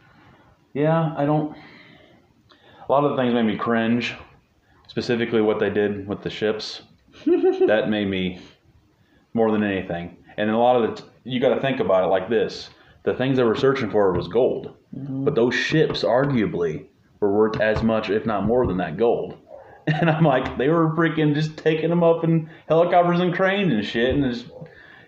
yeah, 0.72 1.12
I 1.14 1.26
don't. 1.26 1.55
A 2.89 2.91
lot 2.91 3.05
of 3.05 3.11
the 3.11 3.16
things 3.18 3.35
made 3.35 3.43
me 3.43 3.59
cringe. 3.59 4.14
Specifically, 4.87 5.43
what 5.43 5.59
they 5.59 5.68
did 5.68 6.09
with 6.09 6.22
the 6.22 6.30
ships. 6.30 6.80
that 7.26 7.89
made 7.91 8.09
me 8.09 8.41
more 9.35 9.51
than 9.51 9.62
anything. 9.62 10.16
And 10.39 10.49
a 10.49 10.57
lot 10.57 10.83
of 10.83 10.97
the, 10.97 11.05
you 11.24 11.39
got 11.39 11.55
to 11.55 11.61
think 11.61 11.80
about 11.80 12.05
it 12.05 12.07
like 12.07 12.30
this: 12.30 12.70
the 13.03 13.12
things 13.12 13.37
they 13.37 13.43
were 13.43 13.55
searching 13.55 13.91
for 13.91 14.11
was 14.14 14.26
gold, 14.26 14.74
but 14.93 15.35
those 15.35 15.55
ships 15.55 16.03
arguably 16.03 16.87
were 17.23 17.33
worth 17.33 17.61
as 17.61 17.83
much, 17.83 18.11
if 18.11 18.27
not 18.27 18.45
more, 18.45 18.66
than 18.66 18.77
that 18.79 18.97
gold. 18.97 19.39
And 19.85 20.09
I'm 20.09 20.23
like, 20.23 20.59
they 20.59 20.68
were 20.68 20.95
freaking 20.95 21.35
just 21.35 21.57
taking 21.57 21.91
them 21.91 22.05
up 22.05 22.23
in 22.23 22.49
helicopters 22.68 23.18
and 23.18 23.35
cranes 23.35 23.73
and 23.73 23.85
shit, 23.85 24.14
and 24.14 24.33
just 24.33 24.47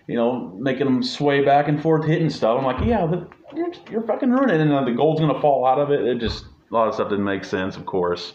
you 0.07 0.15
know, 0.15 0.55
making 0.59 0.85
them 0.85 1.01
sway 1.01 1.43
back 1.43 1.67
and 1.67 1.81
forth, 1.81 2.05
hitting 2.05 2.29
stuff. 2.29 2.59
I'm 2.59 2.65
like, 2.65 2.85
yeah, 2.85 3.09
you're, 3.55 3.71
you're 3.89 4.05
fucking 4.05 4.29
ruining 4.29 4.61
it, 4.61 4.67
and 4.67 4.87
the 4.87 4.91
gold's 4.91 5.19
gonna 5.19 5.41
fall 5.41 5.65
out 5.65 5.79
of 5.79 5.91
it. 5.91 6.01
It 6.01 6.19
just 6.19 6.45
a 6.69 6.73
lot 6.73 6.87
of 6.87 6.93
stuff 6.93 7.09
didn't 7.09 7.25
make 7.25 7.43
sense, 7.43 7.75
of 7.75 7.85
course. 7.85 8.33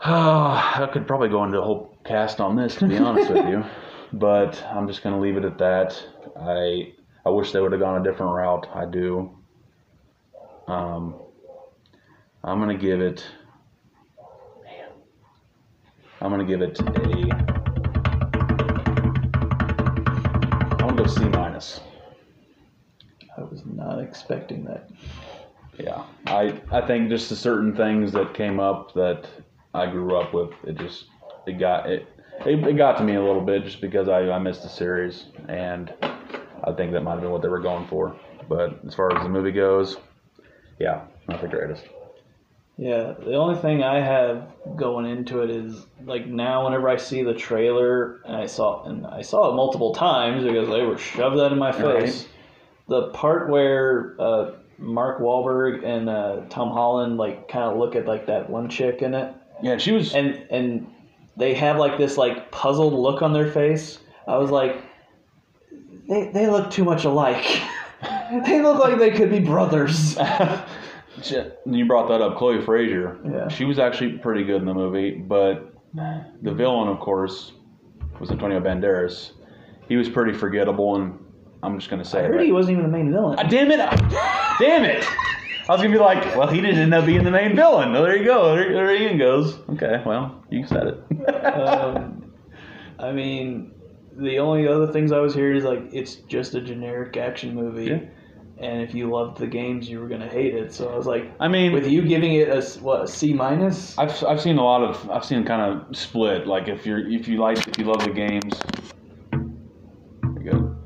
I 0.00 0.88
could 0.92 1.06
probably 1.06 1.28
go 1.28 1.44
into 1.44 1.60
a 1.60 1.64
whole 1.64 1.96
cast 2.04 2.40
on 2.40 2.56
this, 2.56 2.74
to 2.76 2.86
be 2.86 2.98
honest 2.98 3.30
with 3.30 3.46
you, 3.46 3.64
but 4.12 4.62
I'm 4.70 4.86
just 4.86 5.02
gonna 5.02 5.20
leave 5.20 5.36
it 5.36 5.44
at 5.44 5.58
that. 5.58 6.02
I 6.40 6.94
I 7.26 7.30
wish 7.30 7.52
they 7.52 7.60
would 7.60 7.72
have 7.72 7.80
gone 7.80 8.00
a 8.00 8.04
different 8.04 8.32
route. 8.32 8.68
I 8.74 8.86
do. 8.86 9.36
Um, 10.66 11.16
I'm 12.44 12.58
gonna 12.58 12.76
give 12.76 13.00
it. 13.00 13.24
Man, 14.64 14.88
I'm 16.20 16.30
gonna 16.30 16.44
give 16.44 16.60
it 16.60 16.80
a. 16.80 16.84
I'm 20.72 20.88
gonna 20.88 20.96
go 20.96 21.06
C 21.06 21.24
minus. 21.28 21.80
I 23.38 23.42
was 23.42 23.62
not 23.64 24.00
expecting 24.00 24.64
that. 24.64 24.90
Yeah, 25.78 26.02
I 26.26 26.60
I 26.72 26.84
think 26.84 27.10
just 27.10 27.28
the 27.28 27.36
certain 27.36 27.76
things 27.76 28.10
that 28.12 28.34
came 28.34 28.58
up 28.58 28.92
that 28.94 29.28
I 29.72 29.86
grew 29.88 30.16
up 30.16 30.34
with, 30.34 30.50
it 30.66 30.76
just 30.78 31.04
it 31.46 31.60
got 31.60 31.88
it 31.88 32.08
it, 32.44 32.66
it 32.66 32.76
got 32.76 32.98
to 32.98 33.04
me 33.04 33.14
a 33.14 33.22
little 33.22 33.40
bit 33.40 33.62
just 33.62 33.80
because 33.80 34.08
I 34.08 34.28
I 34.30 34.40
missed 34.40 34.64
the 34.64 34.68
series 34.68 35.26
and 35.48 35.94
I 36.64 36.72
think 36.72 36.90
that 36.90 37.02
might 37.02 37.12
have 37.12 37.20
been 37.20 37.30
what 37.30 37.42
they 37.42 37.48
were 37.48 37.60
going 37.60 37.86
for. 37.86 38.16
But 38.48 38.80
as 38.84 38.96
far 38.96 39.16
as 39.16 39.22
the 39.22 39.28
movie 39.28 39.52
goes, 39.52 39.96
yeah, 40.80 41.02
not 41.28 41.40
the 41.40 41.46
greatest. 41.46 41.84
Yeah, 42.82 43.14
the 43.16 43.34
only 43.34 43.60
thing 43.60 43.84
I 43.84 44.00
have 44.00 44.48
going 44.74 45.06
into 45.06 45.42
it 45.42 45.50
is 45.50 45.86
like 46.04 46.26
now 46.26 46.64
whenever 46.64 46.88
I 46.88 46.96
see 46.96 47.22
the 47.22 47.32
trailer 47.32 48.20
and 48.24 48.34
I 48.34 48.46
saw 48.46 48.82
and 48.82 49.06
I 49.06 49.22
saw 49.22 49.52
it 49.52 49.54
multiple 49.54 49.94
times 49.94 50.42
because 50.42 50.68
they 50.68 50.82
were 50.82 50.98
shoved 50.98 51.38
that 51.38 51.52
in 51.52 51.58
my 51.58 51.70
face. 51.70 52.22
Right. 52.22 52.28
The 52.88 53.08
part 53.10 53.48
where 53.48 54.16
uh, 54.18 54.54
Mark 54.78 55.20
Wahlberg 55.20 55.84
and 55.84 56.08
uh, 56.08 56.40
Tom 56.50 56.70
Holland 56.72 57.18
like 57.18 57.48
kind 57.48 57.70
of 57.70 57.78
look 57.78 57.94
at 57.94 58.06
like 58.06 58.26
that 58.26 58.50
one 58.50 58.68
chick 58.68 59.00
in 59.00 59.14
it. 59.14 59.32
Yeah, 59.62 59.78
she 59.78 59.92
was 59.92 60.12
and 60.12 60.44
and 60.50 60.88
they 61.36 61.54
have 61.54 61.76
like 61.76 61.98
this 61.98 62.16
like 62.16 62.50
puzzled 62.50 62.94
look 62.94 63.22
on 63.22 63.32
their 63.32 63.52
face. 63.52 64.00
I 64.26 64.38
was 64.38 64.50
like, 64.50 64.82
they 66.08 66.32
they 66.34 66.48
look 66.48 66.72
too 66.72 66.82
much 66.82 67.04
alike. 67.04 67.46
they 68.44 68.60
look 68.60 68.80
like 68.80 68.98
they 68.98 69.12
could 69.12 69.30
be 69.30 69.38
brothers. 69.38 70.18
Shit, 71.22 71.60
You 71.66 71.86
brought 71.86 72.08
that 72.08 72.20
up, 72.20 72.36
Chloe 72.36 72.60
Frazer. 72.62 73.18
Yeah. 73.30 73.48
She 73.48 73.64
was 73.64 73.78
actually 73.78 74.18
pretty 74.18 74.44
good 74.44 74.56
in 74.60 74.66
the 74.66 74.74
movie, 74.74 75.12
but 75.12 75.72
the 75.94 76.52
villain, 76.52 76.88
of 76.88 76.98
course, 77.00 77.52
was 78.20 78.30
Antonio 78.30 78.60
Banderas. 78.60 79.32
He 79.88 79.96
was 79.96 80.08
pretty 80.08 80.32
forgettable, 80.32 80.96
and 80.96 81.18
I'm 81.62 81.78
just 81.78 81.90
gonna 81.90 82.04
say 82.04 82.20
I 82.20 82.22
it 82.22 82.26
heard 82.28 82.36
right- 82.36 82.46
he 82.46 82.52
wasn't 82.52 82.78
even 82.78 82.90
the 82.90 82.96
main 82.96 83.10
villain. 83.12 83.38
Ah, 83.38 83.44
damn 83.44 83.70
it! 83.70 83.78
Damn 84.58 84.84
it! 84.84 85.04
I 85.68 85.72
was 85.72 85.80
gonna 85.80 85.92
be 85.92 85.98
like, 85.98 86.24
well, 86.36 86.48
he 86.48 86.60
didn't 86.60 86.78
end 86.80 86.92
up 86.94 87.06
being 87.06 87.22
the 87.24 87.30
main 87.30 87.54
villain. 87.54 87.92
Well, 87.92 88.02
there 88.02 88.16
you 88.16 88.24
go. 88.24 88.54
There, 88.56 88.72
there 88.72 88.94
Ian 88.94 89.16
goes. 89.18 89.58
Okay, 89.70 90.02
well, 90.04 90.42
you 90.50 90.66
said 90.66 90.86
it. 90.88 91.44
um, 91.54 92.32
I 92.98 93.12
mean, 93.12 93.72
the 94.16 94.38
only 94.38 94.66
other 94.66 94.90
things 94.92 95.12
I 95.12 95.18
was 95.20 95.34
hearing 95.34 95.56
is 95.56 95.64
like 95.64 95.80
it's 95.92 96.16
just 96.16 96.54
a 96.54 96.60
generic 96.60 97.16
action 97.16 97.54
movie. 97.54 97.84
Yeah. 97.86 98.00
And 98.62 98.80
if 98.80 98.94
you 98.94 99.10
loved 99.10 99.38
the 99.38 99.48
games, 99.48 99.88
you 99.88 99.98
were 99.98 100.06
gonna 100.06 100.28
hate 100.28 100.54
it. 100.54 100.72
So 100.72 100.88
I 100.88 100.96
was 100.96 101.04
like, 101.04 101.28
I 101.40 101.48
mean, 101.48 101.72
with 101.72 101.84
you 101.88 102.00
giving 102.02 102.34
it 102.34 102.48
a 102.48 102.62
what 102.78 103.02
a 103.02 103.08
C 103.08 103.32
minus? 103.32 103.98
I've, 103.98 104.22
I've 104.22 104.40
seen 104.40 104.56
a 104.56 104.64
lot 104.64 104.84
of 104.84 105.10
I've 105.10 105.24
seen 105.24 105.44
kind 105.44 105.60
of 105.62 105.96
split. 105.96 106.46
Like 106.46 106.68
if 106.68 106.86
you're 106.86 107.10
if 107.10 107.26
you 107.26 107.38
like 107.38 107.66
if 107.66 107.76
you 107.76 107.84
love 107.84 108.04
the 108.04 108.12
games, 108.12 108.54
you're 109.32 110.44
good. 110.44 110.76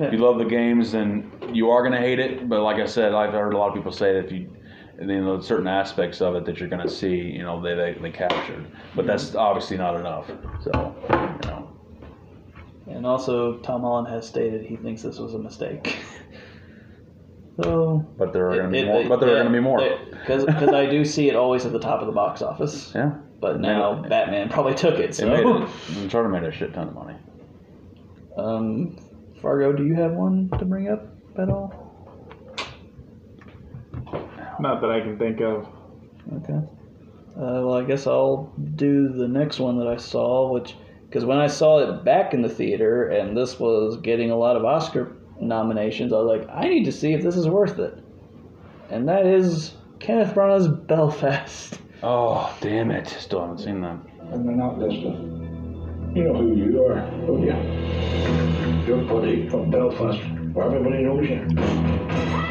If 0.00 0.12
you 0.12 0.18
love 0.18 0.38
the 0.38 0.44
games, 0.44 0.90
then 0.90 1.30
you 1.52 1.70
are 1.70 1.84
gonna 1.84 2.00
hate 2.00 2.18
it. 2.18 2.48
But 2.48 2.62
like 2.62 2.78
I 2.78 2.86
said, 2.86 3.14
I've 3.14 3.32
heard 3.32 3.54
a 3.54 3.56
lot 3.56 3.68
of 3.68 3.74
people 3.74 3.92
say 3.92 4.14
that 4.14 4.24
if 4.24 4.32
you 4.32 4.50
you 4.98 5.06
know 5.06 5.40
certain 5.40 5.68
aspects 5.68 6.20
of 6.20 6.34
it 6.34 6.44
that 6.44 6.58
you're 6.58 6.68
gonna 6.68 6.88
see, 6.88 7.14
you 7.14 7.44
know, 7.44 7.62
they 7.62 7.76
they, 7.76 7.98
they 8.00 8.10
captured. 8.10 8.66
But 8.96 9.06
that's 9.06 9.26
mm-hmm. 9.26 9.38
obviously 9.38 9.76
not 9.76 9.94
enough. 9.94 10.26
So 10.64 10.96
you 11.08 11.48
know, 11.48 11.72
And 12.88 13.06
also, 13.06 13.58
Tom 13.58 13.82
Holland 13.82 14.08
has 14.08 14.26
stated 14.26 14.66
he 14.66 14.74
thinks 14.74 15.02
this 15.02 15.20
was 15.20 15.34
a 15.34 15.38
mistake. 15.38 15.96
so, 17.62 18.06
but 18.18 18.32
there 18.32 18.50
are 18.50 18.56
gonna 18.56 18.70
be 18.70 18.84
more. 18.84 19.08
But 19.08 19.20
there 19.20 19.30
are 19.34 19.38
gonna 19.38 19.50
be 19.50 19.60
more. 19.60 19.80
because 20.10 20.44
I 20.68 20.86
do 20.86 21.04
see 21.04 21.28
it 21.28 21.36
always 21.36 21.64
at 21.66 21.72
the 21.72 21.78
top 21.80 22.00
of 22.00 22.06
the 22.06 22.12
box 22.12 22.42
office. 22.42 22.92
Yeah. 22.94 23.12
But 23.40 23.60
now 23.60 24.02
Batman 24.02 24.48
probably 24.50 24.74
took 24.74 24.94
it. 24.98 25.08
They 25.08 25.12
So, 25.12 25.28
made 25.28 25.46
it. 25.46 25.68
Uncharted 26.02 26.30
made 26.30 26.44
a 26.44 26.52
shit 26.52 26.74
ton 26.74 26.88
of 26.88 26.94
money. 26.94 27.14
um, 28.36 28.96
Fargo, 29.40 29.72
do 29.72 29.86
you 29.86 29.94
have 29.94 30.12
one 30.12 30.50
to 30.58 30.64
bring 30.66 30.88
up 30.88 31.06
at 31.38 31.48
all? 31.48 31.72
Not 34.60 34.80
that 34.82 34.90
I 34.90 35.00
can 35.00 35.18
think 35.18 35.40
of. 35.40 35.66
Okay. 36.42 36.52
Uh, 37.36 37.64
well, 37.64 37.74
I 37.74 37.84
guess 37.84 38.06
I'll 38.06 38.52
do 38.74 39.08
the 39.08 39.26
next 39.28 39.58
one 39.58 39.78
that 39.78 39.86
I 39.88 39.96
saw, 39.96 40.52
which 40.52 40.76
because 41.08 41.24
when 41.24 41.38
I 41.38 41.46
saw 41.46 41.78
it 41.78 42.04
back 42.04 42.34
in 42.34 42.42
the 42.42 42.48
theater 42.48 43.08
and 43.08 43.36
this 43.36 43.58
was 43.58 43.96
getting 43.98 44.30
a 44.30 44.36
lot 44.36 44.56
of 44.56 44.64
Oscar 44.64 45.16
nominations, 45.40 46.12
I 46.12 46.16
was 46.16 46.38
like, 46.38 46.48
I 46.48 46.68
need 46.68 46.84
to 46.84 46.92
see 46.92 47.12
if 47.12 47.22
this 47.22 47.36
is 47.36 47.48
worth 47.48 47.78
it. 47.78 47.98
And 48.90 49.08
that 49.08 49.26
is 49.26 49.74
Kenneth 49.98 50.34
Branagh's 50.34 50.68
Belfast. 50.68 51.78
Oh 52.02 52.56
damn 52.60 52.90
it! 52.90 53.08
Still 53.08 53.40
haven't 53.40 53.58
seen 53.58 53.80
that. 53.82 53.98
And 54.32 54.48
they're 54.48 54.56
not 54.56 54.78
listening. 54.78 55.14
Uh, 55.14 56.14
you 56.14 56.24
know 56.24 56.34
who 56.34 56.56
you 56.56 56.82
are, 56.84 57.00
oh, 57.00 57.26
don't 57.26 57.42
you? 57.42 57.54
You're 58.86 59.04
Buddy 59.04 59.48
from 59.48 59.70
Belfast, 59.70 60.18
where 60.52 60.66
everybody 60.66 61.04
knows 61.04 61.28
you. 61.28 61.46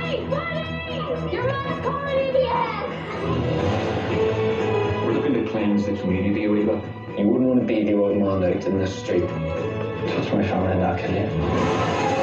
Hey, 0.05 0.23
buddy! 0.29 1.33
You're 1.33 1.49
on 1.49 1.81
Corey 1.83 2.31
the 2.31 2.45
We're 5.05 5.13
looking 5.13 5.33
to 5.33 5.49
cleanse 5.49 5.85
the 5.85 5.93
community 5.97 6.45
a 6.45 6.49
wee 6.49 6.63
bit. 6.63 6.83
You 7.17 7.27
wouldn't 7.27 7.49
want 7.49 7.59
to 7.59 7.65
be 7.65 7.83
the 7.83 7.97
odd 7.97 8.15
man 8.15 8.43
out 8.43 8.65
in 8.65 8.77
the 8.77 8.87
street. 8.87 9.27
Touch 9.27 10.31
my 10.31 10.43
family 10.47 10.71
and 10.71 10.83
I'll 10.83 10.97
kill 10.97 11.11
you. 11.11 12.18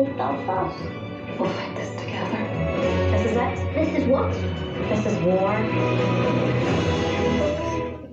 So 0.00 0.06
we're 0.06 0.14
gonna 0.14 0.32
have 0.32 0.46
to 0.46 0.48
leave 0.48 0.48
Belfast. 0.48 1.38
We'll 1.38 1.50
fight 1.50 1.76
this 1.76 1.90
together. 2.00 2.38
This 3.10 3.26
is 3.26 3.36
it? 3.36 3.74
This 3.74 4.02
is 4.02 4.08
what? 4.08 4.32
This 4.88 5.04
is 5.04 5.18
war. 5.22 5.52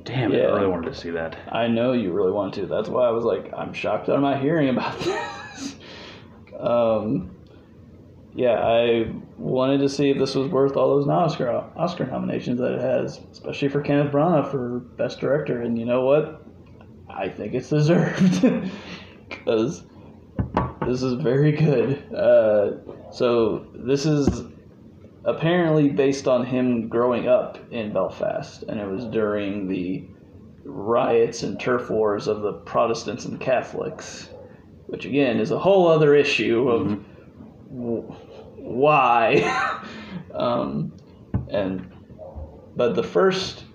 Damn 0.03 0.33
it! 0.33 0.41
I 0.41 0.53
really 0.53 0.67
wanted 0.67 0.91
to 0.91 0.99
see 0.99 1.11
that. 1.11 1.37
I 1.49 1.67
know 1.67 1.93
you 1.93 2.11
really 2.11 2.33
want 2.33 2.53
to. 2.55 2.65
That's 2.65 2.89
why 2.89 3.07
I 3.07 3.11
was 3.11 3.23
like, 3.23 3.53
I'm 3.55 3.71
shocked 3.71 4.07
that 4.07 4.15
I'm 4.15 4.21
not 4.21 4.41
hearing 4.41 4.67
about 4.67 4.99
this. 4.99 5.75
um, 6.59 7.33
yeah, 8.33 8.59
I 8.59 9.13
wanted 9.37 9.77
to 9.77 9.87
see 9.87 10.09
if 10.09 10.17
this 10.17 10.35
was 10.35 10.49
worth 10.49 10.75
all 10.75 10.97
those 10.97 11.07
Oscar 11.07 11.49
Oscar 11.77 12.05
nominations 12.05 12.59
that 12.59 12.73
it 12.73 12.81
has, 12.81 13.21
especially 13.31 13.69
for 13.69 13.79
Kenneth 13.81 14.11
Branagh 14.11 14.51
for 14.51 14.79
Best 14.97 15.21
Director. 15.21 15.61
And 15.61 15.79
you 15.79 15.85
know 15.85 16.01
what? 16.01 16.43
I 17.09 17.29
think 17.29 17.53
it's 17.53 17.69
deserved 17.69 18.41
because 19.29 19.85
this 20.87 21.03
is 21.03 21.13
very 21.13 21.51
good. 21.51 22.13
Uh, 22.13 22.71
so 23.11 23.67
this 23.73 24.05
is 24.05 24.43
apparently 25.25 25.89
based 25.89 26.27
on 26.27 26.45
him 26.45 26.87
growing 26.87 27.27
up 27.27 27.59
in 27.71 27.91
Belfast, 27.91 28.63
and 28.63 28.79
it 28.79 28.87
was 28.87 29.05
during 29.05 29.67
the 29.67 30.07
riots 30.63 31.43
and 31.43 31.59
turf 31.59 31.89
wars 31.89 32.27
of 32.27 32.41
the 32.41 32.53
Protestants 32.53 33.25
and 33.25 33.39
Catholics, 33.39 34.29
which 34.87 35.05
again 35.05 35.39
is 35.39 35.51
a 35.51 35.59
whole 35.59 35.87
other 35.87 36.15
issue 36.15 36.69
of 36.69 37.05
w- 37.69 38.03
why. 38.55 39.81
um, 40.33 40.93
and 41.49 41.91
but 42.77 42.95
the 42.95 43.03
first 43.03 43.65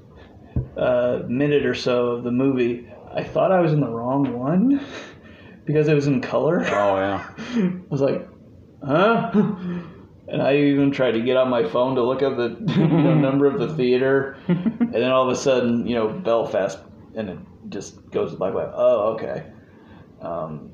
uh, 0.78 1.20
minute 1.28 1.66
or 1.66 1.74
so 1.74 2.12
of 2.12 2.24
the 2.24 2.30
movie, 2.30 2.88
I 3.12 3.22
thought 3.22 3.52
I 3.52 3.60
was 3.60 3.72
in 3.74 3.80
the 3.80 3.90
wrong 3.90 4.38
one 4.38 4.80
because 5.64 5.88
it 5.88 5.94
was 5.94 6.06
in 6.06 6.20
color. 6.20 6.60
Oh 6.66 6.96
yeah. 6.96 7.30
I 7.38 7.80
was 7.88 8.00
like, 8.00 8.28
huh? 8.84 9.32
And 10.28 10.40
I 10.40 10.56
even 10.56 10.92
tried 10.92 11.12
to 11.12 11.20
get 11.20 11.36
on 11.36 11.50
my 11.50 11.68
phone 11.68 11.96
to 11.96 12.02
look 12.02 12.22
at 12.22 12.38
the 12.38 12.56
you 12.74 12.86
know, 12.86 13.14
number 13.14 13.44
of 13.46 13.58
the 13.58 13.74
theater, 13.74 14.38
and 14.48 14.94
then 14.94 15.10
all 15.10 15.28
of 15.28 15.28
a 15.28 15.38
sudden, 15.38 15.86
you 15.86 15.94
know, 15.94 16.08
Belfast, 16.08 16.78
and 17.14 17.28
it 17.28 17.38
just 17.68 18.10
goes 18.10 18.32
like, 18.38 18.54
oh, 18.54 19.14
okay. 19.14 19.44
Um, 20.22 20.70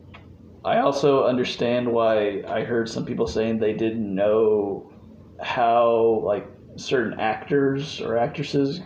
I 0.65 0.78
also 0.78 1.24
understand 1.24 1.90
why 1.90 2.43
I 2.47 2.62
heard 2.62 2.89
some 2.89 3.05
people 3.05 3.27
saying 3.27 3.59
they 3.59 3.73
didn't 3.73 4.15
know 4.15 4.93
how 5.40 6.23
like 6.24 6.47
certain 6.77 7.19
actors 7.19 8.01
or 8.01 8.16
actresses 8.16 8.81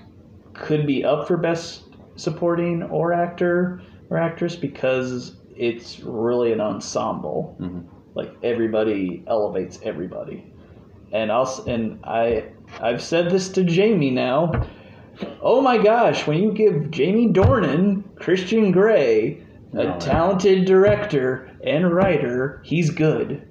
could 0.55 0.87
be 0.87 1.05
up 1.05 1.27
for 1.27 1.37
best 1.37 1.83
supporting 2.17 2.83
or 2.85 3.13
actor 3.13 3.83
or 4.11 4.17
actress 4.17 4.55
because 4.55 5.37
it's 5.57 6.01
really 6.01 6.53
an 6.53 6.61
ensemble. 6.61 7.57
Like 8.15 8.35
everybody 8.43 9.25
elevates 9.27 9.79
everybody. 9.83 10.53
And 11.13 11.31
I'll 11.33 11.65
and 11.67 12.01
I 12.05 12.45
I've 12.81 13.03
said 13.03 13.31
this 13.31 13.49
to 13.51 13.65
Jamie 13.65 14.11
now. 14.11 14.53
Oh 15.43 15.61
my 15.61 15.77
gosh, 15.79 16.27
when 16.27 16.43
you 16.43 16.53
give 16.53 16.91
Jamie 16.91 17.29
Dornan, 17.29 18.03
Christian 18.17 18.73
Grey, 18.73 19.43
a 19.75 19.79
Oh, 19.79 19.83
yeah. 19.83 19.99
talented 19.99 20.65
director 20.65 21.51
and 21.65 21.93
writer, 21.95 22.61
he's 22.65 22.91
good. 22.91 23.47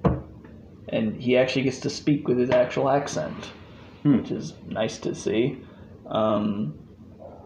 And 0.88 1.16
he 1.20 1.36
actually 1.36 1.62
gets 1.62 1.80
to 1.80 1.90
speak 1.90 2.28
with 2.28 2.38
his 2.38 2.50
actual 2.50 2.88
accent, 2.90 3.52
which 4.02 4.30
is 4.30 4.54
nice 4.68 4.98
to 4.98 5.14
see. 5.14 5.58
Um, 6.06 6.74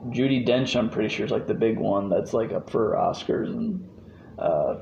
Judi 0.09 0.47
Dench, 0.47 0.77
I'm 0.77 0.91
pretty 0.91 1.09
sure, 1.09 1.25
is 1.27 1.31
like 1.33 1.47
the 1.47 1.55
big 1.55 1.79
one 1.79 2.09
that's 2.09 2.33
like 2.33 2.53
up 2.53 2.71
for 2.71 2.95
Oscars, 2.95 3.49
and 3.49 3.87
uh, 4.39 4.77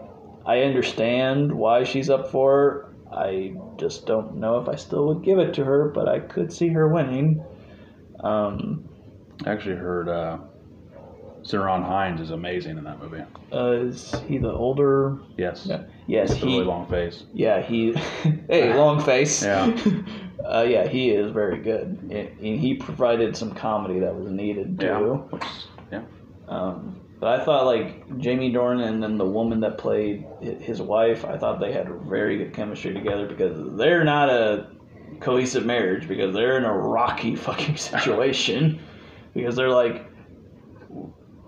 I 0.46 0.62
understand 0.62 1.52
why 1.52 1.84
she's 1.84 2.10
up 2.10 2.30
for. 2.30 2.94
it. 3.10 3.14
I 3.14 3.54
just 3.78 4.06
don't 4.06 4.36
know 4.36 4.58
if 4.58 4.68
I 4.68 4.74
still 4.74 5.06
would 5.06 5.22
give 5.22 5.38
it 5.38 5.54
to 5.54 5.64
her, 5.64 5.88
but 5.90 6.08
I 6.08 6.18
could 6.18 6.52
see 6.52 6.68
her 6.68 6.88
winning. 6.88 7.44
Um, 8.20 8.88
I 9.46 9.52
actually 9.52 9.76
heard 9.76 10.08
uh, 10.08 10.38
Ciaran 11.44 11.82
Hinds 11.82 12.20
is 12.20 12.30
amazing 12.30 12.78
in 12.78 12.84
that 12.84 13.00
movie. 13.00 13.22
uh, 13.52 13.70
is 13.72 14.14
he 14.26 14.38
the 14.38 14.50
older? 14.52 15.18
Yes. 15.36 15.66
Yeah. 15.66 15.84
Yes, 16.06 16.34
he. 16.34 16.46
really 16.46 16.64
long 16.64 16.88
face. 16.88 17.22
Yeah, 17.32 17.62
he. 17.62 17.92
hey, 18.48 18.74
long 18.74 19.00
face. 19.00 19.42
Yeah. 19.42 19.76
uh, 20.44 20.66
yeah, 20.68 20.88
he 20.88 21.10
is 21.10 21.30
very 21.30 21.58
good. 21.58 21.98
And 22.10 22.12
and 22.12 22.60
he 22.60 22.74
provided 22.74 23.36
some 23.36 23.54
comedy 23.54 24.00
that 24.00 24.14
was 24.14 24.30
needed 24.30 24.80
too. 24.80 25.28
Yeah. 25.32 25.38
Yeah. 25.92 26.02
Um, 26.48 27.00
but 27.20 27.40
I 27.40 27.44
thought 27.44 27.66
like 27.66 28.18
Jamie 28.18 28.52
Dornan 28.52 28.86
and 28.86 29.02
then 29.02 29.18
the 29.18 29.26
woman 29.26 29.60
that 29.60 29.78
played 29.78 30.26
his 30.40 30.82
wife, 30.82 31.24
I 31.24 31.38
thought 31.38 31.60
they 31.60 31.72
had 31.72 31.88
very 32.02 32.38
good 32.38 32.52
chemistry 32.52 32.92
together 32.92 33.26
because 33.26 33.76
they're 33.78 34.04
not 34.04 34.28
a 34.28 34.70
cohesive 35.20 35.64
marriage 35.64 36.08
because 36.08 36.34
they're 36.34 36.58
in 36.58 36.64
a 36.64 36.72
rocky 36.72 37.36
fucking 37.36 37.76
situation 37.76 38.80
because 39.32 39.56
they're 39.56 39.70
like 39.70 40.10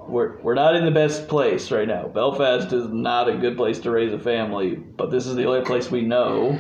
we're, 0.09 0.41
we're 0.41 0.55
not 0.55 0.77
in 0.77 0.85
the 0.85 0.91
best 0.91 1.27
place 1.29 1.71
right 1.71 1.89
now. 1.89 2.07
Belfast 2.07 2.73
is 2.73 2.89
not 2.89 3.29
a 3.29 3.37
good 3.37 3.57
place 3.57 3.81
to 3.81 3.91
raise 3.91 4.13
a 4.13 4.19
family, 4.19 4.77
but 4.77 5.11
this 5.11 5.27
is 5.27 5.35
the 5.35 5.45
only 5.47 5.65
place 5.65 5.91
we 5.91 6.03
know. 6.03 6.59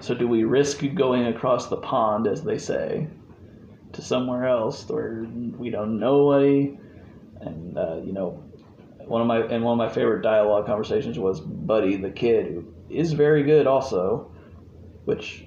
So 0.00 0.14
do 0.14 0.26
we 0.26 0.42
risk 0.42 0.82
going 0.94 1.26
across 1.26 1.68
the 1.68 1.76
pond, 1.76 2.26
as 2.26 2.42
they 2.42 2.58
say, 2.58 3.06
to 3.92 4.02
somewhere 4.02 4.46
else 4.46 4.88
where 4.88 5.24
we 5.56 5.70
don't 5.70 6.00
know 6.00 6.32
nobody? 6.32 6.76
And 7.42 7.76
uh, 7.76 7.96
you 8.04 8.12
know, 8.12 8.42
one 9.06 9.20
of 9.20 9.26
my 9.26 9.38
and 9.40 9.64
one 9.64 9.72
of 9.72 9.78
my 9.78 9.92
favorite 9.92 10.22
dialogue 10.22 10.66
conversations 10.66 11.18
was 11.18 11.40
Buddy 11.40 11.96
the 11.96 12.10
kid, 12.10 12.46
who 12.46 12.64
is 12.88 13.12
very 13.12 13.42
good 13.42 13.66
also, 13.66 14.30
which 15.04 15.46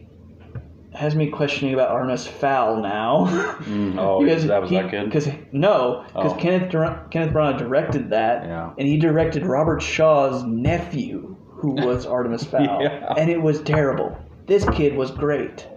has 0.94 1.14
me 1.14 1.30
questioning 1.30 1.74
about 1.74 1.90
Artemis 1.92 2.26
Fowl 2.28 2.82
now. 2.82 3.26
Mm, 3.66 3.98
oh, 3.98 4.24
that 4.26 4.62
was 4.62 4.70
that 4.70 4.92
kid? 4.92 5.06
Because 5.06 5.28
no, 5.52 6.04
because 6.08 6.34
Oh. 6.34 6.36
Kenneth 6.36 6.70
Dur- 6.70 7.08
Kenneth 7.10 7.34
Branagh 7.34 7.58
directed 7.58 8.12
that, 8.12 8.46
Yeah. 8.46 8.74
and 8.78 8.88
he 8.88 8.98
directed 8.98 9.44
Robert 9.46 9.82
Shaw's 9.82 10.44
nephew, 10.44 11.36
who 11.50 11.72
was 11.86 12.06
Artemis 12.06 12.44
Fowl, 12.44 12.80
Yeah. 12.84 13.14
and 13.18 13.30
it 13.30 13.42
was 13.42 13.62
terrible. 13.62 14.16
this 14.46 14.64
kid 14.70 14.96
was 14.96 15.10
great. 15.12 15.68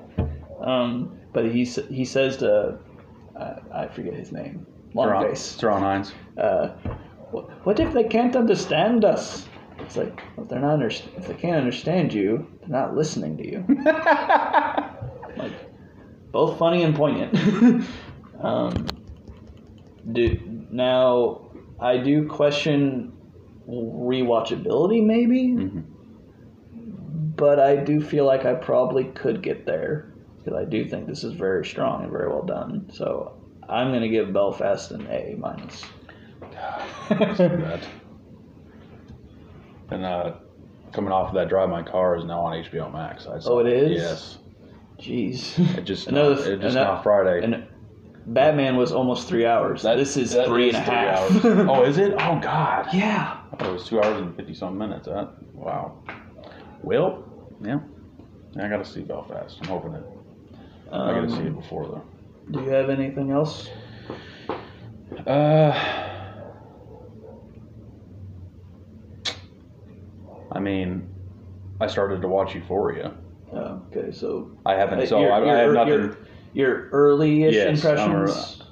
Um, 0.60 1.18
but 1.32 1.46
he 1.46 1.64
he 1.64 2.04
says 2.04 2.36
to 2.38 2.78
I, 3.38 3.54
I 3.84 3.88
forget 3.88 4.12
his 4.14 4.30
name, 4.32 4.66
Theron, 4.94 5.24
Longface. 5.24 5.58
Theron 5.58 5.82
Hinds. 5.82 6.12
Uh, 6.36 6.68
what, 7.30 7.66
what 7.66 7.80
if 7.80 7.92
they 7.92 8.04
can't 8.04 8.34
understand 8.36 9.04
us? 9.04 9.46
It's 9.78 9.96
like 9.96 10.22
well, 10.36 10.44
if 10.44 10.50
they're 10.50 10.60
not 10.60 10.74
under, 10.74 10.88
if 10.88 11.26
they 11.26 11.34
can't 11.34 11.56
understand 11.56 12.12
you, 12.12 12.46
they're 12.60 12.68
not 12.68 12.96
listening 12.96 13.36
to 13.38 13.46
you. 13.46 13.64
like 15.36 15.52
both 16.32 16.58
funny 16.58 16.82
and 16.82 16.94
poignant. 16.94 17.86
um, 18.40 18.86
do 20.12 20.38
now 20.70 21.50
I 21.80 21.98
do 21.98 22.26
question 22.26 23.12
rewatchability 23.68 25.04
maybe, 25.04 25.54
but 27.36 27.60
I 27.60 27.76
do 27.76 28.00
feel 28.00 28.24
like 28.24 28.44
I 28.44 28.54
probably 28.54 29.04
could 29.04 29.42
get 29.42 29.64
there 29.64 30.12
because 30.38 30.58
I 30.58 30.64
do 30.64 30.88
think 30.88 31.06
this 31.06 31.24
is 31.24 31.34
very 31.34 31.64
strong 31.64 32.02
and 32.02 32.10
very 32.10 32.28
well 32.28 32.44
done. 32.44 32.90
So 32.92 33.37
I'm 33.68 33.92
gonna 33.92 34.08
give 34.08 34.32
Belfast 34.32 34.90
an 34.92 35.06
A 35.08 35.34
minus. 35.38 35.82
that. 37.10 37.80
And 39.90 40.04
uh, 40.04 40.34
coming 40.92 41.12
off 41.12 41.28
of 41.28 41.34
that, 41.34 41.48
Drive 41.48 41.68
My 41.70 41.82
Car 41.82 42.16
is 42.16 42.24
now 42.24 42.40
on 42.40 42.62
HBO 42.64 42.92
Max. 42.92 43.26
I 43.26 43.38
saw 43.38 43.52
Oh, 43.54 43.58
it 43.60 43.66
is? 43.68 43.90
Yes. 43.92 44.38
Jeez. 44.98 45.58
It 45.78 45.82
just 45.84 46.08
Another 46.08 46.34
not, 46.34 46.46
it 46.46 46.60
just 46.60 46.76
ano- 46.76 46.94
not 46.94 47.02
Friday. 47.02 47.44
And 47.44 47.66
Batman 48.26 48.76
was 48.76 48.92
almost 48.92 49.28
three 49.28 49.46
hours. 49.46 49.82
this 49.82 50.16
is 50.16 50.32
That 50.34 50.46
three 50.46 50.68
is 50.70 50.74
and 50.74 50.86
a 50.86 50.90
half. 50.90 51.30
hours. 51.44 51.44
oh, 51.68 51.84
is 51.84 51.98
it? 51.98 52.12
Oh 52.18 52.38
God. 52.40 52.88
Yeah. 52.92 53.40
I 53.52 53.56
thought 53.56 53.68
it 53.68 53.72
was 53.72 53.86
two 53.86 54.00
hours 54.02 54.20
and 54.20 54.34
fifty 54.36 54.54
some 54.54 54.76
minutes. 54.76 55.06
That 55.06 55.30
wow. 55.54 56.02
Well, 56.82 57.24
yeah. 57.64 57.78
I 58.60 58.68
got 58.68 58.78
to 58.78 58.90
see 58.90 59.00
Belfast. 59.02 59.58
I'm 59.62 59.68
hoping 59.68 59.94
it. 59.94 60.02
I 60.92 61.12
got 61.14 61.20
to 61.22 61.30
see 61.30 61.36
it 61.42 61.46
Um, 61.48 61.54
before 61.54 61.86
though. 61.86 62.02
Do 62.50 62.60
you 62.62 62.70
have 62.70 62.88
anything 62.88 63.30
else? 63.30 63.68
Uh, 65.26 65.72
I 70.52 70.58
mean, 70.60 71.08
I 71.80 71.86
started 71.86 72.22
to 72.22 72.28
watch 72.28 72.54
Euphoria. 72.54 73.14
Oh, 73.52 73.82
okay, 73.94 74.12
so 74.12 74.50
I 74.64 74.74
haven't. 74.74 75.06
So 75.08 75.20
your- 75.20 75.32
I, 75.32 75.42
I 75.42 75.58
have 75.58 75.72
nothing. 75.72 75.92
Your, 75.92 76.18
your 76.54 76.88
early-ish 76.90 77.54
Yes, 77.54 77.84
I'm 77.84 78.00
impressions. 78.12 78.62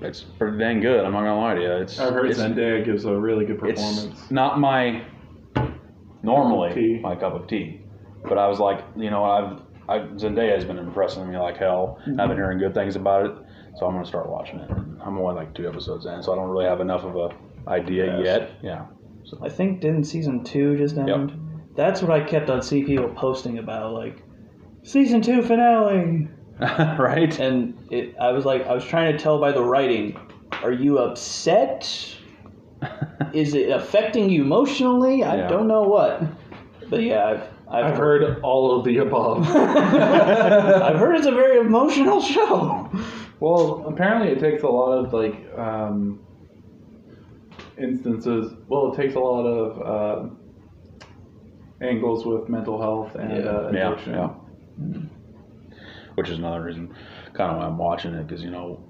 It's 0.00 0.20
pretty 0.22 0.58
dang 0.58 0.80
good. 0.80 1.04
I'm 1.04 1.12
not 1.12 1.20
gonna 1.20 1.38
lie 1.38 1.54
to 1.54 1.60
you. 1.60 1.70
It's 1.72 1.98
I've 1.98 2.12
heard 2.12 2.30
it's, 2.30 2.40
Zendaya 2.40 2.84
gives 2.84 3.04
a 3.04 3.14
really 3.14 3.44
good 3.44 3.58
performance. 3.58 3.98
it's 3.98 4.04
performance. 4.04 4.30
not 4.30 4.58
my 4.58 5.04
normally 6.22 6.98
my 7.00 7.14
cup 7.14 7.34
of 7.34 7.46
tea, 7.46 7.82
but 8.24 8.36
I 8.36 8.48
was 8.48 8.58
like, 8.58 8.84
you 8.96 9.10
know, 9.10 9.24
I've 9.24 9.60
I, 9.88 9.98
Zendaya 9.98 10.54
has 10.54 10.64
been 10.64 10.78
impressing 10.78 11.28
me 11.30 11.36
like 11.38 11.56
hell. 11.56 11.98
Mm-hmm. 12.06 12.20
I've 12.20 12.28
been 12.28 12.36
hearing 12.36 12.58
good 12.58 12.74
things 12.74 12.96
about 12.96 13.26
it, 13.26 13.32
so 13.78 13.86
I'm 13.86 13.92
gonna 13.94 14.06
start 14.06 14.28
watching 14.28 14.60
it. 14.60 14.70
I'm 14.70 15.18
only 15.18 15.34
like 15.34 15.54
two 15.54 15.68
episodes 15.68 16.06
in, 16.06 16.22
so 16.22 16.32
I 16.32 16.36
don't 16.36 16.48
really 16.48 16.66
have 16.66 16.80
enough 16.80 17.04
of 17.04 17.16
a 17.16 17.30
idea 17.68 18.18
Yes. 18.18 18.24
yet. 18.24 18.50
Yeah. 18.62 18.86
So. 19.24 19.38
I 19.42 19.48
think 19.48 19.80
didn't 19.80 20.04
season 20.04 20.44
two 20.44 20.76
just 20.76 20.96
end? 20.96 21.08
Yep. 21.08 21.30
That's 21.76 22.02
what 22.02 22.10
I 22.10 22.22
kept 22.24 22.50
on 22.50 22.60
seeing 22.62 22.86
people 22.86 23.08
posting 23.10 23.58
about, 23.58 23.92
like 23.94 24.22
season 24.82 25.22
two 25.22 25.42
finale. 25.42 26.28
right. 26.60 27.38
And 27.40 27.76
it, 27.90 28.14
I 28.20 28.30
was 28.32 28.44
like, 28.44 28.66
I 28.66 28.74
was 28.74 28.84
trying 28.84 29.16
to 29.16 29.18
tell 29.22 29.40
by 29.40 29.52
the 29.52 29.62
writing, 29.62 30.16
are 30.62 30.72
you 30.72 30.98
upset? 30.98 32.16
Is 33.32 33.54
it 33.54 33.70
affecting 33.70 34.28
you 34.28 34.42
emotionally? 34.42 35.22
I 35.24 35.36
Yeah. 35.36 35.48
don't 35.48 35.66
know 35.68 35.82
what. 35.82 36.22
But 36.90 37.02
yeah, 37.02 37.26
I've 37.26 37.51
I've, 37.72 37.84
I've 37.86 37.96
heard 37.96 38.40
all 38.42 38.78
of 38.78 38.84
the 38.84 38.98
above. 38.98 39.48
I've 39.56 40.98
heard 40.98 41.16
it's 41.16 41.26
a 41.26 41.32
very 41.32 41.58
emotional 41.58 42.20
show. 42.20 42.90
Well, 43.40 43.84
apparently 43.88 44.28
it 44.30 44.38
takes 44.40 44.62
a 44.62 44.68
lot 44.68 44.92
of 45.04 45.12
like 45.12 45.34
um, 45.58 46.20
instances. 47.78 48.54
Well, 48.68 48.92
it 48.92 48.96
takes 48.96 49.14
a 49.14 49.18
lot 49.20 49.44
of 49.46 49.82
uh, 49.82 51.04
angles 51.80 52.24
with 52.26 52.48
mental 52.48 52.80
health 52.80 53.14
and 53.14 53.32
uh, 53.32 53.70
Yeah, 53.72 53.92
addiction. 53.92 54.14
yeah. 54.14 54.28
Which 56.14 56.28
is 56.28 56.38
another 56.38 56.62
reason, 56.62 56.94
kind 57.32 57.50
of 57.52 57.56
why 57.58 57.64
I'm 57.64 57.78
watching 57.78 58.12
it, 58.14 58.26
because 58.26 58.42
you 58.44 58.50
know, 58.50 58.84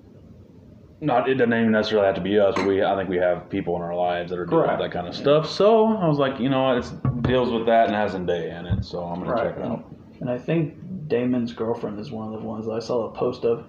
not 1.03 1.29
it 1.29 1.35
doesn't 1.35 1.53
even 1.53 1.73
necessarily 1.73 2.07
have 2.07 2.15
to 2.15 2.21
be 2.21 2.39
us, 2.39 2.55
but 2.57 2.67
we 2.67 2.83
I 2.83 2.97
think 2.97 3.11
we 3.11 3.17
have 3.17 3.51
people 3.51 3.75
in 3.77 3.83
our 3.83 3.95
lives 3.95 4.31
that 4.31 4.39
are 4.39 4.47
doing 4.47 4.63
Correct. 4.63 4.81
that 4.81 4.93
kind 4.93 5.09
of 5.09 5.15
stuff. 5.15 5.51
So 5.51 5.97
I 5.97 6.07
was 6.07 6.19
like, 6.19 6.39
you 6.39 6.49
know 6.49 6.63
what, 6.63 6.79
it 6.79 7.23
deals 7.23 7.51
with 7.51 7.67
that 7.67 7.87
and 7.87 7.95
has 7.95 8.13
Zendaya 8.13 8.61
in 8.61 8.67
it, 8.67 8.85
so 8.85 9.03
I'm 9.03 9.23
gonna 9.23 9.37
check 9.37 9.59
it 9.59 9.65
out. 9.65 9.85
And 10.21 10.31
I 10.31 10.39
think 10.39 10.77
Damon's 11.09 11.53
girlfriend 11.53 11.99
is 11.99 12.13
one 12.13 12.33
of 12.33 12.41
the 12.41 12.47
ones 12.47 12.67
that 12.67 12.73
I 12.73 12.79
saw 12.79 13.11
a 13.11 13.13
post 13.13 13.45
of. 13.45 13.67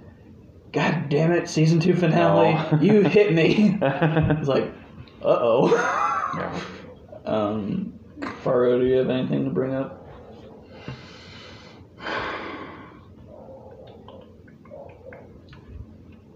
God 0.72 1.10
damn 1.10 1.32
it, 1.32 1.50
season 1.50 1.80
two 1.80 1.96
finale! 1.96 2.54
No. 2.54 2.80
You 2.82 3.02
hit 3.02 3.34
me. 3.34 3.78
it's 3.82 4.48
like, 4.48 4.72
uh 5.22 5.40
oh. 5.42 5.70
Yeah. 6.38 6.62
Um, 7.26 8.00
Faro, 8.44 8.80
do 8.80 8.86
you 8.86 8.98
have 8.98 9.10
anything 9.10 9.46
to 9.46 9.52
bring 9.52 9.74
up? 9.74 10.03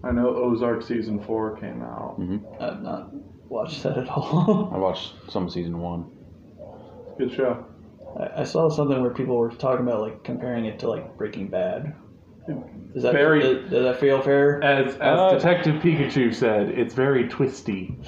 I 0.04 0.12
know 0.12 0.28
Ozark 0.28 0.82
season 0.82 1.20
four 1.22 1.56
came 1.58 1.82
out. 1.82 2.16
I've 2.60 2.82
not 2.82 3.10
watched 3.48 3.82
that 3.82 3.98
at 3.98 4.08
all. 4.08 4.70
I 4.74 4.78
watched 4.78 5.14
some 5.28 5.46
of 5.46 5.52
season 5.52 5.80
one. 5.80 6.10
Good 7.18 7.32
show. 7.32 7.64
I, 8.18 8.40
I 8.42 8.44
saw 8.44 8.68
something 8.70 9.00
where 9.02 9.10
people 9.12 9.36
were 9.36 9.50
talking 9.50 9.86
about 9.86 10.00
like 10.02 10.22
comparing 10.24 10.66
it 10.66 10.78
to 10.80 10.88
like 10.88 11.16
Breaking 11.16 11.48
Bad. 11.48 11.94
Does 12.94 13.02
that 13.02 13.12
Very- 13.12 13.40
does, 13.40 13.70
does 13.70 13.84
that 13.84 14.00
feel 14.00 14.22
fair? 14.22 14.62
As 14.64 14.94
as 14.94 15.00
Uh, 15.18 15.34
Detective 15.34 15.82
Pikachu 15.82 16.34
said, 16.34 16.70
it's 16.70 16.94
very 16.94 17.28
twisty. 17.28 17.98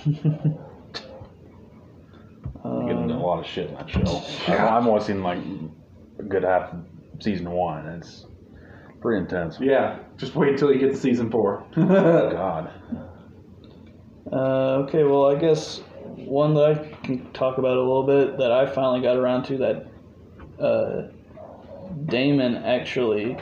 You 2.65 2.87
get 2.87 2.97
into 2.97 3.15
a 3.15 3.17
lot 3.17 3.41
of 3.41 3.47
shit 3.47 3.69
in 3.69 3.75
that 3.75 3.91
show. 3.91 4.23
I, 4.53 4.77
I've 4.77 4.87
only 4.87 5.03
seen 5.05 5.23
like 5.23 5.39
a 6.19 6.23
good 6.23 6.45
half 6.45 6.73
of 6.73 6.85
season 7.21 7.51
one, 7.51 7.87
it's 7.87 8.27
pretty 9.01 9.21
intense. 9.21 9.59
Yeah, 9.61 9.99
just 10.17 10.35
wait 10.35 10.59
till 10.59 10.73
you 10.73 10.79
get 10.79 10.91
to 10.91 10.97
season 10.97 11.31
four. 11.31 11.65
God. 11.75 12.71
Uh, 14.33 14.85
okay, 14.85 15.05
well, 15.05 15.27
I 15.27 15.35
guess 15.41 15.79
one 16.17 16.55
that 16.55 16.65
I 16.65 16.75
can 17.05 17.33
talk 17.33 17.59
about 17.59 17.77
a 17.77 17.81
little 17.81 18.07
bit 18.07 18.39
that 18.39 18.53
I 18.53 18.67
finally 18.67 19.01
got 19.01 19.17
around 19.17 19.45
to 19.45 19.59
that 19.59 19.87
uh, 20.63 21.09
Damon 22.07 22.57
actually 22.57 23.37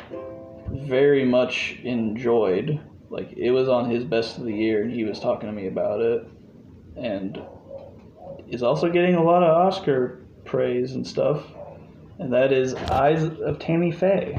very 0.70 1.24
much 1.24 1.78
enjoyed. 1.82 2.80
Like, 3.10 3.32
it 3.32 3.50
was 3.50 3.68
on 3.68 3.90
his 3.90 4.04
best 4.04 4.38
of 4.38 4.44
the 4.44 4.54
year, 4.54 4.82
and 4.82 4.92
he 4.92 5.04
was 5.04 5.18
talking 5.18 5.48
to 5.48 5.52
me 5.52 5.66
about 5.66 6.00
it. 6.00 6.26
And 6.96 7.40
is 8.48 8.62
also 8.62 8.88
getting 8.88 9.14
a 9.14 9.22
lot 9.22 9.42
of 9.42 9.50
Oscar 9.50 10.20
praise 10.44 10.92
and 10.92 11.06
stuff. 11.06 11.44
And 12.18 12.32
that 12.32 12.52
is 12.52 12.74
Eyes 12.74 13.22
of 13.22 13.58
Tammy 13.58 13.92
Faye. 13.92 14.36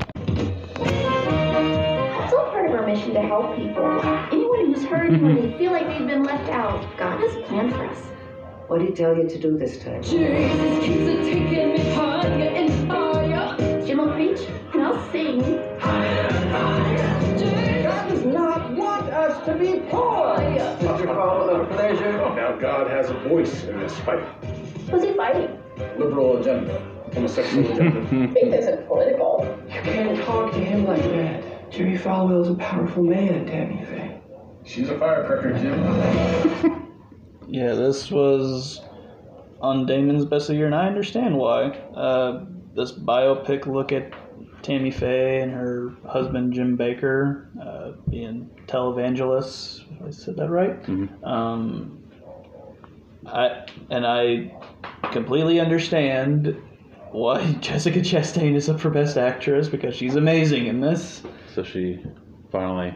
Mission 3.10 3.22
to 3.22 3.28
help 3.28 3.56
people. 3.56 4.02
Anyone 4.32 4.74
who's 4.74 4.86
hurting 4.86 5.24
or 5.26 5.36
they 5.42 5.58
feel 5.58 5.72
like 5.72 5.88
they've 5.88 6.08
been 6.08 6.24
left 6.24 6.50
out, 6.50 6.98
God 6.98 7.20
has 7.20 7.36
a 7.36 7.42
plan 7.42 7.70
for 7.72 7.86
us. 7.86 7.98
What 8.68 8.80
did 8.80 8.90
he 8.90 8.94
tell 8.94 9.18
you 9.18 9.28
to 9.28 9.40
do 9.40 9.58
this 9.58 9.80
time? 9.80 10.04
Jesus 10.04 10.86
keeps 10.86 11.10
a 11.10 11.24
taking 11.24 11.74
me 11.74 11.94
higher 11.94 12.28
and 12.30 12.92
higher. 12.92 13.86
Jim 13.86 13.98
will 13.98 14.14
preach, 14.14 14.42
and 14.74 14.84
I'll 14.84 15.12
sing. 15.12 15.42
Higher, 15.80 16.32
higher. 16.50 17.84
God 17.84 18.10
does 18.10 18.26
not 18.26 18.76
want 18.76 19.10
us 19.10 19.46
to 19.46 19.56
be 19.56 19.80
poor. 19.90 20.38
Did 20.38 21.00
you 21.00 21.06
follow 21.08 21.66
the 21.66 21.76
pleasure? 21.76 22.22
Oh, 22.22 22.36
now 22.36 22.56
God 22.60 22.92
has 22.92 23.10
a 23.10 23.16
voice 23.28 23.64
in 23.64 23.80
this 23.80 23.98
fight. 24.02 24.24
Who's 24.92 25.04
he 25.04 25.14
fighting? 25.14 25.58
Liberal 25.98 26.38
agenda, 26.38 26.80
homosexual 27.14 27.72
agenda. 27.72 28.34
Faith 28.34 28.54
isn't 28.54 28.88
political. 28.88 29.58
You 29.68 29.82
can't 29.82 30.24
talk 30.26 30.52
to 30.52 30.60
him 30.60 30.86
like 30.86 31.02
that. 31.02 31.49
Jerry 31.72 31.94
is 31.94 32.50
a 32.50 32.56
powerful 32.56 33.04
man, 33.04 33.46
Tammy 33.46 33.86
Faye. 33.86 34.22
She's 34.66 34.90
a 34.90 34.98
firecracker, 34.98 35.54
Jim. 35.54 36.76
Yeah, 37.52 37.74
this 37.74 38.12
was 38.12 38.80
on 39.60 39.88
Damon's 39.88 40.26
best 40.26 40.44
of 40.44 40.54
the 40.54 40.58
year, 40.58 40.68
and 40.68 40.76
I 40.76 40.86
understand 40.86 41.36
why. 41.36 41.70
Uh, 41.96 42.46
this 42.76 42.92
biopic 42.92 43.66
look 43.66 43.92
at 43.92 44.14
Tammy 44.62 44.92
Faye 44.92 45.42
and 45.42 45.52
her 45.52 45.96
husband 46.08 46.54
Jim 46.54 46.78
Bakker 46.78 47.48
uh, 47.60 47.94
being 48.08 48.52
televangelists. 48.68 49.82
If 49.96 50.08
I 50.08 50.10
said 50.12 50.38
that 50.38 50.50
right. 50.50 50.78
Um, 51.24 52.04
I 53.26 53.66
and 53.90 54.06
I 54.06 54.54
completely 55.12 55.60
understand 55.60 56.56
why 57.12 57.54
Jessica 57.62 58.00
Chastain 58.00 58.56
is 58.56 58.70
up 58.70 58.80
for 58.80 58.90
Best 58.90 59.18
Actress 59.18 59.70
because 59.70 59.96
she's 59.96 60.16
amazing 60.16 60.68
in 60.68 60.82
this. 60.82 61.22
So 61.54 61.64
she 61.64 62.04
finally 62.52 62.96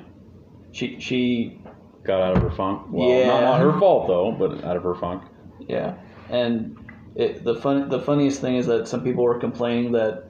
she 0.72 1.00
she 1.00 1.62
got 2.04 2.22
out 2.22 2.38
of 2.38 2.44
her 2.44 2.52
funk. 2.52 2.88
Well, 2.92 3.10
Yeah. 3.10 3.28
not, 3.28 3.42
not 3.42 3.62
her 3.62 3.80
fault 3.80 4.08
though, 4.08 4.32
but 4.32 4.64
out 4.64 4.76
of 4.78 4.84
her 4.84 4.96
funk. 4.96 5.24
Yeah, 5.68 5.96
and 6.30 6.78
it, 7.16 7.44
the 7.44 7.56
fun 7.56 7.90
the 7.90 8.02
funniest 8.02 8.42
thing 8.42 8.56
is 8.58 8.66
that 8.68 8.88
some 8.88 9.04
people 9.04 9.24
were 9.24 9.40
complaining 9.40 9.92
that 9.94 10.26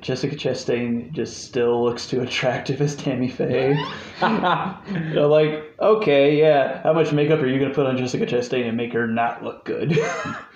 Jessica 0.00 0.36
Chastain 0.36 1.12
just 1.12 1.44
still 1.44 1.82
looks 1.84 2.06
too 2.06 2.20
attractive 2.20 2.80
as 2.80 2.94
Tammy 2.94 3.28
Faye. 3.28 3.70
you 4.22 5.14
know, 5.14 5.28
like, 5.28 5.74
okay, 5.80 6.38
yeah, 6.38 6.82
how 6.82 6.92
much 6.92 7.12
makeup 7.12 7.40
are 7.40 7.46
you 7.46 7.58
gonna 7.58 7.74
put 7.74 7.86
on 7.86 7.96
Jessica 7.96 8.26
Chastain 8.26 8.68
and 8.68 8.76
make 8.76 8.92
her 8.92 9.06
not 9.06 9.42
look 9.42 9.64
good? 9.64 9.98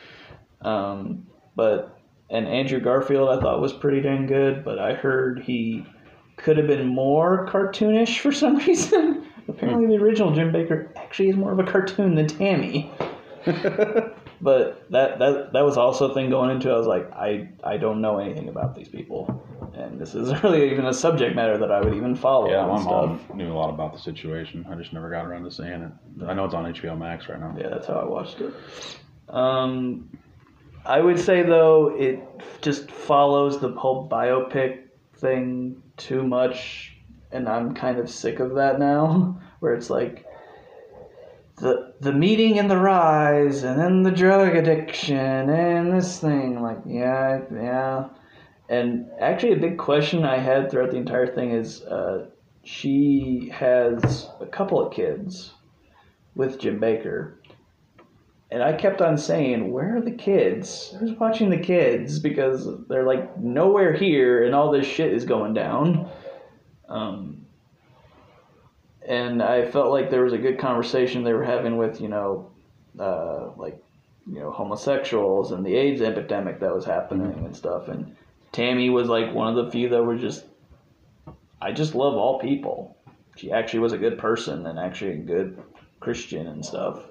um, 0.63 1.27
but 1.57 1.99
and 2.33 2.49
Andrew 2.49 2.81
Garfield 2.81 3.29
I 3.29 3.41
thought 3.41 3.61
was 3.61 3.73
pretty 3.73 4.01
dang 4.01 4.27
good, 4.27 4.65
but 4.65 4.79
I 4.79 4.95
heard 4.95 5.41
he 5.41 5.87
could 6.37 6.57
have 6.57 6.67
been 6.67 6.87
more 6.87 7.47
cartoonish 7.47 8.19
for 8.19 8.33
some 8.33 8.57
reason. 8.67 9.29
Apparently, 9.49 9.87
the 9.87 10.03
original 10.03 10.35
Jim 10.35 10.53
Bakker 10.53 10.89
actually 10.97 11.29
is 11.29 11.37
more 11.37 11.53
of 11.53 11.59
a 11.59 11.65
cartoon 11.65 12.15
than 12.15 12.27
Tammy. 12.27 12.91
but 14.41 14.87
that, 14.91 15.19
that 15.19 15.53
that 15.53 15.65
was 15.65 15.77
also 15.77 16.11
a 16.11 16.15
thing 16.15 16.31
going 16.31 16.51
into 16.51 16.71
it. 16.71 16.75
I 16.75 16.79
was 16.79 16.87
like, 16.87 17.13
I, 17.13 17.49
I 17.65 17.77
don't 17.77 18.01
know 18.01 18.19
anything 18.19 18.49
about 18.49 18.75
these 18.75 18.89
people. 18.89 19.45
And 19.75 20.01
this 20.01 20.15
isn't 20.15 20.43
really 20.45 20.71
even 20.71 20.87
a 20.87 20.95
subject 20.95 21.35
matter 21.35 21.59
that 21.59 21.71
I 21.71 21.81
would 21.81 21.95
even 21.95 22.15
follow. 22.15 22.49
Yeah, 22.51 22.67
my 22.67 22.81
stuff. 22.81 23.21
mom 23.29 23.37
knew 23.37 23.53
a 23.53 23.55
lot 23.55 23.71
about 23.71 23.93
the 23.93 23.99
situation. 23.99 24.65
I 24.71 24.75
just 24.77 24.93
never 24.93 25.11
got 25.11 25.27
around 25.27 25.45
to 25.45 25.51
seeing 25.51 25.69
it. 25.69 25.93
I 26.25 26.35
know 26.35 26.45
it's 26.45 26.55
on 26.55 26.73
HBO 26.73 26.97
Max 26.97 27.29
right 27.29 27.41
now. 27.41 27.55
Yeah, 27.59 27.69
that's 27.69 27.89
how 27.89 27.95
I 27.95 28.05
watched 28.05 28.41
it. 28.41 28.55
Um, 29.29 30.09
I 30.85 31.01
would 31.01 31.19
say 31.19 31.43
though 31.43 31.95
it 31.97 32.21
just 32.61 32.91
follows 32.91 33.61
the 33.61 33.71
whole 33.71 34.09
biopic 34.09 34.89
thing 35.15 35.83
too 35.97 36.25
much, 36.25 36.97
and 37.31 37.49
I'm 37.49 37.75
kind 37.75 37.99
of 37.99 38.11
sick 38.11 38.41
of 38.41 38.57
that 38.57 38.79
now. 38.79 39.41
Where 39.61 39.75
it's 39.75 39.91
like 39.91 40.27
the 41.57 41.95
the 42.01 42.13
meeting 42.13 42.59
and 42.59 42.71
the 42.71 42.79
rise, 42.79 43.63
and 43.63 43.79
then 43.79 44.03
the 44.03 44.11
drug 44.11 44.57
addiction, 44.57 45.17
and 45.51 45.93
this 45.93 46.19
thing. 46.19 46.61
Like, 46.61 46.79
yeah, 46.85 47.43
yeah. 47.53 48.09
And 48.69 49.11
actually, 49.21 49.53
a 49.53 49.57
big 49.57 49.79
question 49.79 50.25
I 50.25 50.39
had 50.39 50.71
throughout 50.71 50.91
the 50.91 50.97
entire 50.97 51.33
thing 51.33 51.53
is, 51.53 51.83
uh, 51.83 52.27
she 52.65 53.51
has 53.53 54.29
a 54.41 54.47
couple 54.47 54.85
of 54.85 54.93
kids 54.93 55.53
with 56.35 56.59
Jim 56.59 56.81
Bakker. 56.81 57.35
And 58.53 58.63
I 58.63 58.75
kept 58.75 59.01
on 59.01 59.17
saying, 59.17 59.73
Where 59.73 59.97
are 59.97 60.03
the 60.03 60.11
kids? 60.11 60.95
Who's 61.01 61.19
watching 61.19 61.49
the 61.49 61.57
kids? 61.57 62.19
Because 62.19 62.69
they're 62.87 63.07
like 63.07 63.39
nowhere 63.39 63.95
here 63.95 64.45
and 64.45 64.55
all 64.55 64.71
this 64.71 64.87
shit 64.87 65.15
is 65.15 65.25
going 65.25 65.55
down. 65.55 66.11
Um, 66.87 67.47
and 69.09 69.43
I 69.43 69.65
felt 69.71 69.91
like 69.91 70.11
there 70.11 70.23
was 70.23 70.35
a 70.35 70.39
good 70.39 70.59
conversation 70.59 71.25
they 71.25 71.33
were 71.33 71.43
having 71.43 71.79
with, 71.79 71.99
you 71.99 72.09
know, 72.09 72.51
uh, 73.01 73.53
like, 73.57 73.83
you 74.27 74.39
know, 74.39 74.51
homosexuals 74.51 75.53
and 75.53 75.65
the 75.65 75.75
AIDS 75.75 76.03
epidemic 76.03 76.61
that 76.61 76.75
was 76.75 76.85
happening 76.85 77.47
and 77.47 77.57
stuff. 77.57 77.89
And 77.89 78.15
Tammy 78.53 78.91
was 78.91 79.09
like 79.09 79.33
one 79.33 79.49
of 79.49 79.65
the 79.65 79.73
few 79.73 79.89
that 79.89 80.05
were 80.05 80.19
just, 80.19 80.45
I 81.63 81.73
just 81.73 81.95
love 81.95 82.17
all 82.17 82.39
people. 82.39 82.99
She 83.35 83.51
actually 83.51 83.81
was 83.81 83.95
a 83.95 83.99
good 83.99 84.19
person 84.19 84.67
and 84.67 84.79
actually 84.79 85.13
a 85.13 85.17
good 85.17 85.63
Christian 86.01 86.49
and 86.49 86.63
stuff 86.63 87.03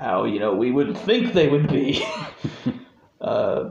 how 0.00 0.24
you 0.24 0.40
know 0.40 0.54
we 0.54 0.70
would 0.70 0.96
think 0.96 1.32
they 1.32 1.48
would 1.48 1.68
be. 1.68 2.04
uh, 3.20 3.70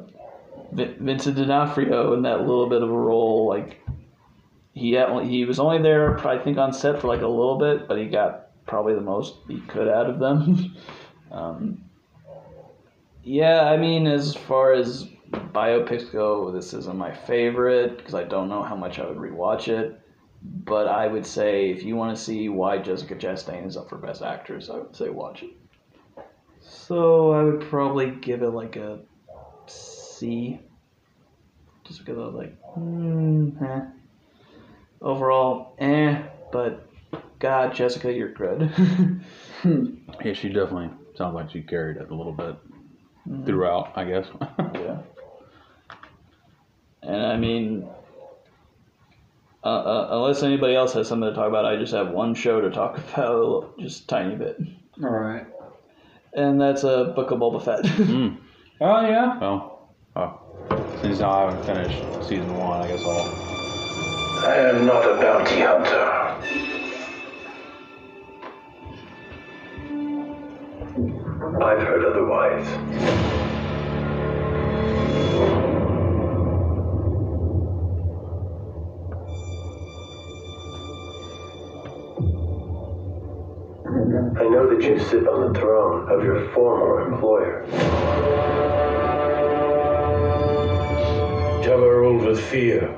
Vin- 0.72 0.98
Vincent 1.00 1.36
D'Onofrio 1.36 2.14
in 2.14 2.22
that 2.24 2.42
little 2.42 2.70
bit 2.70 2.82
of 2.82 2.90
a 2.90 2.94
role, 2.94 3.48
like 3.48 3.82
he 4.74 4.94
had, 4.94 5.26
he 5.26 5.46
was 5.46 5.60
only 5.60 5.82
there, 5.82 6.26
I 6.26 6.38
think, 6.38 6.58
on 6.58 6.74
set 6.74 7.02
for 7.02 7.08
like 7.08 7.22
a 7.22 7.28
little 7.28 7.58
bit, 7.58 7.88
but 7.88 7.98
he 7.98 8.06
got 8.06 8.48
probably 8.68 8.94
the 8.94 9.02
most 9.02 9.36
he 9.48 9.60
could 9.62 9.88
out 9.88 10.10
of 10.10 10.20
them. 10.20 10.76
um, 11.32 11.84
yeah, 13.24 13.64
I 13.64 13.78
mean, 13.78 14.08
as 14.08 14.36
far 14.36 14.74
as 14.74 15.06
biopics 15.32 16.12
go, 16.12 16.52
this 16.52 16.74
isn't 16.74 16.98
my 16.98 17.14
favorite 17.14 17.98
because 17.98 18.14
I 18.14 18.24
don't 18.24 18.50
know 18.50 18.64
how 18.64 18.76
much 18.76 19.00
I 19.00 19.06
would 19.06 19.18
rewatch 19.18 19.68
it. 19.68 20.00
But 20.42 20.88
I 20.88 21.08
would 21.08 21.26
say 21.26 21.70
if 21.70 21.84
you 21.84 21.98
want 21.98 22.16
to 22.16 22.24
see 22.24 22.48
why 22.48 22.78
Jessica 22.78 23.16
Chastain 23.16 23.68
is 23.68 23.76
up 23.76 23.90
for 23.90 23.98
Best 23.98 24.22
Actress, 24.22 24.70
I 24.70 24.78
would 24.78 24.96
say 24.96 25.10
watch 25.10 25.44
it. 25.44 25.50
So 26.90 27.34
I 27.34 27.44
would 27.44 27.62
probably 27.70 28.10
give 28.10 28.42
it 28.42 28.50
like 28.50 28.76
a 28.76 29.02
C. 29.68 30.60
Just 31.86 32.00
because 32.00 32.18
I 32.18 32.22
was 32.26 32.34
like, 32.34 32.60
hmm, 32.74 33.50
eh. 33.64 33.82
Overall, 35.00 35.76
eh, 35.78 36.20
but 36.52 36.90
God, 37.38 37.76
Jessica, 37.76 38.12
you're 38.12 38.34
good. 38.34 38.72
Yeah, 40.26 40.34
she 40.34 40.50
definitely 40.50 40.90
sounds 41.16 41.36
like 41.36 41.52
she 41.52 41.62
carried 41.62 41.98
it 41.98 42.10
a 42.10 42.16
little 42.16 42.34
bit 42.34 42.56
Mhm. 43.28 43.46
throughout, 43.46 43.92
I 43.96 44.06
guess. 44.06 44.26
yeah. 44.74 45.02
And 47.04 47.22
I 47.22 47.38
mean, 47.38 47.88
uh, 49.64 49.68
uh, 49.68 50.08
unless 50.12 50.42
anybody 50.42 50.76
else 50.76 50.94
has 50.94 51.08
something 51.08 51.30
to 51.30 51.36
talk 51.36 51.50
about, 51.50 51.66
I 51.66 51.76
just 51.76 51.94
have 51.94 52.10
one 52.12 52.34
show 52.34 52.62
to 52.62 52.72
talk 52.72 52.98
about, 53.14 53.78
just 53.78 54.06
a 54.06 54.08
tiny 54.08 54.36
bit. 54.36 54.58
All 55.04 55.10
right. 55.10 55.46
And 56.34 56.62
that's 56.62 56.84
a 56.84 57.14
Book 57.16 57.32
of 57.32 57.40
Boba 57.40 57.64
Fett. 57.64 57.84
mm. 57.86 58.38
Oh 58.82 59.02
yeah. 59.02 59.40
Well, 59.40 59.96
oh, 60.16 60.40
since 61.02 61.22
I 61.22 61.46
haven't 61.46 61.66
finished 61.66 62.04
season 62.28 62.56
one, 62.56 62.82
I 62.82 62.88
guess 62.88 63.04
I'll. 63.04 63.50
I 64.46 64.56
am 64.56 64.86
not 64.86 65.04
a 65.04 65.16
bounty 65.16 65.60
hunter. 65.60 66.20
I've 71.62 71.80
heard 71.80 72.06
otherwise. 72.06 73.30
I 84.80 84.82
know 84.82 84.96
that 84.96 85.02
you 85.02 85.10
sit 85.10 85.28
on 85.28 85.52
the 85.52 85.60
throne 85.60 86.10
of 86.10 86.24
your 86.24 86.50
former 86.52 87.12
employer. 87.12 87.66
Jabba 91.62 91.82
ruled 91.82 92.26
with 92.26 92.40
fear. 92.40 92.96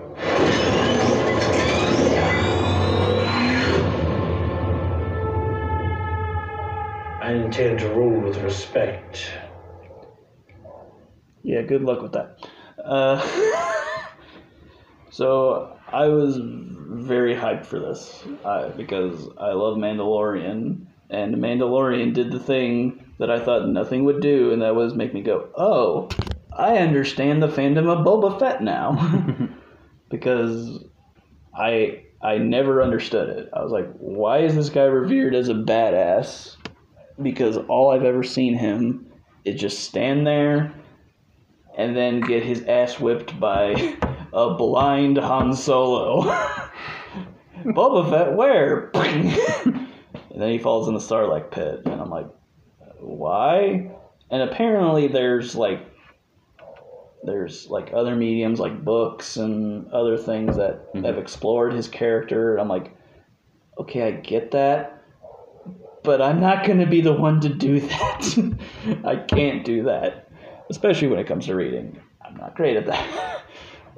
I 7.20 7.34
intend 7.34 7.80
to 7.80 7.90
rule 7.90 8.22
with 8.22 8.38
respect. 8.44 9.32
Yeah, 11.44 11.64
good 11.64 11.82
luck 11.82 12.04
with 12.04 12.12
that. 12.12 12.48
Uh, 12.84 13.20
so 15.10 15.80
I 15.88 16.08
was 16.10 16.38
very 16.40 17.34
hyped 17.36 17.66
for 17.66 17.80
this 17.80 18.24
uh, 18.44 18.70
because 18.70 19.28
I 19.38 19.54
love 19.54 19.78
Mandalorian, 19.78 20.88
and 21.12 21.36
Mandalorian 21.36 22.14
did 22.14 22.32
the 22.32 22.40
thing 22.40 23.14
that 23.20 23.30
I 23.30 23.40
thought 23.40 23.68
nothing 23.68 24.06
would 24.06 24.22
do, 24.22 24.52
and 24.52 24.62
that 24.62 24.76
was 24.76 24.96
make 24.96 25.14
me 25.14 25.22
go, 25.22 25.50
"Oh, 25.56 26.10
I 26.52 26.78
understand 26.78 27.44
the 27.44 27.48
fandom 27.48 27.88
of 27.88 28.06
Boba 28.06 28.40
Fett 28.40 28.64
now," 28.64 29.50
because 30.10 30.84
I 31.54 32.04
I 32.22 32.38
never 32.38 32.82
understood 32.82 33.30
it. 33.30 33.50
I 33.54 33.62
was 33.62 33.72
like, 33.72 33.92
"Why 33.98 34.40
is 34.40 34.56
this 34.56 34.70
guy 34.70 34.86
revered 34.86 35.36
as 35.36 35.50
a 35.50 35.54
badass?" 35.54 36.56
Because 37.22 37.58
all 37.58 37.92
I've 37.92 38.06
ever 38.06 38.24
seen 38.24 38.58
him 38.58 39.12
is 39.44 39.60
just 39.60 39.80
stand 39.80 40.26
there 40.26 40.74
and 41.78 41.96
then 41.96 42.22
get 42.22 42.44
his 42.44 42.64
ass 42.64 43.00
whipped 43.00 43.40
by 43.40 43.98
a 44.34 44.54
blind 44.56 45.18
Han 45.18 45.54
Solo. 45.54 46.22
Boba 47.66 48.10
Fett, 48.10 48.36
where? 48.36 48.92
and 50.32 50.42
then 50.42 50.50
he 50.50 50.58
falls 50.58 50.88
in 50.88 50.94
the 50.94 51.00
Sarlacc 51.00 51.52
Pit, 51.52 51.82
and 51.86 52.02
I'm 52.02 52.10
like, 52.10 52.28
why? 53.00 53.92
And 54.30 54.42
apparently, 54.42 55.08
there's 55.08 55.56
like, 55.56 55.86
there's 57.24 57.68
like 57.68 57.92
other 57.94 58.16
mediums 58.16 58.60
like 58.60 58.84
books 58.84 59.38
and 59.38 59.92
other 59.92 60.18
things 60.18 60.56
that 60.56 60.88
have 60.96 61.18
explored 61.18 61.74
his 61.74 61.88
character. 61.88 62.58
I'm 62.58 62.68
like, 62.68 62.96
okay, 63.78 64.08
I 64.08 64.12
get 64.12 64.52
that, 64.52 65.04
but 66.04 66.22
I'm 66.22 66.40
not 66.40 66.66
gonna 66.66 66.88
be 66.88 67.02
the 67.02 67.14
one 67.14 67.42
to 67.42 67.50
do 67.50 67.80
that. 67.88 68.58
I 69.06 69.16
can't 69.18 69.64
do 69.64 69.84
that 69.84 70.32
especially 70.72 71.10
when 71.10 71.20
it 71.20 71.28
comes 71.28 71.46
to 71.46 71.56
reading. 71.56 72.00
I'm 72.26 72.36
not 72.36 72.56
great 72.56 72.78
at 72.78 72.88
that. 72.88 73.44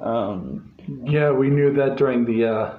um, 0.00 0.74
Yeah, 1.04 1.30
we 1.30 1.48
knew 1.48 1.72
that 1.74 1.96
during 1.96 2.26
the 2.26 2.44
uh, 2.46 2.78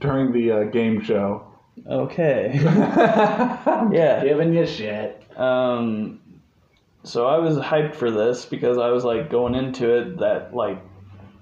during 0.00 0.32
the 0.32 0.50
uh, 0.50 0.64
game 0.64 1.00
show. 1.02 1.47
Okay. 1.86 2.52
yeah. 2.62 4.22
Giving 4.24 4.54
you 4.54 4.66
shit. 4.66 5.22
Um, 5.36 6.20
so 7.04 7.26
I 7.26 7.38
was 7.38 7.56
hyped 7.56 7.94
for 7.94 8.10
this 8.10 8.44
because 8.44 8.78
I 8.78 8.90
was 8.90 9.04
like 9.04 9.30
going 9.30 9.54
into 9.54 9.94
it 9.96 10.18
that 10.18 10.54
like 10.54 10.82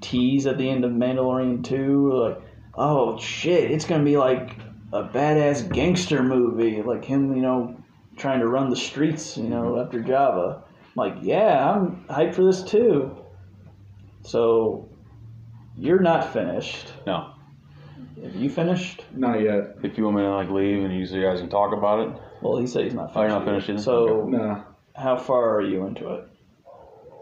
tease 0.01 0.47
at 0.47 0.59
the 0.59 0.69
end 0.69 0.85
of 0.85 0.93
Mandalorian 0.93 1.65
2, 1.65 2.13
like, 2.13 2.43
oh 2.75 3.19
shit, 3.19 3.71
it's 3.71 3.85
gonna 3.85 4.05
be 4.05 4.17
like 4.17 4.51
a 4.93 5.05
badass 5.05 5.73
gangster 5.73 6.23
movie, 6.23 6.83
like 6.83 7.05
him, 7.05 7.35
you 7.35 7.43
know, 7.43 7.77
trying 8.17 8.41
to 8.41 8.49
run 8.49 8.71
the 8.71 8.77
streets, 8.77 9.37
you 9.37 9.49
know, 9.49 9.81
after 9.81 10.01
Jabba. 10.01 10.63
I'm 10.63 10.93
like, 10.95 11.17
yeah, 11.23 11.73
I'm 11.73 12.05
hyped 12.09 12.35
for 12.35 12.45
this 12.45 12.63
too. 12.63 13.17
So 14.23 14.89
you're 15.77 16.01
not 16.01 16.33
finished. 16.33 16.93
No. 17.07 17.33
Have 18.23 18.35
you 18.35 18.49
finished? 18.51 19.05
Not 19.15 19.41
yet. 19.41 19.77
If 19.83 19.99
you 19.99 20.05
want 20.05 20.17
me 20.17 20.23
to 20.23 20.31
like 20.35 20.51
leave 20.51 20.83
and 20.85 20.95
you 20.97 21.07
so 21.07 21.21
guys 21.21 21.41
can 21.41 21.51
talk 21.51 21.73
about 21.77 22.01
it. 22.09 22.17
Well, 22.43 22.57
he 22.59 22.67
said 22.67 22.85
he's 22.85 22.95
not 22.95 23.13
Oh, 23.15 23.21
you're 23.23 23.31
finished. 23.31 23.35
not 23.39 23.45
finished 23.45 23.69
either? 23.71 23.79
So, 23.83 24.09
Okay. 24.23 24.37
Nah. 24.37 24.63
how 24.95 25.17
far 25.17 25.55
are 25.57 25.63
you 25.63 25.85
into 25.87 26.13
it? 26.15 26.25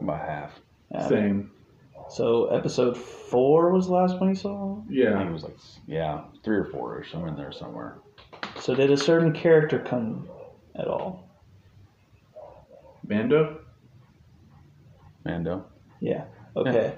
About 0.01 0.21
half. 0.21 0.53
Yeah. 0.93 1.09
Same. 1.09 1.51
So, 2.11 2.47
episode 2.47 2.97
four 2.97 3.73
was 3.73 3.87
the 3.87 3.93
last 3.95 4.21
one 4.21 4.29
you 4.29 4.35
saw? 4.35 4.79
I 4.79 4.83
Yeah. 4.89 5.19
think 5.19 5.31
it 5.31 5.33
was 5.33 5.43
like 5.45 5.57
yeah, 5.87 6.23
three 6.45 6.57
or 6.57 6.67
four 6.67 7.01
ish. 7.01 7.15
I'm 7.15 7.27
in 7.27 7.37
there 7.37 7.51
somewhere. 7.53 7.99
So, 8.61 8.75
did 8.75 8.91
a 8.91 8.97
certain 8.97 9.33
character 9.33 9.79
come 9.81 10.29
at 10.77 10.87
all? 10.87 11.29
Mando? 13.09 13.61
Mando. 15.25 15.65
Yeah. 16.01 16.25
Okay. 16.57 16.95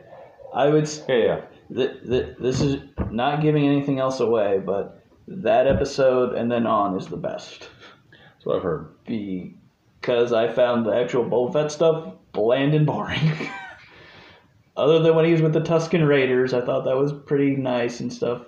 I 0.55 0.69
would. 0.69 0.83
s- 0.83 1.05
Yeah, 1.09 1.17
yeah. 1.17 1.41
Th- 1.75 2.03
th- 2.07 2.37
this 2.39 2.61
is 2.61 2.83
not 3.17 3.43
giving 3.43 3.67
anything 3.67 3.99
else 3.99 4.21
away, 4.21 4.61
but 4.65 5.03
that 5.27 5.67
episode 5.67 6.35
and 6.35 6.51
then 6.51 6.67
on 6.67 6.97
is 6.97 7.09
the 7.09 7.17
best 7.17 7.69
That's 8.11 8.47
what 8.47 8.57
I've 8.57 8.63
heard. 8.63 8.95
because 9.05 10.33
I 10.33 10.53
found 10.53 10.87
the 10.87 10.95
actual 10.95 11.25
Boba 11.25 11.53
Fett 11.53 11.73
stuff 11.73 12.15
bland 12.33 12.75
and 12.75 12.87
boring. 12.87 13.33
Other 14.77 15.01
than 15.01 15.15
when 15.15 15.25
he 15.25 15.33
was 15.33 15.43
with 15.43 15.55
the 15.55 15.61
Tusken 15.61 16.07
Raiders, 16.07 16.53
I 16.53 16.61
thought 16.61 16.85
that 16.85 16.97
was 16.97 17.13
pretty 17.13 17.57
nice 17.57 18.01
and 18.01 18.13
stuff. 18.13 18.43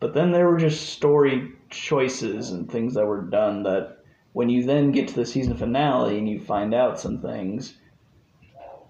But 0.00 0.12
then 0.12 0.32
there 0.32 0.48
were 0.48 0.58
just 0.58 0.90
story 0.90 1.52
choices 1.70 2.50
and 2.50 2.70
things 2.70 2.94
that 2.94 3.06
were 3.06 3.22
done 3.22 3.62
that 3.62 3.98
when 4.32 4.48
you 4.48 4.64
then 4.64 4.92
get 4.92 5.08
to 5.08 5.14
the 5.14 5.26
season 5.26 5.56
finale 5.56 6.18
and 6.18 6.28
you 6.28 6.40
find 6.40 6.74
out 6.74 7.00
some 7.00 7.20
things, 7.20 7.74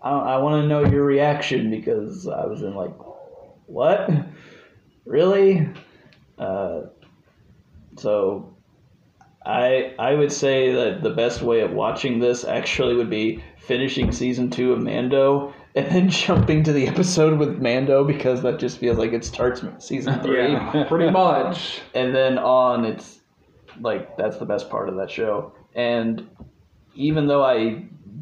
I, 0.02 0.10
I 0.10 0.36
want 0.38 0.62
to 0.62 0.68
know 0.68 0.84
your 0.84 1.04
reaction 1.04 1.70
because 1.70 2.26
I 2.26 2.46
was 2.46 2.62
in 2.62 2.74
like, 2.74 2.94
what? 3.66 4.10
Really? 5.08 5.66
Uh, 6.38 6.82
so 7.96 8.54
I 9.44 9.94
I 9.98 10.14
would 10.14 10.30
say 10.30 10.72
that 10.72 11.02
the 11.02 11.10
best 11.10 11.40
way 11.42 11.60
of 11.60 11.72
watching 11.72 12.18
this 12.18 12.44
actually 12.44 12.94
would 12.94 13.08
be 13.10 13.42
finishing 13.58 14.12
season 14.12 14.50
two 14.50 14.72
of 14.72 14.80
Mando 14.80 15.52
and 15.74 15.86
then 15.90 16.08
jumping 16.24 16.62
to 16.64 16.72
the 16.72 16.86
episode 16.86 17.38
with 17.38 17.58
Mando 17.58 18.04
because 18.04 18.42
that 18.42 18.58
just 18.58 18.78
feels 18.78 18.98
like 18.98 19.12
it 19.12 19.24
starts 19.24 19.62
season 19.78 20.20
three. 20.20 20.52
Yeah, 20.52 20.84
pretty 20.86 21.10
much. 21.24 21.80
and 21.94 22.14
then 22.14 22.38
on 22.38 22.84
it's 22.84 23.20
like 23.80 24.16
that's 24.18 24.36
the 24.36 24.44
best 24.46 24.68
part 24.68 24.88
of 24.88 24.96
that 24.96 25.10
show 25.10 25.52
and 25.74 26.28
even 26.94 27.26
though 27.28 27.44
i 27.44 27.68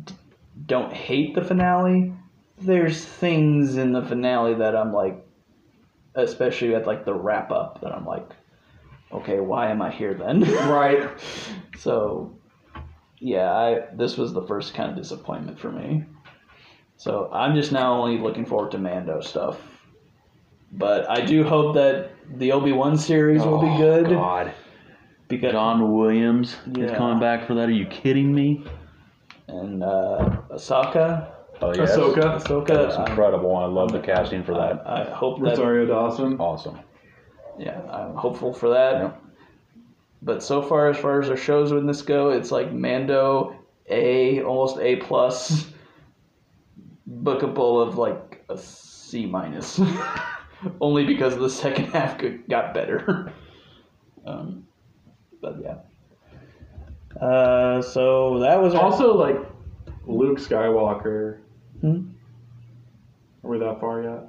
d- 0.04 0.14
don't 0.66 0.92
hate 0.92 1.34
the 1.34 1.42
finale 1.42 2.12
there's 2.60 3.02
things 3.04 3.76
in 3.78 3.92
the 3.92 4.02
finale 4.02 4.52
that 4.54 4.76
i'm 4.76 4.92
like 4.92 5.25
especially 6.16 6.74
at 6.74 6.86
like 6.86 7.04
the 7.04 7.14
wrap 7.14 7.50
up 7.50 7.80
that 7.80 7.92
i'm 7.92 8.04
like 8.06 8.28
okay 9.12 9.38
why 9.40 9.70
am 9.70 9.80
i 9.82 9.90
here 9.90 10.14
then 10.14 10.40
Right. 10.68 11.08
so 11.78 12.36
yeah 13.20 13.52
i 13.52 13.80
this 13.94 14.16
was 14.16 14.32
the 14.32 14.42
first 14.46 14.74
kind 14.74 14.90
of 14.90 14.96
disappointment 14.96 15.58
for 15.58 15.70
me 15.70 16.04
so 16.96 17.30
i'm 17.32 17.54
just 17.54 17.70
now 17.72 17.92
only 18.00 18.18
looking 18.18 18.44
forward 18.44 18.70
to 18.72 18.78
mando 18.78 19.20
stuff 19.20 19.58
but 20.72 21.08
i 21.08 21.20
do 21.24 21.44
hope 21.44 21.74
that 21.74 22.10
the 22.38 22.50
obi-wan 22.52 22.96
series 22.98 23.42
will 23.42 23.60
be 23.60 23.68
Oh, 23.68 23.78
good 23.78 24.08
God. 24.08 24.52
because 25.28 25.52
John 25.52 25.92
Williams 25.94 26.56
is 26.76 26.90
coming 26.92 27.20
back 27.20 27.46
for 27.46 27.54
that. 27.54 27.68
Are 27.68 27.72
you 27.72 27.86
kidding 27.86 28.34
me? 28.34 28.64
and 29.48 29.82
uh, 29.84 30.42
Ahsoka. 30.50 31.28
Oh 31.62 31.72
yes. 31.74 31.96
Ahsoka. 31.96 32.36
Ahsoka. 32.40 32.66
That 32.68 32.86
was 32.86 32.96
incredible. 33.08 33.56
I 33.56 33.64
love 33.66 33.92
the 33.92 34.00
casting 34.00 34.44
for 34.44 34.52
that. 34.52 34.82
I, 34.86 35.02
I 35.02 35.10
hope 35.10 35.40
that. 35.40 35.50
Rosario 35.50 35.86
Dawson. 35.86 36.36
Awesome. 36.38 36.78
Yeah, 37.58 37.80
I'm 37.90 38.14
hopeful 38.14 38.52
for 38.52 38.68
that. 38.70 39.18
But 40.22 40.42
so 40.42 40.60
far, 40.62 40.90
as 40.90 40.96
far 40.98 41.20
as 41.20 41.28
their 41.28 41.36
shows 41.36 41.72
with 41.72 41.86
this 41.86 42.02
go, 42.02 42.30
it's 42.30 42.50
like 42.50 42.72
Mando 42.72 43.56
A, 43.88 44.42
almost 44.42 44.78
A 44.78 44.96
plus, 44.96 45.66
bookable 47.10 47.86
of 47.86 47.96
like 47.96 48.44
a 48.48 48.58
C 48.58 49.24
minus, 49.26 49.80
only 50.80 51.04
because 51.06 51.36
the 51.38 51.48
second 51.48 51.84
half 51.92 52.18
got- 52.18 52.48
got 52.48 52.74
better. 52.74 53.32
um, 54.26 54.66
but 55.40 55.56
yeah. 55.62 55.76
Uh, 57.24 57.80
so 57.80 58.40
that 58.40 58.60
was 58.60 58.74
our- 58.74 58.82
Also, 58.82 59.14
like 59.16 59.36
Luke 60.06 60.38
Skywalker. 60.38 61.40
Hmm? 61.80 62.10
Are 63.44 63.50
we 63.50 63.58
that 63.58 63.80
far 63.80 64.02
yet? 64.02 64.24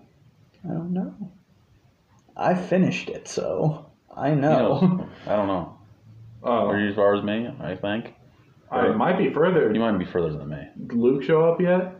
I 0.65 0.73
don't 0.73 0.91
know. 0.93 1.13
I 2.35 2.53
finished 2.53 3.09
it, 3.09 3.27
so 3.27 3.89
I 4.15 4.29
You 4.29 4.35
know. 4.35 4.79
know, 4.79 5.09
I 5.25 5.35
don't 5.35 5.47
know. 5.47 5.77
Oh, 6.43 6.51
Are 6.67 6.79
you 6.79 6.89
as 6.89 6.95
far 6.95 7.15
as 7.15 7.23
me? 7.23 7.49
I 7.61 7.75
think. 7.75 8.13
I 8.69 8.89
might 8.89 9.17
be 9.17 9.31
further. 9.33 9.71
You 9.73 9.79
might 9.79 9.97
be 9.97 10.05
further 10.05 10.33
than 10.37 10.49
me. 10.49 10.67
Did 10.87 10.97
Luke 10.97 11.23
show 11.23 11.49
up 11.51 11.61
yet? 11.61 11.95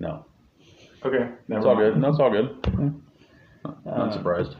No. 0.00 0.24
Okay, 1.04 1.28
never 1.48 1.58
It's 1.58 1.66
all 1.66 1.74
mind. 1.74 1.92
good. 1.94 2.00
No, 2.00 2.08
it's 2.08 2.18
all 2.20 2.30
good. 2.30 2.46
Hmm. 2.66 2.88
Not 3.84 4.08
uh, 4.08 4.10
surprised. 4.12 4.56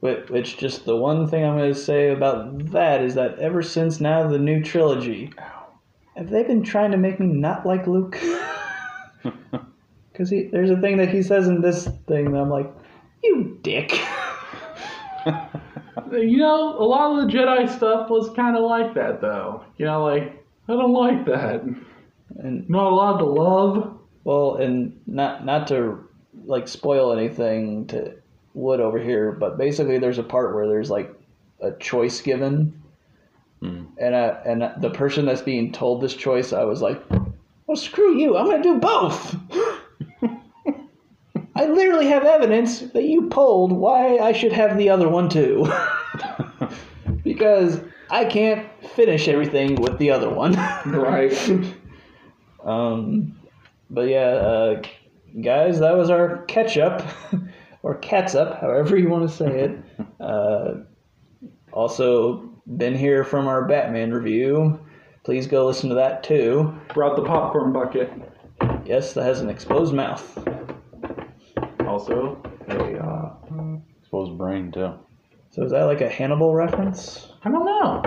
Which, 0.00 0.30
which 0.30 0.56
just 0.58 0.84
the 0.84 0.96
one 0.96 1.26
thing 1.28 1.44
I'm 1.44 1.56
going 1.58 1.72
to 1.72 1.78
say 1.78 2.10
about 2.12 2.70
that 2.70 3.02
is 3.02 3.14
that 3.16 3.38
ever 3.38 3.62
since 3.62 4.00
now 4.00 4.26
the 4.28 4.38
new 4.38 4.62
trilogy, 4.62 5.32
have 6.16 6.30
they 6.30 6.42
been 6.42 6.62
trying 6.62 6.90
to 6.90 6.96
make 6.96 7.20
me 7.20 7.26
not 7.26 7.66
like 7.66 7.86
Luke? 7.86 8.18
Because 10.12 10.34
there's 10.52 10.68
a 10.68 10.78
thing 10.78 10.98
that 10.98 11.08
he 11.08 11.22
says 11.22 11.48
in 11.48 11.62
this 11.62 11.88
thing 12.06 12.32
that 12.32 12.38
I'm 12.38 12.50
like, 12.50 12.70
you 13.22 13.58
dick. 13.62 13.98
You 16.12 16.38
know, 16.38 16.76
a 16.76 16.82
lot 16.82 17.12
of 17.12 17.26
the 17.26 17.32
Jedi 17.32 17.68
stuff 17.68 18.10
was 18.10 18.30
kind 18.34 18.56
of 18.56 18.64
like 18.64 18.94
that, 18.94 19.20
though. 19.20 19.64
You 19.76 19.86
know, 19.86 20.04
like 20.04 20.44
I 20.68 20.72
don't 20.72 20.92
like 20.92 21.24
that. 21.26 21.62
And 22.36 22.68
Not 22.68 22.90
allowed 22.90 23.18
to 23.18 23.26
love. 23.26 23.98
Well, 24.24 24.56
and 24.56 25.00
not 25.06 25.44
not 25.44 25.68
to 25.68 26.08
like 26.44 26.68
spoil 26.68 27.12
anything 27.12 27.86
to 27.88 28.14
Wood 28.54 28.80
over 28.80 28.98
here, 28.98 29.32
but 29.32 29.58
basically 29.58 29.98
there's 29.98 30.18
a 30.18 30.24
part 30.24 30.54
where 30.54 30.66
there's 30.66 30.90
like 30.90 31.14
a 31.60 31.72
choice 31.72 32.20
given, 32.20 32.79
Hmm. 33.60 33.84
and 33.98 34.14
uh, 34.14 34.38
and 34.46 34.82
the 34.82 34.90
person 34.90 35.26
that's 35.26 35.42
being 35.42 35.70
told 35.70 36.00
this 36.00 36.14
choice, 36.14 36.52
I 36.54 36.64
was 36.64 36.80
like, 36.80 37.00
well, 37.66 37.76
screw 37.76 38.16
you, 38.16 38.36
I'm 38.36 38.46
gonna 38.46 38.62
do 38.62 38.78
both. 38.78 39.36
I 41.54 41.66
literally 41.66 42.06
have 42.06 42.24
evidence 42.24 42.80
that 42.80 43.04
you 43.04 43.28
polled 43.28 43.72
why 43.72 44.16
I 44.16 44.32
should 44.32 44.52
have 44.52 44.78
the 44.78 44.88
other 44.88 45.10
one 45.10 45.28
too, 45.28 45.70
because 47.22 47.80
I 48.10 48.24
can't 48.24 48.66
finish 48.94 49.28
everything 49.28 49.74
with 49.74 49.98
the 49.98 50.10
other 50.10 50.30
one. 50.30 50.54
Right. 50.86 51.32
Um, 52.64 53.38
but 53.90 54.08
yeah, 54.08 54.18
uh, 54.20 54.82
guys, 55.42 55.80
that 55.80 55.96
was 55.96 56.08
our 56.08 56.44
catch 56.44 56.78
up, 56.78 57.06
or 57.82 57.96
cats 57.96 58.34
up, 58.34 58.60
however 58.60 58.96
you 58.96 59.08
want 59.08 59.28
to 59.28 59.36
say 59.36 59.60
it. 59.60 59.78
Uh, 60.18 60.74
also, 61.72 62.49
been 62.76 62.94
here 62.94 63.24
from 63.24 63.46
our 63.46 63.66
Batman 63.66 64.12
review. 64.12 64.80
Please 65.24 65.46
go 65.46 65.66
listen 65.66 65.88
to 65.90 65.94
that 65.96 66.22
too. 66.22 66.74
Brought 66.94 67.16
the 67.16 67.24
popcorn 67.24 67.72
bucket. 67.72 68.10
Yes, 68.84 69.12
that 69.14 69.24
has 69.24 69.40
an 69.40 69.50
exposed 69.50 69.94
mouth. 69.94 70.38
Also, 71.86 72.42
a 72.68 72.96
uh, 72.98 73.34
Exposed 74.00 74.36
brain 74.38 74.72
too. 74.72 74.92
So 75.50 75.62
is 75.64 75.72
that 75.72 75.84
like 75.84 76.00
a 76.00 76.08
Hannibal 76.08 76.54
reference? 76.54 77.32
I 77.44 77.50
don't 77.50 77.64
know. 77.64 78.02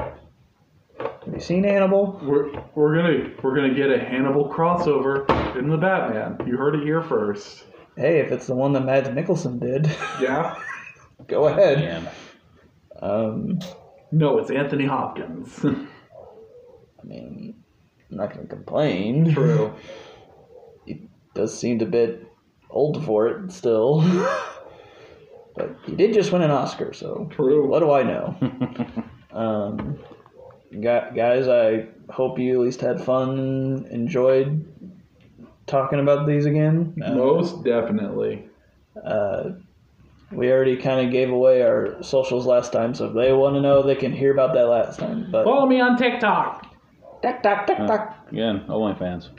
Have 1.25 1.33
you 1.33 1.39
seen 1.39 1.63
Hannibal? 1.63 2.19
We're 2.23 2.51
we're 2.75 2.95
gonna 2.95 3.33
we're 3.41 3.55
gonna 3.55 3.73
get 3.73 3.89
a 3.89 3.99
Hannibal 3.99 4.49
crossover 4.49 5.27
in 5.57 5.69
the 5.69 5.77
Batman. 5.77 6.45
You 6.47 6.57
heard 6.57 6.75
it 6.75 6.83
here 6.83 7.01
first. 7.01 7.65
Hey, 7.95 8.19
if 8.19 8.31
it's 8.31 8.47
the 8.47 8.55
one 8.55 8.73
that 8.73 8.85
Mads 8.85 9.09
Mikkelsen 9.09 9.59
did, 9.59 9.85
Yeah. 10.21 10.55
go 11.27 11.47
ahead. 11.47 11.79
Man. 11.79 12.09
Um, 13.01 13.59
No, 14.15 14.37
it's 14.37 14.51
Anthony 14.51 14.85
Hopkins. 14.85 15.59
I 15.65 17.03
mean, 17.03 17.55
I'm 18.11 18.17
not 18.17 18.31
gonna 18.33 18.47
complain. 18.47 19.33
True. 19.33 19.73
He 20.85 21.07
does 21.33 21.57
seem 21.57 21.79
a 21.81 21.85
bit 21.85 22.27
old 22.69 23.03
for 23.05 23.27
it 23.27 23.51
still. 23.51 24.01
but 25.55 25.75
he 25.85 25.95
did 25.95 26.13
just 26.13 26.31
win 26.31 26.41
an 26.43 26.51
Oscar, 26.51 26.93
so 26.93 27.27
True. 27.31 27.67
what 27.67 27.79
do 27.79 27.89
I 27.91 28.03
know? 28.03 28.35
um, 29.31 29.97
gu- 30.71 31.15
guys, 31.15 31.47
I 31.47 31.87
hope 32.11 32.37
you 32.37 32.53
at 32.59 32.65
least 32.65 32.81
had 32.81 33.01
fun, 33.03 33.87
enjoyed 33.89 34.65
talking 35.65 35.99
about 35.99 36.27
these 36.27 36.45
again. 36.45 36.95
Uh, 37.03 37.15
Most 37.15 37.63
definitely. 37.63 38.45
uh, 39.03 39.51
we 40.35 40.51
already 40.51 40.77
kind 40.77 41.05
of 41.05 41.11
gave 41.11 41.29
away 41.29 41.61
our 41.61 42.01
socials 42.03 42.45
last 42.45 42.71
time, 42.71 42.93
so 42.93 43.07
if 43.07 43.13
they 43.13 43.31
want 43.33 43.55
to 43.55 43.61
know, 43.61 43.83
they 43.83 43.95
can 43.95 44.11
hear 44.11 44.31
about 44.33 44.53
that 44.53 44.67
last 44.67 44.99
time. 44.99 45.29
But 45.31 45.43
Follow 45.45 45.65
me 45.65 45.79
on 45.79 45.97
TikTok. 45.97 46.67
TikTok, 47.21 47.67
TikTok. 47.67 48.27
Again, 48.31 48.65
OnlyFans. 48.67 49.29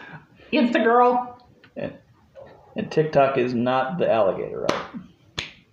It's 0.50 0.72
the 0.72 0.78
girl. 0.78 1.38
And, 1.76 1.92
and 2.76 2.90
TikTok 2.90 3.36
is 3.38 3.52
not 3.54 3.98
the 3.98 4.10
alligator, 4.10 4.62
right? 4.62 4.84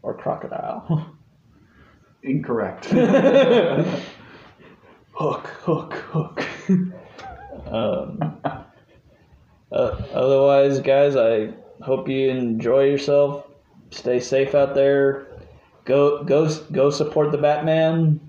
Or 0.02 0.18
crocodile. 0.18 1.16
Incorrect. 2.24 2.86
hook, 5.12 5.48
hook, 5.48 5.94
hook. 5.94 6.46
um, 7.68 8.42
uh, 9.72 10.02
otherwise, 10.14 10.80
guys, 10.82 11.16
I 11.16 11.54
hope 11.82 12.10
you 12.10 12.30
enjoy 12.30 12.86
yourself. 12.86 13.45
Stay 13.96 14.20
safe 14.20 14.54
out 14.54 14.76
there. 14.76 15.28
Go, 15.86 16.24
go, 16.24 16.54
go 16.72 16.90
support 16.90 17.32
the 17.32 17.38
Batman. 17.38 18.20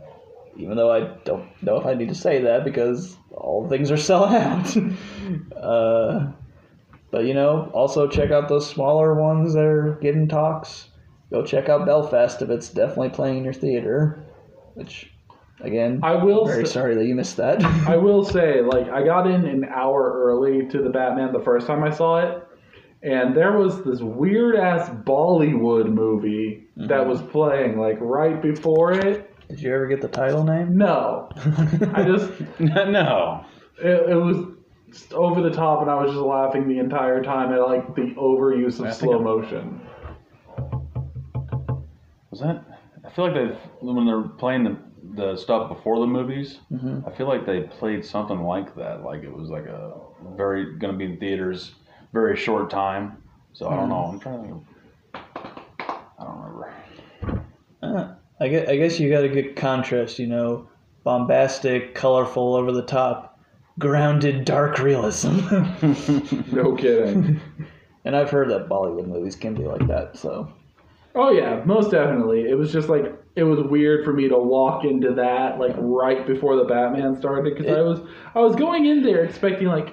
Even 0.56 0.76
though 0.76 0.90
I 0.92 1.16
don't 1.24 1.50
know 1.62 1.76
if 1.78 1.86
I 1.86 1.94
need 1.94 2.08
to 2.08 2.14
say 2.14 2.42
that 2.42 2.64
because 2.64 3.16
all 3.32 3.68
things 3.68 3.90
are 3.90 3.96
selling 4.10 4.34
out. 4.34 4.76
uh, 5.60 6.32
but 7.10 7.24
you 7.24 7.34
know, 7.34 7.70
also 7.74 8.06
check 8.08 8.30
out 8.30 8.48
those 8.48 8.68
smaller 8.68 9.20
ones 9.20 9.54
that 9.54 9.64
are 9.64 9.98
getting 10.00 10.28
talks. 10.28 10.88
Go 11.30 11.44
check 11.44 11.68
out 11.68 11.84
Belfast 11.84 12.40
if 12.42 12.50
it's 12.50 12.70
definitely 12.70 13.10
playing 13.10 13.38
in 13.38 13.44
your 13.44 13.52
theater. 13.52 14.24
Which, 14.74 15.10
again, 15.60 16.00
I 16.04 16.22
will 16.22 16.46
Very 16.46 16.62
s- 16.62 16.72
sorry 16.72 16.94
that 16.94 17.04
you 17.06 17.16
missed 17.16 17.38
that. 17.38 17.64
I 17.88 17.96
will 18.06 18.24
say, 18.24 18.60
like, 18.62 18.88
I 18.88 19.04
got 19.04 19.26
in 19.26 19.44
an 19.44 19.64
hour 19.64 20.12
early 20.24 20.68
to 20.68 20.82
the 20.82 20.90
Batman 20.90 21.32
the 21.32 21.40
first 21.40 21.66
time 21.66 21.82
I 21.82 21.90
saw 21.90 22.18
it, 22.18 22.45
and 23.06 23.36
there 23.36 23.52
was 23.52 23.84
this 23.84 24.00
weird 24.00 24.56
ass 24.56 24.90
Bollywood 24.90 25.92
movie 25.92 26.66
that 26.76 27.06
was 27.06 27.22
playing, 27.22 27.78
like, 27.78 27.98
right 28.00 28.42
before 28.42 28.94
it. 28.94 29.32
Did 29.48 29.60
you 29.60 29.72
ever 29.72 29.86
get 29.86 30.00
the 30.00 30.08
title 30.08 30.42
name? 30.42 30.76
No. 30.76 31.28
I 31.94 32.02
just. 32.02 32.32
no. 32.58 33.44
It, 33.78 34.10
it 34.10 34.16
was 34.16 34.48
over 35.12 35.40
the 35.40 35.52
top, 35.52 35.82
and 35.82 35.90
I 35.90 35.94
was 35.94 36.10
just 36.10 36.22
laughing 36.22 36.66
the 36.66 36.80
entire 36.80 37.22
time 37.22 37.52
at, 37.52 37.60
like, 37.60 37.94
the 37.94 38.12
overuse 38.18 38.84
of 38.84 38.92
slow 38.92 39.20
motion. 39.20 39.80
Was 42.32 42.40
that? 42.40 42.64
I 43.04 43.10
feel 43.10 43.26
like 43.26 43.34
they 43.34 43.56
when 43.80 44.04
they're 44.04 44.22
playing 44.22 44.64
the 44.64 44.76
the 45.14 45.36
stuff 45.36 45.68
before 45.68 46.00
the 46.00 46.06
movies. 46.08 46.58
Mhm. 46.72 47.06
I 47.06 47.16
feel 47.16 47.28
like 47.28 47.46
they 47.46 47.60
played 47.60 48.04
something 48.04 48.42
like 48.42 48.74
that. 48.74 49.04
Like 49.04 49.22
it 49.22 49.32
was 49.32 49.48
like 49.48 49.66
a 49.66 49.92
very 50.36 50.76
going 50.76 50.92
to 50.92 50.98
be 50.98 51.04
in 51.04 51.18
theaters 51.18 51.76
very 52.12 52.36
short 52.36 52.70
time. 52.70 53.22
So 53.52 53.68
I 53.68 53.76
don't 53.76 53.84
Hmm. 53.84 53.90
know. 53.90 54.04
I'm 54.12 54.20
trying 54.20 54.38
to 54.38 54.42
think. 54.42 54.54
Of, 55.14 55.20
I 56.18 56.24
don't 56.24 56.38
remember. 56.40 57.42
Uh, 57.82 58.14
I 58.40 58.48
guess, 58.48 58.68
I 58.68 58.76
guess 58.76 59.00
you 59.00 59.10
got 59.10 59.24
a 59.24 59.28
good 59.28 59.56
contrast, 59.56 60.18
you 60.18 60.26
know, 60.26 60.68
bombastic, 61.04 61.94
colorful, 61.94 62.54
over 62.54 62.72
the 62.72 62.82
top, 62.82 63.38
grounded, 63.78 64.44
dark 64.44 64.78
realism. 64.78 65.38
no 66.52 66.74
kidding. 66.76 67.40
And 68.04 68.14
I've 68.14 68.30
heard 68.30 68.50
that 68.50 68.68
Bollywood 68.68 69.08
movies 69.08 69.34
can 69.34 69.54
be 69.54 69.64
like 69.64 69.84
that, 69.88 70.16
so. 70.16 70.48
Oh 71.16 71.30
yeah, 71.32 71.60
most 71.64 71.90
definitely. 71.90 72.42
It 72.48 72.56
was 72.56 72.72
just 72.72 72.88
like 72.88 73.12
it 73.34 73.42
was 73.42 73.58
weird 73.66 74.04
for 74.04 74.12
me 74.12 74.28
to 74.28 74.38
walk 74.38 74.84
into 74.84 75.12
that 75.14 75.58
like 75.58 75.74
right 75.76 76.24
before 76.24 76.54
the 76.54 76.62
Batman 76.62 77.16
started 77.16 77.42
because 77.42 77.66
I 77.66 77.80
was 77.80 77.98
I 78.36 78.38
was 78.38 78.54
going 78.54 78.86
in 78.86 79.02
there 79.02 79.24
expecting 79.24 79.66
like, 79.66 79.92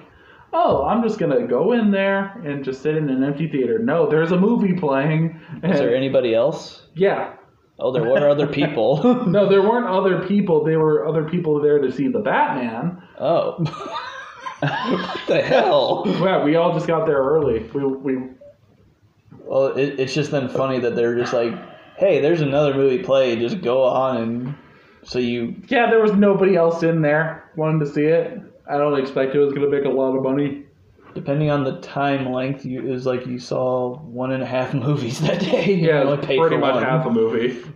oh, 0.54 0.84
I'm 0.84 1.02
just 1.02 1.18
gonna 1.18 1.46
go 1.46 1.72
in 1.72 1.90
there 1.90 2.40
and 2.44 2.64
just 2.64 2.80
sit 2.80 2.96
in 2.96 3.10
an 3.10 3.22
empty 3.22 3.48
theater. 3.48 3.78
No, 3.78 4.08
there's 4.08 4.32
a 4.32 4.38
movie 4.38 4.72
playing. 4.72 5.40
Is 5.62 5.78
there 5.78 5.94
anybody 5.94 6.34
else? 6.34 6.86
Yeah. 6.94 7.34
Oh, 7.78 7.92
there 7.92 8.04
were 8.04 8.28
other 8.28 8.46
people. 8.46 9.02
no, 9.26 9.48
there 9.48 9.62
weren't 9.62 9.88
other 9.88 10.26
people. 10.26 10.64
There 10.64 10.78
were 10.78 11.06
other 11.06 11.24
people 11.24 11.60
there 11.60 11.80
to 11.80 11.90
see 11.90 12.06
the 12.06 12.20
Batman. 12.20 13.02
Oh. 13.18 13.56
what 14.60 15.20
the 15.26 15.42
hell? 15.42 16.04
Yeah, 16.06 16.44
we 16.44 16.54
all 16.54 16.72
just 16.72 16.86
got 16.86 17.04
there 17.04 17.18
early. 17.18 17.68
We 17.74 17.84
we 17.84 18.28
Well, 19.40 19.66
it, 19.76 19.98
it's 19.98 20.14
just 20.14 20.30
then 20.30 20.48
funny 20.48 20.78
that 20.78 20.94
they're 20.94 21.16
just 21.16 21.32
like, 21.32 21.52
hey, 21.96 22.20
there's 22.20 22.40
another 22.40 22.74
movie 22.74 23.02
played, 23.02 23.40
just 23.40 23.60
go 23.60 23.82
on 23.82 24.16
and. 24.18 24.54
So 25.06 25.18
you. 25.18 25.56
yeah, 25.68 25.90
there 25.90 26.00
was 26.00 26.12
nobody 26.12 26.56
else 26.56 26.82
in 26.82 27.02
there 27.02 27.50
wanting 27.56 27.80
to 27.80 27.86
see 27.86 28.04
it. 28.04 28.40
I 28.68 28.78
don't 28.78 28.98
expect 28.98 29.34
it 29.34 29.38
was 29.38 29.52
gonna 29.52 29.68
make 29.68 29.84
a 29.84 29.88
lot 29.88 30.16
of 30.16 30.22
money. 30.22 30.64
Depending 31.14 31.50
on 31.50 31.62
the 31.62 31.80
time 31.80 32.32
length, 32.32 32.64
you, 32.64 32.80
it 32.80 32.90
was 32.90 33.06
like 33.06 33.24
you 33.26 33.38
saw 33.38 33.96
one 33.98 34.32
and 34.32 34.42
a 34.42 34.46
half 34.46 34.74
movies 34.86 35.20
that 35.20 35.40
day. 35.40 35.74
Yeah, 35.74 36.00
only 36.02 36.14
it's 36.18 36.26
paid 36.26 36.38
pretty 36.40 36.56
for 36.56 36.60
much 36.60 36.74
one. 36.74 36.82
half 36.84 37.06
a 37.06 37.10
movie. 37.10 37.62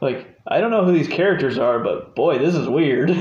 Like, 0.00 0.38
I 0.46 0.60
don't 0.60 0.70
know 0.70 0.84
who 0.84 0.92
these 0.92 1.08
characters 1.08 1.56
are, 1.56 1.78
but 1.78 2.14
boy, 2.14 2.36
this 2.38 2.54
is 2.54 2.68
weird. 2.68 3.08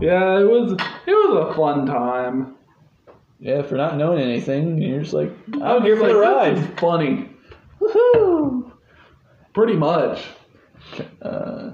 Yeah, 0.00 0.38
it 0.38 0.44
was 0.44 0.72
it 1.06 1.10
was 1.12 1.48
a 1.50 1.54
fun 1.54 1.86
time. 1.86 2.54
yeah, 3.40 3.62
for 3.62 3.74
not 3.76 3.96
knowing 3.96 4.20
anything, 4.20 4.80
you're 4.80 5.00
just 5.00 5.12
like, 5.12 5.30
I 5.54 5.74
I'm 5.74 5.74
was 5.76 5.82
here 5.84 5.96
for 5.96 6.02
like, 6.02 6.12
the 6.12 6.18
ride. 6.60 6.78
funny. 6.80 7.30
Woohoo! 7.80 8.70
Pretty 9.54 9.74
much. 9.74 10.24
Uh, 11.20 11.70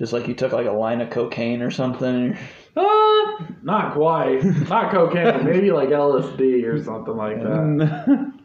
just 0.00 0.14
like 0.14 0.26
you 0.26 0.34
took 0.34 0.52
like 0.52 0.66
a 0.66 0.72
line 0.72 1.02
of 1.02 1.10
cocaine 1.10 1.60
or 1.60 1.70
something. 1.70 2.34
Uh, 2.74 3.44
not 3.62 3.92
quite. 3.92 4.42
Not 4.42 4.90
cocaine. 4.90 5.44
Maybe 5.44 5.70
like 5.70 5.90
LSD 5.90 6.66
or 6.66 6.82
something 6.82 7.16
like 7.16 7.40
that. 7.42 8.32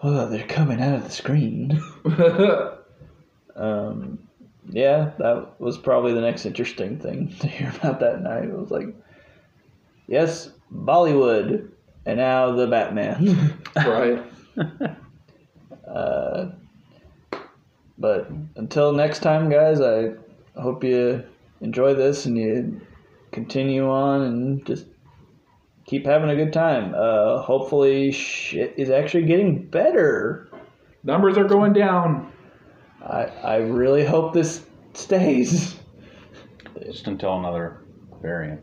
Oh, 0.00 0.28
they're 0.28 0.46
coming 0.46 0.80
out 0.80 0.94
of 0.94 1.02
the 1.02 1.10
screen. 1.10 1.82
um, 3.56 4.20
yeah, 4.70 5.10
that 5.18 5.60
was 5.60 5.76
probably 5.76 6.14
the 6.14 6.20
next 6.20 6.46
interesting 6.46 7.00
thing 7.00 7.34
to 7.40 7.48
hear 7.48 7.74
about 7.80 7.98
that 7.98 8.22
night. 8.22 8.44
It 8.44 8.56
was 8.56 8.70
like, 8.70 8.94
yes, 10.06 10.50
Bollywood, 10.72 11.72
and 12.06 12.18
now 12.18 12.52
the 12.52 12.68
Batman. 12.68 13.58
right. 13.74 14.24
Uh, 15.84 16.50
but 17.98 18.30
until 18.54 18.92
next 18.92 19.18
time, 19.18 19.48
guys, 19.48 19.80
I 19.80 20.12
hope 20.60 20.84
you 20.84 21.24
enjoy 21.60 21.94
this 21.94 22.26
and 22.26 22.36
you 22.36 22.80
continue 23.32 23.88
on 23.88 24.22
and 24.22 24.66
just 24.66 24.86
keep 25.84 26.06
having 26.06 26.30
a 26.30 26.36
good 26.36 26.52
time. 26.52 26.94
Uh, 26.96 27.40
hopefully, 27.42 28.12
shit 28.12 28.74
is 28.76 28.90
actually 28.90 29.24
getting 29.24 29.64
better. 29.68 30.48
Numbers 31.04 31.36
are 31.38 31.44
going 31.44 31.72
down. 31.72 32.32
I 33.02 33.24
I 33.42 33.56
really 33.56 34.04
hope 34.04 34.32
this 34.34 34.66
stays. 34.94 35.76
Just 36.84 37.06
until 37.06 37.38
another 37.38 37.82
variant. 38.22 38.60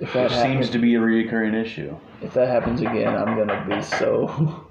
If 0.00 0.12
that 0.12 0.30
Which 0.30 0.38
seems 0.38 0.70
to 0.70 0.78
be 0.78 0.94
a 0.94 1.00
recurring 1.00 1.54
issue. 1.54 1.96
if 2.20 2.34
that 2.34 2.48
happens 2.48 2.80
again, 2.82 3.14
I'm 3.16 3.36
gonna 3.36 3.64
be 3.68 3.82
so. 3.82 4.66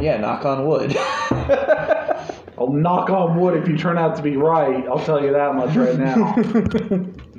Yeah, 0.00 0.18
knock 0.18 0.44
on 0.44 0.66
wood. 0.66 0.96
I'll 2.62 2.72
knock 2.72 3.10
on 3.10 3.40
wood 3.40 3.60
if 3.60 3.68
you 3.68 3.76
turn 3.76 3.98
out 3.98 4.16
to 4.16 4.22
be 4.22 4.36
right. 4.36 4.86
I'll 4.86 5.04
tell 5.04 5.22
you 5.22 5.32
that 5.32 5.54
much 5.54 5.74
right 5.76 5.98
now. 5.98 7.08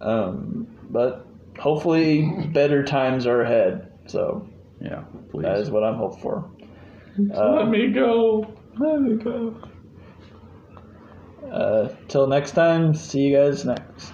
Um, 0.00 0.66
but 0.90 1.26
hopefully, 1.58 2.28
better 2.52 2.84
times 2.84 3.26
are 3.26 3.40
ahead. 3.40 3.90
So 4.06 4.46
yeah, 4.80 5.04
please. 5.30 5.44
that 5.44 5.58
is 5.58 5.70
what 5.70 5.82
I'm 5.82 5.94
hoping 5.94 6.20
for. 6.20 6.50
Let 7.16 7.68
me 7.68 7.90
go. 7.90 8.46
Let 8.78 9.00
me 9.00 9.16
go. 9.16 9.56
Uh, 11.50 11.88
till 12.08 12.26
next 12.26 12.52
time, 12.52 12.92
see 12.92 13.20
you 13.20 13.36
guys 13.36 13.64
next. 13.64 14.12